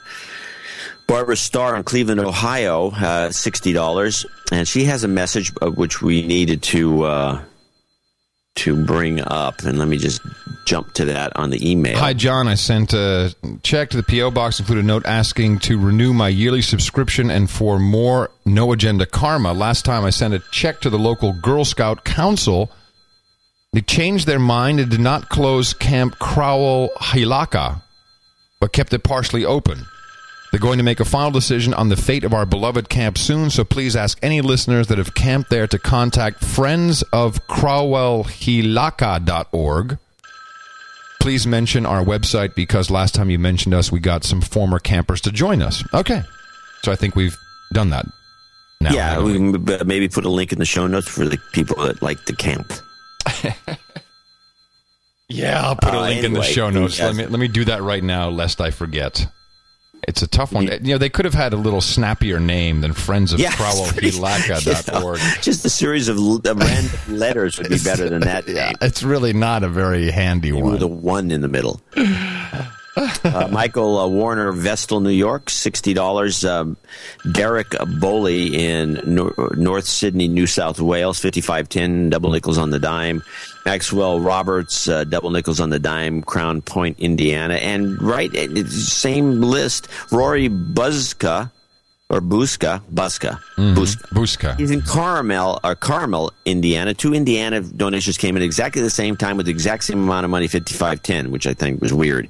Barbara 1.10 1.36
Starr 1.36 1.74
in 1.74 1.82
Cleveland, 1.82 2.20
Ohio, 2.20 2.92
uh, 2.92 3.32
sixty 3.32 3.72
dollars, 3.72 4.24
and 4.52 4.68
she 4.68 4.84
has 4.84 5.02
a 5.02 5.08
message 5.08 5.52
uh, 5.60 5.68
which 5.68 6.00
we 6.00 6.24
needed 6.24 6.62
to 6.62 7.02
uh, 7.02 7.42
to 8.54 8.84
bring 8.86 9.20
up. 9.20 9.64
And 9.64 9.76
let 9.76 9.88
me 9.88 9.96
just 9.96 10.20
jump 10.66 10.92
to 10.94 11.06
that 11.06 11.36
on 11.36 11.50
the 11.50 11.68
email. 11.68 11.98
Hi, 11.98 12.12
John. 12.12 12.46
I 12.46 12.54
sent 12.54 12.92
a 12.92 13.34
check 13.64 13.90
to 13.90 13.96
the 13.96 14.04
P.O. 14.04 14.30
box, 14.30 14.60
included 14.60 14.84
a 14.84 14.86
note 14.86 15.04
asking 15.04 15.58
to 15.60 15.80
renew 15.80 16.12
my 16.12 16.28
yearly 16.28 16.62
subscription 16.62 17.28
and 17.28 17.50
for 17.50 17.80
more 17.80 18.30
No 18.44 18.70
Agenda 18.70 19.04
Karma. 19.04 19.52
Last 19.52 19.84
time 19.84 20.04
I 20.04 20.10
sent 20.10 20.32
a 20.32 20.38
check 20.52 20.80
to 20.82 20.90
the 20.90 20.98
local 20.98 21.32
Girl 21.32 21.64
Scout 21.64 22.04
Council. 22.04 22.70
They 23.72 23.80
changed 23.80 24.28
their 24.28 24.38
mind 24.38 24.78
and 24.78 24.88
did 24.88 25.00
not 25.00 25.28
close 25.28 25.72
Camp 25.72 26.20
Crowell 26.20 26.90
Hilaka, 27.00 27.82
but 28.60 28.72
kept 28.72 28.92
it 28.92 29.02
partially 29.02 29.44
open. 29.44 29.86
They're 30.50 30.58
going 30.60 30.78
to 30.78 30.84
make 30.84 30.98
a 30.98 31.04
final 31.04 31.30
decision 31.30 31.72
on 31.74 31.90
the 31.90 31.96
fate 31.96 32.24
of 32.24 32.34
our 32.34 32.44
beloved 32.44 32.88
camp 32.88 33.16
soon, 33.16 33.50
so 33.50 33.62
please 33.64 33.94
ask 33.94 34.18
any 34.20 34.40
listeners 34.40 34.88
that 34.88 34.98
have 34.98 35.14
camped 35.14 35.48
there 35.48 35.68
to 35.68 35.78
contact 35.78 36.44
friends 36.44 37.02
of 37.12 37.46
crowellhilaka.org. 37.46 39.98
Please 41.20 41.46
mention 41.46 41.86
our 41.86 42.02
website 42.02 42.54
because 42.54 42.90
last 42.90 43.14
time 43.14 43.30
you 43.30 43.38
mentioned 43.38 43.74
us, 43.74 43.92
we 43.92 44.00
got 44.00 44.24
some 44.24 44.40
former 44.40 44.78
campers 44.78 45.20
to 45.20 45.30
join 45.30 45.60
us. 45.62 45.84
Okay. 45.94 46.22
So 46.82 46.90
I 46.90 46.96
think 46.96 47.14
we've 47.14 47.36
done 47.72 47.90
that. 47.90 48.06
Now, 48.80 48.92
yeah, 48.92 49.10
haven't 49.10 49.52
we 49.52 49.58
can 49.76 49.86
maybe 49.86 50.08
put 50.08 50.24
a 50.24 50.30
link 50.30 50.52
in 50.52 50.58
the 50.58 50.64
show 50.64 50.86
notes 50.86 51.06
for 51.06 51.26
the 51.28 51.38
people 51.52 51.76
that 51.84 52.00
like 52.02 52.24
the 52.24 52.34
camp. 52.34 52.72
Yeah, 55.32 55.62
I'll 55.64 55.76
put 55.76 55.94
a 55.94 55.98
Uh, 55.98 56.08
link 56.08 56.24
in 56.24 56.32
the 56.32 56.42
show 56.42 56.70
notes. 56.70 56.98
yes. 56.98 57.06
Let 57.06 57.14
me 57.14 57.24
let 57.30 57.38
me 57.38 57.46
do 57.46 57.64
that 57.66 57.82
right 57.82 58.02
now, 58.02 58.30
lest 58.30 58.60
I 58.60 58.72
forget. 58.72 59.28
It's 60.08 60.22
a 60.22 60.26
tough 60.26 60.52
one. 60.52 60.64
You 60.66 60.78
know, 60.80 60.98
they 60.98 61.08
could 61.10 61.24
have 61.24 61.34
had 61.34 61.52
a 61.52 61.56
little 61.56 61.80
snappier 61.80 62.40
name 62.40 62.80
than 62.80 62.92
Friends 62.92 63.32
of 63.32 63.40
Yeah, 63.40 63.50
Crowellhilaka.org. 63.52 65.20
Just 65.42 65.64
a 65.64 65.70
series 65.70 66.08
of 66.08 66.16
random 66.18 66.90
letters 67.08 67.58
would 67.58 67.68
be 67.68 67.78
better 67.78 68.08
than 68.08 68.22
that. 68.22 68.46
name. 68.46 68.72
It's 68.80 69.02
really 69.02 69.32
not 69.32 69.62
a 69.62 69.68
very 69.68 70.10
handy 70.10 70.52
one. 70.52 70.72
With 70.72 70.82
a 70.82 70.86
one 70.88 71.30
in 71.30 71.40
the 71.42 71.48
middle. 71.48 71.80
uh, 73.24 73.48
Michael 73.50 73.98
uh, 73.98 74.08
Warner, 74.08 74.52
Vestal, 74.52 75.00
New 75.00 75.10
York, 75.10 75.48
sixty 75.48 75.94
dollars. 75.94 76.44
Um, 76.44 76.76
Derek 77.30 77.68
Boley 77.70 78.52
in 78.52 79.00
Nor- 79.04 79.52
North 79.56 79.86
Sydney, 79.86 80.28
New 80.28 80.46
South 80.46 80.80
Wales, 80.80 81.18
fifty-five 81.18 81.68
ten, 81.68 82.10
double 82.10 82.30
nickels 82.32 82.58
on 82.58 82.70
the 82.70 82.78
dime. 82.78 83.22
Maxwell 83.64 84.20
Roberts, 84.20 84.88
uh, 84.88 85.04
double 85.04 85.30
nickels 85.30 85.60
on 85.60 85.70
the 85.70 85.78
dime, 85.78 86.22
Crown 86.22 86.62
Point, 86.62 86.98
Indiana, 86.98 87.54
and 87.54 88.00
right, 88.02 88.34
uh, 88.34 88.66
same 88.68 89.40
list. 89.40 89.88
Rory 90.10 90.48
Buzka. 90.48 91.50
Or 92.10 92.20
Buska, 92.20 92.82
Buska, 92.92 93.38
Busca. 93.56 94.02
Buska. 94.10 94.56
He's 94.58 94.72
in 94.72 94.82
Carmel, 94.82 95.60
or 95.62 95.76
Carmel, 95.76 96.32
Indiana. 96.44 96.92
Two 96.92 97.14
Indiana 97.14 97.60
donations 97.60 98.18
came 98.18 98.36
in 98.36 98.42
exactly 98.42 98.82
the 98.82 98.90
same 98.90 99.16
time 99.16 99.36
with 99.36 99.46
the 99.46 99.52
exact 99.52 99.84
same 99.84 100.02
amount 100.02 100.24
of 100.24 100.30
money, 100.30 100.48
fifty-five 100.48 101.04
ten, 101.04 101.30
which 101.30 101.46
I 101.46 101.54
think 101.54 101.80
was 101.80 101.92
weird. 101.94 102.28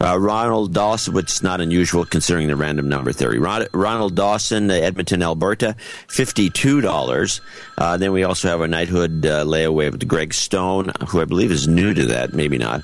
Uh, 0.00 0.18
Ronald 0.18 0.74
Dawson, 0.74 1.14
which 1.14 1.30
is 1.30 1.44
not 1.44 1.60
unusual 1.60 2.04
considering 2.04 2.48
the 2.48 2.56
random 2.56 2.88
number 2.88 3.12
theory. 3.12 3.38
Ron, 3.38 3.68
Ronald 3.72 4.16
Dawson, 4.16 4.68
uh, 4.68 4.74
Edmonton, 4.74 5.22
Alberta, 5.22 5.76
fifty-two 6.08 6.80
dollars. 6.80 7.40
Uh, 7.78 7.96
then 7.96 8.10
we 8.10 8.24
also 8.24 8.48
have 8.48 8.60
a 8.62 8.66
knighthood 8.66 9.24
uh, 9.24 9.44
layaway 9.44 9.92
with 9.92 10.08
Greg 10.08 10.34
Stone, 10.34 10.90
who 11.06 11.20
I 11.20 11.24
believe 11.24 11.52
is 11.52 11.68
new 11.68 11.94
to 11.94 12.04
that, 12.06 12.34
maybe 12.34 12.58
not. 12.58 12.82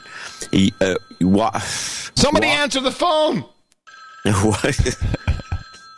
He, 0.53 0.73
uh, 0.81 0.95
wa- 1.21 1.59
Somebody 1.59 2.47
answer 2.47 2.81
the 2.81 2.93
phone. 2.93 3.45
What? 4.27 4.97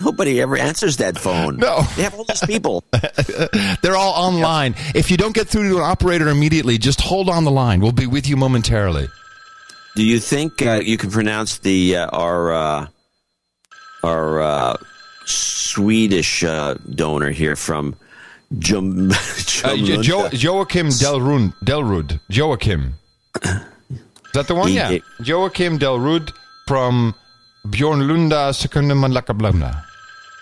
Nobody 0.01 0.41
ever 0.41 0.57
answers 0.57 0.99
that 0.99 1.19
phone. 1.19 1.57
No. 1.57 1.83
They 1.97 2.03
have 2.03 2.15
all 2.15 2.25
these 2.25 2.45
people. 2.45 2.85
They're 3.83 3.97
all 3.97 4.13
online. 4.13 4.75
If 4.95 5.11
you 5.11 5.17
don't 5.17 5.35
get 5.35 5.49
through 5.49 5.71
to 5.71 5.77
an 5.79 5.83
operator 5.83 6.29
immediately, 6.29 6.79
just 6.79 7.01
hold 7.01 7.29
on 7.29 7.45
the 7.45 7.51
line. 7.51 7.81
We'll 7.81 7.91
be 7.93 8.07
with 8.07 8.29
you 8.29 8.37
momentarily. 8.37 9.09
Do 9.97 10.05
you 10.05 10.21
think 10.21 10.63
uh, 10.63 10.75
you 10.75 10.97
can 10.97 11.11
pronounce 11.11 11.59
the 11.59 11.97
uh, 11.97 12.07
our 12.11 12.53
uh, 12.53 12.87
our 14.05 14.41
uh, 14.41 14.77
Swedish 15.25 16.45
uh, 16.45 16.75
donor 16.95 17.31
here 17.31 17.57
from 17.57 17.97
Jum- 18.59 19.11
Uh, 19.65 19.75
Jo- 19.77 20.03
jo- 20.03 20.29
Joachim 20.31 20.87
Delrund. 20.87 21.53
Delrud. 21.65 22.21
Joachim. 22.29 22.95
Is 23.43 24.33
that 24.35 24.47
the 24.47 24.55
one? 24.55 24.73
Yeah. 24.73 24.99
Joachim 25.21 25.81
Delrud 25.81 26.31
from 26.69 27.13
Bjorn 27.69 27.99
Bjornlunda 27.99 28.53
Sekundamanlakablomna. 28.55 29.85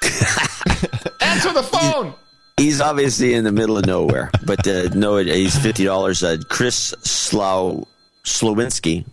Answer 1.21 1.53
the 1.53 1.63
phone. 1.63 2.15
He's 2.57 2.81
obviously 2.81 3.35
in 3.35 3.45
the 3.45 3.53
middle 3.53 3.77
of 3.77 3.85
nowhere, 3.87 4.31
but 4.45 4.67
uh, 4.67 4.89
no, 4.95 5.19
he's 5.19 5.57
fifty 5.59 5.85
dollars. 5.85 6.23
Uh, 6.23 6.39
Chris 6.49 6.95
Slow 7.03 7.87
Slowinski 8.25 9.05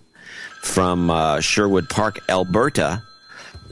from 0.61 1.09
uh, 1.09 1.41
Sherwood 1.41 1.89
Park, 1.89 2.19
Alberta, 2.29 3.03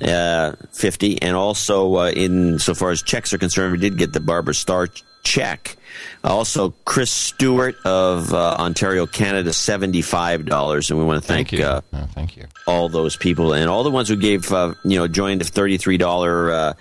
uh, 0.01 0.53
fifty, 0.71 1.21
and 1.21 1.35
also 1.35 1.95
uh, 1.97 2.11
in 2.11 2.59
so 2.59 2.73
far 2.73 2.91
as 2.91 3.01
checks 3.03 3.33
are 3.33 3.37
concerned, 3.37 3.71
we 3.73 3.77
did 3.77 3.97
get 3.97 4.13
the 4.13 4.19
Barbara 4.19 4.53
Star 4.53 4.87
check. 5.23 5.77
Also, 6.23 6.73
Chris 6.85 7.11
Stewart 7.11 7.75
of 7.85 8.33
uh, 8.33 8.55
Ontario, 8.57 9.05
Canada, 9.05 9.53
seventy-five 9.53 10.45
dollars, 10.45 10.89
and 10.89 10.99
we 10.99 11.05
want 11.05 11.21
to 11.21 11.27
thank, 11.27 11.49
Thank 11.49 11.59
you. 11.59 11.65
Uh, 11.65 11.81
thank 12.13 12.37
you. 12.37 12.45
all 12.65 12.89
those 12.89 13.15
people 13.17 13.53
and 13.53 13.69
all 13.69 13.83
the 13.83 13.91
ones 13.91 14.07
who 14.07 14.15
gave 14.15 14.51
uh, 14.51 14.73
you 14.85 14.97
know 14.97 15.07
joined 15.07 15.41
the 15.41 15.45
thirty-three 15.45 15.97
dollar 15.97 16.51
uh, 16.51 16.73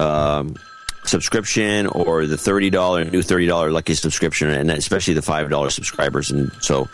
um, 0.00 0.56
subscription 1.04 1.86
or 1.86 2.26
the 2.26 2.38
thirty 2.38 2.70
dollar 2.70 3.04
new 3.04 3.22
thirty 3.22 3.46
dollar 3.46 3.70
lucky 3.70 3.94
subscription, 3.94 4.48
and 4.50 4.70
especially 4.70 5.14
the 5.14 5.22
five 5.22 5.50
dollar 5.50 5.70
subscribers. 5.70 6.30
And 6.30 6.50
so, 6.60 6.88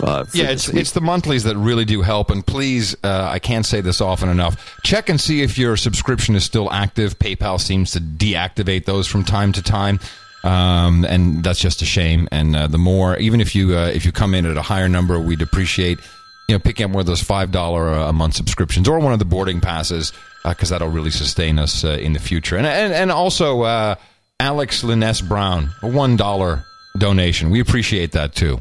uh, 0.00 0.24
Yeah, 0.32 0.50
it's 0.50 0.68
it's 0.68 0.92
the 0.92 1.00
monthlies 1.00 1.44
that 1.44 1.56
really 1.56 1.84
do 1.84 2.02
help. 2.02 2.30
And 2.30 2.46
please, 2.46 2.96
uh, 3.02 3.28
I 3.30 3.38
can't 3.38 3.66
say 3.66 3.80
this 3.80 4.00
often 4.00 4.28
enough. 4.28 4.78
Check 4.84 5.08
and 5.08 5.20
see 5.20 5.42
if 5.42 5.58
your 5.58 5.76
subscription 5.76 6.34
is 6.36 6.44
still 6.44 6.70
active. 6.72 7.18
PayPal 7.18 7.60
seems 7.60 7.92
to 7.92 8.00
deactivate 8.00 8.84
those 8.84 9.06
from 9.06 9.24
time 9.24 9.52
to 9.52 9.62
time, 9.62 9.98
um, 10.44 11.04
and 11.04 11.42
that's 11.42 11.60
just 11.60 11.82
a 11.82 11.84
shame. 11.84 12.28
And 12.30 12.54
uh, 12.54 12.66
the 12.68 12.78
more, 12.78 13.16
even 13.18 13.40
if 13.40 13.54
you 13.54 13.76
uh, 13.76 13.88
if 13.88 14.04
you 14.04 14.12
come 14.12 14.34
in 14.34 14.46
at 14.46 14.56
a 14.56 14.62
higher 14.62 14.88
number, 14.88 15.18
we'd 15.18 15.42
appreciate 15.42 15.98
you 16.48 16.54
know 16.54 16.58
picking 16.58 16.84
up 16.86 16.92
one 16.92 17.00
of 17.00 17.06
those 17.06 17.22
five 17.22 17.50
dollar 17.50 17.92
a 17.92 18.12
month 18.12 18.34
subscriptions 18.34 18.88
or 18.88 18.98
one 19.00 19.12
of 19.12 19.18
the 19.18 19.24
boarding 19.24 19.60
passes 19.60 20.12
because 20.44 20.70
that'll 20.70 20.88
really 20.88 21.10
sustain 21.10 21.58
us 21.58 21.84
uh, 21.84 21.88
in 22.00 22.12
the 22.12 22.20
future. 22.20 22.56
And 22.56 22.66
and 22.66 22.92
and 22.92 23.10
also 23.10 23.62
uh, 23.62 23.96
Alex 24.40 24.82
Liness 24.82 25.26
Brown, 25.26 25.70
a 25.82 25.88
one 25.88 26.16
dollar 26.16 26.64
donation. 26.96 27.50
We 27.50 27.60
appreciate 27.60 28.12
that 28.12 28.34
too. 28.34 28.60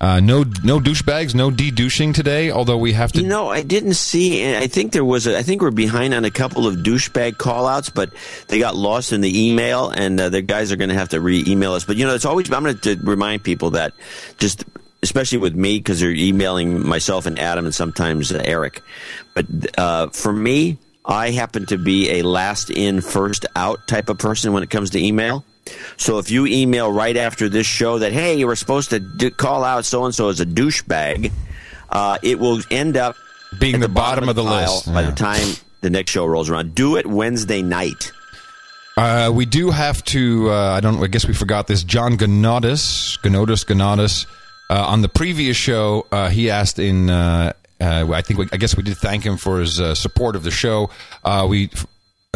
Uh, 0.00 0.20
no, 0.20 0.44
no 0.62 0.80
douchebags, 0.80 1.34
no 1.34 1.50
de-douching 1.50 2.12
today. 2.12 2.50
Although 2.50 2.76
we 2.76 2.92
have 2.92 3.12
to. 3.12 3.22
You 3.22 3.28
know, 3.28 3.48
I 3.48 3.62
didn't 3.62 3.94
see. 3.94 4.54
I 4.56 4.66
think 4.66 4.92
there 4.92 5.04
was. 5.04 5.26
A, 5.26 5.38
I 5.38 5.42
think 5.42 5.62
we're 5.62 5.70
behind 5.70 6.12
on 6.12 6.24
a 6.24 6.30
couple 6.30 6.66
of 6.66 6.76
douchebag 6.76 7.34
callouts, 7.34 7.94
but 7.94 8.10
they 8.48 8.58
got 8.58 8.74
lost 8.74 9.12
in 9.12 9.20
the 9.20 9.48
email, 9.48 9.90
and 9.90 10.20
uh, 10.20 10.28
the 10.28 10.42
guys 10.42 10.72
are 10.72 10.76
going 10.76 10.90
to 10.90 10.96
have 10.96 11.10
to 11.10 11.20
re-email 11.20 11.72
us. 11.72 11.84
But 11.84 11.96
you 11.96 12.06
know, 12.06 12.14
it's 12.14 12.24
always. 12.24 12.52
I'm 12.52 12.64
going 12.64 12.78
to 12.78 12.96
remind 13.02 13.44
people 13.44 13.70
that 13.70 13.92
just. 14.38 14.64
Especially 15.02 15.36
with 15.36 15.54
me, 15.54 15.76
because 15.76 16.00
they're 16.00 16.10
emailing 16.12 16.86
myself 16.86 17.26
and 17.26 17.38
Adam 17.38 17.66
and 17.66 17.74
sometimes 17.74 18.32
uh, 18.32 18.40
Eric. 18.42 18.80
But 19.34 19.46
uh, 19.76 20.06
for 20.08 20.32
me, 20.32 20.78
I 21.04 21.30
happen 21.30 21.66
to 21.66 21.76
be 21.76 22.10
a 22.10 22.22
last 22.22 22.70
in, 22.70 23.02
first 23.02 23.44
out 23.54 23.86
type 23.86 24.08
of 24.08 24.16
person 24.16 24.54
when 24.54 24.62
it 24.62 24.70
comes 24.70 24.88
to 24.90 24.98
email. 24.98 25.44
So 25.96 26.18
if 26.18 26.30
you 26.30 26.46
email 26.46 26.92
right 26.92 27.16
after 27.16 27.48
this 27.48 27.66
show 27.66 27.98
that 27.98 28.12
hey, 28.12 28.34
you 28.36 28.46
were 28.46 28.56
supposed 28.56 28.90
to 28.90 29.00
d- 29.00 29.30
call 29.30 29.64
out 29.64 29.84
so 29.84 30.04
and 30.04 30.14
so 30.14 30.28
as 30.28 30.40
a 30.40 30.46
douchebag, 30.46 31.32
uh, 31.90 32.18
it 32.22 32.38
will 32.38 32.60
end 32.70 32.96
up 32.96 33.16
being 33.58 33.74
at 33.76 33.80
the 33.80 33.88
bottom 33.88 34.28
of 34.28 34.36
the 34.36 34.44
list, 34.44 34.92
by 34.92 35.02
yeah. 35.02 35.10
the 35.10 35.16
time 35.16 35.46
the 35.80 35.90
next 35.90 36.10
show 36.10 36.26
rolls 36.26 36.50
around. 36.50 36.74
Do 36.74 36.96
it 36.96 37.06
Wednesday 37.06 37.62
night. 37.62 38.12
Uh, 38.96 39.30
we 39.34 39.44
do 39.44 39.70
have 39.70 40.02
to. 40.04 40.50
Uh, 40.50 40.76
I 40.76 40.80
don't. 40.80 41.02
I 41.02 41.08
guess 41.08 41.26
we 41.26 41.34
forgot 41.34 41.66
this. 41.66 41.82
John 41.82 42.16
Ganotis, 42.16 43.18
Ganotis, 43.20 43.64
Ganotis. 43.64 44.26
Uh, 44.70 44.86
on 44.86 45.02
the 45.02 45.08
previous 45.08 45.56
show, 45.56 46.06
uh, 46.12 46.28
he 46.28 46.50
asked 46.50 46.78
in. 46.78 47.10
Uh, 47.10 47.52
uh, 47.80 48.08
I 48.12 48.22
think. 48.22 48.38
We, 48.38 48.48
I 48.52 48.56
guess 48.56 48.76
we 48.76 48.82
did 48.82 48.96
thank 48.96 49.24
him 49.24 49.36
for 49.36 49.58
his 49.58 49.80
uh, 49.80 49.94
support 49.94 50.36
of 50.36 50.44
the 50.44 50.52
show. 50.52 50.90
Uh, 51.24 51.46
we 51.48 51.70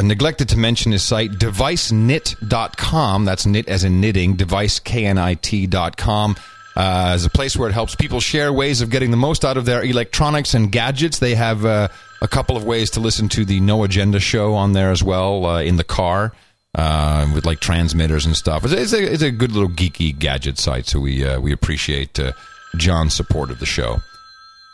neglected 0.03 0.51
to 0.51 0.59
mention 0.59 0.93
his 0.93 1.03
site, 1.03 1.33
deviceknit.com. 1.33 3.25
That's 3.25 3.47
knit 3.47 3.69
as 3.69 3.85
in 3.85 4.01
knitting. 4.01 4.37
Deviceknit.com. 4.37 6.37
Uh, 6.77 7.13
is 7.17 7.25
a 7.25 7.31
place 7.31 7.57
where 7.57 7.69
it 7.69 7.73
helps 7.73 7.97
people 7.97 8.21
share 8.21 8.53
ways 8.53 8.81
of 8.81 8.91
getting 8.91 9.11
the 9.11 9.17
most 9.17 9.45
out 9.45 9.57
of 9.57 9.65
their 9.65 9.83
electronics 9.83 10.55
and 10.55 10.71
gadgets. 10.71 11.19
They 11.19 11.35
have 11.35 11.65
uh, 11.65 11.89
a 12.23 12.29
couple 12.29 12.57
of 12.57 12.65
ways 12.65 12.91
to 12.91 13.01
listen 13.01 13.29
to 13.31 13.45
the 13.45 13.59
No 13.59 13.83
Agenda 13.83 14.21
show 14.21 14.55
on 14.55 14.75
there 14.75 14.93
as 14.93 15.03
well 15.03 15.45
uh, 15.45 15.63
in 15.63 15.75
the 15.75 15.83
car 15.83 16.33
uh, 16.77 17.29
with 17.35 17.45
like 17.45 17.59
transmitters 17.59 18.27
and 18.27 18.37
stuff. 18.37 18.65
It's, 18.65 18.73
it's, 18.73 18.93
a, 18.93 19.13
it's 19.13 19.23
a 19.23 19.33
good 19.33 19.53
little 19.53 19.69
geeky 19.69 20.17
gadget 20.17 20.59
site, 20.59 20.87
so 20.87 21.01
we 21.01 21.25
uh, 21.25 21.41
we 21.41 21.53
appreciate 21.53 22.21
uh, 22.21 22.33
John's 22.77 23.15
support 23.15 23.51
of 23.51 23.59
the 23.59 23.67
show. 23.67 23.99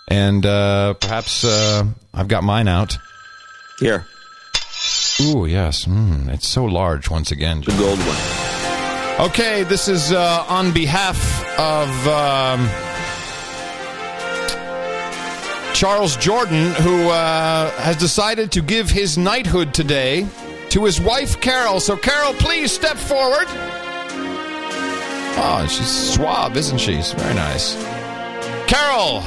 And 0.08 0.44
uh, 0.44 0.94
perhaps 0.94 1.44
uh, 1.44 1.84
I've 2.12 2.28
got 2.28 2.44
mine 2.44 2.68
out. 2.68 2.98
Here. 3.80 4.06
Ooh, 5.20 5.46
yes. 5.46 5.84
Mm, 5.84 6.28
it's 6.28 6.48
so 6.48 6.64
large 6.64 7.08
once 7.10 7.30
again. 7.30 7.60
The 7.60 7.72
gold 7.72 7.98
one. 7.98 9.26
Okay, 9.28 9.62
this 9.62 9.86
is 9.88 10.12
uh, 10.12 10.44
on 10.48 10.72
behalf 10.72 11.16
of 11.58 11.88
um, 12.08 12.68
Charles 15.72 16.16
Jordan, 16.16 16.72
who 16.72 17.08
uh, 17.10 17.70
has 17.72 17.96
decided 17.96 18.50
to 18.52 18.60
give 18.60 18.90
his 18.90 19.16
knighthood 19.16 19.72
today 19.72 20.26
to 20.70 20.84
his 20.84 21.00
wife, 21.00 21.40
Carol. 21.40 21.78
So, 21.78 21.96
Carol, 21.96 22.32
please 22.34 22.72
step 22.72 22.96
forward. 22.96 23.46
Oh, 25.36 25.66
she's 25.68 26.14
suave, 26.14 26.56
isn't 26.56 26.78
she? 26.78 26.96
She's 26.96 27.12
very 27.12 27.34
nice. 27.34 27.74
Carol, 28.66 29.22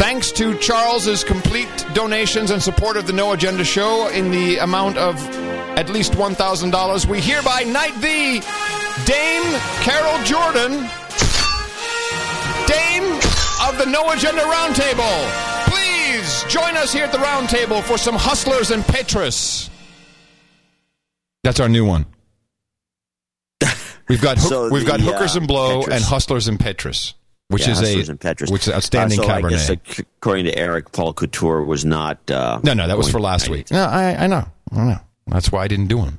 thanks 0.00 0.32
to 0.32 0.56
Charles's 0.56 1.22
complete 1.22 1.68
donations 1.92 2.50
and 2.50 2.62
support 2.62 2.96
of 2.96 3.06
the 3.06 3.12
No 3.12 3.32
Agenda 3.32 3.64
show 3.64 4.08
in 4.08 4.30
the 4.30 4.56
amount 4.56 4.96
of 4.96 5.14
at 5.76 5.90
least 5.90 6.12
$1,000, 6.12 7.06
we 7.06 7.20
hereby 7.20 7.64
knight 7.64 7.94
thee, 8.00 8.40
Dame 9.04 9.60
Carol 9.84 10.24
Jordan, 10.24 10.72
Dame 12.66 13.12
of 13.68 13.76
the 13.76 13.84
No 13.86 14.10
Agenda 14.10 14.40
Roundtable. 14.40 15.68
Please 15.68 16.44
join 16.48 16.78
us 16.78 16.94
here 16.94 17.04
at 17.04 17.12
the 17.12 17.18
roundtable 17.18 17.82
for 17.82 17.98
some 17.98 18.14
hustlers 18.14 18.70
and 18.70 18.82
Petrus. 18.86 19.68
That's 21.44 21.60
our 21.60 21.68
new 21.68 21.84
one. 21.84 22.06
We've 24.08 24.22
got 24.22 24.38
hook, 24.38 24.48
So 24.48 24.70
we've 24.70 24.86
got 24.86 25.00
the, 25.00 25.06
hookers 25.06 25.36
uh, 25.36 25.40
and 25.40 25.46
blow 25.48 25.80
Petrus. 25.80 25.94
and 25.96 26.04
hustlers 26.04 26.48
and 26.48 26.58
Petrus. 26.58 27.14
Which 27.50 27.66
Yeah, 27.66 27.72
is 27.72 28.08
a 28.08 28.14
Petrus. 28.16 28.50
which 28.50 28.66
is 28.68 28.72
outstanding 28.74 29.20
Uh, 29.20 29.24
so 29.24 29.28
I 29.30 29.42
guess, 29.42 29.70
Cabernet. 29.70 30.04
according 30.18 30.44
to 30.46 30.56
Eric, 30.58 30.92
Paul 30.92 31.12
Couture 31.12 31.62
was 31.64 31.84
not. 31.84 32.18
Uh, 32.30 32.60
no, 32.62 32.72
no, 32.74 32.86
that 32.88 32.96
was 32.96 33.10
for 33.10 33.20
last 33.20 33.48
week. 33.48 33.70
No, 33.70 33.84
I, 33.84 34.24
I 34.24 34.26
know, 34.26 34.44
I 34.72 34.84
know. 34.84 34.98
That's 35.26 35.52
why 35.52 35.64
I 35.64 35.68
didn't 35.68 35.88
do 35.88 35.98
him. 36.02 36.18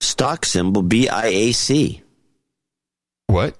Stock 0.00 0.44
symbol 0.44 0.82
BIAC 0.82 2.00
What? 3.26 3.56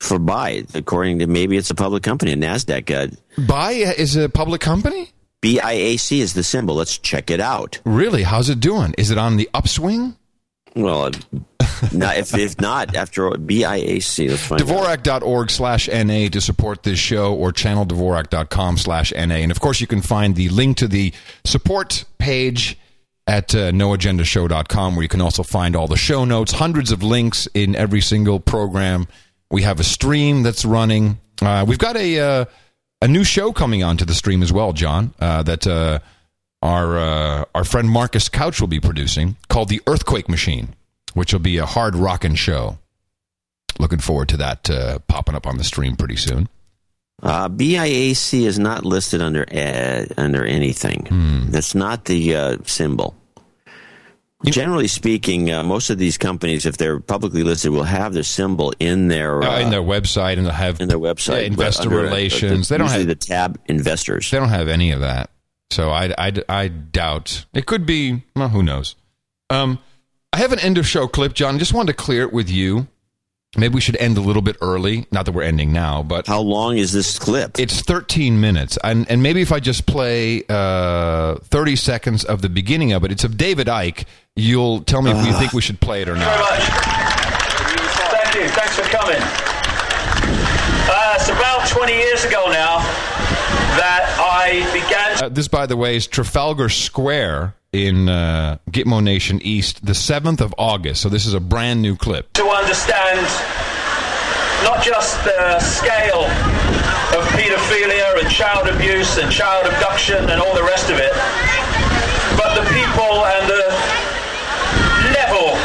for 0.00 0.18
buy. 0.18 0.64
According 0.74 1.20
to 1.20 1.26
maybe 1.26 1.56
it's 1.56 1.70
a 1.70 1.74
public 1.74 2.02
company, 2.02 2.32
a 2.32 2.36
Nasdaq. 2.36 2.90
Uh, 2.90 3.08
Buy 3.46 3.72
is 3.72 4.16
a 4.16 4.28
public 4.28 4.60
company. 4.60 5.10
BIAC 5.42 6.18
is 6.20 6.34
the 6.34 6.42
symbol. 6.42 6.74
Let's 6.74 6.98
check 6.98 7.30
it 7.30 7.40
out. 7.40 7.80
Really? 7.84 8.22
How's 8.22 8.48
it 8.50 8.60
doing? 8.60 8.94
Is 8.98 9.10
it 9.10 9.18
on 9.18 9.36
the 9.36 9.48
upswing? 9.54 10.16
Well, 10.74 11.06
uh, 11.06 11.10
not, 11.92 12.16
if 12.16 12.34
if 12.34 12.60
not, 12.60 12.96
after 12.96 13.30
BIAC. 13.30 14.28
Let's 14.30 14.42
find. 14.42 14.62
Dvorak.org 14.62 15.50
slash 15.50 15.88
NA 15.88 16.28
to 16.28 16.40
support 16.40 16.82
this 16.82 16.98
show 16.98 17.34
or 17.34 17.52
channel 17.52 17.86
channeldvorak.com 17.86 18.78
slash 18.78 19.12
NA. 19.12 19.36
And 19.36 19.50
of 19.50 19.60
course, 19.60 19.80
you 19.80 19.86
can 19.86 20.02
find 20.02 20.34
the 20.36 20.48
link 20.48 20.78
to 20.78 20.88
the 20.88 21.12
support 21.44 22.04
page 22.18 22.78
at 23.26 23.54
uh, 23.54 23.70
noagendashow.com 23.70 24.96
where 24.96 25.02
you 25.02 25.08
can 25.08 25.20
also 25.20 25.42
find 25.42 25.76
all 25.76 25.86
the 25.86 25.96
show 25.96 26.24
notes, 26.24 26.52
hundreds 26.52 26.92
of 26.92 27.02
links 27.02 27.48
in 27.54 27.74
every 27.74 28.00
single 28.00 28.40
program. 28.40 29.06
We 29.50 29.62
have 29.62 29.80
a 29.80 29.84
stream 29.84 30.42
that's 30.42 30.64
running. 30.64 31.18
Uh, 31.40 31.64
we've 31.66 31.78
got 31.78 31.96
a 31.96 32.18
uh, 32.18 32.44
a 33.00 33.08
new 33.08 33.24
show 33.24 33.52
coming 33.52 33.82
on 33.82 33.96
to 33.98 34.04
the 34.04 34.14
stream 34.14 34.42
as 34.42 34.52
well, 34.52 34.72
John, 34.72 35.14
uh, 35.20 35.42
that 35.44 35.66
uh, 35.66 35.98
our 36.64 36.98
uh, 36.98 37.44
our 37.54 37.62
friend 37.62 37.88
Marcus 37.88 38.28
Couch 38.28 38.60
will 38.60 38.68
be 38.68 38.80
producing 38.80 39.36
called 39.48 39.68
The 39.68 39.82
Earthquake 39.86 40.28
Machine, 40.28 40.74
which 41.12 41.32
will 41.32 41.40
be 41.40 41.58
a 41.58 41.66
hard 41.66 41.94
rockin' 41.94 42.34
show. 42.34 42.78
Looking 43.78 43.98
forward 43.98 44.28
to 44.30 44.36
that 44.38 44.70
uh, 44.70 44.98
popping 45.00 45.34
up 45.34 45.46
on 45.46 45.58
the 45.58 45.64
stream 45.64 45.96
pretty 45.96 46.16
soon. 46.16 46.48
Uh, 47.22 47.48
BIAC 47.48 48.44
is 48.44 48.58
not 48.58 48.84
listed 48.84 49.20
under 49.20 49.44
uh, 49.52 50.06
under 50.16 50.44
anything. 50.44 51.06
Hmm. 51.06 51.50
That's 51.50 51.74
not 51.74 52.06
the 52.06 52.34
uh, 52.34 52.56
symbol. 52.64 53.14
Generally 54.44 54.88
speaking, 54.88 55.50
uh, 55.50 55.62
most 55.62 55.88
of 55.88 55.96
these 55.96 56.18
companies, 56.18 56.66
if 56.66 56.76
they're 56.76 57.00
publicly 57.00 57.42
listed, 57.42 57.72
will 57.72 57.82
have 57.82 58.12
their 58.12 58.22
symbol 58.22 58.74
in 58.78 59.08
their 59.08 59.40
in 59.60 59.70
their 59.70 59.82
website 59.82 60.36
and 60.36 60.46
they'll 60.46 60.52
have 60.52 60.80
in 60.80 60.88
their 60.88 60.98
website. 60.98 61.40
Yeah, 61.42 61.46
investor 61.46 61.88
but 61.88 61.96
under, 61.96 62.00
uh, 62.00 62.10
relations. 62.10 62.68
they 62.68 62.76
don't 62.76 62.90
have 62.90 63.06
the 63.06 63.14
tab 63.14 63.58
investors. 63.66 64.30
They 64.30 64.38
don't 64.38 64.50
have 64.50 64.68
any 64.68 64.92
of 64.92 65.00
that. 65.00 65.30
So 65.74 65.90
I, 65.90 66.14
I, 66.16 66.32
I 66.48 66.68
doubt 66.68 67.46
it 67.52 67.66
could 67.66 67.84
be. 67.84 68.22
Well, 68.36 68.48
who 68.50 68.62
knows? 68.62 68.94
Um, 69.50 69.80
I 70.32 70.38
have 70.38 70.52
an 70.52 70.60
end 70.60 70.78
of 70.78 70.86
show 70.86 71.08
clip, 71.08 71.34
John. 71.34 71.58
Just 71.58 71.74
wanted 71.74 71.96
to 71.96 71.96
clear 71.96 72.22
it 72.22 72.32
with 72.32 72.48
you. 72.48 72.86
Maybe 73.56 73.74
we 73.74 73.80
should 73.80 73.96
end 73.96 74.16
a 74.16 74.20
little 74.20 74.40
bit 74.40 74.56
early. 74.60 75.06
Not 75.10 75.26
that 75.26 75.32
we're 75.32 75.42
ending 75.42 75.72
now, 75.72 76.04
but 76.04 76.28
how 76.28 76.40
long 76.40 76.78
is 76.78 76.92
this 76.92 77.18
clip? 77.18 77.58
It's 77.58 77.80
13 77.80 78.40
minutes, 78.40 78.78
and 78.84 79.08
and 79.10 79.20
maybe 79.20 79.42
if 79.42 79.50
I 79.50 79.58
just 79.58 79.86
play 79.86 80.44
uh, 80.48 81.36
30 81.36 81.74
seconds 81.74 82.24
of 82.24 82.40
the 82.40 82.48
beginning 82.48 82.92
of 82.92 83.02
it, 83.04 83.10
it's 83.10 83.24
of 83.24 83.36
David 83.36 83.66
Icke. 83.66 84.04
You'll 84.36 84.82
tell 84.82 85.02
me 85.02 85.10
if 85.10 85.26
you 85.26 85.32
think 85.32 85.52
we 85.52 85.60
should 85.60 85.80
play 85.80 86.02
it 86.02 86.08
or 86.08 86.14
not. 86.14 86.38
Thank 88.10 88.34
you. 88.36 88.48
Thanks 88.48 88.76
for 88.76 88.82
coming. 88.82 89.22
Uh, 90.86 91.14
it's 91.16 91.28
about 91.28 91.68
20 91.68 91.92
years 91.92 92.24
ago 92.24 92.46
now 92.50 92.78
that 93.76 94.06
I 94.22 94.62
began 94.70 95.13
Uh, 95.24 95.30
this, 95.30 95.48
by 95.48 95.64
the 95.64 95.74
way, 95.74 95.96
is 95.96 96.06
Trafalgar 96.06 96.68
Square 96.68 97.54
in 97.72 98.10
uh, 98.10 98.58
Gitmo 98.70 99.02
Nation 99.02 99.40
East, 99.40 99.80
the 99.86 99.94
7th 99.94 100.42
of 100.42 100.54
August. 100.58 101.00
So 101.00 101.08
this 101.08 101.24
is 101.24 101.32
a 101.32 101.40
brand 101.40 101.80
new 101.80 101.96
clip. 101.96 102.30
to 102.34 102.44
understand 102.44 103.24
not 104.68 104.84
just 104.84 105.16
the 105.24 105.58
scale 105.60 106.28
of 107.16 107.24
paedophilia 107.32 108.20
and 108.20 108.28
child 108.28 108.68
abuse 108.68 109.16
and 109.16 109.32
child 109.32 109.64
abduction 109.64 110.28
and 110.28 110.42
all 110.42 110.54
the 110.54 110.62
rest 110.62 110.90
of 110.90 110.98
it, 110.98 111.12
but 112.36 112.52
the 112.52 112.68
people 112.76 113.24
and 113.24 113.48
the 113.48 113.64
level, 115.16 115.56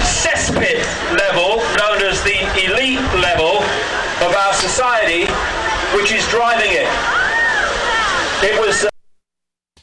cesspit 0.00 0.80
level, 1.12 1.60
known 1.84 2.00
as 2.00 2.22
the 2.24 2.40
elite 2.64 3.04
level 3.20 3.60
of 4.24 4.34
our 4.34 4.54
society, 4.54 5.26
which 6.00 6.12
is 6.12 6.26
driving 6.28 6.72
it. 6.72 7.23
It 8.42 8.60
was. 8.66 8.84
Uh, 8.84 8.88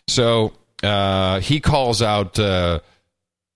So 0.08 0.54
uh, 0.84 1.40
he 1.40 1.60
calls 1.60 2.02
out 2.02 2.38
uh, 2.38 2.80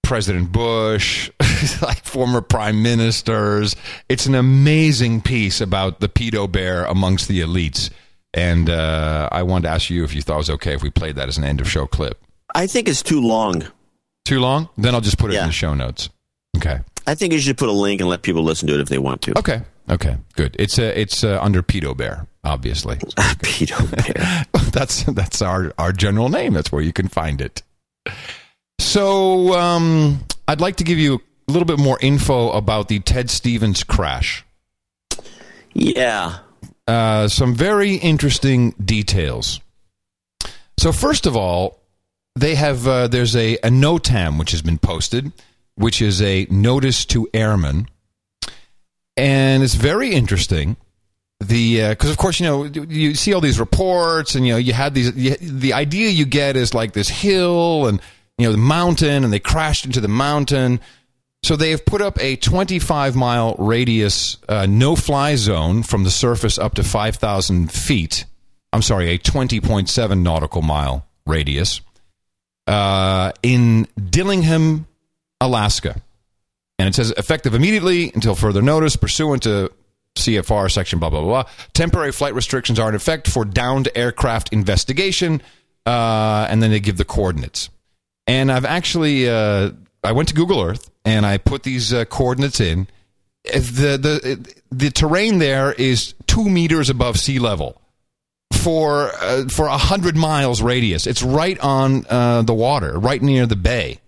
President 0.04 0.52
Bush, 0.52 1.30
like 1.82 2.04
former 2.06 2.42
prime 2.42 2.82
ministers. 2.82 3.76
It's 4.08 4.26
an 4.26 4.36
amazing 4.36 5.22
piece 5.22 5.60
about 5.62 6.00
the 6.00 6.08
pedo 6.08 6.50
bear 6.50 6.86
amongst 6.86 7.28
the 7.28 7.42
elites. 7.42 7.90
And 8.34 8.70
uh, 8.70 9.30
I 9.32 9.44
wanted 9.44 9.64
to 9.64 9.70
ask 9.74 9.90
you 9.90 10.04
if 10.04 10.14
you 10.14 10.22
thought 10.22 10.36
it 10.36 10.38
was 10.38 10.50
okay 10.52 10.74
if 10.74 10.84
we 10.84 10.90
played 10.90 11.16
that 11.16 11.28
as 11.28 11.38
an 11.38 11.44
end 11.44 11.62
of 11.62 11.70
show 11.70 11.88
clip. 11.88 12.22
I 12.54 12.68
think 12.68 12.88
it's 12.88 13.02
too 13.04 13.22
long. 13.22 13.64
Too 14.26 14.40
long? 14.40 14.70
Then 14.78 14.94
I'll 14.96 15.02
just 15.02 15.18
put 15.18 15.32
it 15.34 15.38
in 15.38 15.46
the 15.48 15.52
show 15.52 15.74
notes. 15.74 16.10
Okay. 16.58 16.80
I 17.08 17.16
think 17.16 17.34
you 17.34 17.40
should 17.40 17.58
put 17.58 17.70
a 17.70 17.74
link 17.74 18.02
and 18.02 18.10
let 18.10 18.22
people 18.24 18.44
listen 18.44 18.68
to 18.70 18.74
it 18.76 18.80
if 18.80 18.90
they 18.90 18.98
want 18.98 19.22
to. 19.24 19.38
Okay. 19.38 19.62
Okay. 19.90 20.18
Good. 20.36 20.56
It's 20.58 20.80
uh, 20.80 20.92
it's 20.96 21.24
uh, 21.24 21.38
under 21.42 21.62
pedo 21.62 21.96
bear, 21.96 22.28
obviously. 22.46 22.96
pedo 23.42 23.92
bear. 23.92 24.46
that's 24.72 25.04
that's 25.04 25.42
our 25.42 25.74
our 25.78 25.92
general 25.92 26.30
name. 26.30 26.54
That's 26.54 26.72
where 26.72 26.82
you 26.82 26.94
can 26.94 27.08
find 27.08 27.42
it. 27.42 27.64
So 28.80 29.54
um, 29.54 30.24
I'd 30.48 30.62
like 30.62 30.78
to 30.78 30.84
give 30.84 30.98
you 30.98 31.22
a 31.48 31.52
little 31.52 31.66
bit 31.66 31.80
more 31.80 31.98
info 32.02 32.52
about 32.52 32.88
the 32.88 33.00
Ted 33.00 33.30
Stevens 33.30 33.84
crash. 33.84 34.46
Yeah. 35.74 36.40
Uh, 36.88 37.28
some 37.28 37.56
very 37.56 37.96
interesting 37.96 38.72
details. 38.84 39.60
So 40.78 40.92
first 40.92 41.26
of 41.26 41.36
all, 41.36 41.82
they 42.36 42.56
have 42.56 42.88
uh, 42.88 43.08
there's 43.08 43.36
a, 43.36 43.56
a 43.58 43.70
NOTAM 43.70 44.38
which 44.38 44.52
has 44.52 44.62
been 44.62 44.78
posted, 44.78 45.32
which 45.76 46.02
is 46.02 46.22
a 46.22 46.48
notice 46.50 47.06
to 47.06 47.28
airmen, 47.34 47.88
and 49.18 49.64
it's 49.64 49.76
very 49.76 50.12
interesting. 50.12 50.76
The 51.42 51.90
because 51.90 52.10
of 52.10 52.18
course 52.18 52.40
you 52.40 52.46
know 52.46 52.64
you 52.64 53.14
see 53.14 53.34
all 53.34 53.42
these 53.42 53.60
reports 53.60 54.36
and 54.36 54.48
you 54.48 54.54
know 54.54 54.58
you 54.58 54.74
had 54.74 54.94
these 54.94 55.14
you, 55.16 55.36
the 55.36 55.74
idea 55.74 56.10
you 56.10 56.26
get 56.26 56.56
is 56.56 56.74
like 56.74 56.94
this 56.94 57.10
hill 57.10 57.88
and 57.88 58.02
you 58.38 58.46
know 58.46 58.52
the 58.52 58.58
mountain 58.58 59.24
and 59.24 59.34
they 59.34 59.40
crashed 59.40 59.86
into 59.86 60.02
the 60.02 60.08
mountain. 60.08 60.80
So 61.44 61.56
they 61.56 61.70
have 61.72 61.86
put 61.86 62.02
up 62.02 62.20
a 62.20 62.38
25 62.38 63.16
mile 63.16 63.56
radius 63.60 64.38
uh, 64.50 64.66
no 64.66 64.96
fly 64.96 65.36
zone 65.36 65.84
from 65.84 66.04
the 66.04 66.10
surface 66.10 66.58
up 66.58 66.74
to 66.76 66.84
5,000 66.84 67.72
feet. 67.72 68.26
I'm 68.74 68.82
sorry, 68.82 69.10
a 69.10 69.20
20.7 69.20 70.22
nautical 70.22 70.64
mile 70.64 71.06
radius 71.28 71.82
uh, 72.68 73.32
in 73.44 73.88
Dillingham, 74.10 74.88
Alaska. 75.40 76.02
And 76.80 76.90
it 76.90 76.96
says 76.96 77.12
effective 77.12 77.54
immediately 77.54 78.12
until 78.14 78.36
further 78.36 78.62
notice, 78.62 78.96
pursuant 78.96 79.44
to 79.44 79.72
CFR 80.16 80.72
section 80.72 81.00
blah, 81.00 81.10
blah, 81.10 81.22
blah. 81.22 81.44
Temporary 81.74 82.12
flight 82.12 82.34
restrictions 82.34 82.80
are 82.80 82.90
in 82.90 82.96
effect 82.96 83.28
for 83.28 83.46
downed 83.46 83.90
aircraft 83.96 84.52
investigation. 84.52 85.42
Uh, 85.86 86.48
and 86.50 86.64
then 86.64 86.72
they 86.72 86.80
give 86.80 86.98
the 86.98 87.06
coordinates. 87.06 87.70
And 88.26 88.52
I've 88.52 88.66
actually, 88.66 89.30
uh, 89.30 89.72
I 90.04 90.14
went 90.14 90.30
to 90.30 90.34
Google 90.36 90.62
Earth 90.62 90.90
and 91.04 91.26
I 91.26 91.38
put 91.38 91.64
these 91.64 91.94
uh, 91.94 92.06
coordinates 92.06 92.60
in. 92.60 92.88
The, 93.44 94.00
the, 94.02 94.56
the 94.72 94.90
terrain 94.90 95.38
there 95.38 95.72
is 95.74 96.16
two 96.26 96.50
meters 96.50 96.90
above 96.90 97.20
sea 97.20 97.38
level 97.38 97.80
for 98.52 99.12
uh, 99.22 99.48
for 99.48 99.68
a 99.68 99.78
hundred 99.78 100.16
miles 100.16 100.62
radius. 100.62 101.06
It's 101.06 101.22
right 101.22 101.60
on 101.60 102.06
uh, 102.10 102.42
the 102.42 102.54
water, 102.54 102.98
right 102.98 103.22
near 103.22 103.46
the 103.46 103.56
bay. 103.56 104.00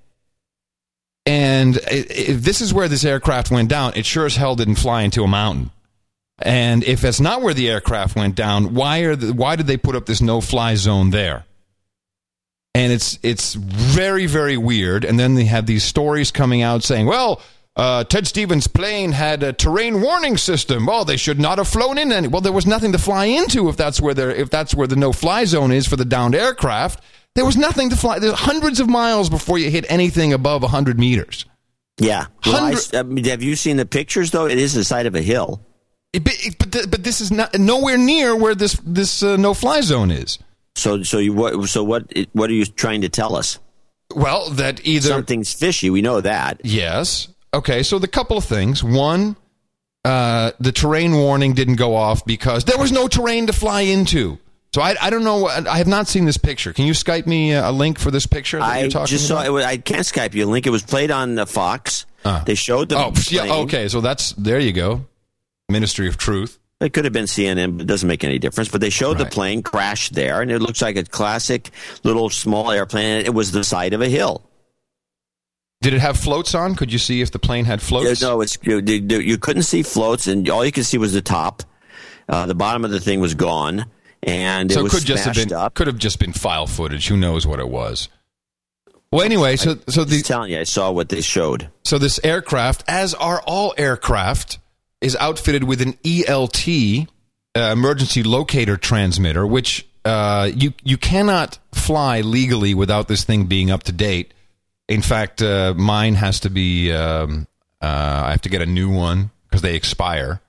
And 1.28 1.78
if 1.92 2.42
this 2.42 2.62
is 2.62 2.74
where 2.74 2.88
this 2.88 3.06
aircraft 3.06 3.52
went 3.52 3.70
down, 3.70 3.94
it 3.96 4.06
sure 4.06 4.26
as 4.26 4.36
hell 4.36 4.56
didn't 4.56 4.76
fly 4.76 5.04
into 5.04 5.24
a 5.24 5.28
mountain. 5.28 5.72
And 6.40 6.84
if 6.84 7.02
that's 7.02 7.20
not 7.20 7.42
where 7.42 7.54
the 7.54 7.70
aircraft 7.70 8.16
went 8.16 8.36
down, 8.36 8.76
why 8.76 9.00
are 9.00 9.16
the, 9.16 9.34
why 9.34 9.56
did 9.56 9.68
they 9.68 9.78
put 9.78 9.96
up 9.96 10.06
this 10.06 10.22
no 10.22 10.40
fly 10.42 10.76
zone 10.76 11.10
there? 11.10 11.46
And 12.76 12.94
it's 12.94 13.18
it's 13.24 13.56
very 13.56 14.28
very 14.28 14.56
weird. 14.56 15.04
And 15.04 15.20
then 15.20 15.34
they 15.34 15.46
have 15.46 15.66
these 15.66 15.84
stories 15.84 16.32
coming 16.32 16.62
out 16.62 16.84
saying, 16.84 17.06
well. 17.06 17.42
Uh, 17.76 18.04
Ted 18.04 18.26
Stevens' 18.26 18.66
plane 18.66 19.12
had 19.12 19.44
a 19.44 19.54
terrain 19.54 20.02
warning 20.02 20.36
system. 20.36 20.88
Well, 20.88 21.06
they 21.06 21.16
should 21.16 21.40
not 21.40 21.60
have 21.60 21.68
flown 21.68 22.00
in 22.00 22.12
any. 22.12 22.28
Well, 22.28 22.42
there 22.42 22.52
was 22.52 22.66
nothing 22.66 22.92
to 22.94 22.98
fly 22.98 23.26
into 23.26 23.70
if 23.70 23.78
that's 23.78 24.02
where 24.02 24.16
there 24.16 24.32
if 24.32 24.50
that's 24.50 24.74
where 24.74 24.88
the 24.88 24.96
no 24.96 25.14
fly 25.14 25.46
zone 25.46 25.72
is 25.72 25.86
for 25.86 25.96
the 25.96 26.04
downed 26.04 26.34
aircraft. 26.34 27.04
There 27.36 27.46
was 27.46 27.56
nothing 27.56 27.92
to 27.92 27.96
fly. 27.96 28.18
There's 28.18 28.34
hundreds 28.34 28.80
of 28.80 28.90
miles 28.90 29.30
before 29.30 29.60
you 29.60 29.70
hit 29.70 29.86
anything 29.90 30.34
above 30.34 30.64
100 30.64 30.98
meters. 31.00 31.46
Yeah. 32.00 32.26
Well, 32.48 32.76
I, 32.76 32.98
I 32.98 33.04
mean, 33.04 33.26
have 33.26 33.44
you 33.44 33.56
seen 33.56 33.78
the 33.78 33.86
pictures 33.86 34.32
though? 34.32 34.48
It 34.48 34.58
is 34.58 34.74
the 34.74 34.84
side 34.84 35.06
of 35.06 35.14
a 35.14 35.22
hill. 35.22 35.62
It- 36.14 36.24
but, 36.24 36.34
it- 36.40 36.58
but, 36.58 36.72
th- 36.72 36.92
but 36.92 37.04
this 37.04 37.22
is 37.22 37.32
not 37.32 37.58
nowhere 37.58 37.98
near 37.98 38.36
where 38.36 38.56
this 38.56 38.80
this 38.86 39.22
uh, 39.24 39.38
no 39.38 39.54
fly 39.54 39.82
zone 39.82 40.12
is. 40.12 40.40
So, 40.76 41.04
so 41.04 41.18
you 41.18 41.34
what? 41.34 41.68
So 41.70 41.84
what? 41.84 42.12
What 42.34 42.50
are 42.50 42.54
you 42.54 42.66
trying 42.66 43.02
to 43.02 43.10
tell 43.10 43.36
us? 43.36 43.60
Well, 44.16 44.50
that 44.52 44.86
either 44.86 45.10
something's 45.10 45.54
fishy. 45.54 45.90
We 45.90 46.02
know 46.02 46.22
that. 46.22 46.62
Yes. 46.64 47.28
Okay. 47.54 47.84
So 47.84 48.00
the 48.00 48.08
couple 48.08 48.38
of 48.38 48.46
things. 48.46 48.84
One, 48.84 49.36
uh, 50.06 50.52
the 50.60 50.72
terrain 50.72 51.14
warning 51.14 51.54
didn't 51.54 51.76
go 51.76 51.96
off 51.96 52.26
because 52.26 52.64
there 52.66 52.78
was 52.78 52.92
no 52.92 53.08
terrain 53.08 53.48
to 53.48 53.54
fly 53.54 53.82
into. 53.82 54.38
So 54.74 54.82
I, 54.82 54.96
I 55.02 55.10
don't 55.10 55.24
know. 55.24 55.48
I 55.48 55.78
have 55.78 55.88
not 55.88 56.08
seen 56.08 56.26
this 56.26 56.38
picture. 56.38 56.72
Can 56.74 56.86
you 56.86 56.94
Skype 56.94 57.26
me 57.26 57.54
a 57.54 57.72
link 57.72 57.98
for 58.00 58.12
this 58.12 58.28
picture 58.28 58.60
that 58.60 58.66
I 58.66 58.80
you're 58.82 58.90
talking 58.90 59.08
just 59.08 59.28
saw 59.28 59.42
it. 59.42 59.64
I 59.66 59.78
can't 59.78 60.02
Skype 60.06 60.36
you 60.36 60.46
a 60.46 60.50
link. 60.50 60.68
It 60.68 60.72
was 60.72 60.84
played 60.84 61.10
on 61.10 61.36
the 61.36 61.46
Fox. 61.48 62.06
Ah. 62.24 62.44
They 62.46 62.56
showed 62.56 62.90
the 62.90 62.98
oh, 62.98 63.12
yeah, 63.30 63.52
okay. 63.64 63.88
So 63.88 64.02
that's 64.02 64.32
there 64.34 64.60
you 64.60 64.74
go. 64.74 65.06
Ministry 65.70 66.08
of 66.08 66.18
Truth. 66.18 66.60
It 66.80 66.94
could 66.94 67.06
have 67.06 67.14
been 67.14 67.26
CNN, 67.26 67.74
but 67.74 67.82
it 67.82 67.88
doesn't 67.88 68.08
make 68.08 68.24
any 68.24 68.38
difference. 68.38 68.70
But 68.70 68.82
they 68.82 68.92
showed 68.92 69.18
the 69.18 69.26
plane 69.26 69.64
crash 69.64 70.10
there, 70.10 70.42
and 70.42 70.52
it 70.52 70.60
looks 70.60 70.82
like 70.82 70.96
a 70.96 71.04
classic 71.04 71.72
little 72.04 72.30
small 72.30 72.72
airplane. 72.72 73.26
It 73.26 73.34
was 73.34 73.52
the 73.52 73.64
side 73.64 73.94
of 73.94 74.02
a 74.02 74.08
hill. 74.08 74.44
Did 75.82 75.94
it 75.94 76.00
have 76.00 76.18
floats 76.18 76.56
on? 76.56 76.76
Could 76.76 76.94
you 76.94 77.00
see 77.00 77.22
if 77.22 77.32
the 77.32 77.40
plane 77.40 77.66
had 77.66 77.82
floats? 77.82 78.22
No, 78.22 78.42
it's 78.42 78.58
you, 78.64 78.80
you 78.80 79.38
couldn't 79.38 79.64
see 79.64 79.84
floats, 79.84 80.28
and 80.28 80.48
all 80.50 80.64
you 80.64 80.72
could 80.72 80.86
see 80.86 80.98
was 80.98 81.14
the 81.14 81.22
top. 81.22 81.64
Uh, 82.30 82.46
the 82.46 82.56
bottom 82.56 82.86
of 82.86 82.92
the 82.92 83.00
thing 83.00 83.20
was 83.20 83.34
gone, 83.34 83.86
and 84.22 84.72
so 84.72 84.80
it 84.80 84.82
it 84.82 84.84
was 84.84 84.94
could 84.94 85.06
just 85.06 85.26
have 85.26 85.36
been 85.36 85.54
up. 85.54 85.74
could 85.74 85.88
have 85.88 85.98
just 85.98 86.20
been 86.20 86.34
file 86.34 86.68
footage. 86.68 87.08
Who 87.08 87.18
knows 87.18 87.48
what 87.48 87.60
it 87.60 87.70
was? 87.70 88.10
Well, 89.12 89.24
anyway, 89.24 89.56
so 89.56 89.78
so 89.88 90.04
the 90.04 90.16
Just 90.16 90.26
telling 90.26 90.52
you, 90.52 90.60
I 90.60 90.64
saw 90.64 90.92
what 90.92 91.10
they 91.10 91.22
showed. 91.22 91.70
So 91.84 91.98
this 91.98 92.20
aircraft, 92.24 92.84
as 92.88 93.14
are 93.14 93.42
all 93.46 93.74
aircraft, 93.78 94.60
is 95.02 95.16
outfitted 95.18 95.64
with 95.64 95.82
an 95.82 95.94
ELT 96.04 97.08
uh, 97.56 97.60
emergency 97.60 98.24
locator 98.24 98.78
transmitter, 98.78 99.46
which 99.46 99.88
uh, 100.06 100.50
you 100.54 100.74
you 100.84 100.98
cannot 100.98 101.60
fly 101.74 102.22
legally 102.22 102.74
without 102.74 103.08
this 103.08 103.24
thing 103.24 103.46
being 103.46 103.72
up 103.72 103.84
to 103.84 103.92
date. 103.92 104.34
In 104.88 105.02
fact, 105.02 105.42
uh, 105.42 105.74
mine 105.76 106.16
has 106.16 106.40
to 106.42 106.50
be. 106.50 106.92
Um, 106.92 107.48
uh, 107.82 108.24
I 108.26 108.32
have 108.32 108.42
to 108.42 108.50
get 108.50 108.62
a 108.62 108.66
new 108.66 108.90
one 108.90 109.30
because 109.44 109.62
they 109.62 109.76
expire 109.76 110.42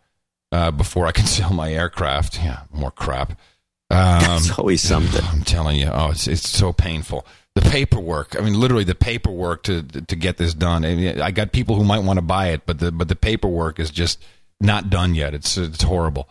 uh, 0.53 0.71
before 0.71 1.07
I 1.07 1.13
can 1.13 1.27
sell 1.39 1.53
my 1.53 1.73
aircraft. 1.73 2.39
Yeah, 2.43 2.61
more 2.73 2.91
crap. 2.91 3.31
Um, 3.31 3.37
That's 3.91 4.59
always 4.59 4.83
something. 4.83 5.25
I'm 5.25 5.43
telling 5.43 5.77
you, 5.79 5.91
oh, 5.93 6.11
it's 6.11 6.27
it's 6.27 6.49
so 6.49 6.73
painful. 6.73 7.27
The 7.55 7.63
paperwork. 7.63 8.39
I 8.39 8.45
mean, 8.45 8.59
literally 8.61 8.85
the 8.85 8.95
paperwork 8.95 9.65
to 9.65 9.83
to 9.83 10.17
get 10.17 10.37
this 10.37 10.55
done. 10.55 10.85
I, 10.85 10.95
mean, 10.95 11.21
I 11.21 11.31
got 11.31 11.53
people 11.53 11.75
who 11.75 11.85
might 11.85 12.05
want 12.05 12.19
to 12.19 12.23
buy 12.23 12.49
it, 12.49 12.63
but 12.67 12.79
the 12.79 12.93
but 12.93 13.09
the 13.09 13.17
paperwork 13.17 13.81
is 13.81 13.91
just 13.91 14.23
not 14.61 14.91
done 14.91 15.15
yet. 15.15 15.35
It's 15.35 15.57
it's 15.57 15.83
horrible. 15.83 16.29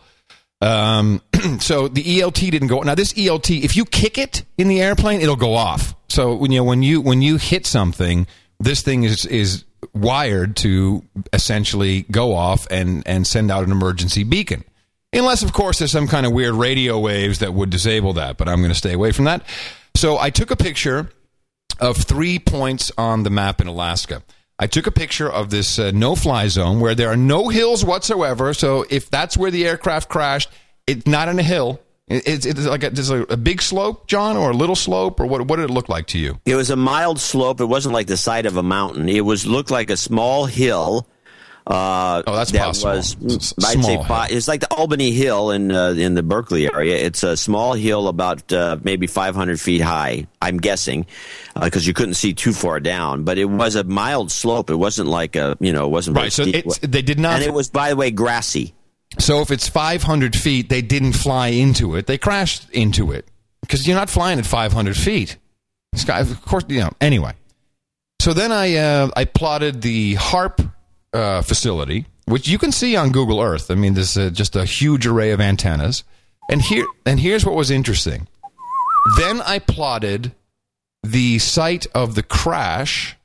Um, 0.60 1.22
so 1.60 1.88
the 1.88 2.02
ELT 2.02 2.50
didn't 2.50 2.68
go. 2.68 2.80
Now 2.80 2.94
this 2.94 3.12
ELT, 3.12 3.62
if 3.62 3.76
you 3.76 3.84
kick 3.84 4.18
it 4.18 4.44
in 4.56 4.68
the 4.68 4.80
airplane, 4.80 5.20
it'll 5.20 5.36
go 5.36 5.54
off. 5.54 5.94
So 6.08 6.34
when 6.34 6.50
you 6.52 6.60
know, 6.60 6.64
when 6.64 6.82
you 6.82 7.00
when 7.00 7.22
you 7.22 7.36
hit 7.36 7.66
something, 7.66 8.26
this 8.58 8.82
thing 8.82 9.04
is 9.04 9.24
is 9.26 9.64
wired 9.94 10.56
to 10.56 11.04
essentially 11.32 12.02
go 12.10 12.34
off 12.34 12.66
and 12.70 13.02
and 13.06 13.26
send 13.26 13.50
out 13.50 13.64
an 13.64 13.72
emergency 13.72 14.24
beacon. 14.24 14.64
Unless, 15.12 15.42
of 15.42 15.54
course, 15.54 15.78
there's 15.78 15.92
some 15.92 16.06
kind 16.06 16.26
of 16.26 16.32
weird 16.32 16.54
radio 16.54 16.98
waves 16.98 17.38
that 17.38 17.54
would 17.54 17.70
disable 17.70 18.12
that, 18.14 18.36
but 18.36 18.46
I'm 18.46 18.58
going 18.58 18.70
to 18.70 18.78
stay 18.78 18.92
away 18.92 19.12
from 19.12 19.24
that. 19.24 19.42
So 19.94 20.18
I 20.18 20.28
took 20.28 20.50
a 20.50 20.56
picture 20.56 21.10
of 21.80 21.96
three 21.96 22.38
points 22.38 22.92
on 22.98 23.22
the 23.22 23.30
map 23.30 23.60
in 23.60 23.68
Alaska. 23.68 24.22
I 24.60 24.66
took 24.66 24.88
a 24.88 24.90
picture 24.90 25.30
of 25.30 25.50
this 25.50 25.78
uh, 25.78 25.92
no 25.94 26.16
fly 26.16 26.48
zone 26.48 26.80
where 26.80 26.96
there 26.96 27.08
are 27.08 27.16
no 27.16 27.48
hills 27.48 27.84
whatsoever. 27.84 28.52
So 28.54 28.84
if 28.90 29.08
that's 29.08 29.36
where 29.36 29.52
the 29.52 29.64
aircraft 29.64 30.08
crashed, 30.08 30.50
it's 30.86 31.06
not 31.06 31.28
on 31.28 31.38
a 31.38 31.44
hill. 31.44 31.80
It's, 32.08 32.46
it's 32.46 32.64
like 32.64 32.82
a, 32.82 32.88
a, 32.88 33.34
a 33.34 33.36
big 33.36 33.60
slope, 33.60 34.08
John, 34.08 34.36
or 34.36 34.50
a 34.50 34.54
little 34.54 34.74
slope, 34.74 35.20
or 35.20 35.26
what, 35.26 35.42
what 35.42 35.56
did 35.56 35.66
it 35.66 35.72
look 35.72 35.88
like 35.88 36.06
to 36.08 36.18
you? 36.18 36.40
It 36.46 36.56
was 36.56 36.70
a 36.70 36.76
mild 36.76 37.20
slope. 37.20 37.60
It 37.60 37.66
wasn't 37.66 37.92
like 37.92 38.06
the 38.06 38.16
side 38.16 38.46
of 38.46 38.56
a 38.56 38.62
mountain. 38.62 39.08
It 39.08 39.20
was 39.20 39.46
looked 39.46 39.70
like 39.70 39.90
a 39.90 39.96
small 39.96 40.46
hill. 40.46 41.06
Uh, 41.68 42.22
Oh, 42.26 42.34
that's 42.34 42.50
that 42.52 42.62
possible. 42.64 42.92
Was, 42.92 43.16
S- 43.26 43.54
I'd 43.64 43.84
say 43.84 43.92
hill. 43.92 44.04
fi- 44.04 44.28
it's 44.28 44.48
like 44.48 44.60
the 44.62 44.72
Albany 44.74 45.12
Hill 45.12 45.50
in 45.50 45.70
uh, 45.70 45.90
in 45.90 46.14
the 46.14 46.22
Berkeley 46.22 46.66
area. 46.66 46.96
It's 46.96 47.22
a 47.22 47.36
small 47.36 47.74
hill 47.74 48.08
about 48.08 48.50
uh, 48.52 48.78
maybe 48.82 49.06
500 49.06 49.60
feet 49.60 49.82
high. 49.82 50.26
I'm 50.40 50.56
guessing 50.56 51.04
because 51.60 51.86
you 51.86 51.92
couldn't 51.92 52.14
see 52.14 52.32
too 52.32 52.52
far 52.54 52.80
down. 52.80 53.24
But 53.24 53.36
it 53.36 53.44
was 53.44 53.74
a 53.74 53.84
mild 53.84 54.32
slope. 54.32 54.70
It 54.70 54.76
wasn't 54.76 55.08
like 55.10 55.36
a 55.36 55.56
you 55.60 55.72
know 55.74 55.84
it 55.84 55.90
wasn't 55.90 56.14
very 56.14 56.24
Right, 56.26 56.32
so 56.32 56.42
it's- 56.44 56.78
they 56.82 57.02
did 57.02 57.18
not- 57.18 57.34
And 57.36 57.44
it 57.44 57.52
was 57.52 57.68
by 57.68 57.90
the 57.90 57.96
way 57.96 58.10
grassy. 58.10 58.74
So 59.18 59.40
if 59.40 59.50
it's 59.50 59.68
500 59.68 60.36
feet, 60.36 60.68
they 60.70 60.80
didn't 60.82 61.12
fly 61.14 61.48
into 61.48 61.96
it. 61.96 62.06
They 62.06 62.18
crashed 62.18 62.68
into 62.70 63.12
it 63.12 63.26
because 63.60 63.86
you're 63.86 63.96
not 63.96 64.08
flying 64.10 64.38
at 64.38 64.46
500 64.46 64.96
feet. 64.96 65.36
This 65.92 66.04
guy, 66.04 66.20
of 66.20 66.42
course, 66.44 66.64
you 66.68 66.80
know. 66.80 66.92
Anyway, 67.00 67.32
so 68.20 68.32
then 68.32 68.52
I 68.52 68.76
uh, 68.76 69.10
I 69.16 69.24
plotted 69.26 69.82
the 69.82 70.14
HAARP 70.16 70.72
uh, 71.12 71.42
facility, 71.42 72.06
which 72.26 72.48
you 72.48 72.58
can 72.58 72.72
see 72.72 72.96
on 72.96 73.10
Google 73.10 73.40
Earth. 73.40 73.70
I 73.70 73.74
mean, 73.74 73.94
there's 73.94 74.16
uh, 74.16 74.30
just 74.30 74.56
a 74.56 74.64
huge 74.64 75.06
array 75.06 75.30
of 75.30 75.40
antennas, 75.40 76.04
and 76.50 76.62
here 76.62 76.86
and 77.06 77.20
here's 77.20 77.44
what 77.44 77.54
was 77.54 77.70
interesting. 77.70 78.28
Then 79.16 79.40
I 79.42 79.58
plotted 79.58 80.32
the 81.02 81.38
site 81.38 81.86
of 81.94 82.14
the 82.14 82.22
crash 82.22 83.16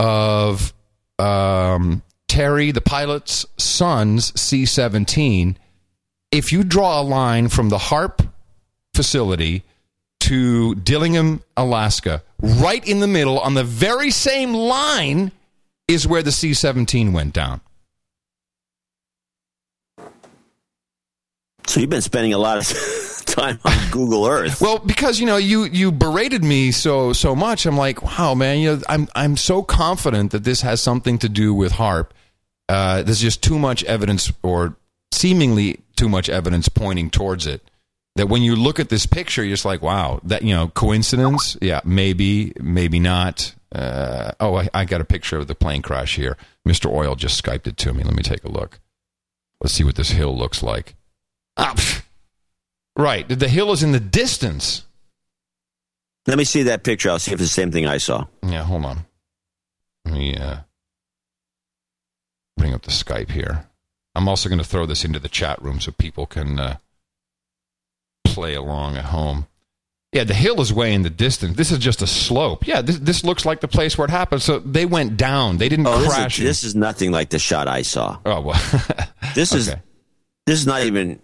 of 0.00 0.72
um, 1.18 2.02
Terry, 2.28 2.70
the 2.70 2.80
pilot's 2.80 3.46
son's 3.56 4.38
C 4.40 4.66
17. 4.66 5.58
If 6.30 6.52
you 6.52 6.64
draw 6.64 7.00
a 7.00 7.02
line 7.02 7.48
from 7.48 7.68
the 7.68 7.78
HAARP 7.78 8.28
facility 8.94 9.62
to 10.20 10.74
Dillingham, 10.74 11.42
Alaska, 11.56 12.22
right 12.40 12.86
in 12.86 13.00
the 13.00 13.06
middle, 13.06 13.38
on 13.38 13.54
the 13.54 13.64
very 13.64 14.10
same 14.10 14.52
line, 14.52 15.30
is 15.88 16.06
where 16.06 16.22
the 16.22 16.32
C 16.32 16.54
17 16.54 17.12
went 17.12 17.32
down. 17.32 17.60
So 21.66 21.80
you've 21.80 21.90
been 21.90 22.02
spending 22.02 22.32
a 22.32 22.38
lot 22.38 22.58
of 22.58 23.22
time 23.26 23.58
on 23.64 23.90
Google 23.90 24.26
Earth. 24.26 24.60
Well, 24.60 24.78
because 24.78 25.20
you 25.20 25.26
know 25.26 25.36
you 25.36 25.64
you 25.64 25.92
berated 25.92 26.42
me 26.44 26.70
so 26.72 27.12
so 27.12 27.34
much, 27.34 27.66
I'm 27.66 27.76
like, 27.76 28.02
wow, 28.02 28.34
man, 28.34 28.58
you 28.58 28.76
know, 28.76 28.82
I'm 28.88 29.08
I'm 29.14 29.36
so 29.36 29.62
confident 29.62 30.30
that 30.32 30.44
this 30.44 30.62
has 30.62 30.80
something 30.80 31.18
to 31.18 31.28
do 31.28 31.52
with 31.52 31.72
HAARP. 31.72 32.10
Uh, 32.68 33.02
there's 33.02 33.20
just 33.20 33.42
too 33.42 33.58
much 33.58 33.84
evidence, 33.84 34.32
or 34.42 34.76
seemingly 35.12 35.80
too 35.96 36.08
much 36.08 36.28
evidence, 36.28 36.68
pointing 36.68 37.10
towards 37.10 37.46
it. 37.46 37.62
That 38.16 38.28
when 38.28 38.42
you 38.42 38.56
look 38.56 38.80
at 38.80 38.88
this 38.88 39.06
picture, 39.06 39.44
you're 39.44 39.54
just 39.54 39.64
like, 39.64 39.82
wow, 39.82 40.20
that 40.24 40.42
you 40.42 40.54
know, 40.54 40.68
coincidence? 40.68 41.56
Yeah, 41.60 41.80
maybe, 41.84 42.52
maybe 42.60 42.98
not. 42.98 43.54
Uh, 43.70 44.32
oh, 44.40 44.56
I, 44.56 44.68
I 44.72 44.84
got 44.86 45.02
a 45.02 45.04
picture 45.04 45.36
of 45.36 45.48
the 45.48 45.54
plane 45.54 45.82
crash 45.82 46.16
here. 46.16 46.36
Mr. 46.66 46.90
Oil 46.90 47.14
just 47.14 47.42
skyped 47.42 47.66
it 47.66 47.76
to 47.76 47.92
me. 47.92 48.02
Let 48.02 48.14
me 48.14 48.22
take 48.22 48.42
a 48.44 48.48
look. 48.48 48.80
Let's 49.60 49.74
see 49.74 49.84
what 49.84 49.96
this 49.96 50.10
hill 50.10 50.36
looks 50.36 50.62
like. 50.62 50.94
Ah, 51.58 51.74
pff. 51.76 52.04
right, 52.96 53.28
the 53.28 53.48
hill 53.48 53.72
is 53.72 53.82
in 53.82 53.92
the 53.92 54.00
distance. 54.00 54.86
Let 56.26 56.38
me 56.38 56.44
see 56.44 56.64
that 56.64 56.84
picture. 56.84 57.10
I'll 57.10 57.18
see 57.18 57.32
if 57.32 57.40
it's 57.40 57.50
the 57.50 57.54
same 57.54 57.70
thing 57.70 57.86
I 57.86 57.98
saw. 57.98 58.26
Yeah, 58.42 58.64
hold 58.64 58.84
on. 58.84 59.06
Let 60.04 60.14
me 60.14 60.36
uh, 60.36 60.58
bring 62.56 62.74
up 62.74 62.82
the 62.82 62.90
Skype 62.90 63.30
here. 63.30 63.66
I'm 64.14 64.28
also 64.28 64.48
going 64.48 64.58
to 64.58 64.64
throw 64.64 64.86
this 64.86 65.04
into 65.04 65.18
the 65.18 65.28
chat 65.28 65.60
room 65.62 65.80
so 65.80 65.92
people 65.92 66.26
can 66.26 66.58
uh, 66.58 66.76
play 68.34 68.54
along 68.54 68.96
at 68.96 69.04
home. 69.06 69.46
Yeah, 70.12 70.24
the 70.24 70.34
hill 70.34 70.60
is 70.60 70.72
way 70.72 70.94
in 70.94 71.02
the 71.02 71.10
distance. 71.10 71.56
This 71.56 71.70
is 71.70 71.78
just 71.78 72.00
a 72.00 72.06
slope. 72.06 72.66
Yeah, 72.66 72.80
this, 72.80 72.98
this 72.98 73.24
looks 73.24 73.44
like 73.44 73.60
the 73.60 73.68
place 73.68 73.98
where 73.98 74.06
it 74.06 74.10
happened. 74.10 74.40
So 74.40 74.60
they 74.60 74.86
went 74.86 75.16
down. 75.16 75.58
They 75.58 75.68
didn't 75.68 75.86
Oh, 75.86 75.98
this 75.98 76.14
crash. 76.14 76.38
is, 76.38 76.44
this 76.44 76.64
is 76.64 76.74
nothing 76.74 77.10
like 77.10 77.28
the 77.30 77.38
shot 77.38 77.68
I 77.68 77.82
saw. 77.82 78.18
oh 78.24 78.40
well. 78.40 78.60
This 79.34 79.52
is 79.52 79.68
Okay. 79.68 79.80
this 80.46 80.58
is 80.60 80.66
not 80.66 80.84
even 80.84 81.20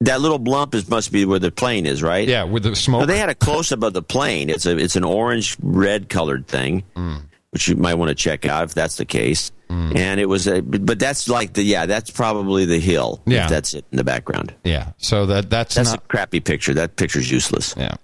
that 0.00 0.20
little 0.20 0.40
blump 0.40 0.74
is 0.74 0.88
must 0.88 1.12
be 1.12 1.24
where 1.24 1.38
the 1.38 1.52
plane 1.52 1.86
is, 1.86 2.02
right? 2.02 2.26
yeah, 2.26 2.42
with 2.42 2.64
the 2.64 2.74
smoke. 2.74 3.00
No, 3.00 3.06
they 3.06 3.18
had 3.18 3.28
a 3.28 3.34
close 3.36 3.70
up 3.70 3.82
of 3.84 3.92
the 3.92 4.02
plane. 4.02 4.50
It's 4.50 4.66
a 4.66 4.76
it's 4.76 4.96
an 4.96 5.04
orange 5.04 5.56
red 5.62 6.08
colored 6.08 6.48
thing, 6.48 6.82
Mm. 6.96 7.20
which 7.50 7.68
you 7.68 7.76
might 7.76 7.94
want 7.94 8.08
to 8.08 8.14
check 8.16 8.44
out 8.46 8.64
if 8.64 8.74
that's 8.74 8.96
the 8.96 9.04
case. 9.04 9.52
And 9.72 10.20
it 10.20 10.26
was 10.26 10.46
a, 10.46 10.60
but 10.62 10.98
that's 10.98 11.28
like 11.28 11.54
the 11.54 11.62
yeah, 11.62 11.86
that's 11.86 12.10
probably 12.10 12.64
the 12.64 12.78
hill. 12.78 13.22
Yeah. 13.26 13.48
that's 13.48 13.74
it 13.74 13.84
in 13.90 13.96
the 13.96 14.04
background. 14.04 14.54
yeah, 14.64 14.92
so 14.98 15.26
that 15.26 15.50
that's, 15.50 15.74
That's 15.74 15.90
not 15.90 16.04
a 16.04 16.06
crappy 16.08 16.40
picture. 16.40 16.74
That 16.74 16.96
picture's 16.96 17.30
useless. 17.30 17.74
Yeah. 17.76 17.94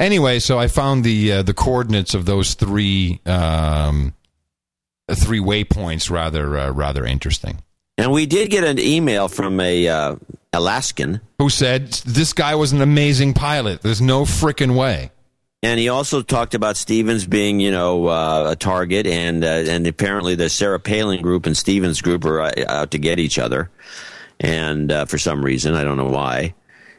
Anyway, 0.00 0.38
so 0.38 0.58
I 0.58 0.66
found 0.68 1.04
the 1.04 1.32
uh, 1.32 1.42
the 1.42 1.54
coordinates 1.54 2.14
of 2.14 2.26
those 2.26 2.54
three 2.54 3.20
um, 3.26 4.14
three 5.12 5.40
waypoints 5.40 6.10
rather 6.10 6.58
uh, 6.58 6.70
rather 6.70 7.04
interesting. 7.04 7.62
And 7.96 8.10
we 8.10 8.26
did 8.26 8.50
get 8.50 8.64
an 8.64 8.80
email 8.80 9.28
from 9.28 9.60
a 9.60 9.86
uh, 9.86 10.16
Alaskan, 10.52 11.20
Who 11.38 11.48
said 11.48 11.92
this 12.06 12.32
guy 12.32 12.54
was 12.54 12.72
an 12.72 12.80
amazing 12.80 13.34
pilot? 13.34 13.82
There's 13.82 14.00
no 14.00 14.24
frickin' 14.24 14.74
way. 14.76 15.10
And 15.64 15.80
he 15.80 15.88
also 15.88 16.20
talked 16.20 16.54
about 16.54 16.76
Stevens 16.76 17.26
being, 17.26 17.58
you 17.58 17.70
know, 17.70 18.08
uh, 18.08 18.50
a 18.50 18.56
target, 18.56 19.06
and 19.06 19.42
uh, 19.42 19.64
and 19.66 19.86
apparently 19.86 20.34
the 20.34 20.50
Sarah 20.50 20.78
Palin 20.78 21.22
group 21.22 21.46
and 21.46 21.56
Stevens 21.56 22.02
group 22.02 22.26
are 22.26 22.42
uh, 22.42 22.52
out 22.68 22.90
to 22.90 22.98
get 22.98 23.18
each 23.18 23.38
other, 23.38 23.70
and 24.38 24.92
uh, 24.92 25.06
for 25.06 25.16
some 25.16 25.42
reason 25.42 25.74
I 25.74 25.82
don't 25.82 25.96
know 25.96 26.10
why. 26.10 26.52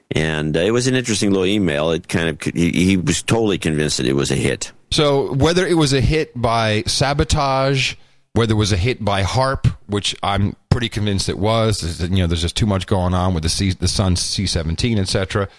And 0.10 0.58
uh, 0.58 0.62
it 0.62 0.72
was 0.72 0.88
an 0.88 0.96
interesting 0.96 1.30
little 1.30 1.46
email. 1.46 1.92
It 1.92 2.08
kind 2.08 2.28
of 2.28 2.42
he, 2.42 2.72
he 2.72 2.98
was 2.98 3.22
totally 3.22 3.60
convinced 3.60 3.98
that 3.98 4.08
it 4.08 4.14
was 4.14 4.32
a 4.32 4.36
hit. 4.36 4.72
So 4.90 5.36
whether 5.36 5.68
it 5.68 5.76
was 5.76 5.94
a 5.94 6.02
hit 6.02 6.32
by 6.36 6.82
sabotage, 6.88 7.94
whether 8.34 8.54
it 8.54 8.58
was 8.58 8.72
a 8.72 8.78
hit 8.78 9.06
by 9.06 9.22
HAARP, 9.22 9.68
which 9.86 10.16
I'm 10.24 10.56
pretty 10.72 10.90
convinced 10.90 11.30
it 11.30 11.38
was. 11.38 12.02
You 12.02 12.10
know, 12.10 12.28
there's 12.28 12.42
just 12.42 12.58
too 12.58 12.66
much 12.66 12.88
going 12.88 13.14
on 13.14 13.36
with 13.36 13.44
the 13.44 13.50
C, 13.50 13.74
the 13.74 13.88
Sun 13.88 14.16
C-17, 14.16 14.98
etc. 14.98 15.50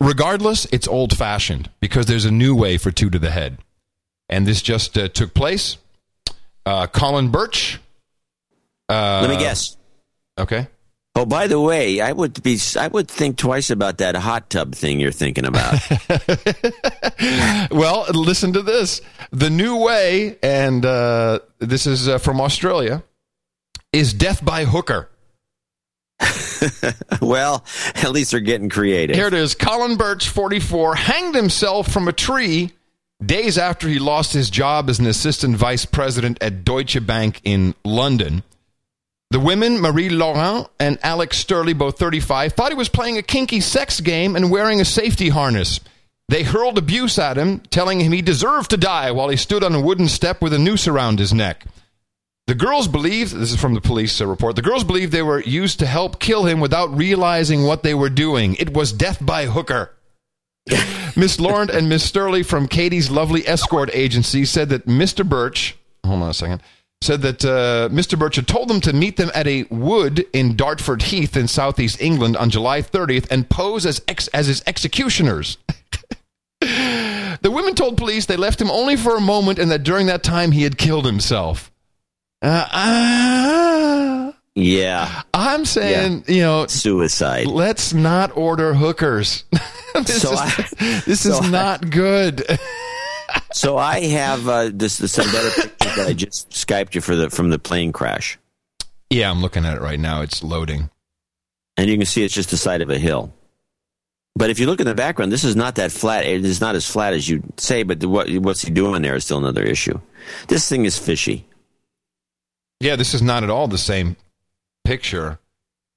Regardless, 0.00 0.64
it's 0.66 0.88
old 0.88 1.16
fashioned 1.16 1.70
because 1.80 2.06
there's 2.06 2.24
a 2.24 2.30
new 2.30 2.54
way 2.54 2.78
for 2.78 2.90
two 2.90 3.10
to 3.10 3.18
the 3.18 3.30
head, 3.30 3.58
and 4.28 4.46
this 4.46 4.62
just 4.62 4.96
uh, 4.96 5.08
took 5.08 5.34
place. 5.34 5.76
Uh, 6.64 6.86
Colin 6.86 7.30
Birch. 7.30 7.78
Uh, 8.88 9.20
Let 9.22 9.30
me 9.30 9.36
guess. 9.36 9.76
Okay. 10.38 10.68
Oh, 11.14 11.24
by 11.24 11.46
the 11.46 11.58
way, 11.58 12.02
I 12.02 12.12
would 12.12 12.42
be 12.42 12.58
I 12.78 12.88
would 12.88 13.08
think 13.08 13.38
twice 13.38 13.70
about 13.70 13.98
that 13.98 14.16
hot 14.16 14.50
tub 14.50 14.74
thing 14.74 15.00
you're 15.00 15.12
thinking 15.12 15.46
about. 15.46 15.80
well, 17.70 18.04
listen 18.12 18.52
to 18.52 18.60
this. 18.60 19.00
The 19.30 19.48
new 19.48 19.76
way, 19.76 20.36
and 20.42 20.84
uh, 20.84 21.38
this 21.58 21.86
is 21.86 22.06
uh, 22.06 22.18
from 22.18 22.38
Australia, 22.38 23.02
is 23.94 24.12
death 24.12 24.44
by 24.44 24.66
hooker. 24.66 25.08
well, 27.20 27.64
at 27.94 28.12
least 28.12 28.30
they're 28.30 28.40
getting 28.40 28.68
creative. 28.68 29.16
Here 29.16 29.26
it 29.26 29.34
is. 29.34 29.54
Colin 29.54 29.96
Birch, 29.96 30.28
44, 30.28 30.94
hanged 30.94 31.34
himself 31.34 31.92
from 31.92 32.08
a 32.08 32.12
tree 32.12 32.72
days 33.24 33.58
after 33.58 33.88
he 33.88 33.98
lost 33.98 34.32
his 34.32 34.50
job 34.50 34.90
as 34.90 34.98
an 34.98 35.06
assistant 35.06 35.56
vice 35.56 35.84
president 35.84 36.38
at 36.40 36.64
Deutsche 36.64 37.04
Bank 37.06 37.40
in 37.44 37.74
London. 37.84 38.42
The 39.30 39.40
women, 39.40 39.80
Marie 39.80 40.08
Laurent 40.08 40.68
and 40.78 40.98
Alex 41.02 41.42
Sturley, 41.42 41.76
both 41.76 41.98
35, 41.98 42.52
thought 42.52 42.70
he 42.70 42.76
was 42.76 42.88
playing 42.88 43.18
a 43.18 43.22
kinky 43.22 43.60
sex 43.60 44.00
game 44.00 44.36
and 44.36 44.50
wearing 44.50 44.80
a 44.80 44.84
safety 44.84 45.30
harness. 45.30 45.80
They 46.28 46.42
hurled 46.42 46.78
abuse 46.78 47.18
at 47.18 47.36
him, 47.36 47.60
telling 47.70 48.00
him 48.00 48.12
he 48.12 48.22
deserved 48.22 48.70
to 48.70 48.76
die 48.76 49.10
while 49.12 49.28
he 49.28 49.36
stood 49.36 49.64
on 49.64 49.74
a 49.74 49.80
wooden 49.80 50.08
step 50.08 50.40
with 50.40 50.52
a 50.52 50.58
noose 50.58 50.86
around 50.86 51.18
his 51.18 51.32
neck. 51.32 51.64
The 52.46 52.54
girls 52.54 52.86
believed, 52.86 53.34
this 53.34 53.50
is 53.50 53.60
from 53.60 53.74
the 53.74 53.80
police 53.80 54.20
uh, 54.20 54.26
report, 54.26 54.54
the 54.54 54.62
girls 54.62 54.84
believed 54.84 55.12
they 55.12 55.22
were 55.22 55.42
used 55.42 55.80
to 55.80 55.86
help 55.86 56.20
kill 56.20 56.44
him 56.44 56.60
without 56.60 56.96
realizing 56.96 57.64
what 57.64 57.82
they 57.82 57.92
were 57.92 58.08
doing. 58.08 58.54
It 58.54 58.72
was 58.72 58.92
death 58.92 59.18
by 59.24 59.46
hooker. 59.46 59.90
Miss 61.16 61.40
Laurent 61.40 61.70
and 61.70 61.88
Miss 61.88 62.08
Sturley 62.08 62.44
from 62.44 62.68
Katie's 62.68 63.10
lovely 63.10 63.46
escort 63.48 63.90
agency 63.92 64.44
said 64.44 64.68
that 64.68 64.86
Mr. 64.86 65.28
Birch, 65.28 65.76
hold 66.04 66.22
on 66.22 66.30
a 66.30 66.34
second, 66.34 66.62
said 67.02 67.22
that 67.22 67.44
uh, 67.44 67.88
Mr. 67.92 68.16
Birch 68.16 68.36
had 68.36 68.46
told 68.46 68.68
them 68.68 68.80
to 68.80 68.92
meet 68.92 69.16
them 69.16 69.30
at 69.34 69.48
a 69.48 69.64
wood 69.64 70.24
in 70.32 70.54
Dartford 70.54 71.02
Heath 71.02 71.36
in 71.36 71.48
southeast 71.48 72.00
England 72.00 72.36
on 72.36 72.50
July 72.50 72.80
30th 72.80 73.26
and 73.28 73.50
pose 73.50 73.84
as, 73.84 74.02
ex- 74.06 74.28
as 74.28 74.46
his 74.46 74.62
executioners. 74.68 75.58
the 76.60 77.50
women 77.50 77.74
told 77.74 77.96
police 77.96 78.26
they 78.26 78.36
left 78.36 78.60
him 78.60 78.70
only 78.70 78.96
for 78.96 79.16
a 79.16 79.20
moment 79.20 79.58
and 79.58 79.70
that 79.72 79.82
during 79.82 80.06
that 80.06 80.22
time 80.22 80.52
he 80.52 80.62
had 80.62 80.78
killed 80.78 81.06
himself. 81.06 81.72
Uh, 82.42 82.68
uh, 82.72 84.32
Yeah. 84.54 85.22
I'm 85.34 85.64
saying, 85.64 86.24
you 86.28 86.40
know, 86.42 86.66
suicide. 86.66 87.46
Let's 87.46 87.92
not 87.94 88.36
order 88.36 88.74
hookers. 88.74 89.44
this 89.94 90.22
So 90.22 90.32
is, 90.32 90.38
I- 90.40 91.02
this 91.06 91.20
so 91.22 91.30
is 91.30 91.40
I- 91.40 91.50
not 91.50 91.90
good. 91.90 92.44
So 93.52 93.76
I 93.76 94.00
have 94.00 94.48
uh, 94.48 94.70
this, 94.72 94.98
this 94.98 95.12
some 95.12 95.30
better 95.32 95.50
pictures 95.50 95.96
that 95.96 96.06
I 96.08 96.12
just 96.12 96.50
skyped 96.50 96.94
you 96.94 97.00
for 97.00 97.16
the 97.16 97.28
from 97.30 97.48
the 97.50 97.58
plane 97.58 97.90
crash, 97.92 98.38
yeah, 99.10 99.30
I'm 99.30 99.40
looking 99.42 99.64
at 99.64 99.76
it 99.76 99.80
right 99.80 99.98
now. 99.98 100.20
It's 100.22 100.42
loading. 100.42 100.90
and 101.76 101.88
you 101.88 101.96
can 101.96 102.06
see 102.06 102.22
it's 102.24 102.32
just 102.34 102.50
the 102.50 102.56
side 102.56 102.82
of 102.82 102.90
a 102.90 102.98
hill. 102.98 103.32
But 104.36 104.50
if 104.50 104.58
you 104.58 104.66
look 104.66 104.80
in 104.80 104.86
the 104.86 104.94
background, 104.94 105.32
this 105.32 105.44
is 105.44 105.56
not 105.56 105.74
that 105.76 105.90
flat. 105.92 106.24
It 106.26 106.44
is 106.44 106.60
not 106.60 106.76
as 106.76 106.86
flat 106.88 107.14
as 107.14 107.28
you 107.28 107.42
say. 107.56 107.82
But 107.82 108.04
what 108.04 108.30
what's 108.38 108.62
he 108.62 108.70
doing 108.70 109.02
there 109.02 109.16
is 109.16 109.24
still 109.24 109.38
another 109.38 109.62
issue. 109.62 110.00
This 110.48 110.68
thing 110.68 110.84
is 110.84 110.98
fishy. 110.98 111.46
Yeah, 112.80 112.96
this 112.96 113.14
is 113.14 113.22
not 113.22 113.42
at 113.42 113.50
all 113.50 113.68
the 113.68 113.78
same 113.78 114.16
picture. 114.84 115.38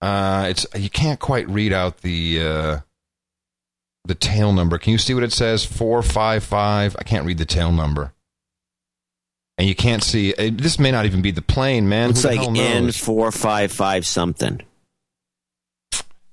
Uh, 0.01 0.47
it's 0.49 0.65
you 0.75 0.89
can't 0.89 1.19
quite 1.19 1.47
read 1.49 1.73
out 1.73 1.97
the 1.99 2.41
uh, 2.41 2.79
the 4.05 4.15
tail 4.15 4.53
number. 4.53 4.77
Can 4.77 4.91
you 4.93 4.97
see 4.97 5.13
what 5.13 5.23
it 5.23 5.33
says? 5.33 5.65
Four 5.65 6.01
five 6.01 6.43
five. 6.43 6.95
I 6.97 7.03
can't 7.03 7.25
read 7.25 7.37
the 7.37 7.45
tail 7.45 7.71
number. 7.71 8.13
And 9.57 9.67
you 9.67 9.75
can't 9.75 10.01
see. 10.01 10.33
uh, 10.35 10.51
This 10.53 10.79
may 10.79 10.89
not 10.89 11.05
even 11.05 11.21
be 11.21 11.31
the 11.31 11.41
plane, 11.41 11.89
man. 11.89 12.11
It's 12.11 12.23
like? 12.23 12.39
N 12.39 12.93
four 12.93 13.29
five 13.29 13.73
five 13.73 14.05
something. 14.05 14.61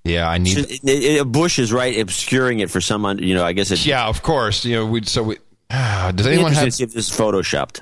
Yeah, 0.05 0.29
I 0.29 0.39
need. 0.39 0.55
So 0.55 0.61
it- 0.61 0.81
it- 0.85 1.33
bush 1.33 1.59
is 1.59 1.73
right 1.73 1.99
obscuring 1.99 2.61
it 2.61 2.71
for 2.71 2.81
someone. 2.81 3.19
You 3.19 3.35
know, 3.35 3.45
I 3.45 3.53
guess 3.53 3.73
it's 3.73 3.85
yeah, 3.85 4.07
of 4.07 4.23
course. 4.23 4.65
You 4.65 4.77
know, 4.77 4.87
we 4.87 5.03
so 5.03 5.25
we. 5.25 5.39
Ah, 5.71 6.13
does 6.15 6.29
anyone 6.29 6.53
have? 6.53 6.73
see 6.73 6.85
if 6.85 6.93
this 6.93 7.11
is 7.11 7.17
photoshopped. 7.19 7.81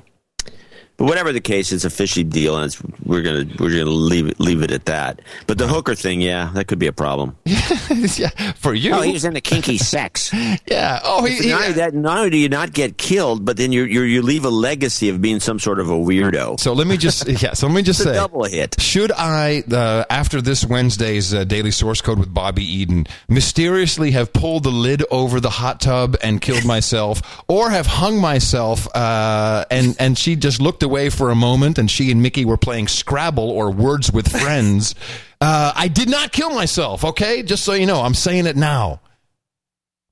But 0.97 1.07
whatever 1.07 1.33
the 1.33 1.41
case, 1.41 1.73
it's 1.73 1.85
a 1.85 1.91
fishy 1.91 2.23
deal, 2.23 2.57
and 2.57 2.67
it's, 2.67 2.81
we're 3.05 3.23
gonna 3.23 3.45
we're 3.59 3.71
gonna 3.71 3.85
leave 3.87 4.29
it 4.29 4.39
leave 4.39 4.63
it 4.63 4.71
at 4.71 4.85
that. 4.85 5.21
But 5.49 5.59
the 5.59 5.67
hooker 5.67 5.97
thing, 5.97 6.21
yeah, 6.21 6.51
that 6.55 6.67
could 6.69 6.79
be 6.79 6.87
a 6.87 6.93
problem. 6.93 7.37
yeah, 7.45 8.29
for 8.55 8.73
you. 8.73 8.95
Oh, 8.95 9.01
he 9.01 9.13
was 9.13 9.25
into 9.25 9.41
kinky 9.41 9.77
sex. 9.77 10.33
yeah. 10.67 11.01
Oh, 11.03 11.25
he, 11.25 11.51
not, 11.51 11.63
only 11.63 11.73
that, 11.73 11.95
not 11.95 12.19
only 12.19 12.31
do 12.31 12.39
you 12.39 12.49
not 12.49 12.73
get 12.73 12.97
killed, 12.97 13.45
but 13.45 13.57
then 13.57 13.73
you 13.73 13.83
you 13.85 14.03
you 14.03 14.23
leave 14.23 14.45
a 14.45 14.51
legacy 14.51 15.09
of 15.09 15.21
being 15.21 15.41
some 15.41 15.59
sort 15.59 15.81
of 15.81 15.91
a 15.91 15.95
weirdo. 15.95 16.61
So 16.61 16.73
let 16.75 16.87
me 16.87 16.97
just 16.97 17.27
yeah. 17.27 17.55
So 17.55 17.67
let 17.67 17.75
me 17.75 17.83
just 17.83 17.99
It's 18.01 18.11
a 18.11 18.13
say, 18.13 18.15
double 18.15 18.45
hit. 18.45 18.81
Should 18.81 19.11
I, 19.11 19.65
uh, 19.73 20.05
after 20.09 20.41
this 20.41 20.65
Wednesday's 20.65 21.35
uh, 21.35 21.43
daily 21.43 21.73
source 21.73 22.01
code 22.03 22.21
with 22.21 22.33
Bobbi 22.33 22.61
Eden, 22.61 23.09
mysteriously 23.29 24.13
have 24.13 24.33
pulled 24.33 24.63
the 24.63 24.71
lid 24.71 25.03
over 25.11 25.41
the 25.41 25.51
hot 25.51 25.81
tub 25.81 26.17
and 26.23 26.41
killed 26.41 26.65
myself, 26.65 27.43
or 27.49 27.71
have 27.71 27.89
hung 27.89 28.21
myself, 28.21 28.87
uh, 28.95 29.65
and 29.73 29.97
and 29.99 30.17
she 30.17 30.37
just 30.37 30.61
looked 30.61 30.84
away 30.85 31.11
for 31.11 31.31
a 31.31 31.35
moment, 31.35 31.79
and 31.79 31.91
she 31.91 32.13
and 32.13 32.23
Mickey 32.23 32.45
were 32.45 32.57
playing 32.57 32.87
Scrabble 32.87 33.51
or 33.51 33.73
Words 33.73 34.13
with 34.13 34.31
Friends? 34.41 34.95
uh, 35.41 35.73
I 35.75 35.89
did 35.89 36.09
not 36.09 36.31
kill 36.31 36.51
myself. 36.51 37.05
Okay, 37.05 37.43
just 37.43 37.65
so 37.65 37.73
you 37.73 37.87
know, 37.87 38.01
I'm 38.01 38.15
saying 38.15 38.47
it 38.47 38.57
now. 38.57 39.01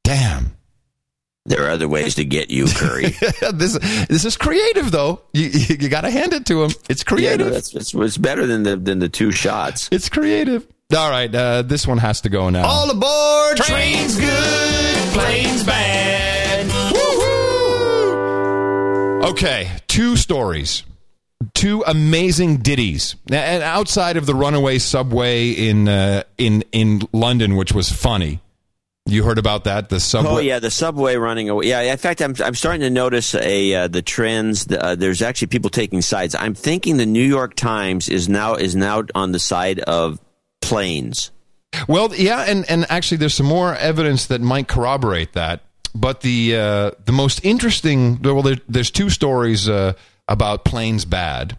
Damn. 0.03 0.57
There 1.45 1.65
are 1.65 1.71
other 1.71 1.89
ways 1.89 2.15
to 2.17 2.25
get 2.25 2.51
you, 2.51 2.67
Curry. 2.67 3.07
this 3.53 3.77
this 4.09 4.25
is 4.25 4.37
creative 4.37 4.93
though. 4.93 5.23
You 5.33 5.49
you, 5.49 5.77
you 5.81 5.89
got 5.89 6.03
to 6.03 6.11
hand 6.11 6.33
it 6.33 6.47
to 6.47 6.63
him. 6.63 6.71
It's 6.89 7.03
yeah, 7.03 7.09
creative. 7.09 7.47
no, 7.49 7.53
that's, 7.53 7.71
that's 7.71 7.95
it's 7.95 8.17
better 8.17 8.47
than 8.47 8.63
the 8.63 8.77
than 8.77 9.01
the 9.01 9.09
two 9.09 9.33
shots. 9.33 9.89
It's 9.91 10.09
creative. 10.09 10.67
All 10.97 11.11
right, 11.11 11.35
uh, 11.35 11.63
this 11.63 11.87
one 11.87 11.99
has 11.99 12.21
to 12.21 12.29
go 12.29 12.51
now. 12.51 12.65
All 12.65 12.91
aboard! 12.91 13.57
Train's 13.57 14.19
good, 14.21 14.97
plane's 15.15 15.65
bad. 15.65 16.32
Okay, 19.23 19.71
two 19.89 20.17
stories. 20.17 20.83
Two 21.55 21.83
amazing 21.87 22.59
ditties. 22.59 23.17
And 23.31 23.63
outside 23.63 24.17
of 24.17 24.27
the 24.27 24.35
runaway 24.35 24.79
subway 24.79 25.51
in 25.51 25.89
uh, 25.89 26.23
in 26.39 26.65
in 26.73 27.03
London, 27.13 27.57
which 27.57 27.73
was 27.73 27.91
funny. 27.91 28.41
You 29.07 29.25
heard 29.25 29.39
about 29.39 29.65
that? 29.65 29.89
The 29.89 29.99
subway. 29.99 30.31
Oh 30.31 30.39
yeah, 30.39 30.61
the 30.61 30.71
subway 30.71 31.17
running 31.17 31.49
away. 31.49 31.67
Yeah, 31.67 31.81
in 31.81 31.99
fact, 31.99 32.21
I'm 32.21 32.35
I'm 32.45 32.55
starting 32.55 32.83
to 32.83 32.91
notice 32.91 33.35
a 33.35 33.75
uh, 33.75 33.89
the 33.89 34.03
trends. 34.03 34.67
Uh, 34.71 34.95
there's 34.95 35.23
actually 35.23 35.49
people 35.49 35.71
taking 35.71 36.03
sides. 36.03 36.37
I'm 36.37 36.55
thinking 36.55 36.97
the 36.97 37.07
New 37.07 37.27
York 37.27 37.55
Times 37.55 38.09
is 38.09 38.29
now 38.29 38.55
is 38.55 38.77
now 38.77 39.03
on 39.15 39.33
the 39.33 39.41
side 39.41 39.81
of 39.81 40.21
planes. 40.61 41.33
Well, 41.89 42.15
yeah, 42.15 42.43
and, 42.43 42.69
and 42.71 42.87
actually, 42.91 43.17
there's 43.17 43.35
some 43.35 43.47
more 43.47 43.75
evidence 43.75 44.27
that 44.27 44.41
might 44.41 44.69
corroborate 44.69 45.33
that. 45.33 45.63
But 45.95 46.23
the 46.23 46.57
uh, 46.57 46.91
the 47.05 47.13
most 47.13 47.45
interesting, 47.45 48.21
well, 48.23 48.43
there, 48.43 48.57
there's 48.69 48.91
two 48.91 49.11
stories 49.11 49.69
uh, 49.69 49.93
about 50.27 50.65
planes 50.65 51.05
bad, 51.05 51.59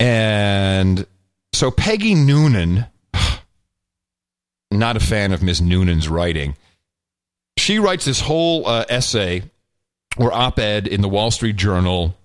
and 0.00 1.06
so 1.52 1.70
Peggy 1.70 2.14
Noonan, 2.14 2.86
not 4.70 4.96
a 4.96 5.00
fan 5.00 5.32
of 5.32 5.42
Miss 5.42 5.60
Noonan's 5.60 6.08
writing. 6.08 6.56
She 7.58 7.78
writes 7.78 8.06
this 8.06 8.20
whole 8.20 8.66
uh, 8.66 8.86
essay 8.88 9.42
or 10.16 10.32
op-ed 10.32 10.86
in 10.86 11.02
the 11.02 11.08
Wall 11.08 11.30
Street 11.30 11.56
Journal 11.56 12.16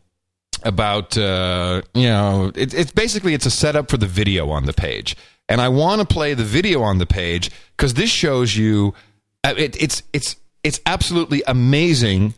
about 0.63 1.17
uh, 1.17 1.81
you 1.93 2.07
know 2.07 2.51
it, 2.55 2.73
it's 2.73 2.91
basically 2.91 3.33
it's 3.33 3.45
a 3.45 3.51
setup 3.51 3.89
for 3.89 3.97
the 3.97 4.07
video 4.07 4.49
on 4.49 4.65
the 4.65 4.73
page 4.73 5.15
and 5.47 5.61
i 5.61 5.69
want 5.69 6.01
to 6.01 6.07
play 6.07 6.33
the 6.33 6.43
video 6.43 6.81
on 6.81 6.97
the 6.97 7.05
page 7.05 7.49
because 7.77 7.93
this 7.93 8.09
shows 8.09 8.57
you 8.57 8.93
uh, 9.45 9.53
it, 9.57 9.81
it's 9.81 10.03
it's 10.11 10.35
it's 10.69 10.79
absolutely 10.85 11.41
amazing 11.47 12.35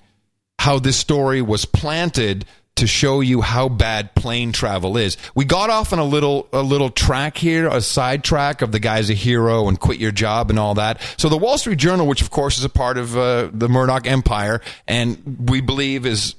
how 0.57 0.79
this 0.79 0.95
story 0.95 1.41
was 1.41 1.65
planted 1.65 2.45
to 2.77 2.87
show 2.87 3.19
you 3.19 3.41
how 3.41 3.67
bad 3.67 4.15
plane 4.15 4.53
travel 4.53 4.95
is. 4.95 5.17
We 5.35 5.43
got 5.43 5.69
off 5.69 5.91
on 5.91 5.99
a 5.99 6.05
little 6.05 6.47
a 6.53 6.61
little 6.61 6.89
track 6.89 7.35
here, 7.35 7.67
a 7.67 7.81
side 7.81 8.23
track 8.23 8.61
of 8.61 8.71
the 8.71 8.79
guy's 8.79 9.09
a 9.09 9.13
hero 9.13 9.67
and 9.67 9.77
quit 9.77 9.99
your 9.99 10.13
job 10.13 10.49
and 10.49 10.57
all 10.57 10.75
that. 10.75 11.01
So 11.17 11.27
the 11.27 11.37
Wall 11.37 11.57
Street 11.57 11.77
Journal, 11.77 12.07
which 12.07 12.21
of 12.21 12.31
course 12.31 12.57
is 12.57 12.63
a 12.63 12.69
part 12.69 12.97
of 12.97 13.17
uh, 13.17 13.49
the 13.51 13.67
Murdoch 13.67 14.07
empire 14.07 14.61
and 14.87 15.49
we 15.49 15.59
believe 15.59 16.05
is 16.05 16.35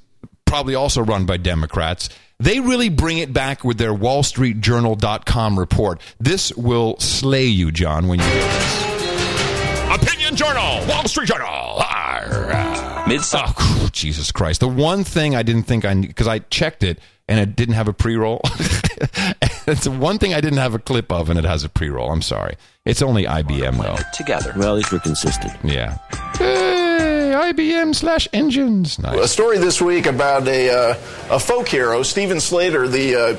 probably 0.47 0.73
also 0.73 1.03
run 1.03 1.27
by 1.27 1.37
Democrats. 1.37 2.09
They 2.39 2.59
really 2.59 2.89
bring 2.89 3.19
it 3.19 3.31
back 3.31 3.63
with 3.63 3.77
their 3.77 3.93
wallstreetjournal.com 3.93 5.59
report. 5.59 6.01
This 6.19 6.51
will 6.53 6.97
slay 6.97 7.45
you, 7.45 7.71
John, 7.71 8.07
when 8.07 8.17
you 8.17 8.25
hear 8.25 8.41
this. 8.41 8.82
Opinion 10.23 10.37
Journal, 10.37 10.87
Wall 10.87 11.05
Street 11.05 11.27
Journal. 11.27 11.83
Mid 13.09 13.19
oh, 13.33 13.89
Jesus 13.91 14.31
Christ. 14.31 14.61
The 14.61 14.69
one 14.69 15.03
thing 15.03 15.35
I 15.35 15.43
didn't 15.43 15.63
think 15.63 15.83
I 15.83 15.93
because 15.95 16.29
I 16.29 16.39
checked 16.39 16.81
it 16.81 16.99
and 17.27 17.41
it 17.41 17.57
didn't 17.57 17.73
have 17.73 17.89
a 17.89 17.93
pre 17.93 18.15
roll. 18.15 18.39
it's 19.67 19.83
the 19.83 19.91
one 19.91 20.19
thing 20.19 20.33
I 20.33 20.39
didn't 20.39 20.59
have 20.59 20.75
a 20.75 20.79
clip 20.79 21.11
of, 21.11 21.29
and 21.29 21.37
it 21.37 21.43
has 21.43 21.65
a 21.65 21.69
pre-roll. 21.69 22.09
I'm 22.09 22.21
sorry. 22.21 22.55
It's 22.85 23.01
only 23.01 23.25
IBM 23.25 23.83
though. 23.83 23.97
Together. 24.13 24.53
Well, 24.55 24.69
at 24.69 24.75
least 24.77 24.93
we're 24.93 24.99
consistent. 24.99 25.51
Yeah. 25.61 25.97
Hey, 26.37 27.33
IBM 27.35 27.93
slash 27.93 28.29
engines. 28.31 28.99
Nice. 28.99 29.19
A 29.19 29.27
story 29.27 29.57
this 29.57 29.81
week 29.81 30.05
about 30.05 30.47
a, 30.47 30.69
uh, 30.69 30.91
a 31.31 31.39
folk 31.39 31.67
hero, 31.67 32.01
Steven 32.01 32.39
Slater, 32.39 32.87
the 32.87 33.15
uh, 33.15 33.35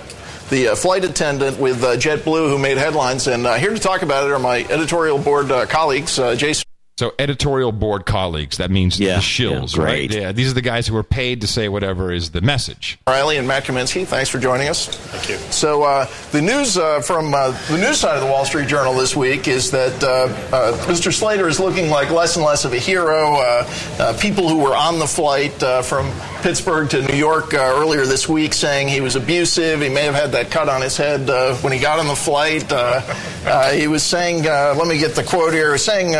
the 0.50 0.68
uh, 0.68 0.74
flight 0.76 1.04
attendant 1.04 1.58
with 1.58 1.82
uh, 1.82 1.96
JetBlue 1.96 2.50
who 2.50 2.58
made 2.58 2.76
headlines. 2.76 3.26
And 3.26 3.46
uh, 3.46 3.54
here 3.54 3.72
to 3.72 3.80
talk 3.80 4.02
about 4.02 4.26
it 4.26 4.32
are 4.32 4.38
my 4.38 4.64
editorial 4.64 5.18
board 5.18 5.50
uh, 5.50 5.64
colleagues, 5.64 6.18
uh, 6.18 6.36
Jason. 6.36 6.64
So 6.96 7.12
editorial 7.18 7.72
board 7.72 8.06
colleagues, 8.06 8.58
that 8.58 8.70
means 8.70 9.00
Yeah, 9.00 9.16
the 9.16 9.20
shills, 9.20 9.76
yeah, 9.76 9.82
right? 9.82 10.08
Yeah, 10.08 10.30
these 10.30 10.52
are 10.52 10.54
the 10.54 10.62
guys 10.62 10.86
who 10.86 10.96
are 10.96 11.02
paid 11.02 11.40
to 11.40 11.48
say 11.48 11.68
whatever 11.68 12.12
is 12.12 12.30
the 12.30 12.40
message. 12.40 12.98
Riley 13.08 13.36
and 13.36 13.48
Matt 13.48 13.64
Kaminski, 13.64 14.06
thanks 14.06 14.30
for 14.30 14.38
joining 14.38 14.68
us. 14.68 14.86
Thank 14.86 15.28
you. 15.28 15.36
So, 15.50 15.82
uh, 15.82 16.06
the 16.30 16.40
news 16.40 16.78
uh, 16.78 17.00
from 17.00 17.34
uh, 17.34 17.50
the 17.68 17.78
news 17.78 17.98
side 17.98 18.14
of 18.14 18.22
the 18.22 18.28
Wall 18.30 18.44
Street 18.44 18.68
Journal 18.68 18.94
this 18.94 19.16
week 19.16 19.48
is 19.48 19.72
that 19.72 20.04
uh, 20.04 20.54
uh, 20.54 20.72
Mr. 20.86 21.12
Slater 21.12 21.48
is 21.48 21.58
looking 21.58 21.90
like 21.90 22.10
less 22.10 22.36
and 22.36 22.44
less 22.44 22.64
of 22.64 22.72
a 22.72 22.78
hero. 22.78 23.34
Uh, 23.38 23.68
uh, 23.98 24.16
people 24.20 24.48
who 24.48 24.58
were 24.58 24.76
on 24.76 25.00
the 25.00 25.06
flight 25.08 25.60
uh, 25.64 25.82
from 25.82 26.08
Pittsburgh 26.42 26.88
to 26.90 27.02
New 27.02 27.16
York 27.16 27.54
uh, 27.54 27.74
earlier 27.76 28.06
this 28.06 28.28
week 28.28 28.54
saying 28.54 28.86
he 28.86 29.00
was 29.00 29.16
abusive. 29.16 29.80
He 29.80 29.88
may 29.88 30.02
have 30.02 30.14
had 30.14 30.30
that 30.32 30.52
cut 30.52 30.68
on 30.68 30.80
his 30.80 30.96
head 30.96 31.28
uh, 31.28 31.56
when 31.56 31.72
he 31.72 31.80
got 31.80 31.98
on 31.98 32.06
the 32.06 32.14
flight. 32.14 32.70
Uh, 32.70 33.00
uh, 33.46 33.72
he 33.72 33.88
was 33.88 34.04
saying, 34.04 34.46
uh, 34.46 34.74
let 34.78 34.86
me 34.86 34.96
get 34.98 35.16
the 35.16 35.24
quote 35.24 35.52
here, 35.52 35.70
he 35.70 35.72
was 35.72 35.84
saying, 35.84 36.14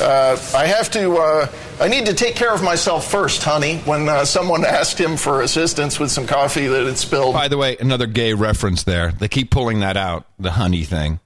uh, 0.00 0.38
I 0.54 0.66
have 0.66 0.90
to. 0.92 1.16
Uh, 1.16 1.48
I 1.80 1.88
need 1.88 2.06
to 2.06 2.14
take 2.14 2.34
care 2.36 2.54
of 2.54 2.62
myself 2.62 3.10
first, 3.10 3.42
honey. 3.42 3.78
When 3.78 4.08
uh, 4.08 4.24
someone 4.24 4.64
asked 4.68 4.98
him 4.98 5.16
for 5.16 5.42
assistance 5.42 5.98
with 5.98 6.10
some 6.10 6.26
coffee 6.26 6.66
that 6.66 6.86
had 6.86 6.98
spilled. 6.98 7.34
By 7.34 7.48
the 7.48 7.58
way, 7.58 7.76
another 7.78 8.06
gay 8.06 8.34
reference 8.34 8.84
there. 8.84 9.12
They 9.12 9.28
keep 9.28 9.50
pulling 9.50 9.80
that 9.80 9.96
out, 9.96 10.26
the 10.38 10.52
honey 10.52 10.84
thing. 10.84 11.20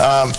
Um, 0.00 0.32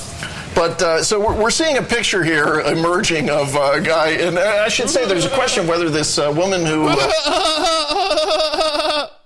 but 0.55 0.81
uh, 0.81 1.03
so 1.03 1.19
we're, 1.19 1.39
we're 1.39 1.51
seeing 1.51 1.77
a 1.77 1.84
picture 1.84 2.23
here 2.23 2.61
emerging 2.61 3.30
of 3.30 3.55
a 3.55 3.80
guy, 3.80 4.09
and 4.11 4.38
uh, 4.38 4.64
I 4.65 4.69
should 4.69 4.89
say 4.89 5.05
there's 5.05 5.26
a 5.26 5.30
question 5.30 5.68
whether 5.68 5.89
this 5.89 6.18
uh, 6.18 6.34
woman 6.35 6.65
who 6.65 6.88
uh, 6.89 6.97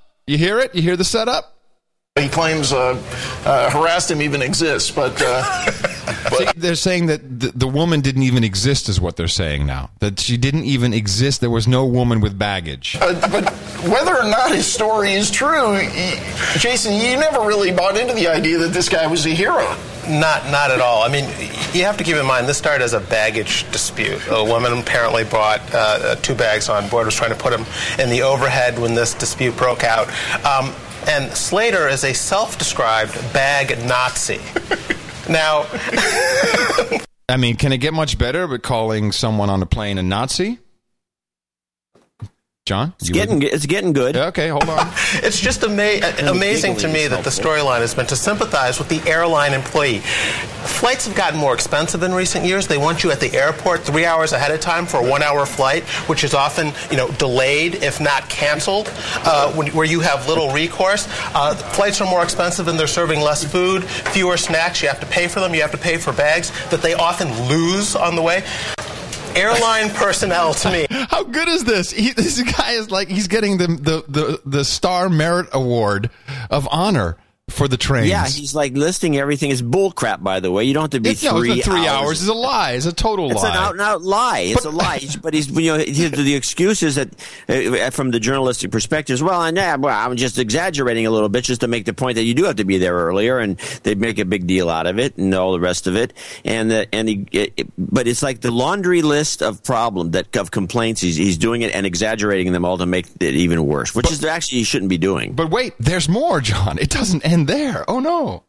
You 0.28 0.38
hear 0.38 0.60
it? 0.60 0.76
You 0.76 0.82
hear 0.82 0.98
the 0.98 1.06
setup? 1.06 1.56
he 2.20 2.28
claims 2.28 2.74
uh, 2.74 3.02
uh, 3.46 3.70
harassed 3.70 4.12
him 4.12 4.22
even 4.22 4.42
exists, 4.42 4.92
but. 4.92 5.22
Uh, 6.26 6.30
See, 6.36 6.46
they're 6.58 6.76
saying 6.76 7.08
that 7.08 7.40
the, 7.40 7.52
the 7.54 7.68
woman 7.68 8.02
didn't 8.02 8.24
even 8.24 8.44
exist, 8.44 8.90
is 8.90 9.00
what 9.00 9.16
they're 9.18 9.28
saying 9.28 9.66
now. 9.66 9.90
That 10.00 10.20
she 10.20 10.38
didn't 10.38 10.66
even 10.66 10.94
exist. 10.94 11.42
There 11.42 11.50
was 11.50 11.68
no 11.68 11.86
woman 11.86 12.22
with 12.22 12.38
baggage. 12.38 12.98
Uh, 13.02 13.14
but 13.30 13.50
whether 13.90 14.16
or 14.16 14.24
not 14.24 14.52
his 14.52 14.72
story 14.72 15.14
is 15.14 15.32
true, 15.32 15.74
y- 15.74 16.24
Jason, 16.58 16.94
you 16.94 17.18
never 17.18 17.42
really 17.42 17.72
bought 17.72 17.98
into 17.98 18.14
the 18.14 18.28
idea 18.28 18.58
that 18.60 18.70
this 18.74 18.90
guy 18.90 19.08
was 19.08 19.26
a 19.26 19.30
hero. 19.30 19.76
Not, 20.10 20.50
not 20.52 20.72
at 20.72 20.82
all. 20.82 21.04
I 21.04 21.10
mean, 21.10 21.26
you 21.74 21.84
have 21.86 21.96
to 21.98 22.04
keep 22.04 22.16
in 22.16 22.26
mind 22.26 22.48
this 22.48 22.58
started 22.58 22.84
as 22.84 22.94
a 22.94 23.00
baggage 23.00 23.70
dispute. 23.72 24.20
A 24.30 24.44
woman 24.44 24.74
apparently 24.78 25.24
brought 25.24 25.62
uh, 25.74 26.16
two 26.18 26.34
bags 26.36 26.70
on 26.70 26.90
board, 26.90 27.06
was 27.06 27.16
trying 27.16 27.30
to 27.30 27.36
put 27.38 27.52
them 27.52 27.66
in 28.00 28.10
the 28.10 28.24
overhead 28.24 28.80
when 28.80 28.96
this 28.96 29.14
dispute 29.14 29.56
broke 29.56 29.84
out. 29.84 30.08
Um, 30.46 30.74
and 31.08 31.32
Slater 31.32 31.88
is 31.88 32.04
a 32.04 32.14
self-described 32.14 33.14
bag 33.34 33.78
Nazi. 33.88 34.40
now, 35.32 35.66
I 37.30 37.38
mean, 37.38 37.56
can 37.56 37.72
it 37.72 37.78
get 37.78 37.94
much 37.94 38.18
better 38.18 38.46
with 38.46 38.62
calling 38.62 39.12
someone 39.12 39.50
on 39.50 39.62
a 39.62 39.66
plane 39.66 39.98
a 39.98 40.04
Nazi? 40.04 40.60
John? 42.72 42.94
It's 43.02 43.10
getting 43.10 43.42
it's 43.42 43.66
getting 43.66 43.92
good. 43.92 44.16
Okay, 44.16 44.48
hold 44.48 44.70
on. 44.70 44.88
it's 45.16 45.42
just 45.42 45.62
ama- 45.62 46.00
amazing 46.22 46.78
to 46.78 46.88
me 46.88 47.06
that 47.06 47.26
the 47.26 47.30
storyline 47.30 47.82
has 47.82 47.94
been 47.94 48.06
to 48.06 48.16
sympathize 48.16 48.80
with 48.80 48.88
the 48.88 49.02
airline 49.10 49.54
employee. 49.54 50.00
Flights 50.80 51.06
have 51.06 51.14
gotten 51.14 51.38
more 51.38 51.54
expensive 51.54 52.02
in 52.02 52.14
recent 52.14 52.46
years. 52.46 52.68
They 52.68 52.78
want 52.78 53.04
you 53.04 53.12
at 53.12 53.20
the 53.20 53.34
airport 53.34 53.82
three 53.82 54.06
hours 54.06 54.32
ahead 54.32 54.52
of 54.52 54.62
time 54.62 54.86
for 54.86 55.06
a 55.06 55.10
one-hour 55.10 55.46
flight, 55.46 55.84
which 56.08 56.24
is 56.24 56.34
often, 56.34 56.72
you 56.90 56.96
know, 56.96 57.10
delayed 57.12 57.76
if 57.76 58.00
not 58.00 58.30
canceled, 58.30 58.90
uh, 59.26 59.52
when, 59.52 59.68
where 59.74 59.86
you 59.86 60.00
have 60.00 60.30
little 60.30 60.54
recourse. 60.54 61.10
Uh, 61.36 61.54
flights 61.54 62.00
are 62.00 62.10
more 62.10 62.24
expensive 62.24 62.70
and 62.70 62.80
they're 62.80 62.88
serving 62.88 63.20
less 63.20 63.44
food, 63.44 63.84
fewer 63.84 64.38
snacks. 64.38 64.82
You 64.82 64.88
have 64.88 65.02
to 65.02 65.06
pay 65.08 65.28
for 65.28 65.42
them. 65.42 65.54
You 65.54 65.60
have 65.60 65.72
to 65.72 65.78
pay 65.78 65.98
for 65.98 66.14
bags 66.14 66.52
that 66.70 66.82
they 66.82 66.94
often 66.94 67.28
lose 67.50 67.98
on 67.98 68.16
the 68.16 68.22
way. 68.22 68.46
Airline 69.36 69.90
personnel, 69.92 70.54
to 70.56 70.72
me, 70.72 70.88
How 71.10 71.24
good 71.24 71.48
is 71.48 71.64
this? 71.64 71.92
He, 71.92 72.12
this 72.12 72.42
guy 72.42 72.72
is 72.72 72.92
like 72.92 73.08
he's 73.08 73.28
getting 73.28 73.58
the, 73.58 73.68
the 73.68 74.04
the 74.08 74.42
the 74.46 74.66
Star 74.66 75.10
Merit 75.10 75.48
Award 75.54 76.10
of 76.50 76.68
honor 76.72 77.18
for 77.52 77.68
the 77.68 77.78
trains. 77.78 78.08
Yeah, 78.08 78.26
he's 78.28 78.56
like 78.56 78.74
listing 78.76 79.18
everything. 79.18 79.52
It's 79.52 79.62
bullcrap, 79.62 80.24
by 80.24 80.40
the 80.40 80.52
way. 80.52 80.64
You 80.64 80.74
don't 80.74 80.84
have 80.84 80.90
to 80.92 81.00
be 81.00 81.10
It's- 81.12 81.24
no, 81.24 81.38
it's 81.38 81.46
three 81.48 81.56
not 81.56 81.64
three 81.66 81.88
hours. 81.88 82.06
hours. 82.08 82.22
is 82.22 82.28
a 82.28 82.34
lie. 82.34 82.72
It's 82.72 82.86
a 82.86 82.94
total 82.94 83.32
It's 83.32 83.44
lie. 83.44 83.50
an 83.52 83.58
out 83.58 83.72
and 83.74 83.82
out 83.82 84.02
lie. 84.02 84.40
It's 84.40 84.66
a 84.66 84.70
lie. 84.70 85.02
But 85.22 85.34
he's, 85.34 85.50
you 85.50 85.72
know, 85.72 85.78
he- 85.80 86.08
the 86.08 86.36
excuse 86.36 86.84
is 86.84 86.96
that, 86.96 87.10
uh, 87.50 87.90
from 87.92 88.12
the 88.12 88.20
journalistic 88.20 88.72
perspective, 88.72 89.14
is, 89.16 89.24
well, 89.24 89.40
I 89.40 89.52
know, 89.52 89.76
well, 89.80 89.96
I'm 89.98 90.16
just 90.18 90.38
exaggerating 90.40 91.06
a 91.06 91.12
little 91.12 91.30
bit 91.30 91.44
just 91.44 91.62
to 91.62 91.68
make 91.68 91.86
the 91.86 91.94
point 91.94 92.16
that 92.16 92.24
you 92.24 92.34
do 92.34 92.46
have 92.46 92.56
to 92.58 92.64
be 92.66 92.78
there 92.78 92.96
earlier, 92.96 93.40
and 93.40 93.58
they 93.84 93.96
make 93.96 94.20
a 94.20 94.26
big 94.26 94.48
deal 94.48 94.70
out 94.70 94.88
of 94.88 95.00
it 95.00 95.18
and 95.18 95.34
all 95.34 95.52
the 95.52 95.60
rest 95.60 95.88
of 95.88 95.96
it. 95.96 96.14
And 96.46 96.72
the, 96.72 96.94
and 96.94 97.08
he, 97.10 97.28
it, 97.32 97.54
it- 97.58 97.68
but 97.78 98.08
it's 98.08 98.24
like 98.24 98.42
the 98.42 98.52
laundry 98.52 99.02
list 99.02 99.42
of 99.42 99.64
problem 99.64 100.12
that 100.12 100.36
of 100.38 100.52
complaints. 100.52 101.02
He's 101.02 101.16
he's 101.18 101.38
doing 101.38 101.62
it 101.62 101.74
and 101.76 101.86
exaggerating 101.86 102.54
them 102.54 102.64
all 102.66 102.78
to 102.78 102.86
make 102.86 103.06
it 103.20 103.34
even 103.36 103.66
worse, 103.66 103.94
which 103.94 104.12
is 104.12 104.24
actually 104.24 104.60
he 104.60 104.64
shouldn't 104.64 104.90
be 104.90 104.98
doing. 104.98 105.34
But 105.34 105.50
wait, 105.50 105.74
there's 105.80 106.08
more, 106.10 106.40
John. 106.42 106.78
It 106.80 106.90
doesn't 106.90 107.26
end 107.26 107.41
there. 107.46 107.90
Oh 107.90 108.00
no. 108.00 108.44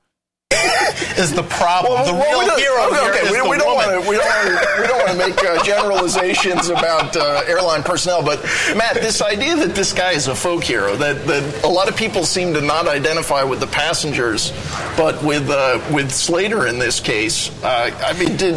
is 1.19 1.33
the 1.33 1.43
problem. 1.43 1.95
Well, 1.95 2.07
the 2.07 2.13
well, 2.13 2.41
real 2.41 2.57
we 2.57 2.63
hero 2.63 2.87
okay, 2.87 3.01
here 3.01 3.11
okay, 3.11 3.21
is 3.27 3.31
we, 3.31 3.39
the 3.39 3.49
we 3.49 3.59
don't 3.59 3.75
want 3.75 3.91
to 3.91 4.11
we 4.11 4.17
don't 4.17 4.27
want 4.27 4.49
to 4.49 4.81
we 4.81 4.87
don't 4.87 4.99
want 4.99 5.11
to 5.11 5.19
make 5.19 5.45
uh, 5.45 5.63
generalizations 5.63 6.69
about 6.69 7.17
uh, 7.17 7.43
airline 7.47 7.83
personnel, 7.83 8.23
but 8.23 8.43
Matt, 8.77 8.95
this 8.95 9.23
idea 9.23 9.57
that 9.57 9.75
this 9.75 9.93
guy 9.93 10.13
is 10.13 10.29
a 10.29 10.35
folk 10.35 10.65
hero, 10.65 10.97
that 10.97 11.27
that 11.27 11.65
a 11.65 11.69
lot 11.69 11.89
of 11.89 11.97
people 11.97 12.25
seem 12.25 12.55
to 12.55 12.61
not 12.61 12.89
identify 12.89 13.43
with 13.43 13.61
the 13.61 13.67
passengers, 13.67 14.53
but 14.97 15.23
with 15.23 15.49
uh, 15.49 15.81
with 15.93 16.11
Slater 16.11 16.67
in 16.67 16.79
this 16.79 17.01
case. 17.01 17.51
Uh, 17.63 17.91
I 18.05 18.13
mean, 18.19 18.37
did 18.37 18.57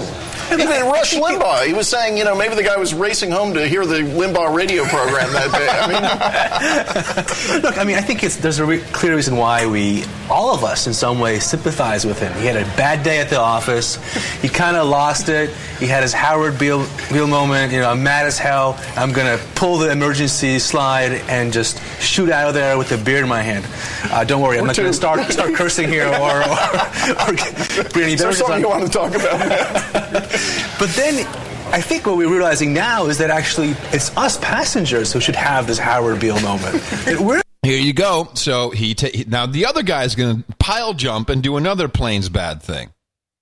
even 0.52 0.86
Rush 0.88 1.14
Limbaugh? 1.16 1.66
He 1.66 1.74
was 1.74 1.88
saying, 1.90 2.18
you 2.18 2.24
know, 2.24 2.36
maybe 2.36 2.56
the 2.56 2.64
guy 2.64 2.78
was 2.78 2.94
racing 2.94 3.32
home 3.32 3.54
to 3.56 3.68
hear 3.68 3.86
the 3.86 4.00
Limbaugh 4.00 4.56
radio 4.56 4.84
program 4.86 5.32
that 5.34 5.52
day. 5.52 5.68
I 5.70 5.88
mean. 5.88 7.62
Look, 7.64 7.78
I 7.78 7.84
mean, 7.84 7.96
I 7.98 8.02
think 8.02 8.24
it's, 8.24 8.36
there's 8.38 8.60
a 8.60 8.66
re- 8.66 8.82
clear 8.94 9.16
reason 9.16 9.36
why 9.38 9.66
we, 9.66 10.04
all 10.30 10.54
of 10.54 10.64
us, 10.64 10.88
in 10.88 10.94
some 10.94 11.20
way, 11.20 11.40
sympathize 11.40 12.06
with 12.06 12.20
him. 12.20 12.34
He 12.40 12.46
had 12.46 12.56
a 12.58 12.66
bad 12.76 13.04
day 13.04 13.20
at 13.20 13.30
the 13.30 13.40
office. 13.40 13.96
He 14.42 14.50
kind 14.50 14.76
of 14.78 14.88
lost 14.88 15.30
it. 15.30 15.50
He 15.80 15.88
had 15.88 16.04
his 16.04 16.14
Howard 16.14 16.58
Beale, 16.60 16.86
Beale 17.12 17.28
moment. 17.28 17.72
You 17.74 17.80
know, 17.80 17.90
I'm 17.92 18.04
mad 18.04 18.26
as 18.26 18.38
hell. 18.38 18.78
I'm 18.96 19.12
gonna 19.12 19.40
pull 19.56 19.78
the 19.78 19.92
emergency 19.92 20.60
slide 20.60 21.12
and 21.30 21.52
just 21.54 21.80
shoot 22.02 22.30
out 22.30 22.48
of 22.50 22.54
there 22.54 22.78
with 22.78 22.92
a 22.92 22.98
beer 22.98 23.22
in 23.22 23.28
my 23.30 23.42
hand. 23.42 23.66
Uh, 24.12 24.24
don't 24.24 24.42
worry, 24.42 24.58
I'm 24.58 24.66
not 24.68 24.76
gonna 24.76 24.94
start 24.94 25.32
start 25.32 25.54
cursing 25.56 25.88
here 25.90 26.08
or, 26.08 26.16
or, 26.16 26.42
or 26.44 27.34
any 28.02 28.14
Is 28.14 28.22
something 28.22 28.46
on- 28.54 28.62
you 28.62 28.70
want 28.70 28.86
to 28.86 28.92
talk 28.92 29.14
about? 29.16 30.24
but 30.80 30.90
then 30.92 31.26
I 31.74 31.82
think 31.82 32.06
what 32.06 32.18
we're 32.18 32.30
realizing 32.30 32.74
now 32.74 33.08
is 33.08 33.18
that 33.18 33.30
actually 33.30 33.76
it's 33.92 34.16
us 34.18 34.38
passengers 34.38 35.12
who 35.12 35.20
should 35.20 35.36
have 35.36 35.68
this 35.68 35.78
Howard 35.78 36.20
Beale 36.20 36.40
moment. 36.40 36.82
We're 37.20 37.42
Here 37.64 37.80
you 37.80 37.94
go. 37.94 38.30
So 38.36 38.70
he 38.70 38.94
ta- 38.94 39.08
now 39.28 39.46
the 39.46 39.66
other 39.66 39.84
guy's 39.84 40.16
going 40.16 40.44
to 40.44 40.56
pile 40.58 40.94
jump 40.94 41.30
and 41.30 41.42
do 41.42 41.58
another 41.58 41.88
plane's 41.88 42.30
bad 42.30 42.62
thing. 42.62 42.92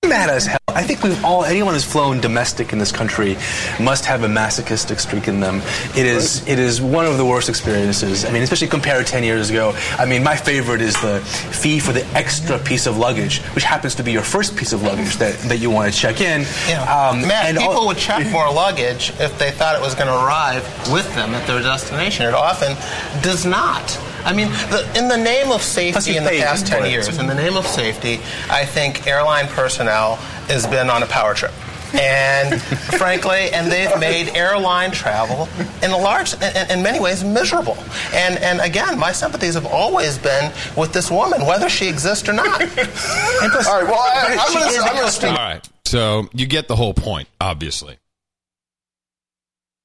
Mad 0.08 0.30
as 0.30 0.46
hell. 0.46 0.58
I 0.68 0.82
think 0.82 1.02
we've 1.04 1.24
all 1.24 1.44
anyone 1.44 1.74
who's 1.74 1.84
flown 1.84 2.20
domestic 2.20 2.72
in 2.72 2.78
this 2.80 2.90
country 2.90 3.36
must 3.80 4.04
have 4.06 4.24
a 4.24 4.28
masochistic 4.28 4.98
streak 4.98 5.28
in 5.28 5.38
them. 5.40 5.62
It 5.96 6.04
is 6.06 6.46
it 6.48 6.58
is 6.58 6.80
one 6.82 7.06
of 7.06 7.16
the 7.16 7.24
worst 7.24 7.48
experiences. 7.48 8.24
I 8.24 8.32
mean, 8.32 8.42
especially 8.42 8.66
compared 8.68 9.04
to 9.06 9.10
ten 9.10 9.22
years 9.22 9.50
ago. 9.50 9.72
I 9.98 10.04
mean, 10.04 10.24
my 10.24 10.34
favorite 10.36 10.80
is 10.80 11.00
the 11.00 11.20
fee 11.20 11.78
for 11.78 11.92
the 11.92 12.04
extra 12.08 12.58
piece 12.58 12.86
of 12.86 12.98
luggage, 12.98 13.40
which 13.54 13.62
happens 13.64 13.94
to 13.96 14.02
be 14.02 14.10
your 14.12 14.22
first 14.22 14.56
piece 14.56 14.72
of 14.72 14.82
luggage 14.82 15.16
that, 15.18 15.38
that 15.48 15.58
you 15.58 15.70
want 15.70 15.92
to 15.92 15.96
check 15.98 16.20
in. 16.20 16.40
Um, 16.40 17.22
Matt, 17.26 17.46
and 17.46 17.58
people 17.58 17.74
all- 17.74 17.86
would 17.86 17.96
check 17.98 18.28
more 18.32 18.52
luggage 18.52 19.12
if 19.20 19.38
they 19.38 19.52
thought 19.52 19.76
it 19.76 19.80
was 19.80 19.94
going 19.94 20.08
to 20.08 20.14
arrive 20.26 20.64
with 20.92 21.06
them 21.14 21.34
at 21.34 21.46
their 21.46 21.60
destination. 21.62 22.26
It 22.26 22.34
often 22.34 22.76
does 23.22 23.46
not. 23.46 23.96
I 24.24 24.32
mean, 24.32 24.48
the, 24.48 24.90
in 24.96 25.08
the 25.08 25.16
name 25.16 25.52
of 25.52 25.62
safety 25.62 26.16
in 26.16 26.24
the 26.24 26.30
past 26.30 26.66
10 26.66 26.82
for 26.82 26.88
years, 26.88 27.18
in 27.18 27.26
the 27.26 27.34
name 27.34 27.56
of 27.56 27.66
safety, 27.66 28.14
I 28.50 28.64
think 28.64 29.06
airline 29.06 29.46
personnel 29.48 30.16
has 30.48 30.66
been 30.66 30.90
on 30.90 31.02
a 31.02 31.06
power 31.06 31.34
trip. 31.34 31.52
And 31.94 32.60
frankly, 32.98 33.50
and 33.52 33.70
they've 33.70 33.98
made 34.00 34.30
airline 34.30 34.90
travel 34.90 35.48
in 35.82 35.92
a 35.92 35.96
large, 35.96 36.34
in, 36.34 36.70
in 36.70 36.82
many 36.82 36.98
ways, 36.98 37.22
miserable. 37.22 37.76
And 38.12 38.36
and 38.38 38.60
again, 38.60 38.98
my 38.98 39.12
sympathies 39.12 39.54
have 39.54 39.66
always 39.66 40.18
been 40.18 40.52
with 40.76 40.92
this 40.92 41.08
woman, 41.08 41.46
whether 41.46 41.68
she 41.68 41.86
exists 41.88 42.28
or 42.28 42.32
not. 42.32 42.48
All 42.60 42.66
right. 42.66 43.84
Well, 43.84 43.94
I, 43.94 44.36
I'm 44.40 44.52
going 44.52 44.72
to 44.74 44.80
I'm 44.80 44.96
going 44.96 45.06
to 45.06 45.12
speak. 45.12 45.30
All 45.30 45.36
right. 45.36 45.68
So 45.84 46.28
you 46.32 46.46
get 46.46 46.66
the 46.66 46.74
whole 46.74 46.94
point, 46.94 47.28
obviously. 47.40 47.98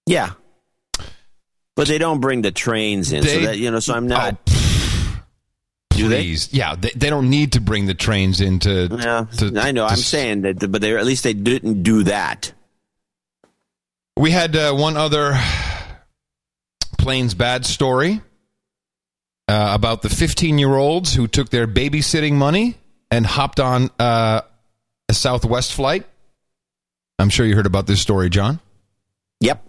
Yeah. 0.07 0.31
But 1.80 1.88
they 1.88 1.97
don't 1.97 2.19
bring 2.19 2.41
the 2.41 2.51
trains 2.51 3.14
in, 3.14 3.23
so 3.23 3.39
that 3.39 3.57
you 3.57 3.72
know. 3.72 3.80
So 3.80 3.93
I'm 3.93 4.06
not. 4.06 4.38
Do 5.91 6.10
they? 6.10 6.35
Yeah, 6.51 6.76
they, 6.76 6.89
they 6.89 7.10
don't 7.10 7.30
need 7.30 7.53
to 7.53 7.61
bring 7.61 7.85
the 7.85 7.93
trains 7.93 8.41
into. 8.41 8.89
Yeah, 8.91 9.26
to- 9.38 9.57
I 9.57 9.72
know. 9.72 9.85
to 9.88 9.93
I'm 9.93 9.97
saying 9.97 10.41
that, 10.41 10.69
but 10.69 10.81
they 10.81 10.93
at 10.93 11.06
least 11.06 11.23
they 11.23 11.31
didn't 11.34 11.84
do 11.84 12.03
that. 12.03 12.51
We 14.18 14.31
had 14.31 14.57
uh, 14.57 14.73
one 14.73 14.97
other 14.97 15.39
planes 16.97 17.34
Bad 17.34 17.65
story 17.65 18.19
uh, 19.47 19.72
about 19.73 20.01
the 20.01 20.10
15 20.10 20.57
year 20.57 20.76
olds 20.76 21.14
who 21.14 21.27
took 21.30 21.47
their 21.47 21.65
babysitting 21.65 22.34
money 22.34 22.76
and 23.10 23.26
hopped 23.26 23.61
on 23.61 23.89
uh, 23.97 24.41
a 25.07 25.14
Southwest 25.14 25.72
flight. 25.72 26.06
I'm 27.18 27.30
sure 27.30 27.45
you 27.45 27.56
heard 27.56 27.65
about 27.65 27.88
this 27.88 28.01
story, 28.01 28.30
John. 28.30 28.60
Yep. 29.39 29.68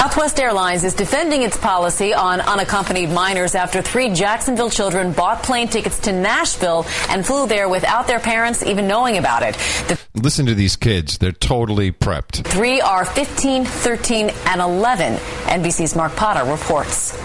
Southwest 0.00 0.38
Airlines 0.38 0.84
is 0.84 0.94
defending 0.94 1.42
its 1.42 1.56
policy 1.56 2.14
on 2.14 2.40
unaccompanied 2.40 3.10
minors 3.10 3.56
after 3.56 3.82
three 3.82 4.10
Jacksonville 4.14 4.70
children 4.70 5.12
bought 5.12 5.42
plane 5.42 5.66
tickets 5.66 5.98
to 5.98 6.12
Nashville 6.12 6.86
and 7.08 7.26
flew 7.26 7.48
there 7.48 7.68
without 7.68 8.06
their 8.06 8.20
parents 8.20 8.62
even 8.62 8.86
knowing 8.86 9.18
about 9.18 9.42
it. 9.42 9.54
The 9.88 9.98
Listen 10.14 10.46
to 10.46 10.54
these 10.54 10.76
kids. 10.76 11.18
They're 11.18 11.32
totally 11.32 11.90
prepped. 11.90 12.44
three 12.46 12.80
are 12.80 13.04
15, 13.04 13.64
13, 13.64 14.30
and 14.46 14.60
11. 14.60 15.14
NBC's 15.14 15.96
Mark 15.96 16.14
Potter 16.14 16.48
reports. 16.48 17.16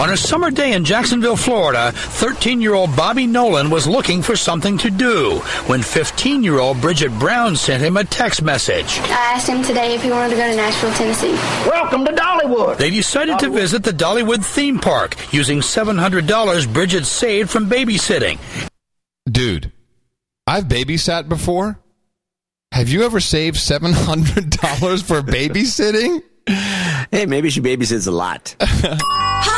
On 0.00 0.10
a 0.10 0.16
summer 0.16 0.52
day 0.52 0.74
in 0.74 0.84
Jacksonville, 0.84 1.34
Florida, 1.34 1.90
13 1.92 2.60
year 2.60 2.72
old 2.72 2.94
Bobby 2.94 3.26
Nolan 3.26 3.68
was 3.68 3.84
looking 3.84 4.22
for 4.22 4.36
something 4.36 4.78
to 4.78 4.92
do 4.92 5.38
when 5.66 5.82
15 5.82 6.44
year 6.44 6.60
old 6.60 6.80
Bridget 6.80 7.10
Brown 7.18 7.56
sent 7.56 7.82
him 7.82 7.96
a 7.96 8.04
text 8.04 8.40
message. 8.40 9.00
I 9.00 9.34
asked 9.34 9.48
him 9.48 9.60
today 9.64 9.96
if 9.96 10.02
he 10.04 10.10
wanted 10.10 10.30
to 10.30 10.36
go 10.36 10.48
to 10.48 10.54
Nashville, 10.54 10.92
Tennessee. 10.92 11.32
Welcome 11.68 12.04
to 12.04 12.12
Dollywood. 12.12 12.76
They 12.78 12.90
decided 12.90 13.40
to 13.40 13.50
visit 13.50 13.82
the 13.82 13.90
Dollywood 13.90 14.44
theme 14.44 14.78
park 14.78 15.16
using 15.32 15.58
$700 15.58 16.72
Bridget 16.72 17.04
saved 17.04 17.50
from 17.50 17.68
babysitting. 17.68 18.38
Dude, 19.28 19.72
I've 20.46 20.66
babysat 20.66 21.28
before. 21.28 21.76
Have 22.70 22.88
you 22.88 23.02
ever 23.02 23.18
saved 23.18 23.56
$700 23.56 25.02
for 25.02 25.22
babysitting? 25.22 26.22
Hey, 27.10 27.26
maybe 27.26 27.50
she 27.50 27.60
babysits 27.60 28.06
a 28.06 28.12
lot. 28.12 28.54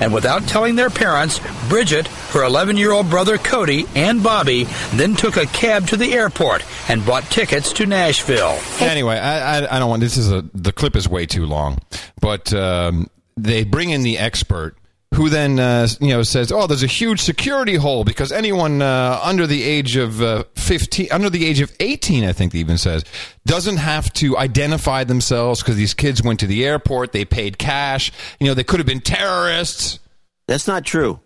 And 0.00 0.12
without 0.12 0.42
telling 0.42 0.76
their 0.76 0.90
parents, 0.90 1.40
Bridget, 1.68 2.06
her 2.32 2.44
11 2.44 2.76
year 2.76 2.92
old 2.92 3.08
brother 3.10 3.38
Cody, 3.38 3.86
and 3.94 4.22
Bobby 4.22 4.64
then 4.92 5.14
took 5.14 5.36
a 5.36 5.46
cab 5.46 5.86
to 5.88 5.96
the 5.96 6.14
airport 6.14 6.64
and 6.88 7.04
bought 7.04 7.24
tickets 7.24 7.72
to 7.74 7.86
Nashville. 7.86 8.58
Anyway, 8.80 9.16
I, 9.16 9.58
I, 9.58 9.76
I 9.76 9.78
don't 9.78 9.88
want 9.88 10.00
this 10.00 10.16
is 10.16 10.30
a 10.30 10.44
the 10.54 10.72
clip 10.72 10.96
is 10.96 11.08
way 11.08 11.26
too 11.26 11.46
long, 11.46 11.78
but 12.20 12.52
um, 12.52 13.08
they 13.36 13.64
bring 13.64 13.90
in 13.90 14.02
the 14.02 14.18
expert 14.18 14.76
who 15.14 15.28
then 15.28 15.58
uh, 15.58 15.86
you 16.00 16.08
know 16.08 16.22
says, 16.22 16.50
"Oh, 16.52 16.66
there's 16.66 16.82
a 16.82 16.88
huge 16.88 17.20
security 17.20 17.76
hole 17.76 18.04
because 18.04 18.32
anyone 18.32 18.82
uh, 18.82 19.20
under 19.22 19.46
the 19.46 19.62
age 19.62 19.96
of 19.96 20.20
uh, 20.20 20.44
15, 20.56 21.08
under 21.10 21.30
the 21.30 21.46
age 21.46 21.60
of 21.60 21.72
18, 21.80 22.24
I 22.24 22.32
think 22.32 22.54
even 22.54 22.78
says, 22.78 23.04
doesn't 23.46 23.76
have 23.76 24.12
to 24.14 24.36
identify 24.36 25.04
themselves 25.04 25.62
because 25.62 25.76
these 25.76 25.94
kids 25.94 26.22
went 26.22 26.40
to 26.40 26.46
the 26.46 26.64
airport, 26.64 27.12
they 27.12 27.24
paid 27.24 27.58
cash, 27.58 28.12
you 28.40 28.46
know, 28.46 28.54
they 28.54 28.64
could 28.64 28.80
have 28.80 28.86
been 28.86 29.00
terrorists." 29.00 29.98
That's 30.46 30.66
not 30.66 30.84
true. 30.84 31.20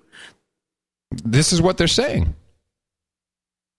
This 1.10 1.52
is 1.52 1.60
what 1.60 1.76
they're 1.76 1.88
saying. 1.88 2.34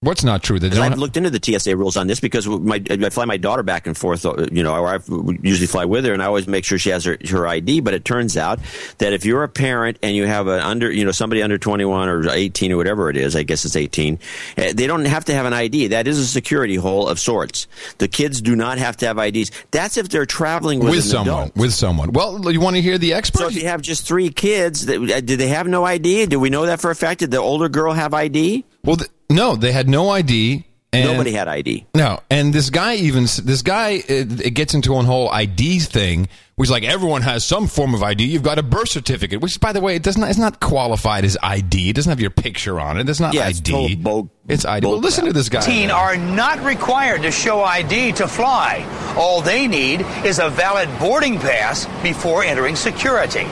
What's 0.02 0.24
not 0.24 0.44
true? 0.44 0.60
Don't 0.60 0.78
I've 0.80 0.98
looked 0.98 1.18
into 1.18 1.30
the 1.30 1.42
TSA 1.44 1.76
rules 1.76 1.98
on 1.98 2.08
this 2.08 2.22
because 2.22 2.48
my, 2.48 2.82
I 2.90 3.10
fly 3.10 3.26
my 3.26 3.36
daughter 3.36 3.64
back 3.64 3.86
and 3.86 3.98
forth, 3.98 4.26
uh, 4.26 4.48
you 4.50 4.64
know, 4.64 4.74
or 4.74 4.88
I 4.88 5.00
usually 5.42 5.68
fly 5.68 5.84
with 5.84 6.06
her, 6.06 6.14
and 6.14 6.24
I 6.24 6.26
always 6.28 6.48
make 6.48 6.64
sure 6.64 6.78
she 6.78 6.90
has 6.92 7.04
her, 7.04 7.18
her 7.30 7.46
ID. 7.46 7.82
But 7.82 7.94
it 7.94 8.06
turns 8.06 8.38
out 8.38 8.60
that 9.00 9.12
if 9.12 9.26
you're 9.26 9.44
a 9.44 9.50
parent 9.50 10.00
and 10.02 10.16
you 10.16 10.26
have 10.26 10.48
an 10.48 10.62
under, 10.62 10.90
you 10.90 11.04
know, 11.04 11.12
somebody 11.12 11.44
under 11.44 11.58
21 11.58 12.08
or 12.08 12.30
18 12.30 12.72
or 12.72 12.78
whatever 12.78 13.10
it 13.10 13.18
is, 13.18 13.36
I 13.36 13.44
guess 13.44 13.66
it's 13.66 13.76
18, 13.76 14.20
uh, 14.58 14.72
they 14.74 14.88
don't 14.88 15.04
have 15.04 15.26
to 15.26 15.34
have 15.34 15.46
an 15.46 15.52
ID. 15.52 15.88
That 15.88 16.08
is 16.08 16.18
a 16.18 16.26
security 16.26 16.76
hole 16.76 17.10
of 17.10 17.20
sorts. 17.20 17.68
The 17.98 18.08
kids 18.08 18.40
do 18.40 18.56
not 18.56 18.78
have 18.78 18.96
to 18.98 19.06
have 19.06 19.18
IDs. 19.18 19.52
That's 19.72 19.98
if 19.98 20.08
they're 20.08 20.26
traveling 20.26 20.80
with, 20.80 20.92
with 20.92 21.04
someone. 21.04 21.28
adult. 21.28 21.56
With 21.58 21.74
someone. 21.74 22.14
Well, 22.14 22.50
you 22.50 22.62
want 22.62 22.78
to 22.78 22.82
hear 22.82 22.98
the 22.98 23.16
expert? 23.16 23.40
So 23.40 23.48
if 23.48 23.56
you 23.56 23.68
have 23.68 23.82
just 23.82 24.08
three 24.08 24.30
kids, 24.30 24.88
uh, 24.88 24.98
did 24.98 25.28
they 25.28 25.50
have 25.50 25.68
no 25.68 25.84
ID? 25.84 26.28
Do 26.28 26.40
we 26.40 26.50
know 26.50 26.68
that 26.68 26.80
for 26.80 26.90
a 26.90 26.96
fact? 26.96 27.20
Did 27.20 27.32
the 27.32 27.40
older 27.40 27.68
girl 27.68 27.92
have 27.92 28.14
ID? 28.14 28.64
Well, 28.86 28.96
th- 28.96 29.12
no, 29.30 29.56
they 29.56 29.72
had 29.72 29.88
no 29.90 30.10
ID. 30.10 30.66
And 30.92 31.06
Nobody 31.12 31.34
had 31.34 31.48
ID. 31.48 31.86
No, 31.94 32.20
and 32.32 32.52
this 32.52 32.72
guy 32.72 32.96
even 32.96 33.26
this 33.44 33.62
guy 33.62 33.90
it, 34.08 34.42
it 34.44 34.50
gets 34.56 34.74
into 34.74 34.96
a 34.96 35.04
whole 35.04 35.30
ID 35.30 35.78
thing, 35.82 36.28
which 36.56 36.72
like 36.72 36.84
everyone 36.84 37.22
has 37.22 37.46
some 37.46 37.68
form 37.68 37.94
of 37.94 38.02
ID. 38.02 38.24
You've 38.24 38.42
got 38.42 38.58
a 38.58 38.64
birth 38.64 38.90
certificate, 38.90 39.40
which 39.40 39.60
by 39.60 39.72
the 39.72 39.82
way, 39.82 39.96
it 39.96 40.02
does 40.02 40.18
not 40.18 40.32
it's 40.32 40.40
not 40.40 40.60
qualified 40.60 41.26
as 41.26 41.38
ID. 41.44 41.92
It 41.92 41.96
doesn't 41.96 42.10
have 42.10 42.20
your 42.20 42.32
picture 42.32 42.80
on 42.80 43.00
it. 43.00 43.08
It's 43.08 43.20
not 43.20 43.36
Yeah, 43.36 43.46
ID. 43.46 43.72
total 43.72 43.96
bo- 43.98 44.30
it's 44.48 44.66
ID. 44.66 44.88
Well, 44.88 44.98
listen 44.98 45.26
to 45.26 45.32
this 45.34 45.48
guy. 45.48 45.62
18 45.62 45.92
are 45.92 46.18
not 46.18 46.60
required 46.66 47.22
to 47.22 47.30
show 47.30 47.62
ID 47.64 48.14
to 48.14 48.28
fly. 48.28 48.84
All 49.16 49.42
they 49.42 49.68
need 49.68 50.02
is 50.26 50.40
a 50.40 50.50
valid 50.50 50.90
boarding 50.98 51.38
pass 51.38 51.86
before 52.02 52.44
entering 52.44 52.76
security. 52.76 53.46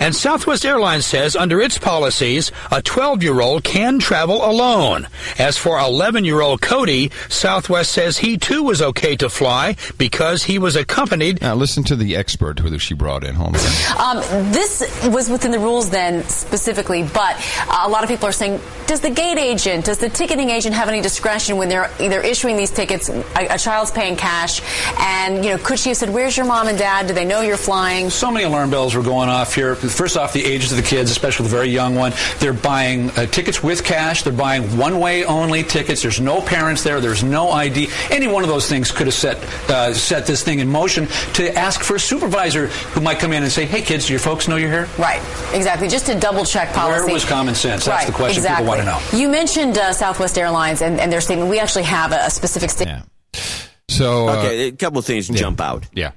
And 0.00 0.16
Southwest 0.16 0.64
Airlines 0.64 1.04
says 1.04 1.36
under 1.36 1.60
its 1.60 1.76
policies, 1.76 2.50
a 2.70 2.80
12 2.80 3.22
year 3.22 3.40
old 3.40 3.62
can 3.64 3.98
travel 3.98 4.44
alone. 4.44 5.06
As 5.38 5.58
for 5.58 5.78
11 5.78 6.24
year 6.24 6.40
old 6.40 6.62
Cody, 6.62 7.12
Southwest 7.28 7.92
says 7.92 8.16
he 8.16 8.38
too 8.38 8.62
was 8.62 8.80
okay 8.80 9.14
to 9.16 9.28
fly 9.28 9.76
because 9.98 10.42
he 10.42 10.58
was 10.58 10.74
accompanied. 10.74 11.42
Now 11.42 11.54
listen 11.54 11.84
to 11.84 11.96
the 11.96 12.16
expert 12.16 12.58
who 12.58 12.78
she 12.78 12.94
brought 12.94 13.24
in. 13.24 13.34
Hold 13.34 13.56
on. 13.56 14.16
Um, 14.16 14.52
this 14.52 14.80
was 15.08 15.28
within 15.28 15.50
the 15.50 15.58
rules 15.58 15.90
then 15.90 16.24
specifically, 16.24 17.02
but 17.02 17.36
uh, 17.68 17.82
a 17.84 17.88
lot 17.88 18.02
of 18.02 18.08
people 18.08 18.26
are 18.26 18.32
saying, 18.32 18.58
does 18.86 19.00
the 19.00 19.10
gate 19.10 19.38
agent, 19.38 19.84
does 19.84 19.98
the 19.98 20.08
ticketing 20.08 20.50
agent 20.50 20.74
have 20.74 20.88
any 20.88 21.00
discretion 21.00 21.58
when 21.58 21.68
they're 21.68 21.90
either 22.00 22.20
issuing 22.20 22.56
these 22.56 22.70
tickets? 22.70 23.08
A, 23.08 23.24
a 23.50 23.58
child's 23.58 23.92
paying 23.92 24.16
cash, 24.16 24.62
and 24.98 25.44
you 25.44 25.52
know, 25.52 25.58
could 25.58 25.78
she 25.78 25.90
have 25.90 25.96
said, 25.96 26.10
"Where's 26.10 26.36
your 26.36 26.46
mom 26.46 26.66
and 26.66 26.76
dad? 26.76 27.06
Do 27.06 27.14
they 27.14 27.24
know 27.24 27.40
you're 27.40 27.56
flying?" 27.56 28.10
So 28.10 28.32
many 28.32 28.44
alarm 28.46 28.70
bells 28.70 28.96
were 28.96 29.02
going 29.02 29.28
off 29.28 29.54
here. 29.54 29.76
First 29.90 30.16
off, 30.16 30.32
the 30.32 30.44
ages 30.44 30.72
of 30.72 30.76
the 30.76 30.84
kids, 30.84 31.10
especially 31.10 31.44
the 31.44 31.50
very 31.50 31.68
young 31.68 31.94
one, 31.94 32.12
they're 32.38 32.52
buying 32.52 33.10
uh, 33.10 33.26
tickets 33.26 33.62
with 33.62 33.84
cash. 33.84 34.22
They're 34.22 34.32
buying 34.32 34.76
one-way 34.76 35.24
only 35.24 35.62
tickets. 35.62 36.02
There's 36.02 36.20
no 36.20 36.40
parents 36.40 36.82
there. 36.82 37.00
There's 37.00 37.22
no 37.22 37.50
ID. 37.50 37.88
Any 38.10 38.26
one 38.26 38.42
of 38.42 38.48
those 38.48 38.68
things 38.68 38.90
could 38.90 39.06
have 39.06 39.14
set 39.14 39.36
uh, 39.70 39.92
set 39.94 40.26
this 40.26 40.42
thing 40.42 40.60
in 40.60 40.68
motion 40.68 41.06
to 41.34 41.54
ask 41.56 41.82
for 41.82 41.96
a 41.96 42.00
supervisor 42.00 42.66
who 42.66 43.00
might 43.00 43.18
come 43.18 43.32
in 43.32 43.42
and 43.42 43.52
say, 43.52 43.66
"Hey, 43.66 43.82
kids, 43.82 44.06
do 44.06 44.12
your 44.12 44.20
folks 44.20 44.48
know 44.48 44.56
you're 44.56 44.70
here?" 44.70 44.88
Right, 44.98 45.20
exactly. 45.54 45.88
Just 45.88 46.06
to 46.06 46.18
double 46.18 46.44
check 46.44 46.72
policy. 46.72 47.04
Where 47.04 47.14
was 47.14 47.24
common 47.24 47.54
sense? 47.54 47.84
That's 47.84 48.04
right, 48.04 48.06
the 48.06 48.16
question 48.16 48.38
exactly. 48.38 48.64
people 48.64 48.84
want 48.84 49.00
to 49.00 49.16
know. 49.16 49.18
You 49.18 49.28
mentioned 49.28 49.78
uh, 49.78 49.92
Southwest 49.92 50.38
Airlines 50.38 50.82
and, 50.82 51.00
and 51.00 51.12
their 51.12 51.20
statement. 51.20 51.50
We 51.50 51.58
actually 51.58 51.84
have 51.84 52.12
a, 52.12 52.26
a 52.26 52.30
specific 52.30 52.70
statement. 52.70 53.08
Yeah. 53.34 53.40
So 53.88 54.28
uh, 54.28 54.36
okay, 54.38 54.68
a 54.68 54.72
couple 54.72 54.98
of 54.98 55.04
things 55.04 55.28
jump 55.28 55.60
out. 55.60 55.86
Yeah. 55.92 56.12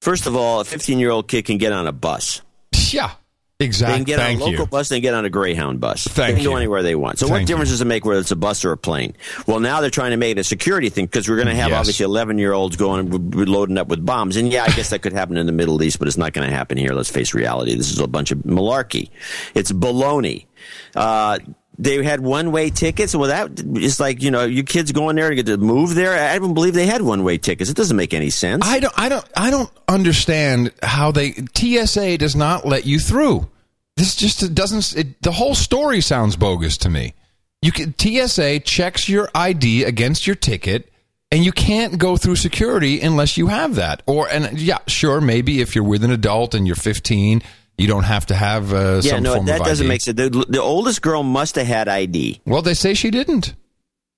First 0.00 0.26
of 0.26 0.36
all, 0.36 0.60
a 0.60 0.64
15 0.64 0.98
year 0.98 1.10
old 1.10 1.28
kid 1.28 1.44
can 1.44 1.58
get 1.58 1.72
on 1.72 1.86
a 1.86 1.92
bus. 1.92 2.42
Yeah, 2.92 3.10
They 3.58 3.66
exactly. 3.66 3.96
can 3.98 4.04
get 4.04 4.18
Thank 4.18 4.40
on 4.40 4.48
a 4.48 4.50
local 4.50 4.64
you. 4.64 4.70
bus. 4.70 4.88
They 4.90 4.96
can 4.96 5.02
get 5.02 5.14
on 5.14 5.24
a 5.24 5.30
Greyhound 5.30 5.80
bus. 5.80 6.04
Thank 6.04 6.16
they 6.16 6.32
can 6.34 6.42
you. 6.42 6.50
go 6.50 6.56
anywhere 6.56 6.82
they 6.82 6.94
want. 6.94 7.18
So 7.18 7.26
what 7.26 7.36
Thank 7.36 7.48
difference 7.48 7.70
does 7.70 7.80
it 7.80 7.86
make 7.86 8.04
whether 8.04 8.20
it's 8.20 8.30
a 8.30 8.36
bus 8.36 8.64
or 8.64 8.72
a 8.72 8.76
plane? 8.76 9.14
Well, 9.46 9.60
now 9.60 9.80
they're 9.80 9.88
trying 9.90 10.10
to 10.10 10.16
make 10.18 10.32
it 10.36 10.40
a 10.40 10.44
security 10.44 10.88
thing 10.90 11.06
because 11.06 11.28
we're 11.28 11.36
going 11.36 11.48
to 11.48 11.54
have 11.54 11.70
Yes. 11.70 11.78
obviously 11.80 12.04
11 12.04 12.38
year 12.38 12.52
olds 12.52 12.76
going 12.76 13.08
loading 13.32 13.78
up 13.78 13.88
with 13.88 14.04
bombs. 14.04 14.36
And 14.36 14.52
yeah, 14.52 14.64
I 14.64 14.68
guess 14.72 14.90
that 14.90 15.00
could 15.02 15.12
happen 15.14 15.36
in 15.36 15.46
the 15.46 15.52
Middle 15.52 15.82
East, 15.82 15.98
but 15.98 16.06
it's 16.08 16.18
not 16.18 16.32
going 16.34 16.48
to 16.48 16.54
happen 16.54 16.76
here. 16.76 16.92
Let's 16.92 17.10
face 17.10 17.32
reality. 17.34 17.74
This 17.74 17.90
is 17.90 17.98
a 17.98 18.06
bunch 18.06 18.30
of 18.30 18.38
malarkey. 18.40 19.10
It's 19.54 19.72
baloney. 19.72 20.46
Uh, 20.94 21.38
they 21.78 22.02
had 22.02 22.20
one 22.20 22.52
way 22.52 22.70
tickets. 22.70 23.14
Well, 23.14 23.28
that 23.28 23.60
is 23.76 24.00
like 24.00 24.22
you 24.22 24.30
know, 24.30 24.44
you 24.44 24.62
kids 24.62 24.92
going 24.92 25.16
there 25.16 25.28
to 25.30 25.36
get 25.36 25.46
to 25.46 25.56
move 25.56 25.94
there. 25.94 26.12
I 26.12 26.38
don't 26.38 26.54
believe 26.54 26.74
they 26.74 26.86
had 26.86 27.02
one 27.02 27.24
way 27.24 27.38
tickets. 27.38 27.70
It 27.70 27.76
doesn't 27.76 27.96
make 27.96 28.14
any 28.14 28.30
sense. 28.30 28.66
I 28.66 28.80
don't. 28.80 28.94
I 28.98 29.08
don't. 29.08 29.26
I 29.36 29.50
don't 29.50 29.70
understand 29.88 30.72
how 30.82 31.12
they 31.12 31.32
TSA 31.32 32.18
does 32.18 32.34
not 32.34 32.66
let 32.66 32.86
you 32.86 32.98
through. 32.98 33.48
This 33.96 34.14
just 34.14 34.54
doesn't. 34.54 34.96
It, 34.96 35.22
the 35.22 35.32
whole 35.32 35.54
story 35.54 36.00
sounds 36.00 36.36
bogus 36.36 36.78
to 36.78 36.90
me. 36.90 37.14
You 37.62 37.72
can, 37.72 37.94
TSA 37.98 38.60
checks 38.60 39.08
your 39.08 39.30
ID 39.34 39.84
against 39.84 40.26
your 40.26 40.36
ticket, 40.36 40.90
and 41.30 41.44
you 41.44 41.52
can't 41.52 41.98
go 41.98 42.16
through 42.16 42.36
security 42.36 43.00
unless 43.00 43.36
you 43.36 43.48
have 43.48 43.74
that. 43.76 44.02
Or 44.06 44.28
and 44.28 44.58
yeah, 44.58 44.78
sure, 44.86 45.20
maybe 45.20 45.60
if 45.60 45.74
you're 45.74 45.84
with 45.84 46.04
an 46.04 46.10
adult 46.10 46.54
and 46.54 46.66
you're 46.66 46.76
15, 46.76 47.42
you 47.78 47.86
don't 47.86 48.04
have 48.04 48.26
to 48.26 48.34
have 48.34 48.72
uh, 48.72 49.00
yeah, 49.02 49.12
some 49.12 49.22
no, 49.22 49.34
form 49.34 49.46
that 49.46 49.60
of 49.60 49.66
doesn't 49.66 49.84
ID. 49.86 49.88
make 49.88 50.00
sense. 50.00 50.16
The, 50.16 50.46
the 50.48 50.62
oldest 50.62 51.02
girl 51.02 51.22
must 51.22 51.56
have 51.56 51.66
had 51.66 51.88
ID. 51.88 52.40
Well, 52.46 52.62
they 52.62 52.74
say 52.74 52.94
she 52.94 53.10
didn't. 53.10 53.54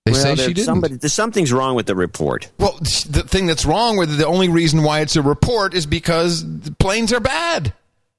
They 0.07 0.13
Well, 0.13 0.23
say 0.23 0.37
she 0.37 0.55
didn't. 0.55 0.67
Somebody, 0.67 0.97
there's 0.97 1.13
something's 1.13 1.53
wrong 1.53 1.75
with 1.75 1.87
the 1.87 1.95
report. 1.97 2.51
Well, 2.59 2.73
the 2.81 3.25
thing 3.27 3.47
that's 3.47 3.67
wrong 3.67 3.97
with 3.97 4.13
it, 4.13 4.17
the 4.17 4.27
only 4.27 4.49
reason 4.49 4.83
why 4.83 5.01
it's 5.01 5.17
a 5.17 5.23
report 5.23 5.75
is 5.75 5.87
because 5.87 6.45
planes 6.79 7.13
are 7.13 7.21
bad. 7.21 7.75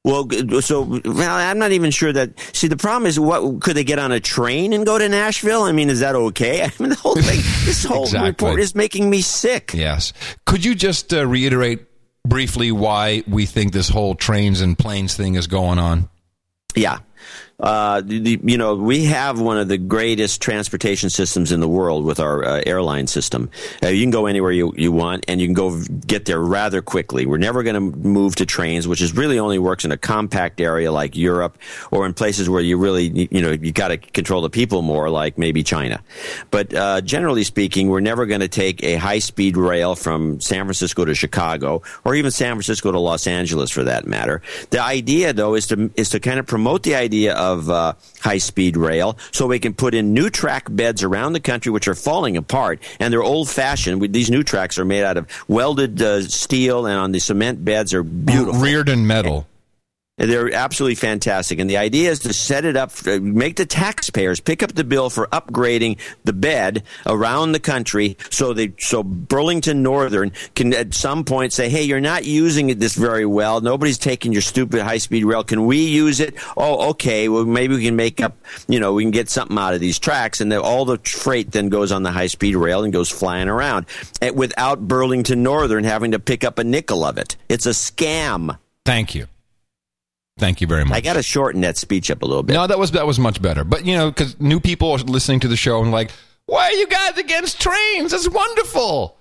Well, 0.05 0.29
so 0.61 0.81
well, 1.03 1.35
I'm 1.35 1.59
not 1.59 1.73
even 1.73 1.91
sure 1.91 2.13
that. 2.13 2.31
See, 2.53 2.67
the 2.67 2.77
problem 2.77 3.05
is, 3.05 3.19
what 3.19 3.61
could 3.61 3.75
they 3.75 3.83
get 3.83 3.99
on 3.99 4.13
a 4.13 4.19
train 4.21 4.71
and 4.71 4.85
go 4.85 4.97
to 4.97 5.09
Nashville? 5.09 5.63
I 5.63 5.73
mean, 5.73 5.89
is 5.89 5.99
that 5.99 6.15
okay? 6.15 6.61
I 6.63 6.71
mean, 6.79 6.89
the 6.89 6.95
whole 6.95 7.15
thing, 7.15 7.41
this 7.65 7.83
whole 7.83 8.03
Exactly. 8.03 8.29
report 8.29 8.59
is 8.61 8.73
making 8.75 9.09
me 9.09 9.21
sick. 9.21 9.71
Yes. 9.73 10.13
Could 10.45 10.63
you 10.63 10.73
just 10.73 11.13
uh, 11.13 11.27
reiterate 11.27 11.81
briefly 12.29 12.71
why 12.71 13.23
we 13.27 13.45
think 13.45 13.73
this 13.73 13.89
whole 13.89 14.15
trains 14.15 14.61
and 14.61 14.77
planes 14.77 15.15
thing 15.15 15.35
is 15.35 15.47
going 15.47 15.79
on? 15.79 16.09
Yeah. 16.75 16.99
Uh, 17.59 18.01
the, 18.01 18.39
you 18.43 18.57
know, 18.57 18.75
we 18.75 19.05
have 19.05 19.39
one 19.39 19.57
of 19.57 19.67
the 19.67 19.77
greatest 19.77 20.41
transportation 20.41 21.09
systems 21.09 21.51
in 21.51 21.59
the 21.59 21.67
world 21.67 22.05
with 22.05 22.19
our 22.19 22.43
uh, 22.43 22.61
airline 22.65 23.07
system. 23.07 23.49
Uh, 23.83 23.89
you 23.89 24.01
can 24.01 24.11
go 24.11 24.27
anywhere 24.27 24.51
you, 24.51 24.73
you 24.77 24.91
want, 24.91 25.25
and 25.27 25.41
you 25.41 25.47
can 25.47 25.53
go 25.53 25.81
get 26.07 26.25
there 26.25 26.39
rather 26.39 26.81
quickly. 26.81 27.25
We're 27.25 27.37
never 27.37 27.63
going 27.63 27.75
to 27.75 27.97
move 27.97 28.35
to 28.37 28.45
trains, 28.45 28.87
which 28.87 29.01
is 29.01 29.15
really 29.15 29.39
only 29.39 29.59
works 29.59 29.83
in 29.83 29.91
a 29.91 29.97
compact 29.97 30.61
area 30.61 30.91
like 30.91 31.17
Europe 31.17 31.57
or 31.91 32.05
in 32.05 32.13
places 32.13 32.49
where 32.49 32.61
you 32.61 32.77
really, 32.77 33.27
you 33.29 33.41
know, 33.41 33.51
you 33.51 33.71
got 33.71 33.89
to 33.89 33.97
control 33.97 34.41
the 34.41 34.49
people 34.49 34.81
more, 34.81 35.09
like 35.09 35.37
maybe 35.37 35.61
China. 35.63 36.01
But 36.51 36.73
uh, 36.73 37.01
generally 37.01 37.43
speaking, 37.43 37.89
we're 37.89 37.99
never 37.99 38.25
going 38.25 38.41
to 38.41 38.47
take 38.47 38.83
a 38.83 38.95
high 38.95 39.19
speed 39.19 39.57
rail 39.57 39.95
from 39.95 40.39
San 40.39 40.63
Francisco 40.65 41.03
to 41.03 41.13
Chicago, 41.13 41.81
or 42.05 42.15
even 42.15 42.31
San 42.31 42.53
Francisco 42.55 42.91
to 42.91 42.99
Los 42.99 43.27
Angeles, 43.27 43.69
for 43.69 43.83
that 43.83 44.07
matter. 44.07 44.41
The 44.69 44.81
idea, 44.81 45.33
though, 45.33 45.55
is 45.55 45.67
to 45.67 45.91
is 45.95 46.09
to 46.09 46.19
kind 46.19 46.39
of 46.39 46.47
promote 46.47 46.83
the 46.83 46.95
idea 46.95 47.35
of 47.35 47.48
of 47.53 47.69
uh, 47.69 47.93
high 48.21 48.37
speed 48.37 48.77
rail 48.77 49.17
so 49.31 49.47
we 49.47 49.59
can 49.59 49.73
put 49.73 49.93
in 49.93 50.13
new 50.13 50.29
track 50.29 50.67
beds 50.69 51.03
around 51.03 51.33
the 51.33 51.39
country 51.39 51.71
which 51.71 51.87
are 51.87 51.95
falling 51.95 52.37
apart 52.37 52.81
and 52.99 53.11
they're 53.11 53.23
old 53.23 53.49
fashioned. 53.49 54.13
These 54.13 54.29
new 54.29 54.43
tracks 54.43 54.77
are 54.77 54.85
made 54.85 55.03
out 55.03 55.17
of 55.17 55.27
welded 55.47 56.01
uh, 56.01 56.21
steel 56.21 56.85
and 56.85 56.97
on 56.97 57.11
the 57.11 57.19
cement 57.19 57.63
beds 57.63 57.93
are 57.93 58.03
beautiful. 58.03 58.61
Reared 58.61 58.89
in 58.89 59.05
metal. 59.07 59.47
They're 60.19 60.53
absolutely 60.53 60.95
fantastic. 60.95 61.59
And 61.59 61.69
the 61.69 61.77
idea 61.77 62.11
is 62.11 62.19
to 62.19 62.33
set 62.33 62.65
it 62.65 62.75
up, 62.75 62.91
uh, 63.07 63.19
make 63.21 63.55
the 63.55 63.65
taxpayers 63.65 64.41
pick 64.41 64.61
up 64.61 64.73
the 64.73 64.83
bill 64.83 65.09
for 65.09 65.27
upgrading 65.27 65.97
the 66.25 66.33
bed 66.33 66.83
around 67.05 67.53
the 67.53 67.59
country 67.59 68.17
so 68.29 68.53
they, 68.53 68.73
so 68.79 69.01
Burlington 69.01 69.81
Northern 69.81 70.33
can 70.55 70.73
at 70.73 70.93
some 70.93 71.23
point 71.23 71.53
say, 71.53 71.69
hey, 71.69 71.83
you're 71.83 72.01
not 72.01 72.25
using 72.25 72.69
it 72.69 72.79
this 72.79 72.95
very 72.95 73.25
well. 73.25 73.61
Nobody's 73.61 73.97
taking 73.97 74.33
your 74.33 74.41
stupid 74.41 74.81
high 74.81 74.97
speed 74.97 75.23
rail. 75.23 75.43
Can 75.43 75.65
we 75.65 75.85
use 75.85 76.19
it? 76.19 76.35
Oh, 76.57 76.89
okay. 76.89 77.29
Well, 77.29 77.45
maybe 77.45 77.75
we 77.75 77.85
can 77.85 77.95
make 77.95 78.19
up, 78.19 78.37
you 78.67 78.79
know, 78.79 78.93
we 78.93 79.03
can 79.03 79.11
get 79.11 79.29
something 79.29 79.57
out 79.57 79.73
of 79.73 79.79
these 79.79 79.99
tracks. 79.99 80.41
And 80.41 80.51
all 80.53 80.83
the 80.83 80.97
freight 80.97 81.51
then 81.51 81.69
goes 81.69 81.93
on 81.93 82.03
the 82.03 82.11
high 82.11 82.27
speed 82.27 82.55
rail 82.55 82.83
and 82.83 82.91
goes 82.91 83.09
flying 83.09 83.47
around 83.47 83.85
and 84.21 84.35
without 84.35 84.85
Burlington 84.85 85.43
Northern 85.43 85.85
having 85.85 86.11
to 86.11 86.19
pick 86.19 86.43
up 86.43 86.59
a 86.59 86.63
nickel 86.63 87.05
of 87.05 87.17
it. 87.17 87.37
It's 87.47 87.65
a 87.65 87.69
scam. 87.69 88.57
Thank 88.83 89.15
you. 89.15 89.27
Thank 90.39 90.61
you 90.61 90.67
very 90.67 90.85
much. 90.85 90.97
I 90.97 91.01
got 91.01 91.13
to 91.13 91.23
shorten 91.23 91.61
that 91.61 91.77
speech 91.77 92.09
up 92.09 92.21
a 92.21 92.25
little 92.25 92.43
bit. 92.43 92.53
No, 92.53 92.65
that 92.65 92.79
was 92.79 92.91
that 92.91 93.05
was 93.05 93.19
much 93.19 93.41
better. 93.41 93.63
But 93.63 93.85
you 93.85 93.95
know, 93.95 94.09
because 94.09 94.39
new 94.39 94.59
people 94.59 94.91
are 94.91 94.97
listening 94.97 95.41
to 95.41 95.47
the 95.47 95.57
show 95.57 95.81
and 95.81 95.91
like, 95.91 96.11
why 96.45 96.63
are 96.63 96.73
you 96.73 96.87
guys 96.87 97.17
against 97.17 97.61
trains? 97.61 98.13
It's 98.13 98.27
wonderful. 98.29 99.17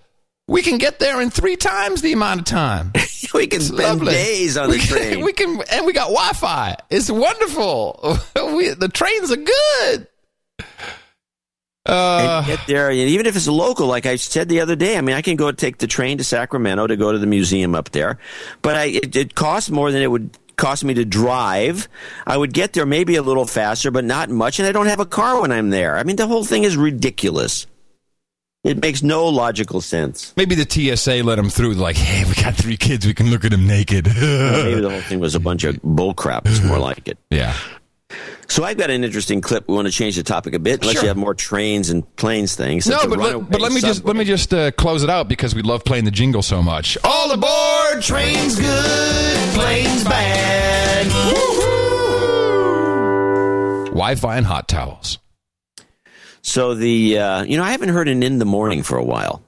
We 0.46 0.62
can 0.62 0.78
get 0.78 0.98
there 0.98 1.20
in 1.20 1.28
three 1.28 1.56
times 1.56 2.00
the 2.00 2.12
amount 2.12 2.40
of 2.40 2.46
time. 2.46 2.92
we 3.34 3.46
can 3.46 3.60
it's 3.60 3.66
spend 3.66 4.00
lovely. 4.00 4.12
days 4.12 4.56
on 4.56 4.70
the 4.70 4.76
we 4.76 4.80
train. 4.80 5.12
Can, 5.12 5.24
we 5.24 5.32
can, 5.34 5.62
and 5.70 5.84
we 5.84 5.92
got 5.92 6.08
Wi-Fi. 6.08 6.76
It's 6.88 7.10
wonderful. 7.10 8.18
we, 8.54 8.70
the 8.70 8.88
trains 8.88 9.30
are 9.30 9.36
good. 9.36 10.08
Uh, 11.84 12.42
and 12.42 12.46
get 12.46 12.66
there, 12.66 12.90
and 12.90 12.98
even 12.98 13.26
if 13.26 13.36
it's 13.36 13.48
local, 13.48 13.86
like 13.86 14.06
I 14.06 14.16
said 14.16 14.48
the 14.48 14.60
other 14.60 14.76
day, 14.76 14.96
I 14.96 15.00
mean, 15.00 15.16
I 15.16 15.22
can 15.22 15.36
go 15.36 15.52
take 15.52 15.78
the 15.78 15.86
train 15.86 16.18
to 16.18 16.24
Sacramento 16.24 16.86
to 16.86 16.96
go 16.96 17.12
to 17.12 17.18
the 17.18 17.26
museum 17.26 17.74
up 17.74 17.90
there, 17.90 18.18
but 18.60 18.74
I, 18.74 18.84
it, 18.86 19.16
it 19.16 19.34
costs 19.34 19.70
more 19.70 19.90
than 19.90 20.02
it 20.02 20.10
would 20.10 20.30
cost 20.58 20.84
me 20.84 20.92
to 20.94 21.04
drive. 21.06 21.88
I 22.26 22.36
would 22.36 22.52
get 22.52 22.74
there 22.74 22.84
maybe 22.84 23.16
a 23.16 23.22
little 23.22 23.46
faster, 23.46 23.90
but 23.90 24.04
not 24.04 24.28
much, 24.28 24.58
and 24.58 24.68
I 24.68 24.72
don't 24.72 24.86
have 24.86 25.00
a 25.00 25.06
car 25.06 25.40
when 25.40 25.52
I'm 25.52 25.70
there. 25.70 25.96
I 25.96 26.02
mean, 26.02 26.16
the 26.16 26.26
whole 26.26 26.44
thing 26.44 26.64
is 26.64 26.76
ridiculous. 26.76 27.66
It 28.64 28.82
makes 28.82 29.02
no 29.02 29.28
logical 29.28 29.80
sense. 29.80 30.34
Maybe 30.36 30.54
the 30.54 30.68
TSA 30.68 31.22
let 31.22 31.38
him 31.38 31.48
through, 31.48 31.74
like, 31.74 31.96
hey, 31.96 32.28
we 32.28 32.34
got 32.42 32.54
three 32.54 32.76
kids, 32.76 33.06
we 33.06 33.14
can 33.14 33.30
look 33.30 33.44
at 33.44 33.52
them 33.52 33.66
naked. 33.66 34.06
maybe 34.06 34.80
the 34.80 34.90
whole 34.90 35.00
thing 35.00 35.20
was 35.20 35.34
a 35.34 35.40
bunch 35.40 35.64
of 35.64 35.76
bullcrap. 35.76 36.42
It's 36.44 36.62
more 36.62 36.78
like 36.78 37.08
it. 37.08 37.18
Yeah. 37.30 37.54
So 38.50 38.64
I've 38.64 38.78
got 38.78 38.90
an 38.90 39.04
interesting 39.04 39.40
clip. 39.42 39.68
We 39.68 39.74
want 39.74 39.86
to 39.86 39.92
change 39.92 40.16
the 40.16 40.22
topic 40.22 40.54
a 40.54 40.58
bit, 40.58 40.80
unless 40.80 40.94
sure. 40.94 41.02
you 41.02 41.08
have 41.08 41.18
more 41.18 41.34
trains 41.34 41.90
and 41.90 42.04
planes 42.16 42.56
things. 42.56 42.86
No, 42.88 43.06
but 43.06 43.18
let, 43.18 43.50
but 43.50 43.60
let 43.60 43.72
me 43.72 43.80
just 43.80 44.04
let 44.04 44.16
me 44.16 44.24
just 44.24 44.54
uh, 44.54 44.70
close 44.72 45.02
it 45.02 45.10
out 45.10 45.28
because 45.28 45.54
we 45.54 45.62
love 45.62 45.84
playing 45.84 46.04
the 46.04 46.10
jingle 46.10 46.42
so 46.42 46.62
much. 46.62 46.96
All 47.04 47.30
aboard! 47.30 48.02
Trains 48.02 48.58
good, 48.58 49.54
planes 49.54 50.04
bad. 50.04 51.06
Wi-Fi 53.88 54.36
and 54.36 54.46
hot 54.46 54.68
towels. 54.68 55.18
So 56.40 56.74
the 56.74 57.18
uh, 57.18 57.42
you 57.42 57.58
know 57.58 57.64
I 57.64 57.72
haven't 57.72 57.90
heard 57.90 58.08
an 58.08 58.22
in 58.22 58.38
the 58.38 58.46
morning 58.46 58.82
for 58.82 58.96
a 58.96 59.04
while. 59.04 59.42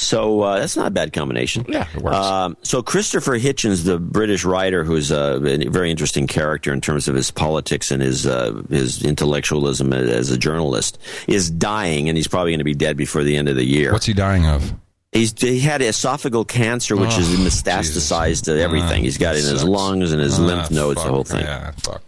So 0.00 0.40
uh, 0.40 0.58
that's 0.58 0.76
not 0.76 0.86
a 0.86 0.90
bad 0.90 1.12
combination. 1.12 1.66
Yeah, 1.68 1.86
it 1.94 2.00
works. 2.00 2.16
Um, 2.16 2.56
so 2.62 2.82
Christopher 2.82 3.38
Hitchens, 3.38 3.84
the 3.84 3.98
British 3.98 4.46
writer, 4.46 4.82
who's 4.82 5.10
a 5.10 5.38
very 5.38 5.90
interesting 5.90 6.26
character 6.26 6.72
in 6.72 6.80
terms 6.80 7.06
of 7.06 7.14
his 7.14 7.30
politics 7.30 7.90
and 7.90 8.02
his 8.02 8.26
uh, 8.26 8.62
his 8.70 9.04
intellectualism 9.04 9.92
as 9.92 10.30
a 10.30 10.38
journalist, 10.38 10.98
is 11.28 11.50
dying, 11.50 12.08
and 12.08 12.16
he's 12.16 12.28
probably 12.28 12.52
going 12.52 12.60
to 12.60 12.64
be 12.64 12.74
dead 12.74 12.96
before 12.96 13.22
the 13.22 13.36
end 13.36 13.50
of 13.50 13.56
the 13.56 13.64
year. 13.64 13.92
What's 13.92 14.06
he 14.06 14.14
dying 14.14 14.46
of? 14.46 14.72
He's 15.12 15.38
he 15.38 15.60
had 15.60 15.82
esophageal 15.82 16.48
cancer, 16.48 16.96
which 16.96 17.12
oh, 17.12 17.20
is 17.20 17.28
metastasized 17.28 18.28
Jesus. 18.28 18.40
to 18.42 18.58
everything. 18.58 19.00
Uh, 19.00 19.04
he's 19.04 19.18
got 19.18 19.36
it 19.36 19.44
in 19.44 19.50
his 19.50 19.64
lungs 19.64 20.12
and 20.12 20.20
his 20.20 20.38
uh, 20.38 20.42
lymph 20.42 20.70
nodes, 20.70 21.02
the 21.02 21.10
whole 21.10 21.24
thing. 21.24 21.42
Yeah, 21.42 21.72
fuck. 21.72 22.02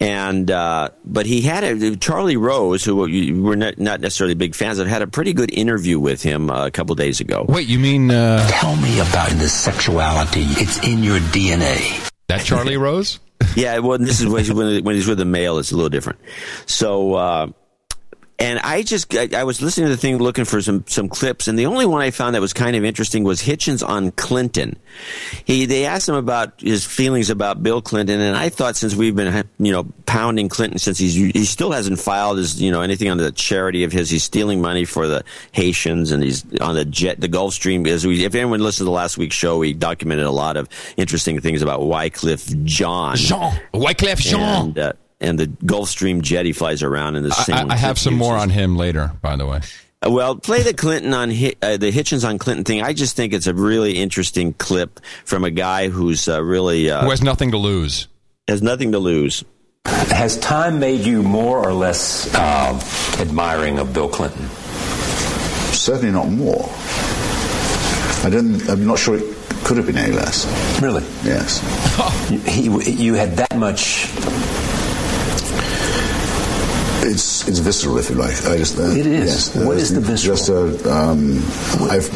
And 0.00 0.50
uh, 0.50 0.90
but 1.04 1.24
he 1.24 1.40
had 1.42 1.64
a 1.64 1.96
Charlie 1.96 2.36
Rose, 2.36 2.84
who 2.84 2.96
we're 2.96 3.54
not, 3.54 3.78
not 3.78 4.00
necessarily 4.00 4.34
big 4.34 4.54
fans 4.54 4.78
of, 4.78 4.86
had 4.88 5.02
a 5.02 5.06
pretty 5.06 5.32
good 5.32 5.52
interview 5.52 5.98
with 6.00 6.22
him 6.22 6.50
uh, 6.50 6.66
a 6.66 6.70
couple 6.70 6.94
days 6.94 7.20
ago. 7.20 7.46
Wait, 7.48 7.68
you 7.68 7.78
mean? 7.78 8.10
Uh, 8.10 8.46
Tell 8.50 8.76
me 8.76 8.98
about 8.98 9.30
the 9.30 9.48
sexuality. 9.48 10.42
It's 10.42 10.84
in 10.84 11.02
your 11.02 11.20
DNA. 11.20 12.10
That 12.28 12.42
Charlie 12.42 12.76
Rose? 12.76 13.20
yeah, 13.56 13.78
well, 13.78 13.98
this 13.98 14.20
is 14.20 14.26
when 14.26 14.94
he's 14.94 15.06
with 15.06 15.20
a 15.20 15.24
male. 15.24 15.58
It's 15.58 15.72
a 15.72 15.76
little 15.76 15.90
different. 15.90 16.18
So 16.66 17.14
uh, 17.14 17.46
and 18.38 18.58
I 18.58 18.82
just 18.82 19.14
I, 19.14 19.28
I, 19.36 19.44
was 19.44 19.62
listening 19.62 19.86
to 19.86 19.90
the 19.90 19.96
thing, 19.96 20.18
looking 20.18 20.44
for 20.44 20.60
some 20.60 20.84
some 20.88 21.08
clips, 21.08 21.46
and 21.46 21.56
the 21.56 21.66
only 21.66 21.86
one 21.86 22.02
I 22.02 22.10
found 22.10 22.34
that 22.34 22.40
was 22.40 22.52
kind 22.52 22.74
of 22.74 22.84
interesting 22.84 23.22
was 23.22 23.40
Hitchens 23.40 23.86
on 23.86 24.10
Clinton. 24.12 24.76
He 25.44 25.66
they 25.66 25.86
asked 25.86 26.08
him 26.08 26.16
about 26.16 26.60
his 26.60 26.84
feelings 26.84 27.30
about 27.30 27.62
Bill 27.62 27.80
Clinton, 27.80 28.20
and 28.20 28.36
I 28.36 28.48
thought 28.48 28.74
since 28.74 28.94
we've 28.94 29.14
been 29.14 29.48
you 29.58 29.70
know 29.70 29.84
pounding 30.06 30.48
Clinton 30.48 30.78
since 30.78 30.98
he's 30.98 31.14
he 31.14 31.44
still 31.44 31.70
hasn't 31.70 32.00
filed 32.00 32.38
his 32.38 32.60
you 32.60 32.72
know 32.72 32.80
anything 32.80 33.08
on 33.08 33.18
the 33.18 33.30
charity 33.30 33.84
of 33.84 33.92
his. 33.92 34.10
He's 34.10 34.24
stealing 34.24 34.60
money 34.60 34.84
for 34.84 35.06
the 35.06 35.24
Haitians, 35.52 36.10
and 36.10 36.22
he's 36.22 36.44
on 36.60 36.74
the 36.74 36.84
jet 36.84 37.20
the 37.20 37.28
Gulfstream. 37.28 37.86
As 37.86 38.04
we 38.04 38.24
if 38.24 38.34
anyone 38.34 38.58
listened 38.58 38.78
to 38.78 38.84
the 38.86 38.90
last 38.90 39.16
week's 39.16 39.36
show, 39.36 39.58
we 39.58 39.74
documented 39.74 40.26
a 40.26 40.32
lot 40.32 40.56
of 40.56 40.68
interesting 40.96 41.40
things 41.40 41.62
about 41.62 41.80
Wyclef 41.80 42.64
John. 42.64 43.14
Jean 43.14 43.60
Wyclef 43.72 44.18
Jean. 44.18 44.40
And, 44.40 44.78
uh, 44.78 44.92
and 45.24 45.38
the 45.38 45.46
Gulfstream 45.46 46.22
jet 46.22 46.44
he 46.44 46.52
flies 46.52 46.82
around 46.82 47.16
in 47.16 47.22
the 47.22 47.32
same. 47.32 47.70
I, 47.70 47.74
I 47.74 47.76
have 47.76 47.98
some 47.98 48.14
more 48.14 48.36
on 48.36 48.50
him 48.50 48.76
later, 48.76 49.12
by 49.22 49.36
the 49.36 49.46
way. 49.46 49.60
Uh, 50.04 50.10
well, 50.10 50.36
play 50.36 50.62
the 50.62 50.74
Clinton 50.74 51.14
on 51.14 51.30
uh, 51.30 51.76
the 51.76 51.90
Hitchens 51.90 52.28
on 52.28 52.38
Clinton 52.38 52.64
thing. 52.64 52.82
I 52.82 52.92
just 52.92 53.16
think 53.16 53.32
it's 53.32 53.46
a 53.46 53.54
really 53.54 53.98
interesting 53.98 54.52
clip 54.52 55.00
from 55.24 55.44
a 55.44 55.50
guy 55.50 55.88
who's 55.88 56.28
uh, 56.28 56.42
really 56.42 56.90
uh, 56.90 57.02
who 57.02 57.10
has 57.10 57.22
nothing 57.22 57.52
to 57.52 57.58
lose. 57.58 58.08
Has 58.46 58.62
nothing 58.62 58.92
to 58.92 58.98
lose. 58.98 59.44
Has 59.86 60.38
time 60.38 60.78
made 60.78 61.00
you 61.00 61.22
more 61.22 61.58
or 61.58 61.72
less 61.72 62.32
uh, 62.34 62.80
admiring 63.20 63.78
of 63.78 63.92
Bill 63.92 64.08
Clinton? 64.08 64.48
Certainly 65.72 66.12
not 66.12 66.28
more. 66.28 66.68
I 68.24 68.30
don't. 68.30 68.68
I'm 68.68 68.86
not 68.86 68.98
sure 68.98 69.16
it 69.16 69.36
could 69.64 69.78
have 69.78 69.86
been 69.86 69.96
any 69.96 70.12
less. 70.12 70.46
Really? 70.80 71.02
Yes. 71.24 71.60
you, 72.30 72.78
he, 72.78 72.90
you 72.90 73.14
had 73.14 73.36
that 73.36 73.56
much 73.56 74.06
it's 77.04 77.46
it's 77.48 77.58
visceral, 77.58 77.98
if 77.98 78.10
you 78.10 78.16
like. 78.16 78.44
I 78.46 78.56
just 78.56 78.78
uh, 78.78 78.84
it 78.84 79.06
is. 79.06 79.54
Yes, 79.54 79.56
what 79.56 79.76
uh, 79.76 79.80
is 79.80 79.94
the 79.94 80.00
visceral? 80.00 80.36
Just 80.36 80.50
uh, 80.50 80.90
um, 80.90 81.38
I've 81.90 82.08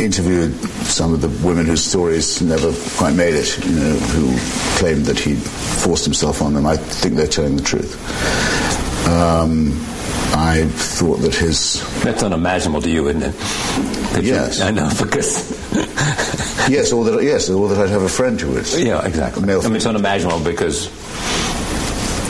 interviewed 0.00 0.54
some 0.84 1.12
of 1.12 1.20
the 1.20 1.28
women 1.46 1.66
whose 1.66 1.84
stories 1.84 2.40
never 2.40 2.72
quite 2.96 3.14
made 3.14 3.34
it, 3.34 3.58
you 3.64 3.72
know, 3.72 3.94
who 3.94 4.36
claimed 4.78 5.06
that 5.06 5.18
he 5.18 5.34
forced 5.34 6.04
himself 6.04 6.40
on 6.42 6.54
them. 6.54 6.66
I 6.66 6.76
think 6.76 7.14
they're 7.14 7.26
telling 7.26 7.56
the 7.56 7.62
truth. 7.62 7.96
Um, 9.08 9.72
I 10.34 10.66
thought 10.66 11.16
that 11.20 11.34
his 11.34 11.82
that's 12.02 12.22
unimaginable 12.22 12.82
to 12.82 12.90
you, 12.90 13.08
isn't 13.08 13.22
it? 13.22 13.32
That 14.12 14.24
yes, 14.24 14.58
you, 14.58 14.64
I 14.66 14.70
know 14.70 14.90
because 15.02 15.50
yes, 16.68 16.92
or 16.92 17.04
that 17.04 17.22
yes, 17.22 17.48
or 17.48 17.68
that 17.68 17.78
I'd 17.78 17.90
have 17.90 18.02
a 18.02 18.08
friend 18.08 18.40
who 18.40 18.52
was 18.52 18.80
yeah, 18.80 19.04
exactly. 19.06 19.42
I 19.42 19.46
mean, 19.46 19.76
it's 19.76 19.86
unimaginable 19.86 20.40
because 20.40 20.88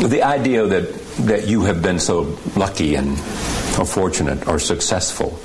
the 0.09 0.23
idea 0.23 0.67
that 0.67 1.08
that 1.27 1.47
you 1.47 1.63
have 1.63 1.83
been 1.83 1.99
so 1.99 2.39
lucky 2.57 2.95
and 2.95 3.19
or 3.79 3.85
fortunate 3.85 4.47
or 4.49 4.59
successful? 4.59 5.39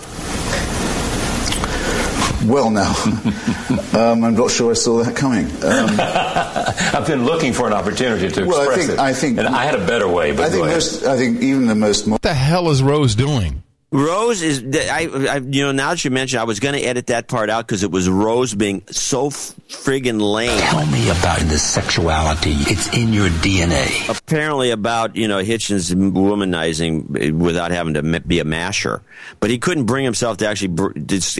Well, 2.45 2.71
now, 2.71 2.91
um, 3.93 4.23
I'm 4.23 4.35
not 4.35 4.51
sure 4.51 4.71
I 4.71 4.73
saw 4.73 5.01
that 5.03 5.15
coming. 5.15 5.45
Um, 5.63 5.95
I've 6.99 7.07
been 7.07 7.25
looking 7.25 7.53
for 7.53 7.67
an 7.67 7.73
opportunity 7.73 8.27
to 8.29 8.45
well, 8.45 8.63
express 8.63 8.77
I 8.77 8.87
think, 8.87 8.89
it. 8.91 8.99
I 8.99 9.13
think, 9.13 9.37
and 9.39 9.47
I 9.47 9.63
had 9.63 9.75
a 9.75 9.85
better 9.85 10.07
way. 10.07 10.31
But 10.31 10.45
I 10.45 10.49
think 10.49 10.65
most. 10.65 11.05
I 11.05 11.15
think 11.15 11.41
even 11.41 11.67
the 11.67 11.75
most. 11.75 12.07
What 12.07 12.21
the 12.21 12.33
hell 12.33 12.69
is 12.69 12.83
Rose 12.83 13.15
doing? 13.15 13.62
Rose 13.93 14.41
is, 14.41 14.63
I, 14.89 15.07
I, 15.29 15.37
you 15.37 15.63
know, 15.63 15.71
now 15.71 15.91
that 15.91 16.03
you 16.03 16.09
mentioned, 16.09 16.41
I 16.41 16.45
was 16.45 16.59
going 16.59 16.73
to 16.73 16.81
edit 16.81 17.07
that 17.07 17.27
part 17.27 17.51
out 17.51 17.67
because 17.67 17.83
it 17.83 17.91
was 17.91 18.09
Rose 18.09 18.55
being 18.55 18.83
so 18.89 19.29
friggin' 19.29 20.19
lame. 20.19 20.59
Tell 20.59 20.83
me 20.87 21.09
about 21.11 21.41
the 21.41 21.59
sexuality. 21.59 22.53
It's 22.55 22.91
in 22.91 23.13
your 23.13 23.29
DNA. 23.29 24.09
Apparently, 24.09 24.71
about 24.71 25.15
you 25.15 25.27
know 25.27 25.43
Hitchens 25.43 25.93
womanizing 25.93 27.33
without 27.37 27.69
having 27.69 27.93
to 27.93 28.19
be 28.21 28.39
a 28.39 28.43
masher, 28.43 29.03
but 29.39 29.51
he 29.51 29.59
couldn't 29.59 29.85
bring 29.85 30.03
himself 30.03 30.37
to 30.37 30.47
actually. 30.47 30.75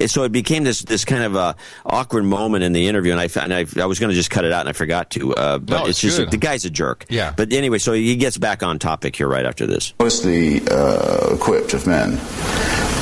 So 0.08 0.24
it 0.24 0.32
became 0.32 0.64
this 0.64 0.84
this 0.84 1.06
kind 1.06 1.24
of 1.24 1.36
a 1.36 1.56
awkward 1.86 2.24
moment 2.24 2.64
in 2.64 2.74
the 2.74 2.88
interview, 2.88 3.14
and 3.14 3.20
I 3.20 3.30
and 3.42 3.52
I, 3.52 3.66
I 3.82 3.88
was 3.88 4.00
going 4.00 4.10
to 4.12 4.16
just 4.16 4.30
cut 4.30 4.46
it 4.46 4.52
out, 4.52 4.62
and 4.62 4.70
I 4.70 4.74
forgot 4.74 5.10
to. 5.12 5.34
Uh, 5.34 5.58
but 5.58 5.74
No, 5.74 5.80
it's, 5.82 5.90
it's 5.90 6.02
just 6.02 6.18
good. 6.18 6.30
the 6.32 6.38
guy's 6.38 6.66
a 6.66 6.70
jerk. 6.70 7.06
Yeah. 7.10 7.34
But 7.36 7.52
anyway, 7.52 7.80
so 7.80 7.94
he 7.94 8.16
gets 8.16 8.38
back 8.38 8.62
on 8.62 8.78
topic 8.78 9.16
here 9.16 9.28
right 9.28 9.46
after 9.46 9.66
this. 9.66 9.94
mostly 10.00 10.62
uh, 10.70 11.34
equipped 11.34 11.74
of 11.74 11.88
men 11.88 12.20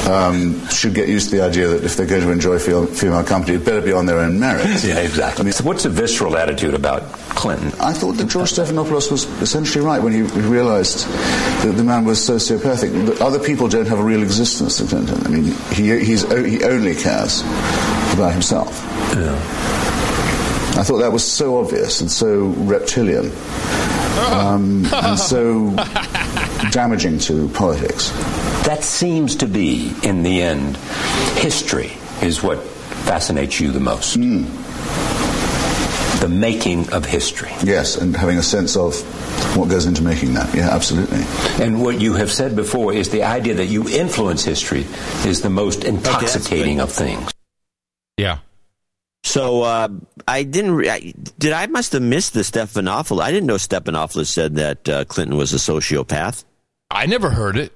um, 0.07 0.68
should 0.68 0.93
get 0.93 1.07
used 1.07 1.30
to 1.30 1.38
the 1.38 1.43
idea 1.43 1.68
that 1.68 1.84
if 1.84 1.95
they're 1.95 2.05
going 2.05 2.22
to 2.22 2.31
enjoy 2.31 2.57
female, 2.59 3.23
company, 3.23 3.55
it 3.55 3.65
better 3.65 3.81
be 3.81 3.93
on 3.93 4.05
their 4.05 4.19
own 4.19 4.39
merit. 4.39 4.65
Yeah, 4.84 4.99
exactly. 4.99 5.41
I 5.41 5.45
mean, 5.45 5.53
So 5.53 5.63
what's 5.63 5.84
the 5.84 5.89
visceral 5.89 6.35
attitude 6.38 6.73
about 6.73 7.03
Clinton? 7.35 7.72
I 7.80 7.93
thought 7.93 8.13
that 8.13 8.27
George 8.27 8.51
Stephanopoulos 8.51 9.11
was 9.11 9.26
essentially 9.41 9.85
right 9.85 10.01
when 10.01 10.11
he 10.11 10.19
he 10.19 10.41
realized 10.41 11.07
that 11.63 11.73
the 11.77 11.84
man 11.84 12.03
was 12.05 12.19
sociopathic. 12.19 13.05
That 13.05 13.22
other 13.22 13.39
people 13.39 13.68
don't 13.68 13.88
have 13.88 13.99
a 13.99 14.03
real 14.03 14.23
existence 14.23 14.77
to 14.77 14.85
Clinton. 14.85 15.22
I 15.26 15.30
mean, 15.30 15.43
he, 15.72 16.03
he's, 16.03 16.23
he 16.23 16.63
only 16.63 16.95
cares 16.95 17.41
about 18.13 18.31
himself. 18.34 18.81
Yeah. 19.15 19.35
I 20.80 20.84
thought 20.84 20.99
that 20.99 21.11
was 21.11 21.30
so 21.30 21.59
obvious 21.59 22.01
and 22.01 22.09
so 22.09 22.47
reptilian 22.57 23.31
um, 24.19 24.85
and 24.93 25.19
so 25.19 25.75
damaging 26.71 27.19
to 27.19 27.47
politics. 27.49 28.09
That 28.65 28.83
seems 28.83 29.35
to 29.38 29.47
be, 29.47 29.93
in 30.03 30.23
the 30.23 30.41
end, 30.41 30.77
history 31.38 31.91
is 32.21 32.43
what 32.43 32.59
fascinates 32.59 33.59
you 33.59 33.71
the 33.71 33.79
most. 33.79 34.15
Hmm. 34.15 34.43
The 36.19 36.29
making 36.29 36.93
of 36.93 37.03
history. 37.05 37.51
Yes, 37.63 37.97
and 37.97 38.15
having 38.15 38.38
a 38.38 38.43
sense 38.43 38.77
of 38.77 38.95
what 39.57 39.69
goes 39.69 39.88
into 39.88 40.03
making 40.03 40.35
that. 40.35 40.53
Yeah, 40.53 40.69
absolutely. 40.69 41.23
And 41.63 41.81
what 41.81 41.99
you 41.99 42.13
have 42.13 42.31
said 42.31 42.55
before 42.55 42.93
is 42.93 43.09
the 43.09 43.23
idea 43.23 43.55
that 43.55 43.65
you 43.65 43.89
influence 43.89 44.43
history 44.43 44.85
is 45.25 45.41
the 45.41 45.49
most 45.49 45.83
intoxicating 45.83 46.79
of 46.79 46.91
things. 46.91 47.31
Yeah. 48.17 48.38
So 49.23 49.61
uh, 49.61 49.88
I 50.27 50.43
didn't. 50.43 50.72
Re- 50.72 50.89
I, 50.89 51.14
did 51.38 51.53
I 51.53 51.68
must 51.68 51.93
have 51.93 52.02
missed 52.02 52.34
the 52.34 52.41
Stephanopoulos? 52.41 53.22
I 53.22 53.31
didn't 53.31 53.48
know 53.48 53.56
Stephanopoulos 53.56 54.27
said 54.27 54.56
that 54.56 54.89
uh, 54.89 55.06
Clinton 55.06 55.38
was 55.38 55.53
a 55.53 55.57
sociopath. 55.57 56.43
I 56.89 57.06
never 57.06 57.30
heard 57.30 57.56
it. 57.56 57.72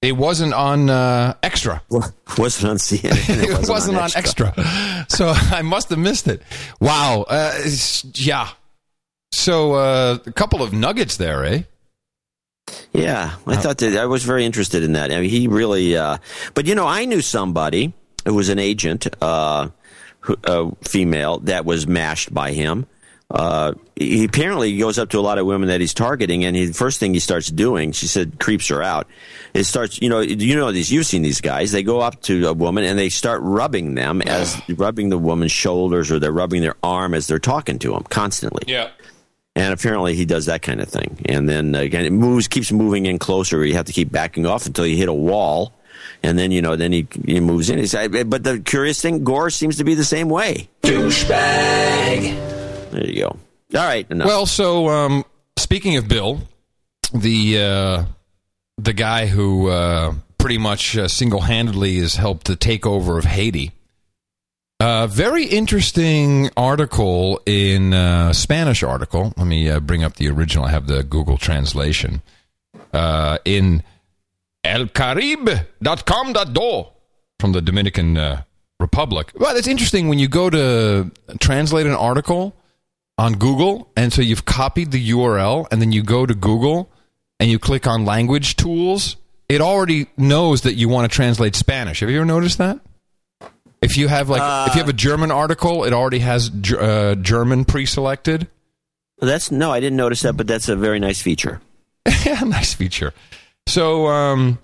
It 0.00 0.16
wasn't 0.16 0.54
on 0.54 0.90
uh, 0.90 1.34
Extra. 1.42 1.82
wasn't 2.38 2.70
on 2.70 2.76
CNN. 2.76 3.60
It, 3.62 3.68
wasn't, 3.68 3.98
on, 3.98 4.10
extra. 4.14 4.54
So 5.08 5.28
I 5.34 5.62
must 5.62 5.90
have 5.90 5.98
missed 5.98 6.28
it. 6.28 6.42
Wow. 6.80 7.24
Uh, 7.28 7.58
yeah. 8.14 8.50
So 9.32 9.72
uh, 9.74 10.18
a 10.24 10.32
couple 10.32 10.62
of 10.62 10.72
nuggets 10.72 11.16
there, 11.16 11.44
eh? 11.44 11.62
Yeah, 12.92 13.34
I 13.46 13.56
thought 13.56 13.78
that 13.78 13.96
I 13.96 14.04
was 14.04 14.24
very 14.24 14.44
interested 14.44 14.82
in 14.82 14.92
that. 14.92 15.10
I 15.10 15.20
mean, 15.20 15.30
he 15.30 15.48
really. 15.48 15.96
Uh, 15.96 16.18
but 16.52 16.66
you 16.66 16.74
know, 16.74 16.86
I 16.86 17.06
knew 17.06 17.22
somebody 17.22 17.94
who 18.28 18.34
was 18.34 18.48
an 18.48 18.58
agent, 18.58 19.06
uh, 19.22 19.68
who, 20.20 20.36
uh, 20.44 20.70
female, 20.82 21.38
that 21.40 21.64
was 21.64 21.86
mashed 21.86 22.32
by 22.32 22.52
him. 22.52 22.86
Uh, 23.30 23.74
he 23.94 24.24
apparently 24.24 24.78
goes 24.78 24.98
up 24.98 25.10
to 25.10 25.18
a 25.18 25.20
lot 25.20 25.36
of 25.36 25.44
women 25.44 25.68
that 25.68 25.80
he's 25.80 25.92
targeting, 25.92 26.44
and 26.44 26.56
he, 26.56 26.66
the 26.66 26.74
first 26.74 26.98
thing 26.98 27.12
he 27.12 27.20
starts 27.20 27.48
doing, 27.48 27.92
she 27.92 28.06
said, 28.06 28.38
creeps 28.38 28.68
her 28.68 28.82
out. 28.82 29.06
It 29.52 29.64
starts, 29.64 30.00
you 30.00 30.08
know, 30.08 30.20
you 30.20 30.56
know 30.56 30.72
these. 30.72 30.90
You've 30.90 31.04
seen 31.04 31.22
these 31.22 31.42
guys. 31.42 31.72
They 31.72 31.82
go 31.82 32.00
up 32.00 32.22
to 32.22 32.48
a 32.48 32.54
woman 32.54 32.84
and 32.84 32.98
they 32.98 33.10
start 33.10 33.42
rubbing 33.42 33.94
them 33.94 34.22
as 34.22 34.58
rubbing 34.70 35.10
the 35.10 35.18
woman's 35.18 35.52
shoulders, 35.52 36.10
or 36.10 36.18
they're 36.18 36.32
rubbing 36.32 36.62
their 36.62 36.76
arm 36.82 37.12
as 37.12 37.26
they're 37.26 37.38
talking 37.38 37.78
to 37.80 37.94
him 37.94 38.02
constantly. 38.04 38.64
Yeah. 38.66 38.90
And 39.54 39.74
apparently 39.74 40.14
he 40.14 40.24
does 40.24 40.46
that 40.46 40.62
kind 40.62 40.80
of 40.80 40.88
thing. 40.88 41.20
And 41.26 41.48
then 41.48 41.74
uh, 41.74 41.80
again, 41.80 42.04
it 42.04 42.12
moves, 42.12 42.48
keeps 42.48 42.72
moving 42.72 43.06
in 43.06 43.18
closer. 43.18 43.64
You 43.64 43.74
have 43.74 43.86
to 43.86 43.92
keep 43.92 44.10
backing 44.10 44.46
off 44.46 44.66
until 44.66 44.86
you 44.86 44.96
hit 44.96 45.08
a 45.08 45.14
wall. 45.14 45.72
And 46.22 46.38
then, 46.38 46.50
you 46.50 46.62
know, 46.62 46.76
then 46.76 46.92
he, 46.92 47.06
he 47.24 47.40
moves 47.40 47.70
in. 47.70 47.78
He's, 47.78 47.94
but 47.94 48.42
the 48.42 48.60
curious 48.64 49.00
thing, 49.00 49.24
Gore 49.24 49.50
seems 49.50 49.78
to 49.78 49.84
be 49.84 49.94
the 49.94 50.04
same 50.04 50.28
way. 50.28 50.68
Douchebag. 50.82 52.90
There 52.90 53.06
you 53.06 53.22
go. 53.22 53.28
All 53.28 53.86
right. 53.86 54.10
Enough. 54.10 54.26
Well, 54.26 54.46
so 54.46 54.88
um, 54.88 55.24
speaking 55.56 55.96
of 55.96 56.08
Bill, 56.08 56.40
the 57.12 57.60
uh, 57.60 58.04
the 58.78 58.92
guy 58.92 59.26
who 59.26 59.68
uh, 59.68 60.14
pretty 60.38 60.58
much 60.58 60.96
uh, 60.96 61.08
single 61.08 61.40
handedly 61.40 61.98
has 61.98 62.16
helped 62.16 62.46
the 62.46 62.56
takeover 62.56 63.18
of 63.18 63.24
Haiti. 63.24 63.72
Uh, 64.80 65.08
very 65.08 65.44
interesting 65.44 66.50
article 66.56 67.40
in 67.44 67.92
uh, 67.92 68.32
Spanish 68.32 68.82
article. 68.82 69.32
Let 69.36 69.46
me 69.46 69.68
uh, 69.68 69.80
bring 69.80 70.04
up 70.04 70.14
the 70.14 70.28
original. 70.28 70.66
I 70.66 70.70
have 70.70 70.86
the 70.86 71.02
Google 71.02 71.36
translation 71.36 72.22
uh, 72.92 73.38
in 73.44 73.82
elcaribe.com.do 74.64 76.86
from 77.38 77.52
the 77.52 77.62
Dominican 77.62 78.16
uh, 78.16 78.42
Republic. 78.80 79.30
Well, 79.34 79.56
it's 79.56 79.68
interesting 79.68 80.08
when 80.08 80.18
you 80.18 80.26
go 80.28 80.50
to 80.50 81.10
translate 81.38 81.86
an 81.86 81.92
article 81.92 82.56
on 83.16 83.34
Google, 83.34 83.90
and 83.96 84.12
so 84.12 84.20
you've 84.22 84.44
copied 84.44 84.90
the 84.92 85.10
URL, 85.10 85.66
and 85.70 85.80
then 85.80 85.92
you 85.92 86.02
go 86.02 86.26
to 86.26 86.34
Google 86.34 86.90
and 87.40 87.50
you 87.50 87.58
click 87.58 87.86
on 87.86 88.04
language 88.04 88.56
tools. 88.56 89.16
It 89.48 89.60
already 89.60 90.06
knows 90.16 90.62
that 90.62 90.74
you 90.74 90.88
want 90.88 91.10
to 91.10 91.14
translate 91.14 91.54
Spanish. 91.54 92.00
Have 92.00 92.10
you 92.10 92.16
ever 92.16 92.26
noticed 92.26 92.58
that? 92.58 92.80
If 93.80 93.96
you 93.96 94.08
have 94.08 94.28
like 94.28 94.68
if 94.68 94.74
you 94.74 94.80
have 94.80 94.88
a 94.88 94.94
German 94.94 95.30
article, 95.30 95.84
it 95.84 95.92
already 95.92 96.18
has 96.18 96.50
uh, 96.72 97.14
German 97.20 97.64
pre-selected. 97.64 98.48
that's 99.18 99.52
no, 99.52 99.70
I 99.70 99.78
didn't 99.80 99.96
notice 99.96 100.22
that, 100.22 100.36
but 100.36 100.48
that's 100.48 100.68
a 100.68 100.74
very 100.74 100.98
nice 100.98 101.22
feature. 101.22 101.60
yeah, 102.24 102.40
nice 102.40 102.74
feature. 102.74 103.14
So 103.68 104.06
um, 104.06 104.58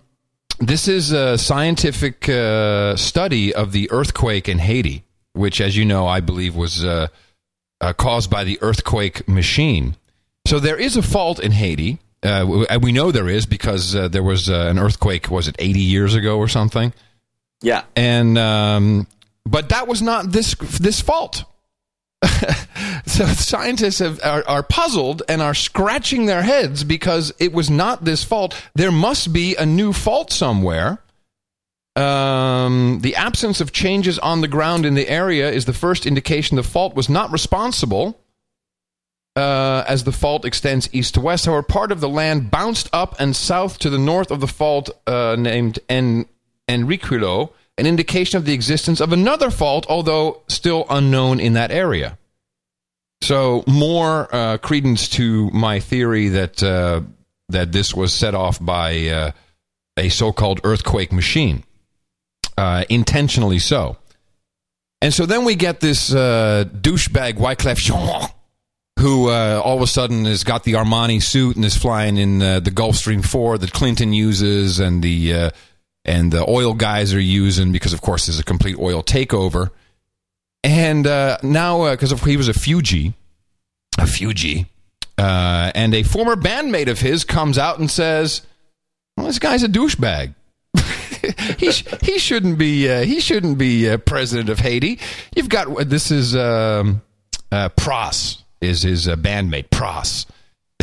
this 0.59 0.89
is 0.89 1.13
a 1.13 1.37
scientific 1.37 2.27
uh, 2.27 2.97
study 2.97 3.55
of 3.55 3.73
the 3.73 3.91
earthquake 3.91 4.49
in 4.49 4.59
Haiti, 4.59 5.05
which, 5.35 5.61
as 5.61 5.77
you 5.77 5.85
know, 5.85 6.07
I 6.07 6.21
believe 6.21 6.57
was 6.57 6.83
uh, 6.83 7.09
uh, 7.83 7.93
caused 7.93 8.31
by 8.31 8.45
the 8.45 8.59
earthquake 8.63 9.29
machine. 9.29 9.97
So 10.47 10.59
there 10.59 10.79
is 10.79 10.97
a 10.97 11.03
fault 11.03 11.39
in 11.39 11.53
Haiti. 11.53 11.99
Uh, 12.23 12.65
and 12.71 12.83
we 12.83 12.93
know 12.93 13.11
there 13.11 13.29
is 13.29 13.45
because 13.45 13.95
uh, 13.95 14.09
there 14.09 14.23
was 14.23 14.49
uh, 14.49 14.69
an 14.71 14.79
earthquake. 14.79 15.31
Was 15.31 15.47
it 15.47 15.57
eighty 15.59 15.81
years 15.81 16.15
ago 16.15 16.39
or 16.39 16.49
something? 16.49 16.95
Yeah. 17.61 17.83
And 17.95 18.39
um, 18.39 19.07
but 19.45 19.69
that 19.69 19.87
was 19.87 20.01
not 20.01 20.33
this 20.33 20.55
this 20.81 21.03
fault. 21.03 21.45
so 23.07 23.27
scientists 23.27 23.99
have, 23.99 24.21
are, 24.25 24.45
are 24.47 24.63
puzzled 24.63 25.23
and 25.29 25.43
are 25.43 25.55
scratching 25.55 26.27
their 26.27 26.43
heads 26.43 26.85
because 26.85 27.33
it 27.39 27.53
was 27.53 27.71
not 27.71 28.05
this 28.05 28.25
fault. 28.25 28.55
There 28.75 28.93
must 28.93 29.33
be 29.33 29.57
a 29.57 29.67
new 29.67 29.93
fault 29.93 30.33
somewhere. 30.33 31.01
Um, 31.97 32.99
the 33.03 33.15
absence 33.15 33.61
of 33.61 33.73
changes 33.73 34.19
on 34.19 34.41
the 34.41 34.49
ground 34.49 34.85
in 34.85 34.95
the 34.95 35.09
area 35.09 35.51
is 35.51 35.65
the 35.65 35.73
first 35.73 36.07
indication 36.07 36.57
the 36.57 36.63
fault 36.63 36.95
was 36.95 37.09
not 37.09 37.31
responsible. 37.31 38.21
Uh, 39.37 39.85
as 39.89 40.05
the 40.05 40.13
fault 40.13 40.45
extends 40.45 40.89
east 40.93 41.15
to 41.15 41.21
west, 41.21 41.47
however, 41.47 41.63
part 41.63 41.91
of 41.91 42.01
the 42.01 42.09
land 42.09 42.53
bounced 42.53 42.89
up 42.93 43.17
and 43.19 43.35
south 43.35 43.81
to 43.81 43.91
the 43.91 43.99
north 43.99 44.31
of 44.31 44.41
the 44.41 44.47
fault 44.47 44.91
uh, 45.09 45.35
named 45.37 45.81
En- 45.89 46.27
an 47.77 47.87
indication 47.87 48.37
of 48.37 48.45
the 48.45 48.53
existence 48.53 49.01
of 49.01 49.13
another 49.13 49.51
fault, 49.51 49.87
although 49.89 50.43
still 50.49 50.87
unknown 50.89 51.41
in 51.41 51.55
that 51.55 51.71
area. 51.71 52.19
So, 53.21 53.65
more 53.67 54.29
uh, 54.35 54.59
credence 54.59 55.09
to 55.11 55.51
my 55.51 55.81
theory 55.81 56.29
that 56.29 56.63
uh, 56.63 57.03
that 57.49 57.73
this 57.73 57.95
was 57.95 58.13
set 58.13 58.35
off 58.35 58.63
by 58.65 59.09
uh, 59.09 59.31
a 59.97 60.09
so-called 60.09 60.61
earthquake 60.65 61.13
machine, 61.13 61.65
uh, 62.59 62.85
intentionally 62.89 63.59
so. 63.59 63.97
And 65.01 65.13
so 65.13 65.27
then 65.27 65.45
we 65.45 65.55
get 65.55 65.81
this 65.81 66.15
uh, 66.15 66.65
douchebag 66.67 67.35
Wyclef 67.35 67.77
Jean, 67.77 68.29
who 68.99 69.29
uh, 69.29 69.61
all 69.63 69.77
of 69.77 69.83
a 69.83 69.87
sudden 69.87 70.25
has 70.25 70.45
got 70.45 70.65
the 70.65 70.75
Armani 70.75 71.23
suit 71.23 71.57
and 71.57 71.65
is 71.65 71.77
flying 71.77 72.17
in 72.17 72.39
the 72.39 72.73
Gulfstream 72.75 73.25
4 73.25 73.59
that 73.59 73.73
Clinton 73.73 74.13
uses 74.15 74.81
and 74.81 75.03
the 75.03 75.53
and 76.05 76.33
the 76.33 76.49
oil 76.49 76.75
guys 76.75 77.15
are 77.15 77.21
using 77.21 77.73
because, 77.73 77.93
of 77.93 78.01
course, 78.01 78.27
there's 78.27 78.39
a 78.39 78.45
complete 78.45 78.79
oil 78.79 79.03
takeover. 79.03 79.71
And 80.63 81.07
uh, 81.07 81.39
now, 81.43 81.91
because 81.91 82.13
he 82.23 82.37
was 82.37 82.49
a 82.49 82.53
Fugee, 82.53 83.15
a 83.99 84.03
Fugee, 84.03 84.67
uh, 85.19 85.71
and 85.75 85.95
a 85.95 86.03
former 86.03 86.37
bandmate 86.37 86.89
of 86.89 87.01
his 87.01 87.25
comes 87.25 87.59
out 87.59 87.79
and 87.79 87.91
says, 87.91 88.43
well, 89.17 89.27
"This 89.27 89.39
guy's 89.39 89.63
a 89.63 89.69
douchebag. 89.69 90.35
he 91.59 91.71
sh- 91.71 91.87
he 92.03 92.19
shouldn't 92.19 92.59
be 92.59 92.89
uh, 92.91 93.05
he 93.05 93.21
shouldn't 93.21 93.59
be 93.59 93.89
uh, 93.89 93.99
president 93.99 94.49
of 94.49 94.59
Haiti. 94.59 94.99
You've 95.35 95.49
got 95.49 95.89
this 95.89 96.11
is 96.11 96.35
um, 96.35 97.03
uh, 97.53 97.69
is 98.61 98.83
his 98.83 99.09
uh, 99.09 99.17
bandmate 99.17 99.69
Pras. 99.69 100.27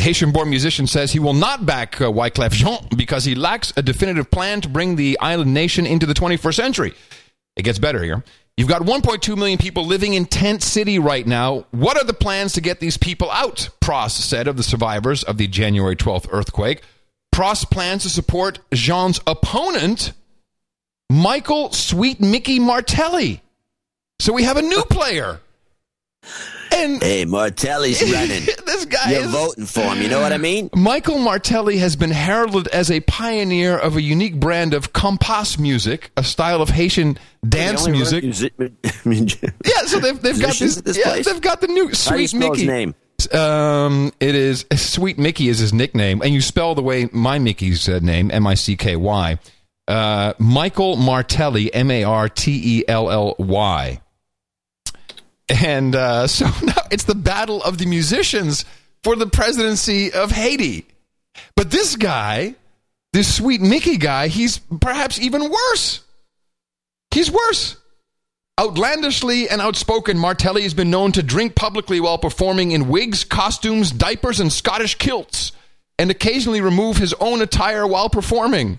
Haitian-born 0.02 0.50
musician 0.50 0.86
says 0.86 1.12
he 1.12 1.18
will 1.18 1.32
not 1.32 1.64
back 1.64 2.00
uh, 2.00 2.04
Wyclef 2.06 2.50
Jean 2.50 2.88
because 2.96 3.24
he 3.24 3.34
lacks 3.34 3.72
a 3.76 3.82
definitive 3.82 4.30
plan 4.30 4.60
to 4.60 4.68
bring 4.68 4.96
the 4.96 5.18
island 5.20 5.54
nation 5.54 5.86
into 5.86 6.06
the 6.06 6.14
21st 6.14 6.54
century. 6.54 6.94
It 7.56 7.62
gets 7.62 7.78
better 7.78 8.02
here. 8.02 8.24
You've 8.56 8.68
got 8.68 8.82
1.2 8.82 9.36
million 9.36 9.58
people 9.58 9.86
living 9.86 10.14
in 10.14 10.26
Tent 10.26 10.62
City 10.62 10.98
right 10.98 11.26
now. 11.26 11.66
What 11.70 11.96
are 11.96 12.04
the 12.04 12.12
plans 12.12 12.52
to 12.54 12.60
get 12.60 12.80
these 12.80 12.98
people 12.98 13.30
out? 13.30 13.70
Pras 13.80 14.10
said 14.10 14.46
of 14.46 14.56
the 14.56 14.62
survivors 14.62 15.22
of 15.22 15.38
the 15.38 15.46
January 15.46 15.96
12th 15.96 16.28
earthquake. 16.30 16.82
Pras 17.34 17.68
plans 17.68 18.02
to 18.02 18.10
support 18.10 18.58
Jean's 18.74 19.20
opponent, 19.26 20.12
Michael 21.08 21.72
Sweet 21.72 22.20
Micky 22.20 22.58
Martelly. 22.58 23.40
So 24.20 24.32
we 24.32 24.42
have 24.42 24.58
a 24.58 24.62
new 24.62 24.82
player. 24.84 25.40
And 26.74 27.02
hey, 27.02 27.24
Martelly's 27.24 28.02
running. 28.12 28.44
this 28.66 28.84
guy 28.86 29.12
You're 29.12 29.20
is- 29.22 29.30
voting 29.30 29.66
for 29.66 29.80
him. 29.80 30.02
You 30.02 30.08
know 30.08 30.20
what 30.20 30.32
I 30.32 30.38
mean? 30.38 30.70
Michael 30.74 31.18
Martelly 31.18 31.78
has 31.78 31.96
been 31.96 32.10
heralded 32.10 32.68
as 32.68 32.90
a 32.90 33.00
pioneer 33.00 33.76
of 33.76 33.96
a 33.96 34.02
unique 34.02 34.38
brand 34.40 34.74
of 34.74 34.92
compas 34.92 35.58
music, 35.58 36.10
a 36.16 36.24
style 36.24 36.62
of 36.62 36.70
Haitian 36.70 37.18
dance 37.48 37.86
music. 37.86 38.24
music- 39.04 39.40
Yeah, 39.64 39.82
so 39.86 39.98
they've, 40.00 40.20
they've 40.20 40.40
got 40.40 40.54
this. 40.56 40.76
this 40.76 40.96
yeah, 40.96 41.04
place? 41.04 41.26
they've 41.26 41.40
got 41.40 41.60
the 41.60 41.68
new 41.68 41.88
How 41.88 42.16
do 42.16 42.22
you 42.22 42.28
Sweet 42.28 42.38
Micky. 42.38 42.58
his 42.60 42.66
name? 42.66 42.94
Um, 43.32 44.12
it 44.18 44.34
is 44.34 44.64
Sweet 44.74 45.18
Micky 45.18 45.48
is 45.48 45.58
his 45.60 45.72
nickname, 45.72 46.22
and 46.22 46.34
you 46.34 46.40
spell 46.40 46.74
the 46.74 46.82
way 46.82 47.08
my 47.12 47.38
Mickey's 47.38 47.88
uh, 47.88 48.00
name, 48.02 48.30
M 48.32 48.46
I 48.46 48.54
C 48.54 48.76
K 48.76 48.96
Y. 48.96 49.38
Uh, 49.86 50.32
Michael 50.38 50.96
Martelly, 50.96 51.72
M 51.72 51.90
A 51.90 52.02
R 52.04 52.28
T 52.28 52.78
E 52.80 52.84
L 52.88 53.10
L 53.10 53.36
Y. 53.38 54.00
And 55.48 55.94
uh, 55.94 56.26
so 56.26 56.46
now 56.62 56.82
it's 56.90 57.04
the 57.04 57.14
battle 57.14 57.62
of 57.62 57.78
the 57.78 57.86
musicians 57.86 58.64
for 59.02 59.16
the 59.16 59.26
presidency 59.26 60.12
of 60.12 60.30
Haiti. 60.30 60.86
But 61.56 61.70
this 61.70 61.96
guy, 61.96 62.54
this 63.12 63.34
Sweet 63.34 63.60
Micky 63.60 63.96
guy, 63.96 64.28
he's 64.28 64.58
perhaps 64.58 65.20
even 65.20 65.50
worse. 65.50 66.00
He's 67.10 67.30
worse. 67.30 67.76
Outlandishly 68.60 69.48
and 69.48 69.60
outspoken, 69.60 70.18
Martelly 70.18 70.62
has 70.62 70.74
been 70.74 70.90
known 70.90 71.12
to 71.12 71.22
drink 71.22 71.54
publicly 71.54 72.00
while 72.00 72.18
performing 72.18 72.72
in 72.72 72.88
wigs, 72.88 73.24
costumes, 73.24 73.90
diapers, 73.90 74.40
and 74.40 74.52
Scottish 74.52 74.96
kilts, 74.96 75.52
and 75.98 76.10
occasionally 76.10 76.60
remove 76.60 76.98
his 76.98 77.14
own 77.14 77.40
attire 77.40 77.86
while 77.86 78.10
performing. 78.10 78.78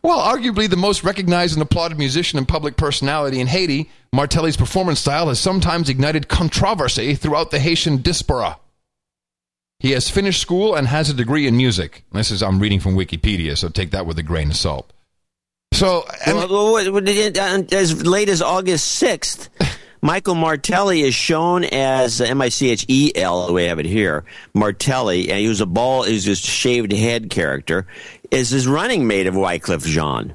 While 0.00 0.18
arguably 0.18 0.68
the 0.68 0.76
most 0.76 1.04
recognized 1.04 1.54
and 1.54 1.62
applauded 1.62 1.98
musician 1.98 2.38
and 2.38 2.48
public 2.48 2.76
personality 2.76 3.40
in 3.40 3.46
Haiti, 3.46 3.90
Martelly's 4.12 4.56
performance 4.56 5.00
style 5.00 5.28
has 5.28 5.38
sometimes 5.38 5.88
ignited 5.88 6.28
controversy 6.28 7.14
throughout 7.14 7.50
the 7.50 7.58
Haitian 7.58 8.02
diaspora. 8.02 8.58
He 9.78 9.90
has 9.92 10.08
finished 10.08 10.40
school 10.40 10.76
and 10.76 10.86
has 10.86 11.10
a 11.10 11.14
degree 11.14 11.46
in 11.46 11.56
music. 11.56 12.04
This 12.12 12.30
is 12.30 12.42
I'm 12.42 12.60
reading 12.60 12.78
from 12.78 12.94
Wikipedia, 12.94 13.58
so 13.58 13.68
take 13.68 13.90
that 13.90 14.06
with 14.06 14.18
a 14.18 14.22
grain 14.22 14.50
of 14.50 14.56
salt. 14.56 14.92
So, 15.72 16.04
Well, 16.26 16.48
well, 16.48 16.76
uh, 16.76 17.62
as 17.72 18.06
late 18.06 18.28
as 18.28 18.42
August 18.42 19.02
6th, 19.02 19.48
Michael 20.02 20.34
Martelly 20.34 21.00
is 21.02 21.14
shown 21.14 21.64
as 21.64 22.20
M 22.20 22.42
I 22.42 22.48
C 22.48 22.70
H 22.70 22.84
E 22.88 23.12
L, 23.14 23.46
the 23.46 23.52
way 23.52 23.66
I 23.66 23.68
have 23.68 23.78
it 23.78 23.86
here. 23.86 24.24
Martelly, 24.52 25.30
and 25.30 25.40
he 25.40 25.48
was 25.48 25.60
a 25.60 25.66
ball, 25.66 26.02
he 26.02 26.12
was 26.14 26.26
a 26.26 26.36
shaved 26.36 26.92
head 26.92 27.30
character, 27.30 27.86
is 28.32 28.50
his 28.50 28.66
running 28.66 29.06
mate 29.06 29.26
of 29.26 29.34
Wyclef 29.34 29.84
Jean. 29.84 30.34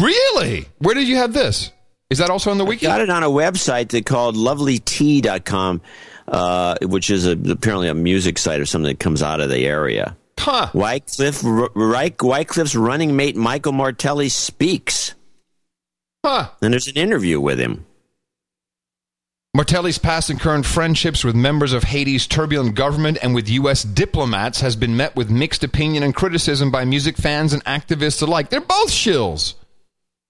Really? 0.00 0.66
Where 0.78 0.94
did 0.94 1.06
you 1.06 1.16
have 1.16 1.32
this? 1.32 1.70
Is 2.08 2.18
that 2.18 2.30
also 2.30 2.50
on 2.50 2.58
the 2.58 2.64
wiki? 2.64 2.86
Got 2.86 3.02
it 3.02 3.10
on 3.10 3.22
a 3.22 3.28
website 3.28 3.90
that 3.90 4.04
called 4.04 4.34
lovelyt.com, 4.34 5.80
uh, 6.26 6.76
which 6.82 7.10
is 7.10 7.26
a, 7.26 7.32
apparently 7.50 7.88
a 7.88 7.94
music 7.94 8.36
site 8.38 8.60
or 8.60 8.66
something 8.66 8.90
that 8.90 8.98
comes 8.98 9.22
out 9.22 9.40
of 9.40 9.48
the 9.48 9.64
area. 9.64 10.16
Huh. 10.38 10.70
Wyclef, 10.72 11.44
R- 11.44 11.68
Wyclef's 11.68 12.74
running 12.74 13.14
mate 13.14 13.36
Michael 13.36 13.72
Martelly 13.72 14.28
speaks. 14.28 15.14
Huh. 16.24 16.48
And 16.60 16.72
there's 16.72 16.88
an 16.88 16.96
interview 16.96 17.40
with 17.40 17.60
him. 17.60 17.86
Martelly's 19.52 19.98
past 19.98 20.30
and 20.30 20.38
current 20.40 20.64
friendships 20.64 21.24
with 21.24 21.34
members 21.34 21.72
of 21.72 21.82
Haiti's 21.82 22.26
turbulent 22.28 22.76
government 22.76 23.18
and 23.20 23.34
with 23.34 23.48
U.S. 23.48 23.82
diplomats 23.82 24.60
has 24.60 24.76
been 24.76 24.96
met 24.96 25.16
with 25.16 25.28
mixed 25.28 25.64
opinion 25.64 26.04
and 26.04 26.14
criticism 26.14 26.70
by 26.70 26.84
music 26.84 27.16
fans 27.16 27.52
and 27.52 27.64
activists 27.64 28.22
alike. 28.22 28.48
They're 28.50 28.60
both 28.60 28.90
shills. 28.90 29.54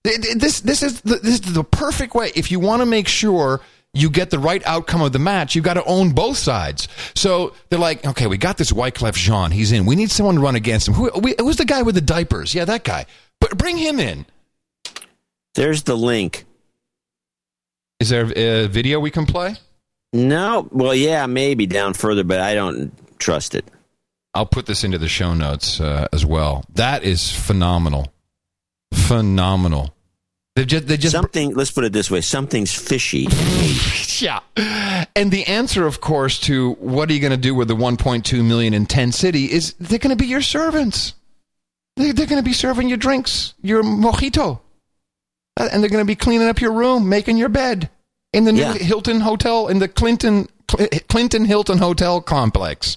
Th- 0.05 0.19
th- 0.23 0.37
This, 0.39 0.61
this, 0.63 0.83
is 0.83 1.03
the, 1.03 1.17
this 1.17 1.35
is 1.41 1.53
the 1.53 1.65
perfect 1.65 2.15
way. 2.15 2.33
If 2.35 2.51
you 2.51 2.61
want 2.61 2.81
to 2.81 2.87
make 2.87 3.09
sure 3.09 3.61
you 3.93 4.09
get 4.09 4.31
the 4.31 4.39
right 4.39 4.63
outcome 4.65 5.03
of 5.03 5.13
the 5.13 5.19
match, 5.19 5.55
you've 5.55 5.67
got 5.67 5.75
to 5.75 5.85
own 5.85 6.13
both 6.13 6.39
sides. 6.39 6.89
So 7.15 7.55
they're 7.69 7.79
like, 7.79 8.07
okay, 8.07 8.27
we 8.27 8.39
got 8.39 8.57
this 8.57 8.73
Wyclef 8.73 9.15
Jean. 9.17 9.51
He's 9.51 9.71
in. 9.71 9.85
We 9.85 9.97
need 9.97 10.11
someone 10.11 10.37
to 10.37 10.41
run 10.41 10.57
against 10.57 10.89
him. 10.89 10.95
Who, 10.95 11.11
we, 11.21 11.35
who's 11.39 11.57
the 11.57 11.67
guy 11.67 11.83
with 11.83 11.95
the 11.95 12.01
diapers? 12.01 12.55
Yeah, 12.55 12.65
that 12.65 12.85
guy. 12.85 13.05
But 13.39 13.59
bring 13.59 13.77
him 13.77 14.01
in. 14.01 14.25
There's 15.57 15.83
the 15.83 15.97
link. 15.97 16.47
Is 18.01 18.09
there 18.09 18.33
a 18.35 18.67
video 18.67 18.99
we 18.99 19.11
can 19.11 19.27
play? 19.27 19.57
No, 20.13 20.67
well, 20.73 20.95
yeah, 20.95 21.27
maybe 21.27 21.67
down 21.67 21.95
further, 21.95 22.25
but 22.25 22.41
I 22.41 22.55
don't 22.55 22.93
trust 23.19 23.55
it. 23.55 23.65
I'll 24.35 24.47
put 24.47 24.67
this 24.67 24.83
into 24.85 24.99
the 24.99 25.09
show 25.09 25.35
notes 25.35 25.81
uh, 25.81 26.09
as 26.13 26.25
well. 26.25 26.65
That 26.75 27.05
is 27.05 27.31
phenomenal, 27.31 28.13
phenomenal. 28.93 29.95
They 30.57 30.65
just, 30.65 30.87
they 30.89 30.97
just 30.97 31.13
something. 31.13 31.55
Let's 31.55 31.71
put 31.71 31.85
it 31.85 31.93
this 31.93 32.11
way: 32.11 32.23
something's 32.23 32.75
fishy. 32.75 33.29
yeah. 34.25 34.41
And 35.15 35.31
the 35.31 35.45
answer, 35.47 35.87
of 35.87 36.01
course, 36.01 36.39
to 36.41 36.73
what 36.75 37.11
are 37.11 37.13
you 37.13 37.21
going 37.21 37.31
to 37.33 37.37
do 37.37 37.55
with 37.55 37.69
the 37.69 37.77
1.2 37.77 38.45
million 38.45 38.75
in 38.75 38.87
10 38.87 39.13
city 39.13 39.51
is 39.51 39.75
they're 39.75 39.99
going 39.99 40.17
to 40.17 40.23
be 40.23 40.27
your 40.27 40.43
servants. 40.43 41.15
They, 41.97 42.13
they're 42.13 42.27
going 42.27 42.43
to 42.43 42.49
be 42.49 42.53
serving 42.53 42.89
your 42.89 42.99
drinks, 42.99 43.55
your 43.63 43.83
mojito, 43.83 44.61
and 45.57 45.83
they're 45.83 45.91
going 45.91 46.03
to 46.03 46.07
be 46.07 46.17
cleaning 46.17 46.49
up 46.49 46.61
your 46.61 46.73
room, 46.73 47.09
making 47.09 47.37
your 47.37 47.49
bed 47.49 47.91
in 48.33 48.45
the 48.45 48.53
new 48.53 48.61
Yeah. 48.61 48.75
Hilton 48.75 49.21
Hotel 49.21 49.69
in 49.69 49.79
the 49.79 49.89
Clinton 49.89 50.49
Clinton 51.09 51.45
Hilton 51.45 51.79
Hotel 51.79 52.21
complex. 52.21 52.97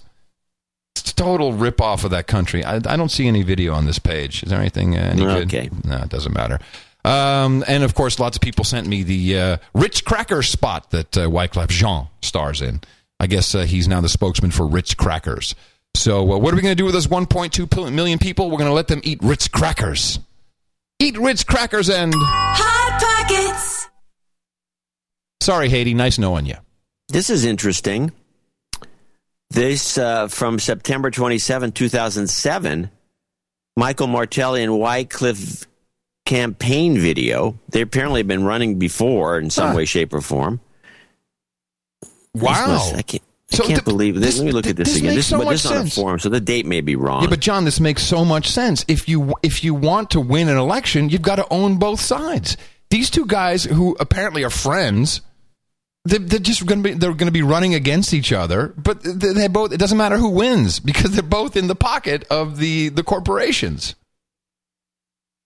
It's 0.95 1.11
a 1.11 1.15
total 1.15 1.53
rip 1.53 1.81
off 1.81 2.03
of 2.03 2.11
that 2.11 2.27
country. 2.27 2.63
I, 2.63 2.75
I 2.75 2.95
don't 2.95 3.09
see 3.09 3.27
any 3.27 3.41
video 3.41 3.73
on 3.73 3.85
this 3.85 3.97
page. 3.99 4.43
Is 4.43 4.49
there 4.49 4.59
anything 4.59 4.95
uh, 4.95 5.01
any 5.01 5.23
good? 5.25 5.47
Okay. 5.53 5.69
No, 5.83 5.97
it 5.97 6.09
doesn't 6.09 6.33
matter. 6.33 6.59
Um, 7.03 7.65
and 7.67 7.83
of 7.83 7.95
course, 7.95 8.19
lots 8.19 8.37
of 8.37 8.41
people 8.41 8.63
sent 8.63 8.87
me 8.87 9.03
the 9.03 9.37
uh, 9.37 9.57
Ritz 9.73 9.99
Cracker 10.01 10.41
spot 10.43 10.91
that 10.91 11.17
uh, 11.17 11.27
Wyclef 11.27 11.67
Jean 11.69 12.07
stars 12.21 12.61
in. 12.61 12.79
I 13.19 13.27
guess 13.27 13.53
uh, 13.55 13.63
he's 13.63 13.87
now 13.87 14.01
the 14.01 14.09
spokesman 14.09 14.51
for 14.51 14.65
Ritz 14.67 14.93
Crackers. 14.93 15.55
So, 15.95 16.21
uh, 16.31 16.37
what 16.37 16.53
are 16.53 16.55
we 16.55 16.61
going 16.61 16.71
to 16.71 16.75
do 16.75 16.85
with 16.85 16.93
those 16.93 17.07
1.2 17.07 17.91
million 17.91 18.19
people? 18.19 18.49
We're 18.49 18.57
going 18.57 18.69
to 18.69 18.73
let 18.73 18.87
them 18.87 19.01
eat 19.03 19.19
Ritz 19.21 19.47
Crackers. 19.47 20.19
Eat 21.03 21.17
Ritz 21.17 21.43
Crackers 21.43 21.89
and. 21.89 22.13
Hot 22.15 23.27
Pockets. 23.27 23.89
Sorry, 25.41 25.67
Haiti. 25.67 25.93
Nice 25.93 26.17
knowing 26.17 26.45
you. 26.45 26.55
This 27.09 27.29
is 27.29 27.43
interesting. 27.43 28.13
This 29.49 29.97
uh, 29.97 30.29
from 30.29 30.59
September 30.59 31.11
27, 31.11 31.73
2007. 31.73 32.89
Michael 33.75 34.07
Martelly 34.07 34.63
and 34.63 34.71
Wyclef 34.71 35.67
campaign 36.25 36.97
video. 36.97 37.59
They 37.67 37.81
apparently 37.81 38.21
have 38.21 38.27
been 38.27 38.45
running 38.45 38.79
before 38.79 39.37
in 39.39 39.49
some 39.49 39.71
Huh. 39.71 39.75
way, 39.75 39.85
shape, 39.85 40.13
or 40.13 40.21
form. 40.21 40.61
Wow. 42.33 42.93
I 42.95 43.01
can't, 43.01 43.23
I 43.53 43.57
So 43.57 43.63
can't 43.63 43.75
th- 43.75 43.85
believe 43.85 44.15
this. 44.15 44.25
this- 44.25 44.37
Let 44.39 44.45
me 44.45 44.51
look 44.51 44.67
at 44.67 44.75
this, 44.75 44.89
this 44.89 44.97
again. 44.97 45.09
makes 45.11 45.15
This, 45.17 45.27
so 45.27 45.37
but 45.37 45.45
much 45.45 45.53
this 45.55 45.65
is 45.65 45.71
on 45.71 45.87
a 45.87 45.89
forum, 45.89 46.19
so 46.19 46.29
the 46.29 46.41
date 46.41 46.65
may 46.65 46.81
be 46.81 46.95
wrong. 46.95 47.21
Yeah, 47.23 47.29
but 47.29 47.39
John, 47.39 47.65
this 47.65 47.79
makes 47.79 48.03
so 48.03 48.25
much 48.25 48.49
sense. 48.49 48.83
If 48.87 49.07
you 49.07 49.33
if 49.43 49.63
you 49.63 49.73
want 49.73 50.09
to 50.11 50.19
win 50.19 50.49
an 50.49 50.57
election, 50.57 51.09
you've 51.09 51.21
got 51.21 51.35
to 51.37 51.47
own 51.51 51.77
both 51.77 51.99
sides. 52.01 52.57
These 52.89 53.09
two 53.09 53.25
guys, 53.25 53.63
who 53.63 53.95
apparently 53.99 54.43
are 54.43 54.49
friends, 54.49 55.21
they're, 56.05 56.19
they're 56.19 56.39
just 56.39 56.65
going 56.65 56.83
to 56.83 56.89
be 56.89 56.95
they're 56.95 57.13
going 57.13 57.27
to 57.27 57.31
be 57.31 57.41
running 57.43 57.73
against 57.73 58.13
each 58.13 58.31
other. 58.33 58.73
But 58.77 59.01
they, 59.03 59.33
they 59.33 59.47
both 59.47 59.71
it 59.71 59.77
doesn't 59.77 59.97
matter 59.97 60.17
who 60.17 60.29
wins 60.29 60.79
because 60.79 61.11
they're 61.11 61.23
both 61.23 61.55
in 61.55 61.67
the 61.67 61.75
pocket 61.75 62.25
of 62.29 62.57
the 62.57 62.89
the 62.89 63.03
corporations. 63.03 63.95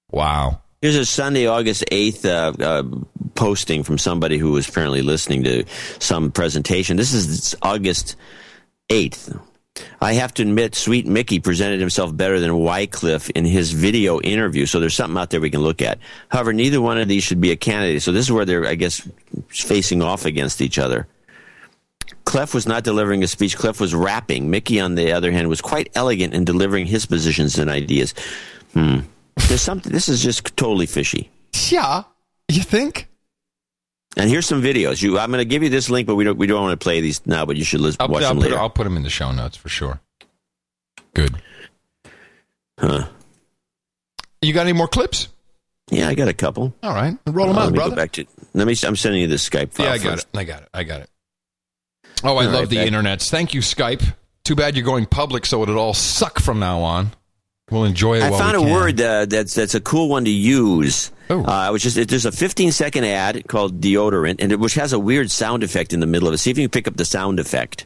Wow. 0.09 0.61
Here's 0.79 0.95
a 0.95 1.07
Sunday, 1.07 1.47
August 1.47 1.85
8th 1.91 2.23
uh, 2.23 2.63
uh, 2.63 2.83
posting 3.33 3.81
from 3.81 3.97
somebody 3.97 4.37
who 4.37 4.51
was 4.51 4.69
apparently 4.69 5.01
listening 5.01 5.43
to 5.45 5.65
some 5.97 6.31
presentation. 6.31 6.97
This 6.97 7.13
is 7.13 7.55
August 7.63 8.15
8th. 8.89 9.41
I 9.99 10.13
have 10.13 10.35
to 10.35 10.43
admit, 10.43 10.75
Sweet 10.75 11.07
Micky 11.07 11.39
presented 11.39 11.79
himself 11.79 12.15
better 12.15 12.39
than 12.39 12.51
Wyclef 12.51 13.31
in 13.31 13.43
his 13.43 13.71
video 13.71 14.21
interview, 14.21 14.67
so 14.67 14.79
there's 14.79 14.93
something 14.93 15.17
out 15.19 15.31
there 15.31 15.41
we 15.41 15.49
can 15.49 15.61
look 15.61 15.81
at. 15.81 15.97
However, 16.29 16.53
neither 16.53 16.79
one 16.79 16.99
of 16.99 17.07
these 17.07 17.23
should 17.23 17.41
be 17.41 17.49
a 17.49 17.55
candidate, 17.55 18.03
so 18.03 18.11
this 18.11 18.25
is 18.25 18.31
where 18.31 18.45
they're, 18.45 18.67
I 18.67 18.75
guess, 18.75 19.01
facing 19.47 20.03
off 20.03 20.25
against 20.25 20.61
each 20.61 20.77
other. 20.77 21.07
Clef 22.25 22.53
was 22.53 22.67
not 22.67 22.83
delivering 22.83 23.23
a 23.23 23.27
speech. 23.27 23.57
Clef 23.57 23.79
was 23.79 23.95
rapping. 23.95 24.51
Micky, 24.51 24.79
on 24.79 24.93
the 24.93 25.11
other 25.11 25.31
hand, 25.31 25.49
was 25.49 25.61
quite 25.61 25.89
elegant 25.95 26.35
in 26.35 26.45
delivering 26.45 26.85
his 26.85 27.07
positions 27.07 27.57
and 27.57 27.67
ideas. 27.67 28.13
Hmm. 28.73 28.99
There's 29.47 29.61
something. 29.61 29.91
This 29.91 30.09
is 30.09 30.21
just 30.21 30.55
totally 30.57 30.85
fishy. 30.85 31.29
Yeah, 31.69 32.03
you 32.49 32.61
think? 32.63 33.07
And 34.17 34.29
here's 34.29 34.45
some 34.47 34.61
videos. 34.61 35.01
You, 35.01 35.19
I'm 35.19 35.29
going 35.31 35.39
to 35.41 35.45
give 35.45 35.61
you 35.63 35.69
this 35.69 35.89
link, 35.89 36.07
but 36.07 36.15
we 36.15 36.23
don't 36.23 36.37
we 36.37 36.47
don't 36.47 36.61
want 36.61 36.79
to 36.79 36.83
play 36.83 37.01
these 37.01 37.25
now. 37.27 37.45
But 37.45 37.55
you 37.55 37.63
should 37.63 37.81
listen, 37.81 37.97
I'll, 38.01 38.07
watch 38.07 38.23
I'll 38.23 38.29
them 38.29 38.37
put, 38.37 38.43
later. 38.49 38.59
I'll 38.59 38.69
put 38.69 38.83
them 38.85 38.97
in 38.97 39.03
the 39.03 39.09
show 39.09 39.31
notes 39.31 39.55
for 39.57 39.69
sure. 39.69 39.99
Good. 41.13 41.35
Huh. 42.79 43.07
You 44.41 44.53
got 44.53 44.61
any 44.61 44.73
more 44.73 44.87
clips? 44.87 45.27
Yeah, 45.89 46.09
I 46.09 46.15
got 46.15 46.27
a 46.27 46.33
couple. 46.33 46.73
All 46.83 46.93
right, 46.93 47.17
roll 47.27 47.47
them 47.47 47.57
Uh, 47.57 47.67
out, 47.67 47.73
brother. 47.73 47.89
Go 47.91 47.95
back 47.95 48.11
to. 48.13 48.25
Let 48.53 48.67
me. 48.67 48.75
I'm 48.83 48.95
sending 48.95 49.21
you 49.21 49.27
the 49.27 49.35
Skype 49.35 49.71
file. 49.73 49.85
Yeah, 49.87 49.91
I 49.93 49.97
got 49.97 50.11
first. 50.13 50.27
it. 50.33 50.37
I 50.37 50.43
got 50.43 50.61
it. 50.63 50.69
I 50.73 50.83
got 50.83 51.01
it. 51.01 51.09
Oh, 52.23 52.37
I 52.37 52.45
All 52.45 52.51
love 52.51 52.53
right, 52.61 52.69
the 52.69 52.75
back- 52.77 52.87
internets. 52.87 53.29
Thank 53.29 53.53
you, 53.53 53.61
Skype. 53.61 54.13
Too 54.43 54.55
bad 54.55 54.75
you're 54.75 54.85
going 54.85 55.05
public, 55.05 55.45
so 55.45 55.61
it'll 55.63 55.77
all 55.79 55.93
suck 55.93 56.39
from 56.39 56.59
now 56.59 56.79
on. 56.81 57.11
We'll 57.69 57.83
enjoy 57.83 58.17
it. 58.17 58.23
I 58.23 58.29
found 58.29 58.55
a 58.55 58.59
can. 58.61 58.71
word 58.71 59.01
uh, 59.01 59.25
that's 59.25 59.53
that's 59.53 59.75
a 59.75 59.81
cool 59.81 60.07
one 60.09 60.23
to 60.25 60.31
use. 60.31 61.11
Oh. 61.29 61.43
Uh, 61.43 61.69
which 61.71 61.85
is 61.85 61.95
there's 61.95 62.25
a 62.25 62.31
15 62.31 62.71
second 62.71 63.03
ad 63.03 63.45
called 63.49 63.81
deodorant, 63.81 64.37
and 64.39 64.53
it, 64.53 64.59
which 64.59 64.75
has 64.75 64.93
a 64.93 64.99
weird 64.99 65.29
sound 65.29 65.63
effect 65.63 65.91
in 65.91 65.99
the 65.99 66.05
middle 66.05 66.29
of 66.29 66.33
it. 66.33 66.37
See 66.37 66.51
if 66.51 66.57
you 66.57 66.63
can 66.63 66.71
pick 66.71 66.87
up 66.87 66.95
the 66.95 67.03
sound 67.03 67.39
effect. 67.41 67.85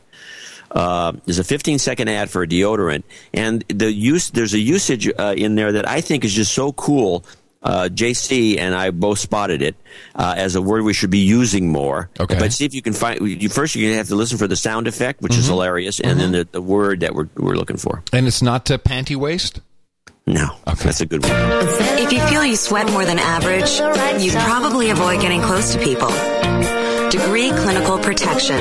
Uh, 0.69 1.13
there's 1.25 1.39
a 1.39 1.43
15 1.43 1.79
second 1.79 2.07
ad 2.09 2.29
for 2.29 2.43
a 2.43 2.47
deodorant, 2.47 3.01
and 3.33 3.63
the 3.69 3.91
use 3.91 4.29
there's 4.29 4.53
a 4.53 4.59
usage 4.59 5.09
uh, 5.17 5.33
in 5.35 5.55
there 5.55 5.71
that 5.71 5.89
I 5.89 6.01
think 6.01 6.23
is 6.23 6.33
just 6.33 6.53
so 6.53 6.71
cool. 6.73 7.25
Uh, 7.63 7.89
JC 7.91 8.57
and 8.59 8.73
I 8.73 8.89
both 8.89 9.19
spotted 9.19 9.61
it 9.61 9.75
uh, 10.15 10.33
as 10.35 10.55
a 10.55 10.61
word 10.61 10.83
we 10.83 10.93
should 10.93 11.11
be 11.11 11.19
using 11.19 11.71
more. 11.71 12.09
Okay. 12.19 12.37
But 12.39 12.53
see 12.53 12.65
if 12.65 12.73
you 12.73 12.81
can 12.81 12.93
find. 12.93 13.19
You 13.21 13.49
first 13.49 13.75
you're 13.75 13.89
gonna 13.89 13.97
have 13.97 14.07
to 14.07 14.15
listen 14.15 14.37
for 14.37 14.47
the 14.47 14.55
sound 14.55 14.87
effect, 14.87 15.21
which 15.21 15.33
is 15.33 15.45
Mm-hmm. 15.45 15.51
hilarious, 15.53 15.99
and 15.99 16.19
then 16.19 16.31
the, 16.31 16.47
the 16.51 16.61
word 16.61 16.99
that 17.01 17.13
we're 17.15 17.29
we're 17.35 17.55
looking 17.55 17.77
for. 17.77 18.03
And 18.13 18.25
it's 18.27 18.41
not 18.43 18.65
panty 18.65 19.15
waist. 19.15 19.61
No, 20.27 20.55
that's 20.65 21.01
a 21.01 21.05
good 21.05 21.23
one. 21.23 21.31
If 21.99 22.11
you 22.13 22.19
feel 22.27 22.45
you 22.45 22.55
sweat 22.55 22.89
more 22.91 23.05
than 23.05 23.19
average, 23.19 23.79
you 24.23 24.31
probably 24.31 24.89
avoid 24.91 25.19
getting 25.21 25.41
close 25.41 25.73
to 25.73 25.79
people. 25.79 26.09
Degree 27.09 27.49
Clinical 27.51 27.97
Protection. 27.99 28.59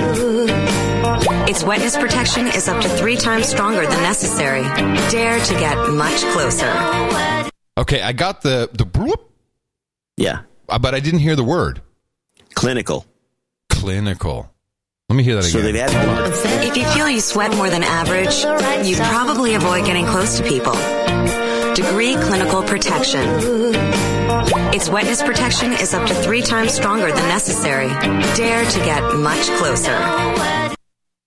Its 1.48 1.62
wetness 1.62 1.96
protection 1.96 2.46
is 2.48 2.68
up 2.68 2.82
to 2.82 2.88
three 2.88 3.16
times 3.16 3.46
stronger 3.46 3.82
than 3.86 4.02
necessary. 4.02 4.62
Dare 5.10 5.38
to 5.38 5.54
get 5.54 5.76
much 5.90 6.20
closer. 6.32 6.70
Okay, 7.78 8.02
I 8.02 8.12
got 8.12 8.42
the 8.42 8.68
the 8.72 8.84
bloop, 8.84 9.20
Yeah, 10.16 10.40
uh, 10.68 10.78
but 10.78 10.94
I 10.94 11.00
didn't 11.00 11.20
hear 11.20 11.36
the 11.36 11.44
word 11.44 11.82
clinical. 12.54 13.06
clinical. 13.68 14.50
Let 15.08 15.16
me 15.16 15.22
hear 15.24 15.36
that 15.36 15.44
So 15.44 15.58
again. 15.58 15.74
they've 15.74 15.90
had 15.90 16.66
If 16.68 16.76
you 16.76 16.84
feel 16.86 17.08
you 17.08 17.20
sweat 17.20 17.54
more 17.56 17.68
than 17.70 17.82
average, 17.82 18.42
you 18.86 18.96
probably 18.96 19.54
avoid 19.54 19.84
getting 19.84 20.06
close 20.06 20.36
to 20.38 20.44
people. 20.44 20.74
Degree 21.74 22.14
Clinical 22.16 22.62
Protection. 22.62 23.22
Its 24.74 24.88
wetness 24.88 25.22
protection 25.22 25.72
is 25.72 25.94
up 25.94 26.06
to 26.08 26.14
three 26.14 26.42
times 26.42 26.72
stronger 26.72 27.06
than 27.12 27.28
necessary. 27.28 27.88
Dare 28.34 28.64
to 28.70 28.78
get 28.80 29.02
much 29.16 29.46
closer. 29.58 29.92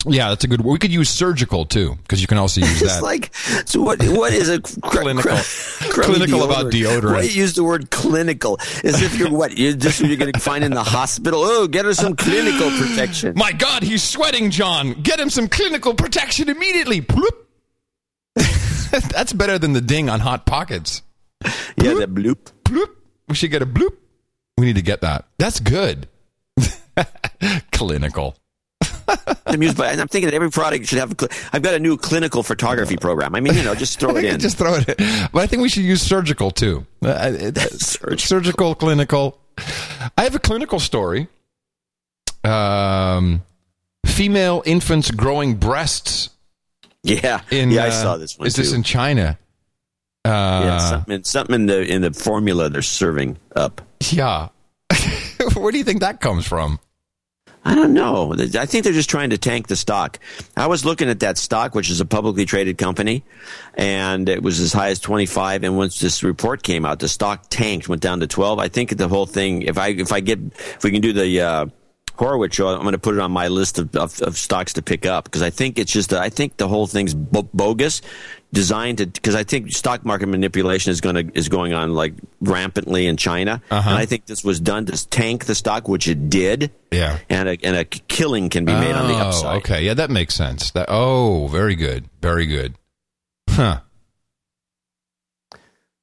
yeah, 0.06 0.30
that's 0.30 0.44
a 0.44 0.48
good. 0.48 0.62
word. 0.62 0.74
We 0.74 0.80
could 0.80 0.92
use 0.92 1.10
surgical 1.10 1.66
too, 1.66 1.96
because 2.04 2.22
you 2.22 2.28
can 2.28 2.38
also 2.38 2.62
use 2.62 2.82
It's 2.82 2.94
that. 2.96 3.04
like 3.04 3.34
so. 3.66 3.82
What 3.82 4.02
what 4.04 4.34
is 4.34 4.50
a 4.50 4.62
cr- 4.62 4.80
Clinical. 4.82 5.38
cr- 5.38 6.02
Clinical 6.02 6.44
about 6.44 6.72
deodorant. 6.72 7.14
Why 7.14 7.22
you 7.22 7.32
use 7.42 7.54
the 7.54 7.64
word 7.64 7.90
clinical 7.92 8.60
as 8.84 9.02
if 9.02 9.18
you're 9.18 9.30
what 9.32 9.58
you're 9.58 9.74
just 9.74 10.00
you're 10.02 10.18
going 10.18 10.34
to 10.34 10.40
find 10.40 10.64
in 10.64 10.72
the 10.74 10.84
hospital? 10.84 11.42
Oh, 11.44 11.68
get 11.68 11.86
her 11.86 11.94
some 11.94 12.16
clinical 12.16 12.70
protection. 12.72 13.34
My 13.36 13.52
God, 13.52 13.84
he's 13.84 14.04
sweating, 14.04 14.50
John. 14.52 14.94
Get 15.02 15.20
him 15.20 15.30
some 15.30 15.48
clinical 15.48 15.94
protection 15.94 16.50
immediately. 16.50 17.02
Bloop. 17.02 17.40
that's 19.10 19.34
better 19.34 19.58
than 19.58 19.74
the 19.74 19.82
ding 19.82 20.10
on 20.10 20.20
hot 20.20 20.46
pockets. 20.46 21.02
Yeah, 21.78 21.94
that 21.96 22.14
bloop. 22.14 22.52
Bloop. 22.64 22.90
We 23.28 23.36
should 23.36 23.52
get 23.52 23.62
a 23.62 23.66
bloop. 23.66 23.96
We 24.58 24.66
need 24.66 24.76
to 24.76 24.82
get 24.82 25.02
that. 25.02 25.26
That's 25.38 25.60
good. 25.60 26.08
clinical. 27.72 28.36
I'm 29.46 29.62
used 29.62 29.78
by, 29.78 29.88
and 29.92 30.00
I'm 30.00 30.08
thinking 30.08 30.30
that 30.30 30.36
every 30.36 30.50
product 30.50 30.88
should 30.88 31.00
have. 31.00 31.12
A 31.12 31.16
cl- 31.20 31.32
I've 31.52 31.62
got 31.62 31.74
a 31.74 31.80
new 31.80 31.98
clinical 31.98 32.44
photography 32.44 32.98
program. 32.98 33.36
I 33.36 33.40
mean, 33.40 33.56
you 33.56 33.64
know, 33.64 33.76
just 33.76 34.00
throw 34.00 34.16
it 34.18 34.26
in. 34.26 34.40
Just 34.40 34.58
throw 34.58 34.76
it. 34.76 34.88
In. 34.88 35.28
But 35.34 35.44
I 35.44 35.48
think 35.48 35.62
we 35.62 35.70
should 35.70 35.84
use 35.84 36.02
surgical 36.02 36.52
too. 36.52 36.86
Uh, 37.04 37.08
uh, 37.08 37.52
surgical, 38.18 38.76
clinical. 38.76 39.40
I 40.18 40.24
have 40.24 40.36
a 40.36 40.40
clinical 40.40 40.80
story. 40.80 41.28
Um, 42.44 43.44
female 44.06 44.64
infants 44.66 45.12
growing 45.12 45.56
breasts. 45.56 46.30
Yeah, 47.04 47.42
In 47.52 47.72
yeah, 47.72 47.86
I 47.86 47.88
uh, 47.88 47.92
saw 47.92 48.18
this 48.18 48.38
one. 48.38 48.48
Is 48.48 48.56
this 48.56 48.74
in 48.74 48.84
China? 48.84 49.38
Uh, 50.26 50.30
yeah, 50.66 50.78
something, 50.78 51.16
in- 51.16 51.24
something 51.26 51.56
in 51.56 51.66
the 51.66 51.82
in 51.82 52.02
the 52.02 52.14
formula 52.14 52.70
they're 52.70 52.82
serving 52.82 53.38
up. 53.56 53.82
yeah. 54.12 54.50
Where 55.56 55.72
do 55.72 55.78
you 55.78 55.84
think 55.84 56.00
that 56.00 56.22
comes 56.22 56.48
from? 56.48 56.80
I 57.66 57.76
don't 57.76 57.94
know. 57.94 58.34
I 58.34 58.66
think 58.66 58.84
they're 58.84 58.92
just 58.94 59.10
trying 59.10 59.30
to 59.30 59.38
tank 59.38 59.68
the 59.68 59.78
stock. 59.78 60.20
I 60.58 60.68
was 60.68 60.84
looking 60.84 61.10
at 61.10 61.22
that 61.22 61.38
stock, 61.38 61.74
which 61.74 61.90
is 61.90 62.02
a 62.02 62.06
publicly 62.06 62.46
traded 62.46 62.78
company, 62.78 63.24
and 63.76 64.28
it 64.28 64.44
was 64.44 64.60
as 64.60 64.74
high 64.74 64.90
as 64.90 65.00
25. 65.00 65.64
And 65.64 65.78
once 65.78 66.00
this 66.00 66.24
report 66.24 66.62
came 66.62 66.86
out, 66.86 67.00
the 67.00 67.08
stock 67.08 67.46
tanked, 67.50 67.88
went 67.88 68.02
down 68.02 68.20
to 68.20 68.28
12. 68.28 68.60
I 68.60 68.68
think 68.68 68.98
the 68.98 69.08
whole 69.08 69.26
thing, 69.26 69.62
if 69.62 69.78
I, 69.78 69.90
if 69.90 70.12
I 70.12 70.20
get, 70.20 70.40
if 70.42 70.84
we 70.84 70.92
can 70.92 71.00
do 71.02 71.14
the, 71.14 71.40
uh, 71.42 71.66
Horowitz 72.16 72.56
show, 72.56 72.68
I'm 72.68 72.82
going 72.82 72.92
to 72.94 72.98
put 73.00 73.16
it 73.16 73.20
on 73.20 73.32
my 73.32 73.48
list 73.48 73.80
of, 73.80 73.96
of, 73.96 74.22
of 74.22 74.38
stocks 74.38 74.74
to 74.74 74.82
pick 74.82 75.06
up 75.06 75.24
because 75.26 75.42
I 75.42 75.50
think 75.50 75.80
it's 75.80 75.92
just, 75.92 76.14
I 76.14 76.30
think 76.30 76.58
the 76.58 76.68
whole 76.68 76.86
thing's 76.86 77.14
bo- 77.16 77.50
bogus, 77.54 78.02
designed 78.52 79.00
to, 79.00 79.08
because 79.08 79.34
I 79.34 79.44
think 79.44 79.72
stock 79.72 80.06
market 80.06 80.28
manipulation 80.28 80.92
is 80.92 81.02
going 81.02 81.16
to, 81.16 81.38
is 81.38 81.50
going 81.50 81.74
on 81.74 81.96
like 81.96 82.14
rampantly 82.40 83.08
in 83.08 83.18
China. 83.18 83.62
Uh-huh. 83.72 83.90
And 83.90 83.98
I 83.98 84.06
think 84.06 84.28
this 84.28 84.44
was 84.44 84.60
done 84.60 84.86
to 84.86 85.10
tank 85.10 85.46
the 85.46 85.56
stock, 85.56 85.88
which 85.88 86.08
it 86.08 86.30
did 86.30 86.72
Yeah. 86.92 87.18
and 87.30 87.50
a, 87.50 87.58
and 87.64 87.76
a 87.76 87.84
killing 87.86 88.50
can 88.50 88.64
be 88.66 88.74
made 88.74 88.94
on 88.94 89.08
the 89.08 89.16
Oh, 89.16 89.28
upside. 89.28 89.58
Okay, 89.58 89.84
yeah, 89.84 89.96
that 89.96 90.12
makes 90.12 90.36
sense. 90.36 90.70
That 90.72 90.86
oh, 90.90 91.48
very 91.48 91.76
good, 91.76 92.06
very 92.22 92.46
good. 92.46 92.76
Huh? 93.50 93.80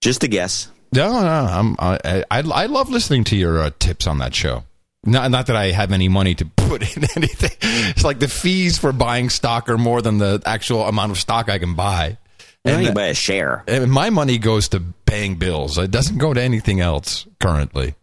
Just 0.01 0.25
a 0.25 0.29
guess. 0.29 0.71
No, 0.93 1.09
no, 1.13 1.29
I'm, 1.29 1.77
I, 1.79 2.25
I, 2.31 2.41
I 2.41 2.67
love 2.67 2.91
listening 2.91 3.23
to 3.25 3.37
your 3.37 3.61
uh, 3.61 3.71
tips 3.79 4.09
on 4.09 4.19
that 4.19 4.35
show. 4.35 4.65
Not, 5.05 5.31
not 5.31 5.47
that 5.47 5.57
I 5.57 5.71
have 5.71 5.93
any 5.93 6.09
money 6.09 6.35
to 6.35 6.45
put 6.45 6.83
in 6.97 7.05
anything. 7.17 7.57
It's 7.63 8.05
like 8.05 8.19
the 8.19 8.29
fees 8.29 8.79
for 8.79 8.93
buying 8.93 9.31
stock 9.31 9.69
are 9.69 9.79
more 9.79 10.03
than 10.03 10.19
the 10.19 10.43
actual 10.45 10.83
amount 10.85 11.13
of 11.13 11.19
stock 11.19 11.49
I 11.49 11.59
can 11.59 11.75
buy. 11.75 12.19
And 12.65 12.85
you 12.85 12.93
buy 12.93 13.07
a 13.07 13.15
share. 13.15 13.65
and 13.67 13.91
my 13.91 14.11
money 14.11 14.37
goes 14.37 14.69
to 14.69 14.83
paying 15.07 15.37
bills. 15.37 15.79
It 15.79 15.91
doesn't 15.91 16.19
go 16.19 16.35
to 16.35 16.43
anything 16.43 16.81
else 16.81 17.27
currently. 17.41 17.95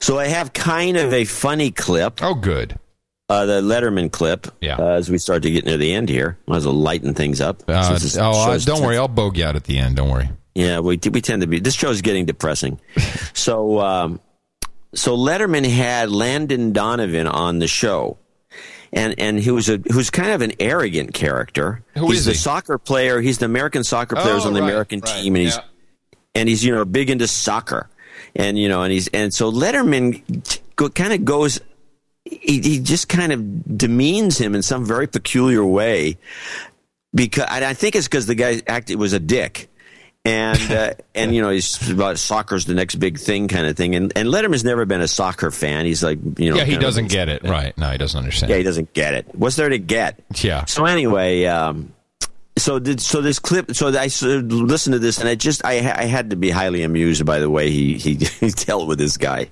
So 0.00 0.18
I 0.18 0.28
have 0.28 0.54
kind 0.54 0.96
of 0.96 1.12
a 1.12 1.24
funny 1.24 1.70
clip. 1.70 2.22
Oh, 2.22 2.34
good. 2.34 2.78
Uh, 3.28 3.44
the 3.44 3.60
Letterman 3.60 4.10
clip. 4.10 4.46
Yeah. 4.60 4.76
Uh, 4.78 4.92
as 4.92 5.10
we 5.10 5.18
start 5.18 5.42
to 5.42 5.50
get 5.50 5.66
near 5.66 5.76
the 5.76 5.92
end 5.92 6.08
here, 6.08 6.38
might 6.46 6.58
as 6.58 6.66
well 6.66 6.74
lighten 6.76 7.12
things 7.12 7.40
up. 7.40 7.62
Uh, 7.68 7.98
oh, 8.18 8.58
don't 8.58 8.82
worry, 8.82 8.96
I'll 8.96 9.08
bogey 9.08 9.44
out 9.44 9.56
at 9.56 9.64
the 9.64 9.78
end. 9.78 9.96
Don't 9.96 10.10
worry. 10.10 10.30
Yeah, 10.54 10.78
we 10.80 10.98
we 11.10 11.20
tend 11.20 11.42
to 11.42 11.48
be. 11.48 11.58
This 11.60 11.74
show 11.74 11.90
is 11.90 12.00
getting 12.02 12.24
depressing. 12.24 12.80
so, 13.34 13.80
um, 13.80 14.20
so 14.96 15.16
Letterman 15.16 15.64
had 15.68 16.10
Landon 16.10 16.72
Donovan 16.72 17.26
on 17.26 17.58
the 17.60 17.68
show, 17.68 18.18
and 18.92 19.14
and 19.18 19.38
he 19.38 19.50
was 19.50 19.68
a 19.68 19.76
who's 19.92 20.10
kind 20.10 20.30
of 20.30 20.42
an 20.42 20.52
arrogant 20.58 21.14
character. 21.14 21.82
Who 21.96 22.08
he's 22.10 22.20
is 22.20 22.24
the 22.26 22.32
he? 22.32 22.38
soccer 22.38 22.78
player. 22.78 23.20
He's 23.20 23.38
the 23.38 23.46
American 23.46 23.84
soccer 23.84 24.16
player 24.16 24.34
Oh, 24.34 24.46
on 24.46 24.54
the 24.54 24.60
right, 24.62 24.68
American 24.70 25.00
right, 25.00 25.22
team, 25.22 25.36
and 25.36 25.44
he's 25.44 25.56
yeah. 25.56 25.62
and 26.34 26.48
he's 26.48 26.64
you 26.64 26.74
know 26.74 26.84
big 26.84 27.10
into 27.10 27.28
soccer, 27.28 27.88
and 28.34 28.58
you 28.58 28.68
know, 28.68 28.82
and 28.82 28.92
he's 28.92 29.08
and 29.08 29.32
so 29.32 29.52
Letterman 29.52 30.22
go, 30.76 30.88
kind 30.88 31.12
of 31.12 31.24
goes. 31.24 31.60
He, 32.24 32.60
he 32.60 32.78
just 32.80 33.08
kind 33.08 33.32
of 33.32 33.78
demeans 33.78 34.36
him 34.36 34.56
in 34.56 34.62
some 34.62 34.84
very 34.84 35.06
peculiar 35.06 35.64
way 35.64 36.18
because 37.14 37.46
and 37.48 37.64
I 37.64 37.72
think 37.72 37.94
it's 37.94 38.08
because 38.08 38.26
the 38.26 38.34
guy 38.34 38.60
acted 38.66 38.96
was 38.98 39.12
a 39.12 39.20
dick. 39.20 39.68
And 40.26 40.72
uh, 40.72 40.94
and 41.14 41.34
you 41.34 41.40
know 41.40 41.50
he's 41.50 41.88
about 41.90 42.18
soccer's 42.18 42.64
the 42.64 42.74
next 42.74 42.96
big 42.96 43.18
thing 43.18 43.46
kind 43.48 43.66
of 43.66 43.76
thing 43.76 43.94
and 43.94 44.12
and 44.16 44.28
Letterman's 44.28 44.64
never 44.64 44.84
been 44.84 45.00
a 45.00 45.06
soccer 45.08 45.50
fan 45.50 45.86
he's 45.86 46.02
like 46.02 46.18
you 46.38 46.50
know 46.50 46.56
yeah, 46.56 46.64
he 46.64 46.76
doesn't 46.76 47.08
get 47.08 47.28
it. 47.28 47.42
Right. 47.44 47.76
No, 47.78 47.90
he 47.90 47.98
doesn't 47.98 48.18
understand. 48.18 48.50
yeah 48.50 48.56
he 48.56 48.62
doesn't 48.64 48.92
get 48.92 49.14
it 49.14 49.26
what's 49.34 49.56
there 49.56 49.68
to 49.68 49.78
get 49.78 50.20
Yeah. 50.42 50.64
so 50.64 50.84
anyway 50.84 51.44
um, 51.44 51.92
so 52.58 52.78
did, 52.78 53.00
so 53.00 53.20
this 53.20 53.38
clip 53.38 53.74
so 53.76 53.88
I 53.88 54.06
listened 54.22 54.94
to 54.94 54.98
this 54.98 55.18
and 55.18 55.28
I 55.28 55.34
just 55.36 55.64
I 55.64 55.74
I 55.78 56.04
had 56.06 56.30
to 56.30 56.36
be 56.36 56.50
highly 56.50 56.82
amused 56.82 57.24
by 57.24 57.38
the 57.38 57.48
way 57.50 57.70
he 57.70 57.96
he, 57.96 58.14
he 58.40 58.50
dealt 58.50 58.88
with 58.88 58.98
this 58.98 59.16
guy 59.16 59.48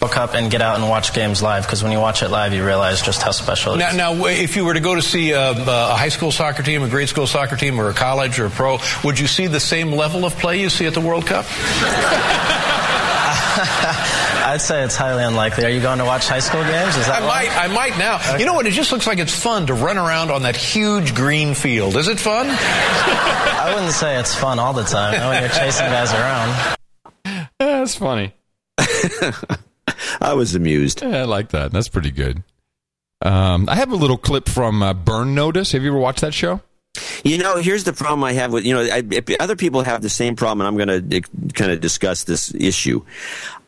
World 0.00 0.12
Cup 0.12 0.34
and 0.34 0.50
get 0.50 0.60
out 0.60 0.74
and 0.80 0.88
watch 0.88 1.14
games 1.14 1.40
live 1.40 1.62
because 1.62 1.84
when 1.84 1.92
you 1.92 2.00
watch 2.00 2.24
it 2.24 2.28
live, 2.28 2.52
you 2.52 2.66
realize 2.66 3.00
just 3.00 3.22
how 3.22 3.30
special 3.30 3.74
it 3.74 3.76
is. 3.76 3.94
Now, 3.96 4.12
now, 4.12 4.24
if 4.26 4.56
you 4.56 4.64
were 4.64 4.74
to 4.74 4.80
go 4.80 4.96
to 4.96 5.02
see 5.02 5.30
a, 5.30 5.52
a 5.52 5.94
high 5.94 6.08
school 6.08 6.32
soccer 6.32 6.64
team, 6.64 6.82
a 6.82 6.88
grade 6.88 7.08
school 7.08 7.28
soccer 7.28 7.54
team, 7.54 7.78
or 7.78 7.88
a 7.90 7.94
college 7.94 8.40
or 8.40 8.46
a 8.46 8.50
pro, 8.50 8.78
would 9.04 9.20
you 9.20 9.28
see 9.28 9.46
the 9.46 9.60
same 9.60 9.92
level 9.92 10.24
of 10.24 10.36
play 10.36 10.60
you 10.60 10.68
see 10.68 10.86
at 10.86 10.94
the 10.94 11.00
World 11.00 11.26
Cup? 11.26 11.44
I'd 14.46 14.60
say 14.60 14.82
it's 14.82 14.96
highly 14.96 15.22
unlikely. 15.22 15.64
Are 15.64 15.70
you 15.70 15.80
going 15.80 15.98
to 15.98 16.04
watch 16.04 16.26
high 16.26 16.40
school 16.40 16.62
games? 16.64 16.96
Is 16.96 17.06
that 17.06 17.22
I 17.22 17.26
why? 17.26 17.44
might, 17.44 17.56
I 17.56 17.68
might 17.68 17.96
now. 17.98 18.36
You 18.36 18.46
know 18.46 18.54
what? 18.54 18.66
It 18.66 18.72
just 18.72 18.90
looks 18.90 19.06
like 19.06 19.18
it's 19.18 19.32
fun 19.34 19.68
to 19.68 19.74
run 19.74 19.96
around 19.96 20.32
on 20.32 20.42
that 20.42 20.56
huge 20.56 21.14
green 21.14 21.54
field. 21.54 21.96
Is 21.96 22.08
it 22.08 22.18
fun? 22.18 22.48
I 22.50 23.70
wouldn't 23.72 23.92
say 23.92 24.18
it's 24.18 24.34
fun 24.34 24.58
all 24.58 24.72
the 24.72 24.82
time. 24.82 25.12
When 25.28 25.40
you're 25.40 25.50
chasing 25.52 25.86
guys 25.86 26.12
around. 26.12 26.76
That's 27.60 27.94
funny. 27.94 28.34
I 30.20 30.34
was 30.34 30.54
amused. 30.54 31.02
Yeah, 31.02 31.18
I 31.18 31.24
like 31.24 31.50
that. 31.50 31.72
That's 31.72 31.88
pretty 31.88 32.10
good. 32.10 32.42
Um, 33.22 33.68
I 33.68 33.76
have 33.76 33.90
a 33.90 33.96
little 33.96 34.18
clip 34.18 34.48
from 34.48 34.82
uh, 34.82 34.92
Burn 34.94 35.34
Notice. 35.34 35.72
Have 35.72 35.82
you 35.82 35.88
ever 35.90 35.98
watched 35.98 36.20
that 36.20 36.34
show? 36.34 36.60
You 37.24 37.38
know, 37.38 37.56
here's 37.56 37.82
the 37.84 37.92
problem 37.92 38.22
I 38.22 38.34
have 38.34 38.52
with 38.52 38.64
you 38.64 38.74
know, 38.74 38.82
I, 38.82 39.02
if 39.10 39.24
other 39.40 39.56
people 39.56 39.82
have 39.82 40.00
the 40.02 40.08
same 40.10 40.36
problem, 40.36 40.64
and 40.64 40.68
I'm 40.80 40.86
going 40.86 41.10
to 41.10 41.20
kind 41.54 41.72
of 41.72 41.80
discuss 41.80 42.22
this 42.24 42.54
issue. 42.54 43.04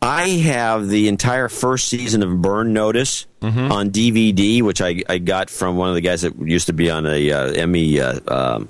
I 0.00 0.28
have 0.28 0.88
the 0.88 1.08
entire 1.08 1.48
first 1.48 1.88
season 1.88 2.22
of 2.22 2.40
Burn 2.42 2.72
Notice 2.72 3.26
Mm-hmm. 3.42 3.70
on 3.70 3.90
DVD, 3.90 4.62
which 4.62 4.80
I, 4.80 5.02
I 5.08 5.18
got 5.18 5.50
from 5.50 5.76
one 5.76 5.88
of 5.90 5.94
the 5.94 6.00
guys 6.00 6.22
that 6.22 6.36
used 6.40 6.66
to 6.66 6.72
be 6.72 6.90
on 6.90 7.06
a 7.06 7.30
uh, 7.30 7.52
Emmy. 7.52 8.00
Uh, 8.00 8.18
um, 8.26 8.68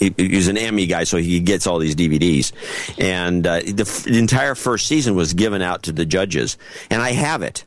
he, 0.00 0.12
he's 0.16 0.48
an 0.48 0.56
Emmy 0.56 0.86
guy, 0.86 1.04
so 1.04 1.18
he 1.18 1.40
gets 1.40 1.66
all 1.66 1.78
these 1.78 1.94
DVDs. 1.94 2.52
And 2.98 3.46
uh, 3.46 3.60
the, 3.60 3.84
f- 3.86 4.04
the 4.04 4.18
entire 4.18 4.54
first 4.54 4.86
season 4.86 5.14
was 5.14 5.34
given 5.34 5.62
out 5.62 5.84
to 5.84 5.92
the 5.92 6.04
judges, 6.04 6.58
and 6.90 7.00
I 7.00 7.12
have 7.12 7.42
it. 7.42 7.64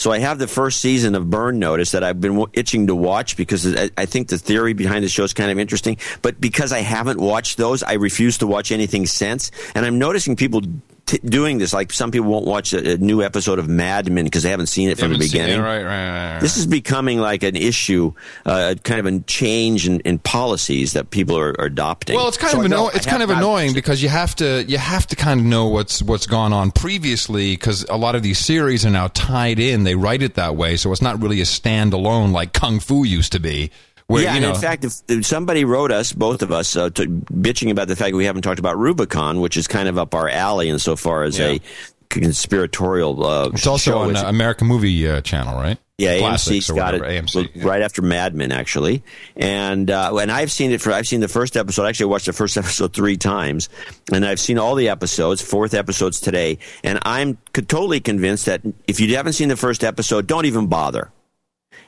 So 0.00 0.10
I 0.10 0.18
have 0.20 0.38
the 0.38 0.48
first 0.48 0.80
season 0.80 1.14
of 1.14 1.28
Burn 1.28 1.58
Notice 1.58 1.90
that 1.90 2.02
I've 2.02 2.22
been 2.22 2.46
itching 2.54 2.86
to 2.86 2.94
watch 2.94 3.36
because 3.36 3.66
I 3.98 4.06
think 4.06 4.28
the 4.28 4.38
theory 4.38 4.72
behind 4.72 5.04
the 5.04 5.10
show 5.10 5.24
is 5.24 5.34
kind 5.34 5.50
of 5.50 5.58
interesting. 5.58 5.98
But 6.22 6.40
because 6.40 6.72
I 6.72 6.78
haven't 6.78 7.20
watched 7.20 7.58
those, 7.58 7.82
I 7.82 7.94
refuse 7.94 8.38
to 8.38 8.46
watch 8.46 8.72
anything 8.72 9.04
since. 9.04 9.50
And 9.74 9.84
I'm 9.84 9.98
noticing 9.98 10.36
people 10.36 10.62
t- 11.10 11.18
doing 11.18 11.58
this. 11.58 11.72
Like 11.72 11.92
some 11.92 12.10
people 12.10 12.28
won't 12.28 12.46
watch 12.46 12.72
a, 12.72 12.92
a 12.92 12.96
new 12.96 13.22
episode 13.22 13.58
of 13.58 13.68
Mad 13.68 14.10
Men 14.10 14.24
because 14.24 14.42
they 14.44 14.50
haven't 14.50 14.66
seen 14.66 14.88
it 14.88 14.98
from 14.98 15.10
the 15.10 15.16
it. 15.16 15.20
beginning. 15.20 15.60
Right, 15.60 15.82
right, 15.82 15.84
right, 15.84 16.32
right. 16.34 16.40
This 16.40 16.56
is 16.56 16.66
becoming 16.66 17.18
like 17.18 17.42
an 17.42 17.56
issue, 17.56 18.12
uh, 18.46 18.74
kind 18.84 19.00
of 19.00 19.06
a 19.06 19.20
change 19.20 19.86
in, 19.86 20.00
in 20.00 20.18
policies 20.18 20.92
that 20.94 21.10
people 21.10 21.36
are, 21.36 21.50
are 21.60 21.66
adopting. 21.66 22.16
Well, 22.16 22.28
it's 22.28 22.36
kind 22.36 22.52
So 22.52 22.60
of 22.60 22.64
anno- 22.66 22.88
it's 22.88 23.06
kind 23.06 23.22
of 23.22 23.30
annoying 23.30 23.74
because 23.74 24.02
you 24.02 24.08
have 24.08 24.34
to 24.36 24.64
you 24.64 24.78
have 24.78 25.06
to 25.08 25.16
kind 25.16 25.40
of 25.40 25.46
know 25.46 25.66
what's 25.68 26.02
what's 26.02 26.26
gone 26.26 26.52
on 26.52 26.70
previously 26.70 27.52
because 27.56 27.84
a 27.88 27.96
lot 27.96 28.14
of 28.14 28.22
these 28.22 28.38
series 28.38 28.86
are 28.86 28.90
now 28.90 29.08
tied 29.08 29.58
in. 29.58 29.84
They 29.84 29.94
write 29.96 30.22
it 30.22 30.34
that 30.34 30.56
way, 30.56 30.76
so 30.76 30.92
it's 30.92 31.02
not 31.02 31.20
really 31.20 31.40
a 31.40 31.44
standalone 31.44 32.32
like 32.32 32.52
Kung 32.52 32.80
Fu 32.80 33.04
used 33.04 33.32
to 33.32 33.40
be. 33.40 33.70
Where, 34.10 34.24
yeah, 34.24 34.34
you 34.34 34.44
and 34.44 34.56
in 34.56 34.60
fact, 34.60 34.84
if, 34.84 34.94
if 35.08 35.24
somebody 35.24 35.64
wrote 35.64 35.92
us, 35.92 36.12
both 36.12 36.42
of 36.42 36.50
us, 36.50 36.74
uh, 36.74 36.90
to, 36.90 37.06
bitching 37.06 37.70
about 37.70 37.86
the 37.86 37.94
fact 37.94 38.10
that 38.10 38.16
we 38.16 38.24
haven't 38.24 38.42
talked 38.42 38.58
about 38.58 38.76
Rubicon, 38.76 39.40
which 39.40 39.56
is 39.56 39.68
kind 39.68 39.88
of 39.88 39.98
up 39.98 40.16
our 40.16 40.28
alley 40.28 40.68
insofar 40.68 41.22
as 41.22 41.38
a 41.38 41.60
conspiratorial 42.08 43.24
uh, 43.24 43.50
it's 43.52 43.68
also 43.68 43.98
on 43.98 44.16
uh, 44.16 44.24
American 44.24 44.66
Movie 44.66 45.08
uh, 45.08 45.20
Channel, 45.20 45.54
right? 45.54 45.78
Yeah, 45.96 46.18
Classics 46.18 46.66
AMC's 46.66 46.70
or 46.70 46.74
got 46.74 46.94
it 46.94 47.02
AMC. 47.02 47.62
right 47.62 47.82
after 47.82 48.02
Mad 48.02 48.34
Men, 48.34 48.50
actually, 48.50 49.04
and 49.36 49.88
uh, 49.88 50.16
and 50.16 50.32
I've 50.32 50.50
seen 50.50 50.72
it 50.72 50.80
for 50.80 50.92
I've 50.92 51.06
seen 51.06 51.20
the 51.20 51.28
first 51.28 51.56
episode. 51.56 51.86
Actually, 51.86 52.04
I 52.04 52.08
watched 52.08 52.26
the 52.26 52.32
first 52.32 52.56
episode 52.56 52.92
three 52.92 53.16
times, 53.16 53.68
and 54.12 54.26
I've 54.26 54.40
seen 54.40 54.58
all 54.58 54.74
the 54.74 54.88
episodes. 54.88 55.40
Fourth 55.40 55.72
episode's 55.72 56.18
today, 56.18 56.58
and 56.82 56.98
I'm 57.02 57.38
totally 57.52 58.00
convinced 58.00 58.46
that 58.46 58.62
if 58.88 58.98
you 58.98 59.14
haven't 59.14 59.34
seen 59.34 59.48
the 59.48 59.56
first 59.56 59.84
episode, 59.84 60.26
don't 60.26 60.46
even 60.46 60.66
bother. 60.66 61.12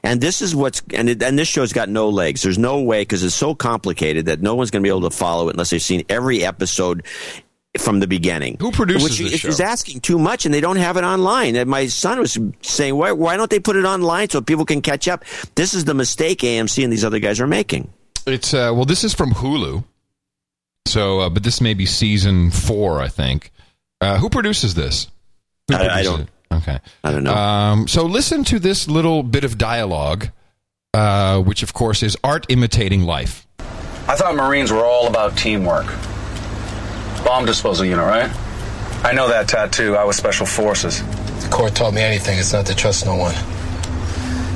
And 0.04 0.20
this 0.20 0.42
is 0.42 0.54
what's 0.54 0.82
and 0.94 1.08
it, 1.08 1.22
and 1.22 1.38
this 1.38 1.46
show's 1.48 1.72
got 1.72 1.88
no 1.88 2.08
legs. 2.08 2.42
There's 2.42 2.58
no 2.58 2.80
way 2.82 3.02
because 3.02 3.22
it's 3.22 3.34
so 3.34 3.54
complicated 3.54 4.26
that 4.26 4.40
no 4.42 4.54
one's 4.56 4.70
going 4.70 4.82
to 4.82 4.86
be 4.86 4.90
able 4.90 5.08
to 5.08 5.16
follow 5.16 5.48
it 5.48 5.52
unless 5.52 5.70
they've 5.70 5.80
seen 5.80 6.02
every 6.08 6.44
episode 6.44 7.04
from 7.78 8.00
the 8.00 8.06
beginning. 8.08 8.56
Who 8.60 8.72
produces 8.72 9.04
Which 9.04 9.18
this 9.18 9.32
is, 9.34 9.40
show? 9.40 9.48
is 9.48 9.60
asking 9.60 10.00
too 10.00 10.18
much, 10.18 10.44
and 10.44 10.52
they 10.52 10.60
don't 10.60 10.76
have 10.76 10.96
it 10.96 11.04
online. 11.04 11.54
And 11.56 11.70
my 11.70 11.86
son 11.86 12.18
was 12.18 12.36
saying, 12.62 12.96
"Why 12.96 13.12
why 13.12 13.36
don't 13.36 13.48
they 13.48 13.60
put 13.60 13.76
it 13.76 13.84
online 13.84 14.28
so 14.28 14.40
people 14.40 14.64
can 14.64 14.82
catch 14.82 15.06
up?" 15.06 15.24
This 15.54 15.72
is 15.72 15.84
the 15.84 15.94
mistake 15.94 16.40
AMC 16.40 16.82
and 16.82 16.92
these 16.92 17.04
other 17.04 17.20
guys 17.20 17.40
are 17.40 17.46
making. 17.46 17.88
It's 18.26 18.52
uh, 18.52 18.72
well, 18.74 18.84
this 18.84 19.04
is 19.04 19.14
from 19.14 19.30
Hulu. 19.32 19.84
So, 20.88 21.20
uh, 21.20 21.30
but 21.30 21.44
this 21.44 21.60
may 21.60 21.74
be 21.74 21.86
season 21.86 22.50
four, 22.50 23.00
I 23.00 23.06
think. 23.08 23.52
Uh, 24.00 24.18
who 24.18 24.28
produces 24.28 24.74
this? 24.74 25.06
Who 25.68 25.76
I- 25.76 25.98
I 25.98 26.02
don't- 26.02 26.22
it? 26.22 26.28
Okay, 26.52 26.78
I 27.02 27.12
don't 27.12 27.24
know. 27.24 27.34
Um, 27.34 27.88
so, 27.88 28.04
listen 28.04 28.44
to 28.44 28.58
this 28.58 28.88
little 28.88 29.22
bit 29.22 29.44
of 29.44 29.58
dialogue, 29.58 30.28
uh, 30.94 31.40
which, 31.40 31.62
of 31.62 31.72
course, 31.72 32.02
is 32.02 32.16
art 32.22 32.46
imitating 32.48 33.02
life. 33.02 33.46
I 34.08 34.16
thought 34.16 34.34
Marines 34.34 34.72
were 34.72 34.84
all 34.84 35.06
about 35.06 35.36
teamwork. 35.36 35.86
Bomb 37.24 37.46
disposal 37.46 37.86
unit, 37.86 38.04
right? 38.04 38.30
I 39.04 39.12
know 39.12 39.28
that 39.28 39.48
tattoo. 39.48 39.96
I 39.96 40.04
was 40.04 40.16
Special 40.16 40.46
Forces. 40.46 41.02
The 41.42 41.48
court 41.50 41.74
taught 41.74 41.94
me 41.94 42.02
anything. 42.02 42.38
It's 42.38 42.52
not 42.52 42.66
to 42.66 42.74
trust 42.74 43.06
no 43.06 43.16
one. 43.16 43.34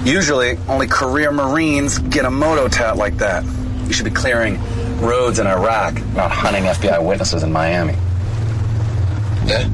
Usually, 0.06 0.56
only 0.68 0.86
career 0.86 1.32
Marines 1.32 1.98
get 1.98 2.24
a 2.24 2.30
moto 2.30 2.68
tat 2.68 2.96
like 2.96 3.16
that. 3.18 3.44
You 3.86 3.92
should 3.92 4.04
be 4.04 4.10
clearing 4.10 4.60
roads 5.00 5.38
in 5.38 5.46
Iraq, 5.46 5.94
not 6.14 6.30
hunting 6.30 6.64
FBI 6.64 7.04
witnesses 7.04 7.42
in 7.42 7.52
Miami. 7.52 7.94
Yeah? 9.46 9.68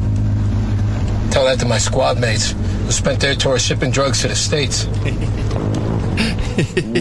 Tell 1.33 1.47
that 1.47 1.59
to 1.61 1.67
my 1.67 1.79
squad 1.79 2.21
mates 2.21 2.51
who 2.53 2.93
spent 2.93 3.21
their 3.21 3.35
tour 3.35 3.59
shipping 3.59 3.91
drugs 3.91 4.21
to 4.21 4.29
the 4.29 4.37
States. 4.37 4.85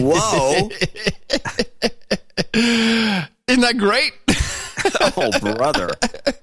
Whoa. 0.00 0.70
Isn't 2.54 3.60
that 3.60 3.76
great? 3.76 4.12
oh, 5.16 5.38
brother. 5.54 5.90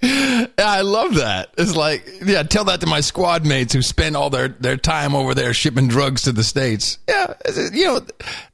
Yeah, 0.04 0.48
I 0.60 0.82
love 0.82 1.16
that. 1.16 1.50
It's 1.58 1.76
like, 1.76 2.08
yeah, 2.24 2.44
tell 2.44 2.66
that 2.66 2.82
to 2.82 2.88
my 2.88 3.02
squad 3.02 3.46
mates 3.46 3.74
who 3.74 3.82
spend 3.82 4.16
all 4.16 4.30
their, 4.30 4.50
their 4.50 4.78
time 4.78 5.16
over 5.16 5.34
there 5.34 5.54
shipping 5.54 5.88
drugs 5.88 6.22
to 6.24 6.32
the 6.32 6.44
states. 6.44 7.00
Yeah, 7.08 7.34
it's- 7.46 7.72
you 7.74 7.86
know, 7.86 8.02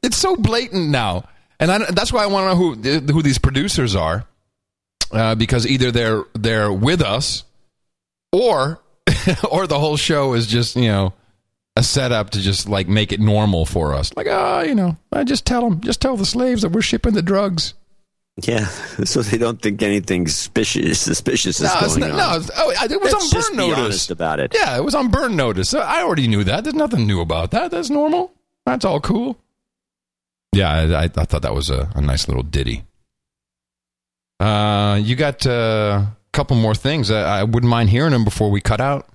it's 0.01 0.15
so 0.17 0.35
blatant 0.37 0.89
now, 0.89 1.27
and 1.59 1.71
I, 1.71 1.79
that's 1.91 2.13
why 2.13 2.23
I 2.23 2.27
want 2.27 2.45
to 2.45 2.49
know 2.49 2.55
who 2.55 3.13
who 3.13 3.21
these 3.21 3.37
producers 3.37 3.95
are, 3.95 4.25
uh, 5.11 5.35
because 5.35 5.67
either 5.67 5.91
they're 5.91 6.23
they're 6.33 6.71
with 6.71 7.01
us, 7.01 7.43
or 8.31 8.79
or 9.51 9.67
the 9.67 9.79
whole 9.79 9.97
show 9.97 10.33
is 10.33 10.47
just 10.47 10.75
you 10.75 10.87
know 10.87 11.13
a 11.75 11.83
setup 11.83 12.31
to 12.31 12.41
just 12.41 12.67
like 12.69 12.87
make 12.87 13.11
it 13.11 13.19
normal 13.19 13.65
for 13.65 13.93
us. 13.93 14.11
Like, 14.15 14.27
ah, 14.29 14.61
you 14.61 14.75
know, 14.75 14.97
I 15.11 15.23
just 15.23 15.45
tell 15.45 15.61
them, 15.69 15.81
just 15.81 16.01
tell 16.01 16.15
the 16.17 16.25
slaves 16.25 16.61
that 16.61 16.69
we're 16.71 16.81
shipping 16.81 17.13
the 17.13 17.21
drugs. 17.21 17.73
Yeah, 18.43 18.65
so 19.05 19.21
they 19.21 19.37
don't 19.37 19.61
think 19.61 19.81
anything 19.81 20.27
suspicious 20.27 20.99
suspicious 20.99 21.57
is 21.61 21.63
No, 21.63 21.79
it's 21.81 21.97
going 21.97 22.15
not- 22.15 22.35
on. 22.35 22.41
no, 22.41 22.47
oh, 22.55 22.71
it 22.71 23.01
was 23.01 23.13
Let's 23.13 23.33
on 23.33 23.41
burn 23.41 23.51
be 23.51 23.57
notice. 23.57 23.77
honest 23.85 24.11
about 24.11 24.39
it. 24.39 24.53
Yeah, 24.53 24.77
it 24.77 24.83
was 24.83 24.95
on 24.95 25.09
burn 25.09 25.35
notice. 25.35 25.73
I 25.73 26.01
already 26.01 26.27
knew 26.27 26.43
that. 26.43 26.63
There's 26.63 26.73
nothing 26.75 27.07
new 27.07 27.21
about 27.21 27.51
that. 27.51 27.71
That's 27.71 27.89
normal. 27.89 28.31
That's 28.65 28.83
all 28.83 28.99
cool. 28.99 29.37
Yeah, 30.53 30.71
I, 30.71 31.03
I, 31.03 31.07
thought 31.07 31.41
that 31.43 31.53
was 31.53 31.69
a, 31.69 31.91
a 31.95 32.01
nice 32.01 32.27
little 32.29 32.43
ditty. 32.43 32.83
Uh, 34.39 34.99
you 35.01 35.15
got 35.15 35.45
uh, 35.45 36.05
couple 36.35 36.55
more 36.57 36.75
things. 36.75 37.09
I, 37.09 37.39
I 37.39 37.43
wouldn't 37.43 37.69
mind 37.69 37.89
hearing 37.89 38.11
them 38.11 38.23
before 38.23 38.51
we 38.51 38.61
cut 38.61 38.81
out. 38.81 39.07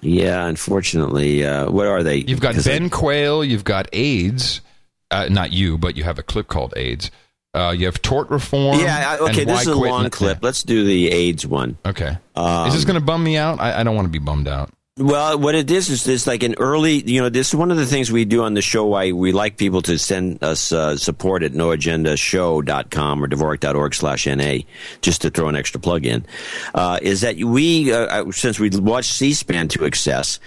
Yeah, 0.00 0.46
unfortunately, 0.46 1.44
uh, 1.46 1.70
what 1.70 1.86
are 1.86 2.02
they? 2.02 2.16
You've 2.16 2.40
got 2.40 2.62
Ben 2.64 2.90
Quayle. 2.90 3.44
You've 3.44 3.64
got 3.64 3.88
AIDS. 3.92 4.60
Uh, 5.10 5.28
not 5.30 5.52
you, 5.52 5.78
but 5.78 5.96
you 5.96 6.04
have 6.04 6.18
a 6.18 6.22
clip 6.22 6.48
called 6.48 6.74
AIDS. 6.76 7.10
Uh, 7.54 7.70
you 7.76 7.86
have 7.86 8.02
tort 8.02 8.28
reform. 8.30 8.80
Yeah, 8.80 9.16
I- 9.20 9.30
okay. 9.30 9.44
This 9.44 9.60
is 9.62 9.66
a 9.68 9.74
long 9.76 10.10
clip. 10.10 10.38
Let's 10.42 10.64
do 10.64 10.84
the 10.84 11.08
AIDS 11.10 11.46
one. 11.46 11.78
Okay. 11.86 12.18
Um, 12.34 12.66
is 12.68 12.74
this 12.74 12.84
going 12.84 12.98
to 12.98 13.04
bum 13.04 13.22
me 13.22 13.36
out? 13.36 13.60
I, 13.60 13.80
I 13.80 13.82
don't 13.84 13.94
want 13.94 14.06
to 14.06 14.10
be 14.12 14.18
bummed 14.18 14.48
out. 14.48 14.70
Well, 14.96 15.40
what 15.40 15.56
it 15.56 15.68
is 15.72 15.90
is 15.90 16.04
this 16.04 16.24
like 16.28 16.44
an 16.44 16.54
early, 16.58 17.02
you 17.02 17.20
know, 17.20 17.28
this 17.28 17.48
is 17.48 17.56
one 17.56 17.72
of 17.72 17.76
the 17.76 17.84
things 17.86 18.12
we 18.12 18.24
do 18.24 18.44
on 18.44 18.54
the 18.54 18.62
show. 18.62 18.84
Why 18.84 19.10
we 19.10 19.32
like 19.32 19.56
people 19.56 19.82
to 19.82 19.98
send 19.98 20.40
us 20.44 20.70
uh, 20.70 20.96
support 20.96 21.42
at 21.42 21.50
noagendashow.com 21.50 23.24
or 23.24 23.26
dvorak.org 23.26 23.92
slash 23.92 24.26
NA, 24.28 24.58
just 25.02 25.22
to 25.22 25.30
throw 25.30 25.48
an 25.48 25.56
extra 25.56 25.80
plug 25.80 26.06
in, 26.06 26.24
uh, 26.76 27.00
is 27.02 27.22
that 27.22 27.36
we, 27.38 27.92
uh, 27.92 28.06
uh, 28.06 28.30
since 28.30 28.60
we 28.60 28.70
watch 28.70 29.06
C-SPAN 29.06 29.66
to 29.70 29.84
excess, 29.84 30.38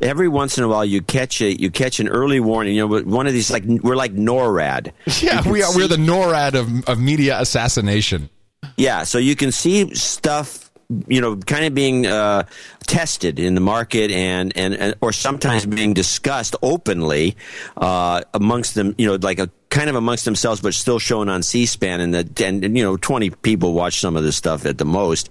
every 0.00 0.28
once 0.28 0.56
in 0.56 0.62
a 0.62 0.68
while 0.68 0.84
you 0.84 1.02
catch 1.02 1.40
a, 1.40 1.60
you 1.60 1.72
catch 1.72 1.98
an 1.98 2.06
early 2.06 2.38
warning. 2.38 2.76
You 2.76 2.86
know, 2.86 3.00
one 3.02 3.26
of 3.26 3.32
these 3.32 3.50
like 3.50 3.64
we're 3.66 3.96
like 3.96 4.14
NORAD. 4.14 4.92
Yeah, 5.20 5.48
we 5.50 5.64
are. 5.64 5.74
We're 5.74 5.88
the 5.88 5.96
NORAD 5.96 6.54
of, 6.54 6.88
of 6.88 7.00
media 7.00 7.40
assassination. 7.40 8.30
yeah, 8.76 9.02
so 9.02 9.18
you 9.18 9.34
can 9.34 9.50
see 9.50 9.92
stuff, 9.96 10.65
you 11.08 11.20
know, 11.20 11.36
kind 11.36 11.64
of 11.64 11.74
being 11.74 12.06
uh, 12.06 12.44
tested 12.86 13.38
in 13.38 13.54
the 13.54 13.60
market 13.60 14.10
and, 14.10 14.56
and, 14.56 14.74
and 14.74 14.94
or 15.00 15.12
sometimes 15.12 15.66
being 15.66 15.94
discussed 15.94 16.54
openly 16.62 17.36
uh, 17.76 18.22
amongst 18.34 18.74
them, 18.74 18.94
you 18.98 19.06
know, 19.06 19.16
like 19.16 19.38
a 19.38 19.50
kind 19.68 19.90
of 19.90 19.96
amongst 19.96 20.24
themselves, 20.24 20.60
but 20.60 20.74
still 20.74 20.98
shown 20.98 21.28
on 21.28 21.42
C-SPAN, 21.42 22.00
and 22.00 22.14
the 22.14 22.46
and, 22.46 22.64
and, 22.64 22.76
you 22.76 22.84
know, 22.84 22.96
twenty 22.96 23.30
people 23.30 23.72
watch 23.72 24.00
some 24.00 24.16
of 24.16 24.22
this 24.22 24.36
stuff 24.36 24.64
at 24.64 24.78
the 24.78 24.84
most. 24.84 25.28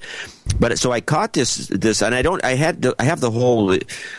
But 0.60 0.78
so 0.78 0.92
I 0.92 1.02
caught 1.02 1.34
this 1.34 1.68
this, 1.68 2.02
and 2.02 2.14
I 2.14 2.22
don't, 2.22 2.44
I 2.44 2.56
had, 2.56 2.82
to, 2.84 2.96
I 3.00 3.04
have 3.04 3.22
the 3.22 3.32
whole. 3.32 3.78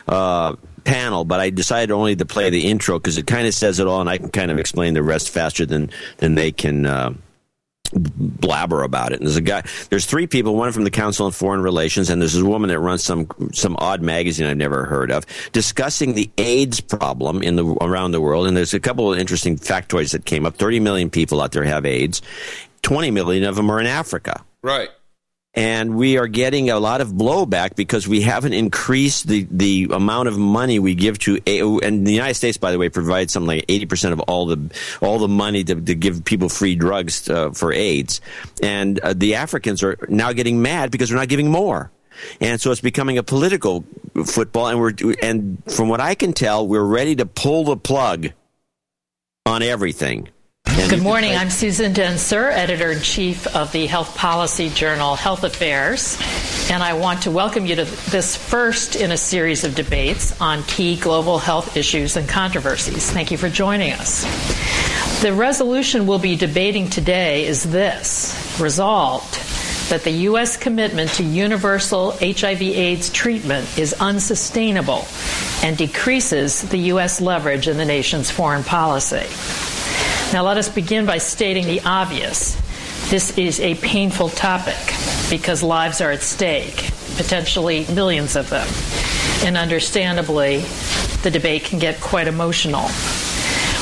Uh, 0.08 0.56
panel 0.84 1.24
but 1.24 1.40
i 1.40 1.50
decided 1.50 1.90
only 1.90 2.14
to 2.14 2.24
play 2.24 2.48
the 2.48 2.68
intro 2.68 2.96
because 2.96 3.18
it 3.18 3.26
kind 3.26 3.44
of 3.48 3.52
says 3.52 3.80
it 3.80 3.88
all 3.88 4.00
and 4.00 4.08
i 4.08 4.18
can 4.18 4.28
kind 4.28 4.52
of 4.52 4.58
explain 4.60 4.94
the 4.94 5.02
rest 5.02 5.30
faster 5.30 5.66
than 5.66 5.90
than 6.18 6.36
they 6.36 6.52
can 6.52 6.86
uh, 6.86 7.12
blabber 7.92 8.82
about 8.82 9.12
it. 9.12 9.20
And 9.20 9.26
there's 9.26 9.36
a 9.36 9.40
guy, 9.40 9.62
there's 9.90 10.06
three 10.06 10.26
people, 10.26 10.54
one 10.56 10.72
from 10.72 10.84
the 10.84 10.90
Council 10.90 11.26
on 11.26 11.32
Foreign 11.32 11.62
Relations, 11.62 12.10
and 12.10 12.20
there's 12.20 12.36
a 12.36 12.44
woman 12.44 12.68
that 12.68 12.80
runs 12.80 13.02
some 13.02 13.28
some 13.52 13.76
odd 13.78 14.02
magazine 14.02 14.46
I've 14.46 14.56
never 14.56 14.84
heard 14.84 15.10
of, 15.10 15.24
discussing 15.52 16.14
the 16.14 16.30
AIDS 16.38 16.80
problem 16.80 17.42
in 17.42 17.56
the 17.56 17.64
around 17.80 18.12
the 18.12 18.20
world. 18.20 18.46
And 18.46 18.56
there's 18.56 18.74
a 18.74 18.80
couple 18.80 19.12
of 19.12 19.18
interesting 19.18 19.58
factoids 19.58 20.12
that 20.12 20.24
came 20.24 20.46
up. 20.46 20.56
30 20.56 20.80
million 20.80 21.10
people 21.10 21.40
out 21.40 21.52
there 21.52 21.64
have 21.64 21.84
AIDS. 21.84 22.22
20 22.82 23.10
million 23.10 23.44
of 23.44 23.56
them 23.56 23.70
are 23.70 23.80
in 23.80 23.86
Africa. 23.86 24.44
Right. 24.62 24.90
And 25.56 25.96
we 25.96 26.18
are 26.18 26.26
getting 26.26 26.68
a 26.68 26.78
lot 26.78 27.00
of 27.00 27.08
blowback 27.08 27.74
because 27.74 28.06
we 28.06 28.20
haven't 28.20 28.52
increased 28.52 29.26
the, 29.26 29.48
the 29.50 29.88
amount 29.90 30.28
of 30.28 30.36
money 30.36 30.78
we 30.78 30.94
give 30.94 31.18
to 31.20 31.40
and 31.46 32.06
the 32.06 32.12
United 32.12 32.34
States, 32.34 32.58
by 32.58 32.70
the 32.70 32.78
way, 32.78 32.90
provides 32.90 33.32
something 33.32 33.48
like 33.48 33.64
eighty 33.68 33.86
percent 33.86 34.12
of 34.12 34.20
all 34.20 34.46
the 34.46 34.70
all 35.00 35.18
the 35.18 35.28
money 35.28 35.64
to, 35.64 35.74
to 35.74 35.94
give 35.94 36.24
people 36.24 36.50
free 36.50 36.76
drugs 36.76 37.28
uh, 37.30 37.50
for 37.50 37.72
AIDS, 37.72 38.20
and 38.62 39.00
uh, 39.00 39.14
the 39.16 39.36
Africans 39.36 39.82
are 39.82 39.96
now 40.08 40.32
getting 40.32 40.60
mad 40.60 40.90
because 40.90 41.10
we're 41.10 41.18
not 41.18 41.28
giving 41.28 41.50
more. 41.50 41.90
And 42.40 42.60
so 42.60 42.70
it's 42.70 42.80
becoming 42.80 43.18
a 43.18 43.22
political 43.22 43.84
football, 44.24 44.68
and 44.68 44.80
we're 44.80 44.94
and 45.22 45.62
from 45.72 45.88
what 45.88 46.00
I 46.00 46.14
can 46.14 46.32
tell, 46.32 46.66
we're 46.68 46.84
ready 46.84 47.16
to 47.16 47.26
pull 47.26 47.64
the 47.64 47.76
plug 47.76 48.28
on 49.46 49.62
everything. 49.62 50.28
Good 50.66 51.02
morning. 51.02 51.36
I'm 51.36 51.50
Susan 51.50 51.92
Dentzer, 51.94 52.50
editor 52.50 52.90
in 52.90 53.00
chief 53.00 53.46
of 53.54 53.72
the 53.72 53.86
health 53.86 54.16
policy 54.16 54.68
journal 54.68 55.14
Health 55.14 55.44
Affairs, 55.44 56.18
and 56.70 56.82
I 56.82 56.94
want 56.94 57.22
to 57.22 57.30
welcome 57.30 57.66
you 57.66 57.76
to 57.76 57.84
this 57.84 58.36
first 58.36 58.96
in 58.96 59.12
a 59.12 59.16
series 59.16 59.64
of 59.64 59.74
debates 59.74 60.38
on 60.40 60.64
key 60.64 60.96
global 60.96 61.38
health 61.38 61.76
issues 61.76 62.16
and 62.16 62.28
controversies. 62.28 63.10
Thank 63.10 63.30
you 63.30 63.38
for 63.38 63.48
joining 63.48 63.92
us. 63.92 64.24
The 65.22 65.32
resolution 65.32 66.06
we'll 66.06 66.18
be 66.18 66.36
debating 66.36 66.90
today 66.90 67.46
is 67.46 67.62
this 67.62 68.58
resolved 68.60 69.34
that 69.88 70.02
the 70.02 70.10
U.S. 70.10 70.56
commitment 70.56 71.10
to 71.12 71.22
universal 71.22 72.12
HIV/AIDS 72.12 73.10
treatment 73.10 73.78
is 73.78 73.94
unsustainable 73.94 75.06
and 75.62 75.76
decreases 75.76 76.62
the 76.62 76.78
U.S. 76.78 77.20
leverage 77.20 77.68
in 77.68 77.76
the 77.76 77.84
nation's 77.84 78.30
foreign 78.30 78.64
policy. 78.64 79.26
Now, 80.32 80.42
let 80.42 80.56
us 80.56 80.68
begin 80.68 81.06
by 81.06 81.18
stating 81.18 81.66
the 81.66 81.80
obvious. 81.82 82.60
This 83.10 83.38
is 83.38 83.60
a 83.60 83.76
painful 83.76 84.30
topic 84.30 84.74
because 85.30 85.62
lives 85.62 86.00
are 86.00 86.10
at 86.10 86.22
stake, 86.22 86.90
potentially 87.16 87.86
millions 87.94 88.34
of 88.34 88.50
them. 88.50 88.66
And 89.46 89.56
understandably, 89.56 90.64
the 91.22 91.30
debate 91.30 91.64
can 91.64 91.78
get 91.78 92.00
quite 92.00 92.26
emotional. 92.26 92.88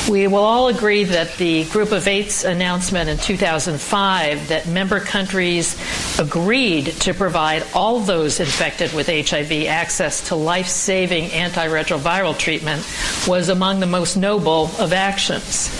We 0.09 0.27
will 0.27 0.43
all 0.43 0.67
agree 0.67 1.03
that 1.05 1.35
the 1.37 1.65
Group 1.65 1.91
of 1.91 2.07
Eight's 2.07 2.43
announcement 2.43 3.09
in 3.09 3.17
2005 3.17 4.49
that 4.49 4.67
member 4.67 4.99
countries 4.99 5.75
agreed 6.19 6.85
to 7.01 7.15
provide 7.15 7.65
all 7.73 7.99
those 7.99 8.39
infected 8.39 8.93
with 8.93 9.07
HIV 9.07 9.65
access 9.65 10.27
to 10.27 10.35
life 10.35 10.67
saving 10.67 11.29
antiretroviral 11.29 12.37
treatment 12.37 12.85
was 13.27 13.49
among 13.49 13.79
the 13.79 13.87
most 13.87 14.15
noble 14.15 14.69
of 14.77 14.93
actions. 14.93 15.71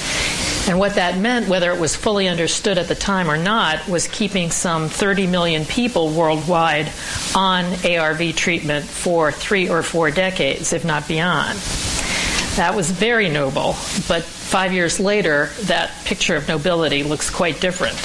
And 0.68 0.80
what 0.80 0.96
that 0.96 1.20
meant, 1.20 1.48
whether 1.48 1.72
it 1.72 1.80
was 1.80 1.96
fully 1.96 2.28
understood 2.28 2.80
at 2.80 2.88
the 2.88 2.96
time 2.96 3.30
or 3.30 3.38
not, 3.38 3.88
was 3.88 4.08
keeping 4.08 4.50
some 4.50 4.90
30 4.90 5.28
million 5.28 5.66
people 5.66 6.10
worldwide 6.10 6.92
on 7.36 7.66
ARV 7.86 8.36
treatment 8.36 8.86
for 8.86 9.32
three 9.32 9.70
or 9.70 9.84
four 9.84 10.10
decades, 10.10 10.74
if 10.74 10.84
not 10.84 11.08
beyond. 11.08 11.60
That 12.56 12.74
was 12.74 12.90
very 12.90 13.28
noble, 13.28 13.76
but 14.08 14.24
five 14.24 14.72
years 14.72 14.98
later, 14.98 15.50
that 15.64 15.92
picture 16.06 16.38
of 16.38 16.48
nobility 16.48 17.04
looks 17.04 17.30
quite 17.30 17.60
different. 17.60 18.00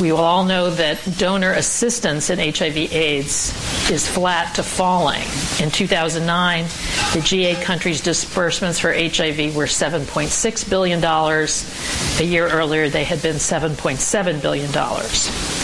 We 0.00 0.10
will 0.10 0.18
all 0.18 0.44
know 0.44 0.70
that 0.70 0.98
donor 1.18 1.52
assistance 1.52 2.30
in 2.30 2.40
HIV 2.40 2.76
AIDS 2.76 3.90
is 3.90 4.08
flat 4.08 4.56
to 4.56 4.64
falling. 4.64 5.22
In 5.62 5.70
2009, 5.70 6.64
the 6.64 7.20
G8 7.20 7.62
countries' 7.62 8.00
disbursements 8.00 8.80
for 8.80 8.92
HIV 8.92 9.54
were 9.54 9.66
$7.6 9.66 10.68
billion. 10.68 11.02
A 11.02 12.22
year 12.22 12.48
earlier, 12.48 12.88
they 12.88 13.04
had 13.04 13.22
been 13.22 13.36
$7.7 13.36 14.42
billion. 14.42 15.57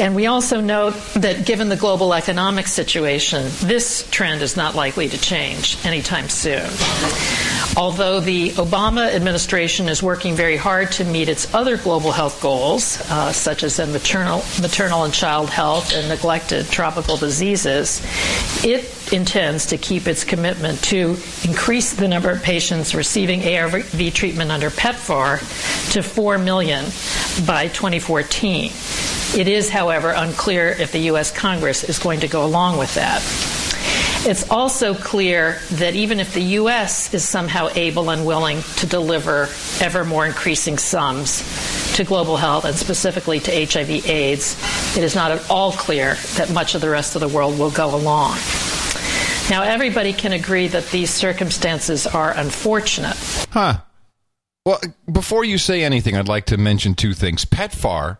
And 0.00 0.16
we 0.16 0.26
also 0.26 0.60
note 0.60 0.94
that 1.14 1.46
given 1.46 1.68
the 1.68 1.76
global 1.76 2.14
economic 2.14 2.66
situation, 2.66 3.44
this 3.60 4.08
trend 4.10 4.42
is 4.42 4.56
not 4.56 4.74
likely 4.74 5.08
to 5.08 5.18
change 5.18 5.78
anytime 5.84 6.28
soon. 6.28 6.68
Although 7.76 8.20
the 8.20 8.50
Obama 8.50 9.12
administration 9.12 9.88
is 9.88 10.00
working 10.00 10.36
very 10.36 10.56
hard 10.56 10.92
to 10.92 11.04
meet 11.04 11.28
its 11.28 11.52
other 11.52 11.76
global 11.76 12.12
health 12.12 12.40
goals, 12.40 13.00
uh, 13.10 13.32
such 13.32 13.64
as 13.64 13.78
maternal, 13.78 14.44
maternal 14.62 15.02
and 15.02 15.12
child 15.12 15.50
health 15.50 15.92
and 15.92 16.08
neglected 16.08 16.68
tropical 16.68 17.16
diseases, 17.16 18.00
it 18.64 19.12
intends 19.12 19.66
to 19.66 19.76
keep 19.76 20.06
its 20.06 20.22
commitment 20.22 20.82
to 20.84 21.16
increase 21.42 21.94
the 21.94 22.06
number 22.06 22.30
of 22.30 22.44
patients 22.44 22.94
receiving 22.94 23.42
ARV 23.42 24.14
treatment 24.14 24.52
under 24.52 24.70
PEPFAR 24.70 25.40
to 25.92 26.02
4 26.02 26.38
million 26.38 26.84
by 27.44 27.66
2014. 27.66 28.70
It 29.36 29.48
is, 29.48 29.68
however, 29.68 30.10
unclear 30.10 30.68
if 30.68 30.92
the 30.92 31.00
U.S. 31.00 31.32
Congress 31.32 31.82
is 31.82 31.98
going 31.98 32.20
to 32.20 32.28
go 32.28 32.44
along 32.44 32.78
with 32.78 32.94
that. 32.94 33.20
It's 34.26 34.50
also 34.50 34.94
clear 34.94 35.58
that 35.72 35.94
even 35.94 36.18
if 36.18 36.32
the 36.32 36.40
U.S. 36.40 37.12
is 37.12 37.22
somehow 37.22 37.68
able 37.74 38.08
and 38.08 38.24
willing 38.24 38.62
to 38.76 38.86
deliver 38.86 39.50
ever 39.82 40.02
more 40.02 40.24
increasing 40.24 40.78
sums 40.78 41.42
to 41.96 42.04
global 42.04 42.38
health 42.38 42.64
and 42.64 42.74
specifically 42.74 43.38
to 43.40 43.50
HIV 43.50 44.08
AIDS, 44.08 44.96
it 44.96 45.04
is 45.04 45.14
not 45.14 45.30
at 45.30 45.50
all 45.50 45.72
clear 45.72 46.14
that 46.36 46.50
much 46.50 46.74
of 46.74 46.80
the 46.80 46.88
rest 46.88 47.14
of 47.16 47.20
the 47.20 47.28
world 47.28 47.58
will 47.58 47.70
go 47.70 47.94
along. 47.94 48.38
Now, 49.50 49.62
everybody 49.62 50.14
can 50.14 50.32
agree 50.32 50.68
that 50.68 50.86
these 50.86 51.10
circumstances 51.10 52.06
are 52.06 52.32
unfortunate. 52.32 53.16
Huh. 53.50 53.80
Well, 54.64 54.80
before 55.12 55.44
you 55.44 55.58
say 55.58 55.84
anything, 55.84 56.16
I'd 56.16 56.28
like 56.28 56.46
to 56.46 56.56
mention 56.56 56.94
two 56.94 57.12
things. 57.12 57.44
PEPFAR 57.44 58.16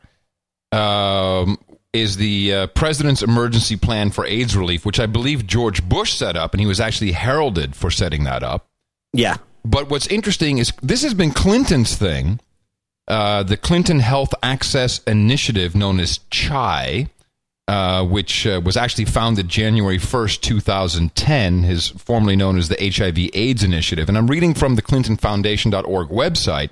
um, 0.71 1.59
is 1.95 2.17
the 2.17 2.53
uh, 2.53 2.67
president's 2.69 3.23
emergency 3.23 3.77
plan 3.77 4.11
for 4.11 4.27
AIDS 4.27 4.57
relief, 4.57 4.85
which 4.85 4.99
I 4.99 5.07
believe 5.07 5.47
George 5.47 5.89
Bush 5.89 6.13
set 6.13 6.37
up, 6.37 6.53
and 6.53 6.61
he 6.61 6.67
was 6.67 6.81
actually 6.81 7.13
heralded 7.13 7.77
for 7.77 7.91
setting 7.91 8.25
that 8.25 8.43
up. 8.43 8.67
Yeah. 9.13 9.37
But 9.65 9.89
what's 9.89 10.09
interesting 10.09 10.59
is 10.59 10.73
this 10.83 11.03
has 11.03 11.15
been 11.15 11.31
Clinton's 11.31 11.97
thing. 11.97 12.41
Uh, 13.07 13.43
the 13.43 13.57
Clinton 13.57 14.01
Health 14.01 14.35
Access 14.43 14.99
Initiative, 15.05 15.75
known 15.75 16.01
as 16.01 16.21
CHI, 16.31 17.09
uh, 17.69 18.05
which 18.05 18.47
uh, 18.47 18.61
was 18.65 18.77
actually 18.77 19.05
founded 19.05 19.49
January 19.49 19.99
1st, 19.99 20.41
2010, 20.41 21.65
is 21.65 21.89
formerly 21.91 22.37
known 22.37 22.59
as 22.59 22.69
the 22.69 22.77
HIV 22.77 23.31
AIDS 23.35 23.63
Initiative. 23.63 24.09
And 24.09 24.19
I'm 24.19 24.27
reading 24.27 24.53
from 24.53 24.75
the 24.75 24.83
ClintonFoundation.org 24.83 26.09
website 26.09 26.71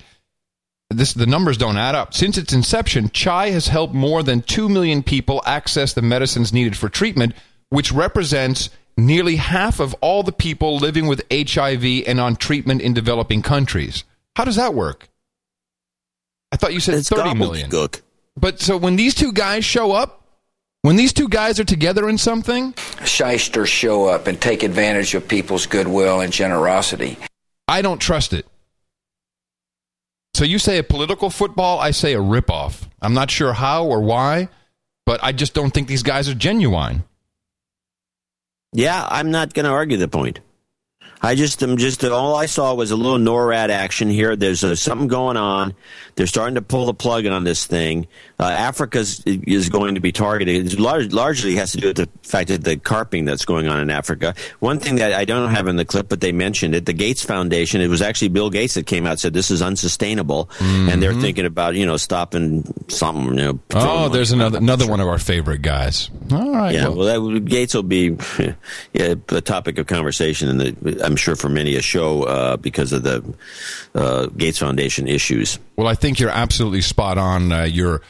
this 0.92 1.12
the 1.14 1.26
numbers 1.26 1.56
don't 1.56 1.76
add 1.76 1.94
up. 1.94 2.14
Since 2.14 2.38
its 2.38 2.52
inception, 2.52 3.10
Chai 3.10 3.50
has 3.50 3.68
helped 3.68 3.94
more 3.94 4.22
than 4.22 4.42
2 4.42 4.68
million 4.68 5.02
people 5.02 5.42
access 5.46 5.92
the 5.92 6.02
medicines 6.02 6.52
needed 6.52 6.76
for 6.76 6.88
treatment, 6.88 7.34
which 7.68 7.92
represents 7.92 8.70
nearly 8.96 9.36
half 9.36 9.80
of 9.80 9.94
all 10.00 10.22
the 10.22 10.32
people 10.32 10.76
living 10.76 11.06
with 11.06 11.24
HIV 11.32 11.84
and 12.06 12.20
on 12.20 12.36
treatment 12.36 12.82
in 12.82 12.94
developing 12.94 13.42
countries. 13.42 14.04
How 14.36 14.44
does 14.44 14.56
that 14.56 14.74
work? 14.74 15.08
I 16.50 16.56
thought 16.56 16.74
you 16.74 16.80
said 16.80 16.96
it's 16.96 17.08
30 17.08 17.34
million. 17.34 17.70
But 18.36 18.60
so 18.60 18.76
when 18.76 18.96
these 18.96 19.14
two 19.14 19.32
guys 19.32 19.64
show 19.64 19.92
up, 19.92 20.22
when 20.82 20.96
these 20.96 21.12
two 21.12 21.28
guys 21.28 21.60
are 21.60 21.64
together 21.64 22.08
in 22.08 22.18
something, 22.18 22.74
shysters 23.04 23.68
show 23.68 24.06
up 24.06 24.26
and 24.26 24.40
take 24.40 24.62
advantage 24.62 25.14
of 25.14 25.28
people's 25.28 25.66
goodwill 25.66 26.20
and 26.20 26.32
generosity. 26.32 27.16
I 27.68 27.82
don't 27.82 28.00
trust 28.00 28.32
it. 28.32 28.46
So 30.34 30.44
you 30.44 30.58
say 30.58 30.78
a 30.78 30.82
political 30.82 31.30
football, 31.30 31.78
I 31.78 31.90
say 31.90 32.14
a 32.14 32.18
ripoff. 32.18 32.88
I'm 33.02 33.14
not 33.14 33.30
sure 33.30 33.52
how 33.52 33.84
or 33.84 34.00
why, 34.00 34.48
but 35.04 35.22
I 35.22 35.32
just 35.32 35.52
don't 35.52 35.72
think 35.72 35.88
these 35.88 36.02
guys 36.02 36.28
are 36.28 36.34
genuine. 36.34 37.04
Yeah, 38.72 39.06
I'm 39.10 39.30
not 39.30 39.52
going 39.52 39.66
to 39.66 39.70
argue 39.70 39.98
the 39.98 40.08
point. 40.08 40.40
I 41.24 41.36
just 41.36 41.62
am 41.62 41.76
just 41.76 42.02
all 42.04 42.34
I 42.34 42.46
saw 42.46 42.74
was 42.74 42.90
a 42.90 42.96
little 42.96 43.18
NORAD 43.18 43.68
action 43.68 44.08
here. 44.08 44.34
There's 44.34 44.64
uh, 44.64 44.74
something 44.74 45.06
going 45.06 45.36
on. 45.36 45.74
They're 46.16 46.26
starting 46.26 46.56
to 46.56 46.62
pull 46.62 46.86
the 46.86 46.94
plug 46.94 47.26
on 47.26 47.44
this 47.44 47.64
thing. 47.64 48.08
Uh, 48.42 48.50
Africa 48.50 48.98
is 48.98 49.68
going 49.68 49.94
to 49.94 50.00
be 50.00 50.10
targeted. 50.10 50.72
It 50.72 50.80
large, 50.80 51.12
largely 51.12 51.54
has 51.54 51.70
to 51.72 51.78
do 51.78 51.86
with 51.88 51.96
the 51.96 52.08
fact 52.24 52.48
that 52.48 52.64
the 52.64 52.76
carping 52.76 53.24
that's 53.24 53.44
going 53.44 53.68
on 53.68 53.78
in 53.78 53.88
Africa. 53.88 54.34
One 54.58 54.80
thing 54.80 54.96
that 54.96 55.12
I 55.12 55.24
don't 55.24 55.48
have 55.52 55.68
in 55.68 55.76
the 55.76 55.84
clip, 55.84 56.08
but 56.08 56.20
they 56.20 56.32
mentioned 56.32 56.74
it, 56.74 56.84
the 56.84 56.92
Gates 56.92 57.22
Foundation. 57.22 57.80
It 57.80 57.86
was 57.86 58.02
actually 58.02 58.30
Bill 58.30 58.50
Gates 58.50 58.74
that 58.74 58.86
came 58.86 59.06
out 59.06 59.10
and 59.10 59.20
said 59.20 59.32
this 59.32 59.52
is 59.52 59.62
unsustainable, 59.62 60.46
mm-hmm. 60.58 60.88
and 60.88 61.00
they're 61.00 61.14
thinking 61.14 61.46
about 61.46 61.76
you 61.76 61.86
know 61.86 61.96
stopping 61.96 62.64
something. 62.88 63.38
You 63.38 63.44
know, 63.44 63.60
oh, 63.74 64.08
there's 64.08 64.32
another 64.32 64.58
another 64.58 64.88
one 64.88 64.98
of 64.98 65.06
our 65.06 65.20
favorite 65.20 65.62
guys. 65.62 66.10
All 66.32 66.50
right. 66.50 66.74
Yeah. 66.74 66.88
Well, 66.88 66.96
well 66.96 67.30
that, 67.30 67.44
Gates 67.44 67.74
will 67.74 67.84
be 67.84 68.16
yeah, 68.92 69.14
a 69.28 69.40
topic 69.40 69.78
of 69.78 69.86
conversation, 69.86 70.60
and 70.60 71.00
I'm 71.00 71.14
sure 71.14 71.36
for 71.36 71.48
many 71.48 71.76
a 71.76 71.82
show 71.82 72.24
uh, 72.24 72.56
because 72.56 72.92
of 72.92 73.04
the 73.04 73.22
uh, 73.94 74.26
Gates 74.36 74.58
Foundation 74.58 75.06
issues. 75.06 75.60
Well, 75.76 75.86
I 75.86 75.94
think 75.94 76.18
you're 76.18 76.30
absolutely 76.30 76.80
spot 76.80 77.18
on. 77.18 77.52
Uh, 77.52 77.62
your 77.62 78.02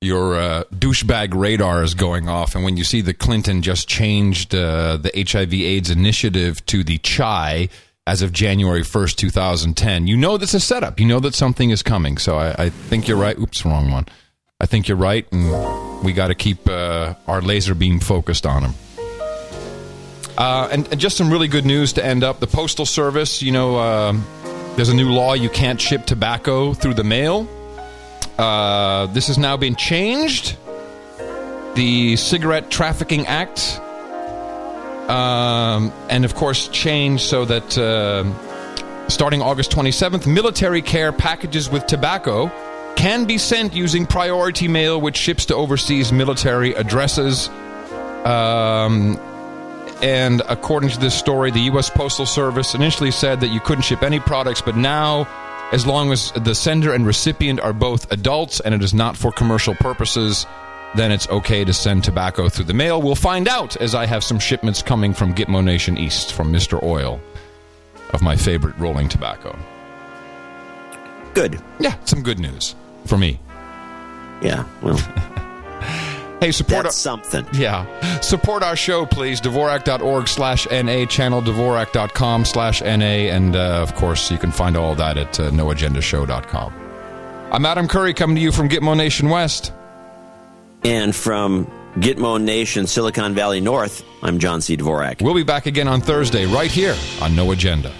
your 0.00 0.36
uh, 0.36 0.64
douchebag 0.72 1.34
radar 1.34 1.82
is 1.82 1.94
going 1.94 2.28
off, 2.28 2.54
and 2.54 2.64
when 2.64 2.76
you 2.76 2.84
see 2.84 3.00
the 3.00 3.14
Clinton 3.14 3.62
just 3.62 3.88
changed 3.88 4.54
uh, 4.54 4.96
the 4.96 5.10
HIV/AIDS 5.14 5.90
initiative 5.90 6.64
to 6.66 6.84
the 6.84 6.98
CHI 6.98 7.68
as 8.06 8.22
of 8.22 8.32
January 8.32 8.82
1st, 8.82 9.16
2010, 9.16 10.06
you 10.06 10.16
know 10.16 10.36
that's 10.38 10.54
a 10.54 10.60
setup. 10.60 11.00
You 11.00 11.06
know 11.06 11.20
that 11.20 11.34
something 11.34 11.70
is 11.70 11.82
coming. 11.82 12.16
So 12.16 12.38
I, 12.38 12.66
I 12.66 12.68
think 12.70 13.08
you're 13.08 13.18
right. 13.18 13.36
Oops, 13.38 13.64
wrong 13.64 13.90
one. 13.90 14.06
I 14.60 14.66
think 14.66 14.88
you're 14.88 14.96
right, 14.96 15.26
and 15.32 16.04
we 16.04 16.12
got 16.12 16.28
to 16.28 16.34
keep 16.34 16.68
uh, 16.68 17.14
our 17.26 17.42
laser 17.42 17.74
beam 17.74 18.00
focused 18.00 18.46
on 18.46 18.62
them. 18.62 18.74
Uh, 20.36 20.68
and, 20.70 20.86
and, 20.92 21.00
just 21.00 21.16
some 21.16 21.30
really 21.30 21.48
good 21.48 21.66
news 21.66 21.92
to 21.94 22.04
end 22.04 22.22
up. 22.22 22.38
The 22.38 22.46
Postal 22.46 22.86
Service, 22.86 23.42
you 23.42 23.50
know, 23.50 23.76
uh, 23.76 24.16
there's 24.76 24.88
a 24.88 24.94
new 24.94 25.10
law 25.10 25.34
you 25.34 25.48
can't 25.48 25.80
ship 25.80 26.06
tobacco 26.06 26.74
through 26.74 26.94
the 26.94 27.02
mail. 27.02 27.48
Uh, 28.38 29.06
this 29.06 29.26
has 29.26 29.36
now 29.36 29.56
been 29.56 29.74
changed. 29.74 30.56
The 31.74 32.16
Cigarette 32.16 32.70
Trafficking 32.70 33.26
Act, 33.26 33.80
um, 35.08 35.92
and 36.08 36.24
of 36.24 36.34
course, 36.34 36.68
changed 36.68 37.24
so 37.24 37.44
that 37.44 37.78
uh, 37.78 38.24
starting 39.08 39.42
August 39.42 39.70
27th, 39.72 40.26
military 40.26 40.82
care 40.82 41.12
packages 41.12 41.70
with 41.70 41.86
tobacco 41.86 42.50
can 42.96 43.24
be 43.24 43.38
sent 43.38 43.74
using 43.74 44.06
priority 44.06 44.66
mail, 44.66 45.00
which 45.00 45.16
ships 45.16 45.46
to 45.46 45.54
overseas 45.54 46.12
military 46.12 46.74
addresses. 46.74 47.48
Um, 48.24 49.16
and 50.02 50.42
according 50.48 50.90
to 50.90 50.98
this 50.98 51.14
story, 51.14 51.50
the 51.50 51.60
U.S. 51.72 51.90
Postal 51.90 52.26
Service 52.26 52.74
initially 52.74 53.10
said 53.10 53.40
that 53.40 53.48
you 53.48 53.60
couldn't 53.60 53.82
ship 53.82 54.02
any 54.02 54.20
products, 54.20 54.60
but 54.60 54.76
now, 54.76 55.28
as 55.72 55.86
long 55.86 56.12
as 56.12 56.32
the 56.32 56.54
sender 56.54 56.92
and 56.94 57.06
recipient 57.06 57.60
are 57.60 57.72
both 57.72 58.10
adults 58.10 58.60
and 58.60 58.74
it 58.74 58.82
is 58.82 58.94
not 58.94 59.16
for 59.16 59.30
commercial 59.30 59.74
purposes, 59.74 60.46
then 60.96 61.12
it's 61.12 61.28
okay 61.28 61.64
to 61.64 61.72
send 61.72 62.04
tobacco 62.04 62.48
through 62.48 62.64
the 62.64 62.74
mail. 62.74 63.02
We'll 63.02 63.14
find 63.14 63.48
out 63.48 63.76
as 63.76 63.94
I 63.94 64.06
have 64.06 64.24
some 64.24 64.38
shipments 64.38 64.82
coming 64.82 65.12
from 65.12 65.34
Gitmo 65.34 65.62
Nation 65.62 65.98
East 65.98 66.32
from 66.32 66.52
Mr. 66.52 66.82
Oil 66.82 67.20
of 68.14 68.22
my 68.22 68.36
favorite 68.36 68.76
rolling 68.78 69.08
tobacco. 69.08 69.56
Good. 71.34 71.60
Yeah, 71.78 71.96
some 72.04 72.22
good 72.22 72.38
news 72.38 72.74
for 73.04 73.18
me. 73.18 73.38
Yeah, 74.40 74.64
well. 74.82 74.98
Hey, 76.40 76.52
support 76.52 76.84
That's 76.84 77.06
our, 77.06 77.18
something. 77.20 77.46
Yeah. 77.52 78.20
Support 78.20 78.62
our 78.62 78.76
show, 78.76 79.06
please. 79.06 79.40
Dvorak.org 79.40 80.28
slash 80.28 80.68
NA, 80.70 81.04
channel 81.06 81.42
Dvorak.com 81.42 82.44
slash 82.44 82.80
NA, 82.80 82.86
and 83.34 83.56
uh, 83.56 83.82
of 83.82 83.94
course, 83.96 84.30
you 84.30 84.38
can 84.38 84.52
find 84.52 84.76
all 84.76 84.94
that 84.94 85.16
at 85.16 85.40
uh, 85.40 85.50
noagendashow.com. 85.50 86.72
I'm 87.50 87.66
Adam 87.66 87.88
Curry 87.88 88.14
coming 88.14 88.36
to 88.36 88.42
you 88.42 88.52
from 88.52 88.68
Gitmo 88.68 88.96
Nation 88.96 89.30
West. 89.30 89.72
And 90.84 91.14
from 91.14 91.66
Gitmo 91.96 92.40
Nation, 92.40 92.86
Silicon 92.86 93.34
Valley 93.34 93.60
North, 93.60 94.04
I'm 94.22 94.38
John 94.38 94.60
C. 94.60 94.76
Dvorak. 94.76 95.20
We'll 95.22 95.34
be 95.34 95.42
back 95.42 95.66
again 95.66 95.88
on 95.88 96.00
Thursday, 96.00 96.46
right 96.46 96.70
here 96.70 96.94
on 97.20 97.34
No 97.34 97.50
Agenda. 97.50 97.92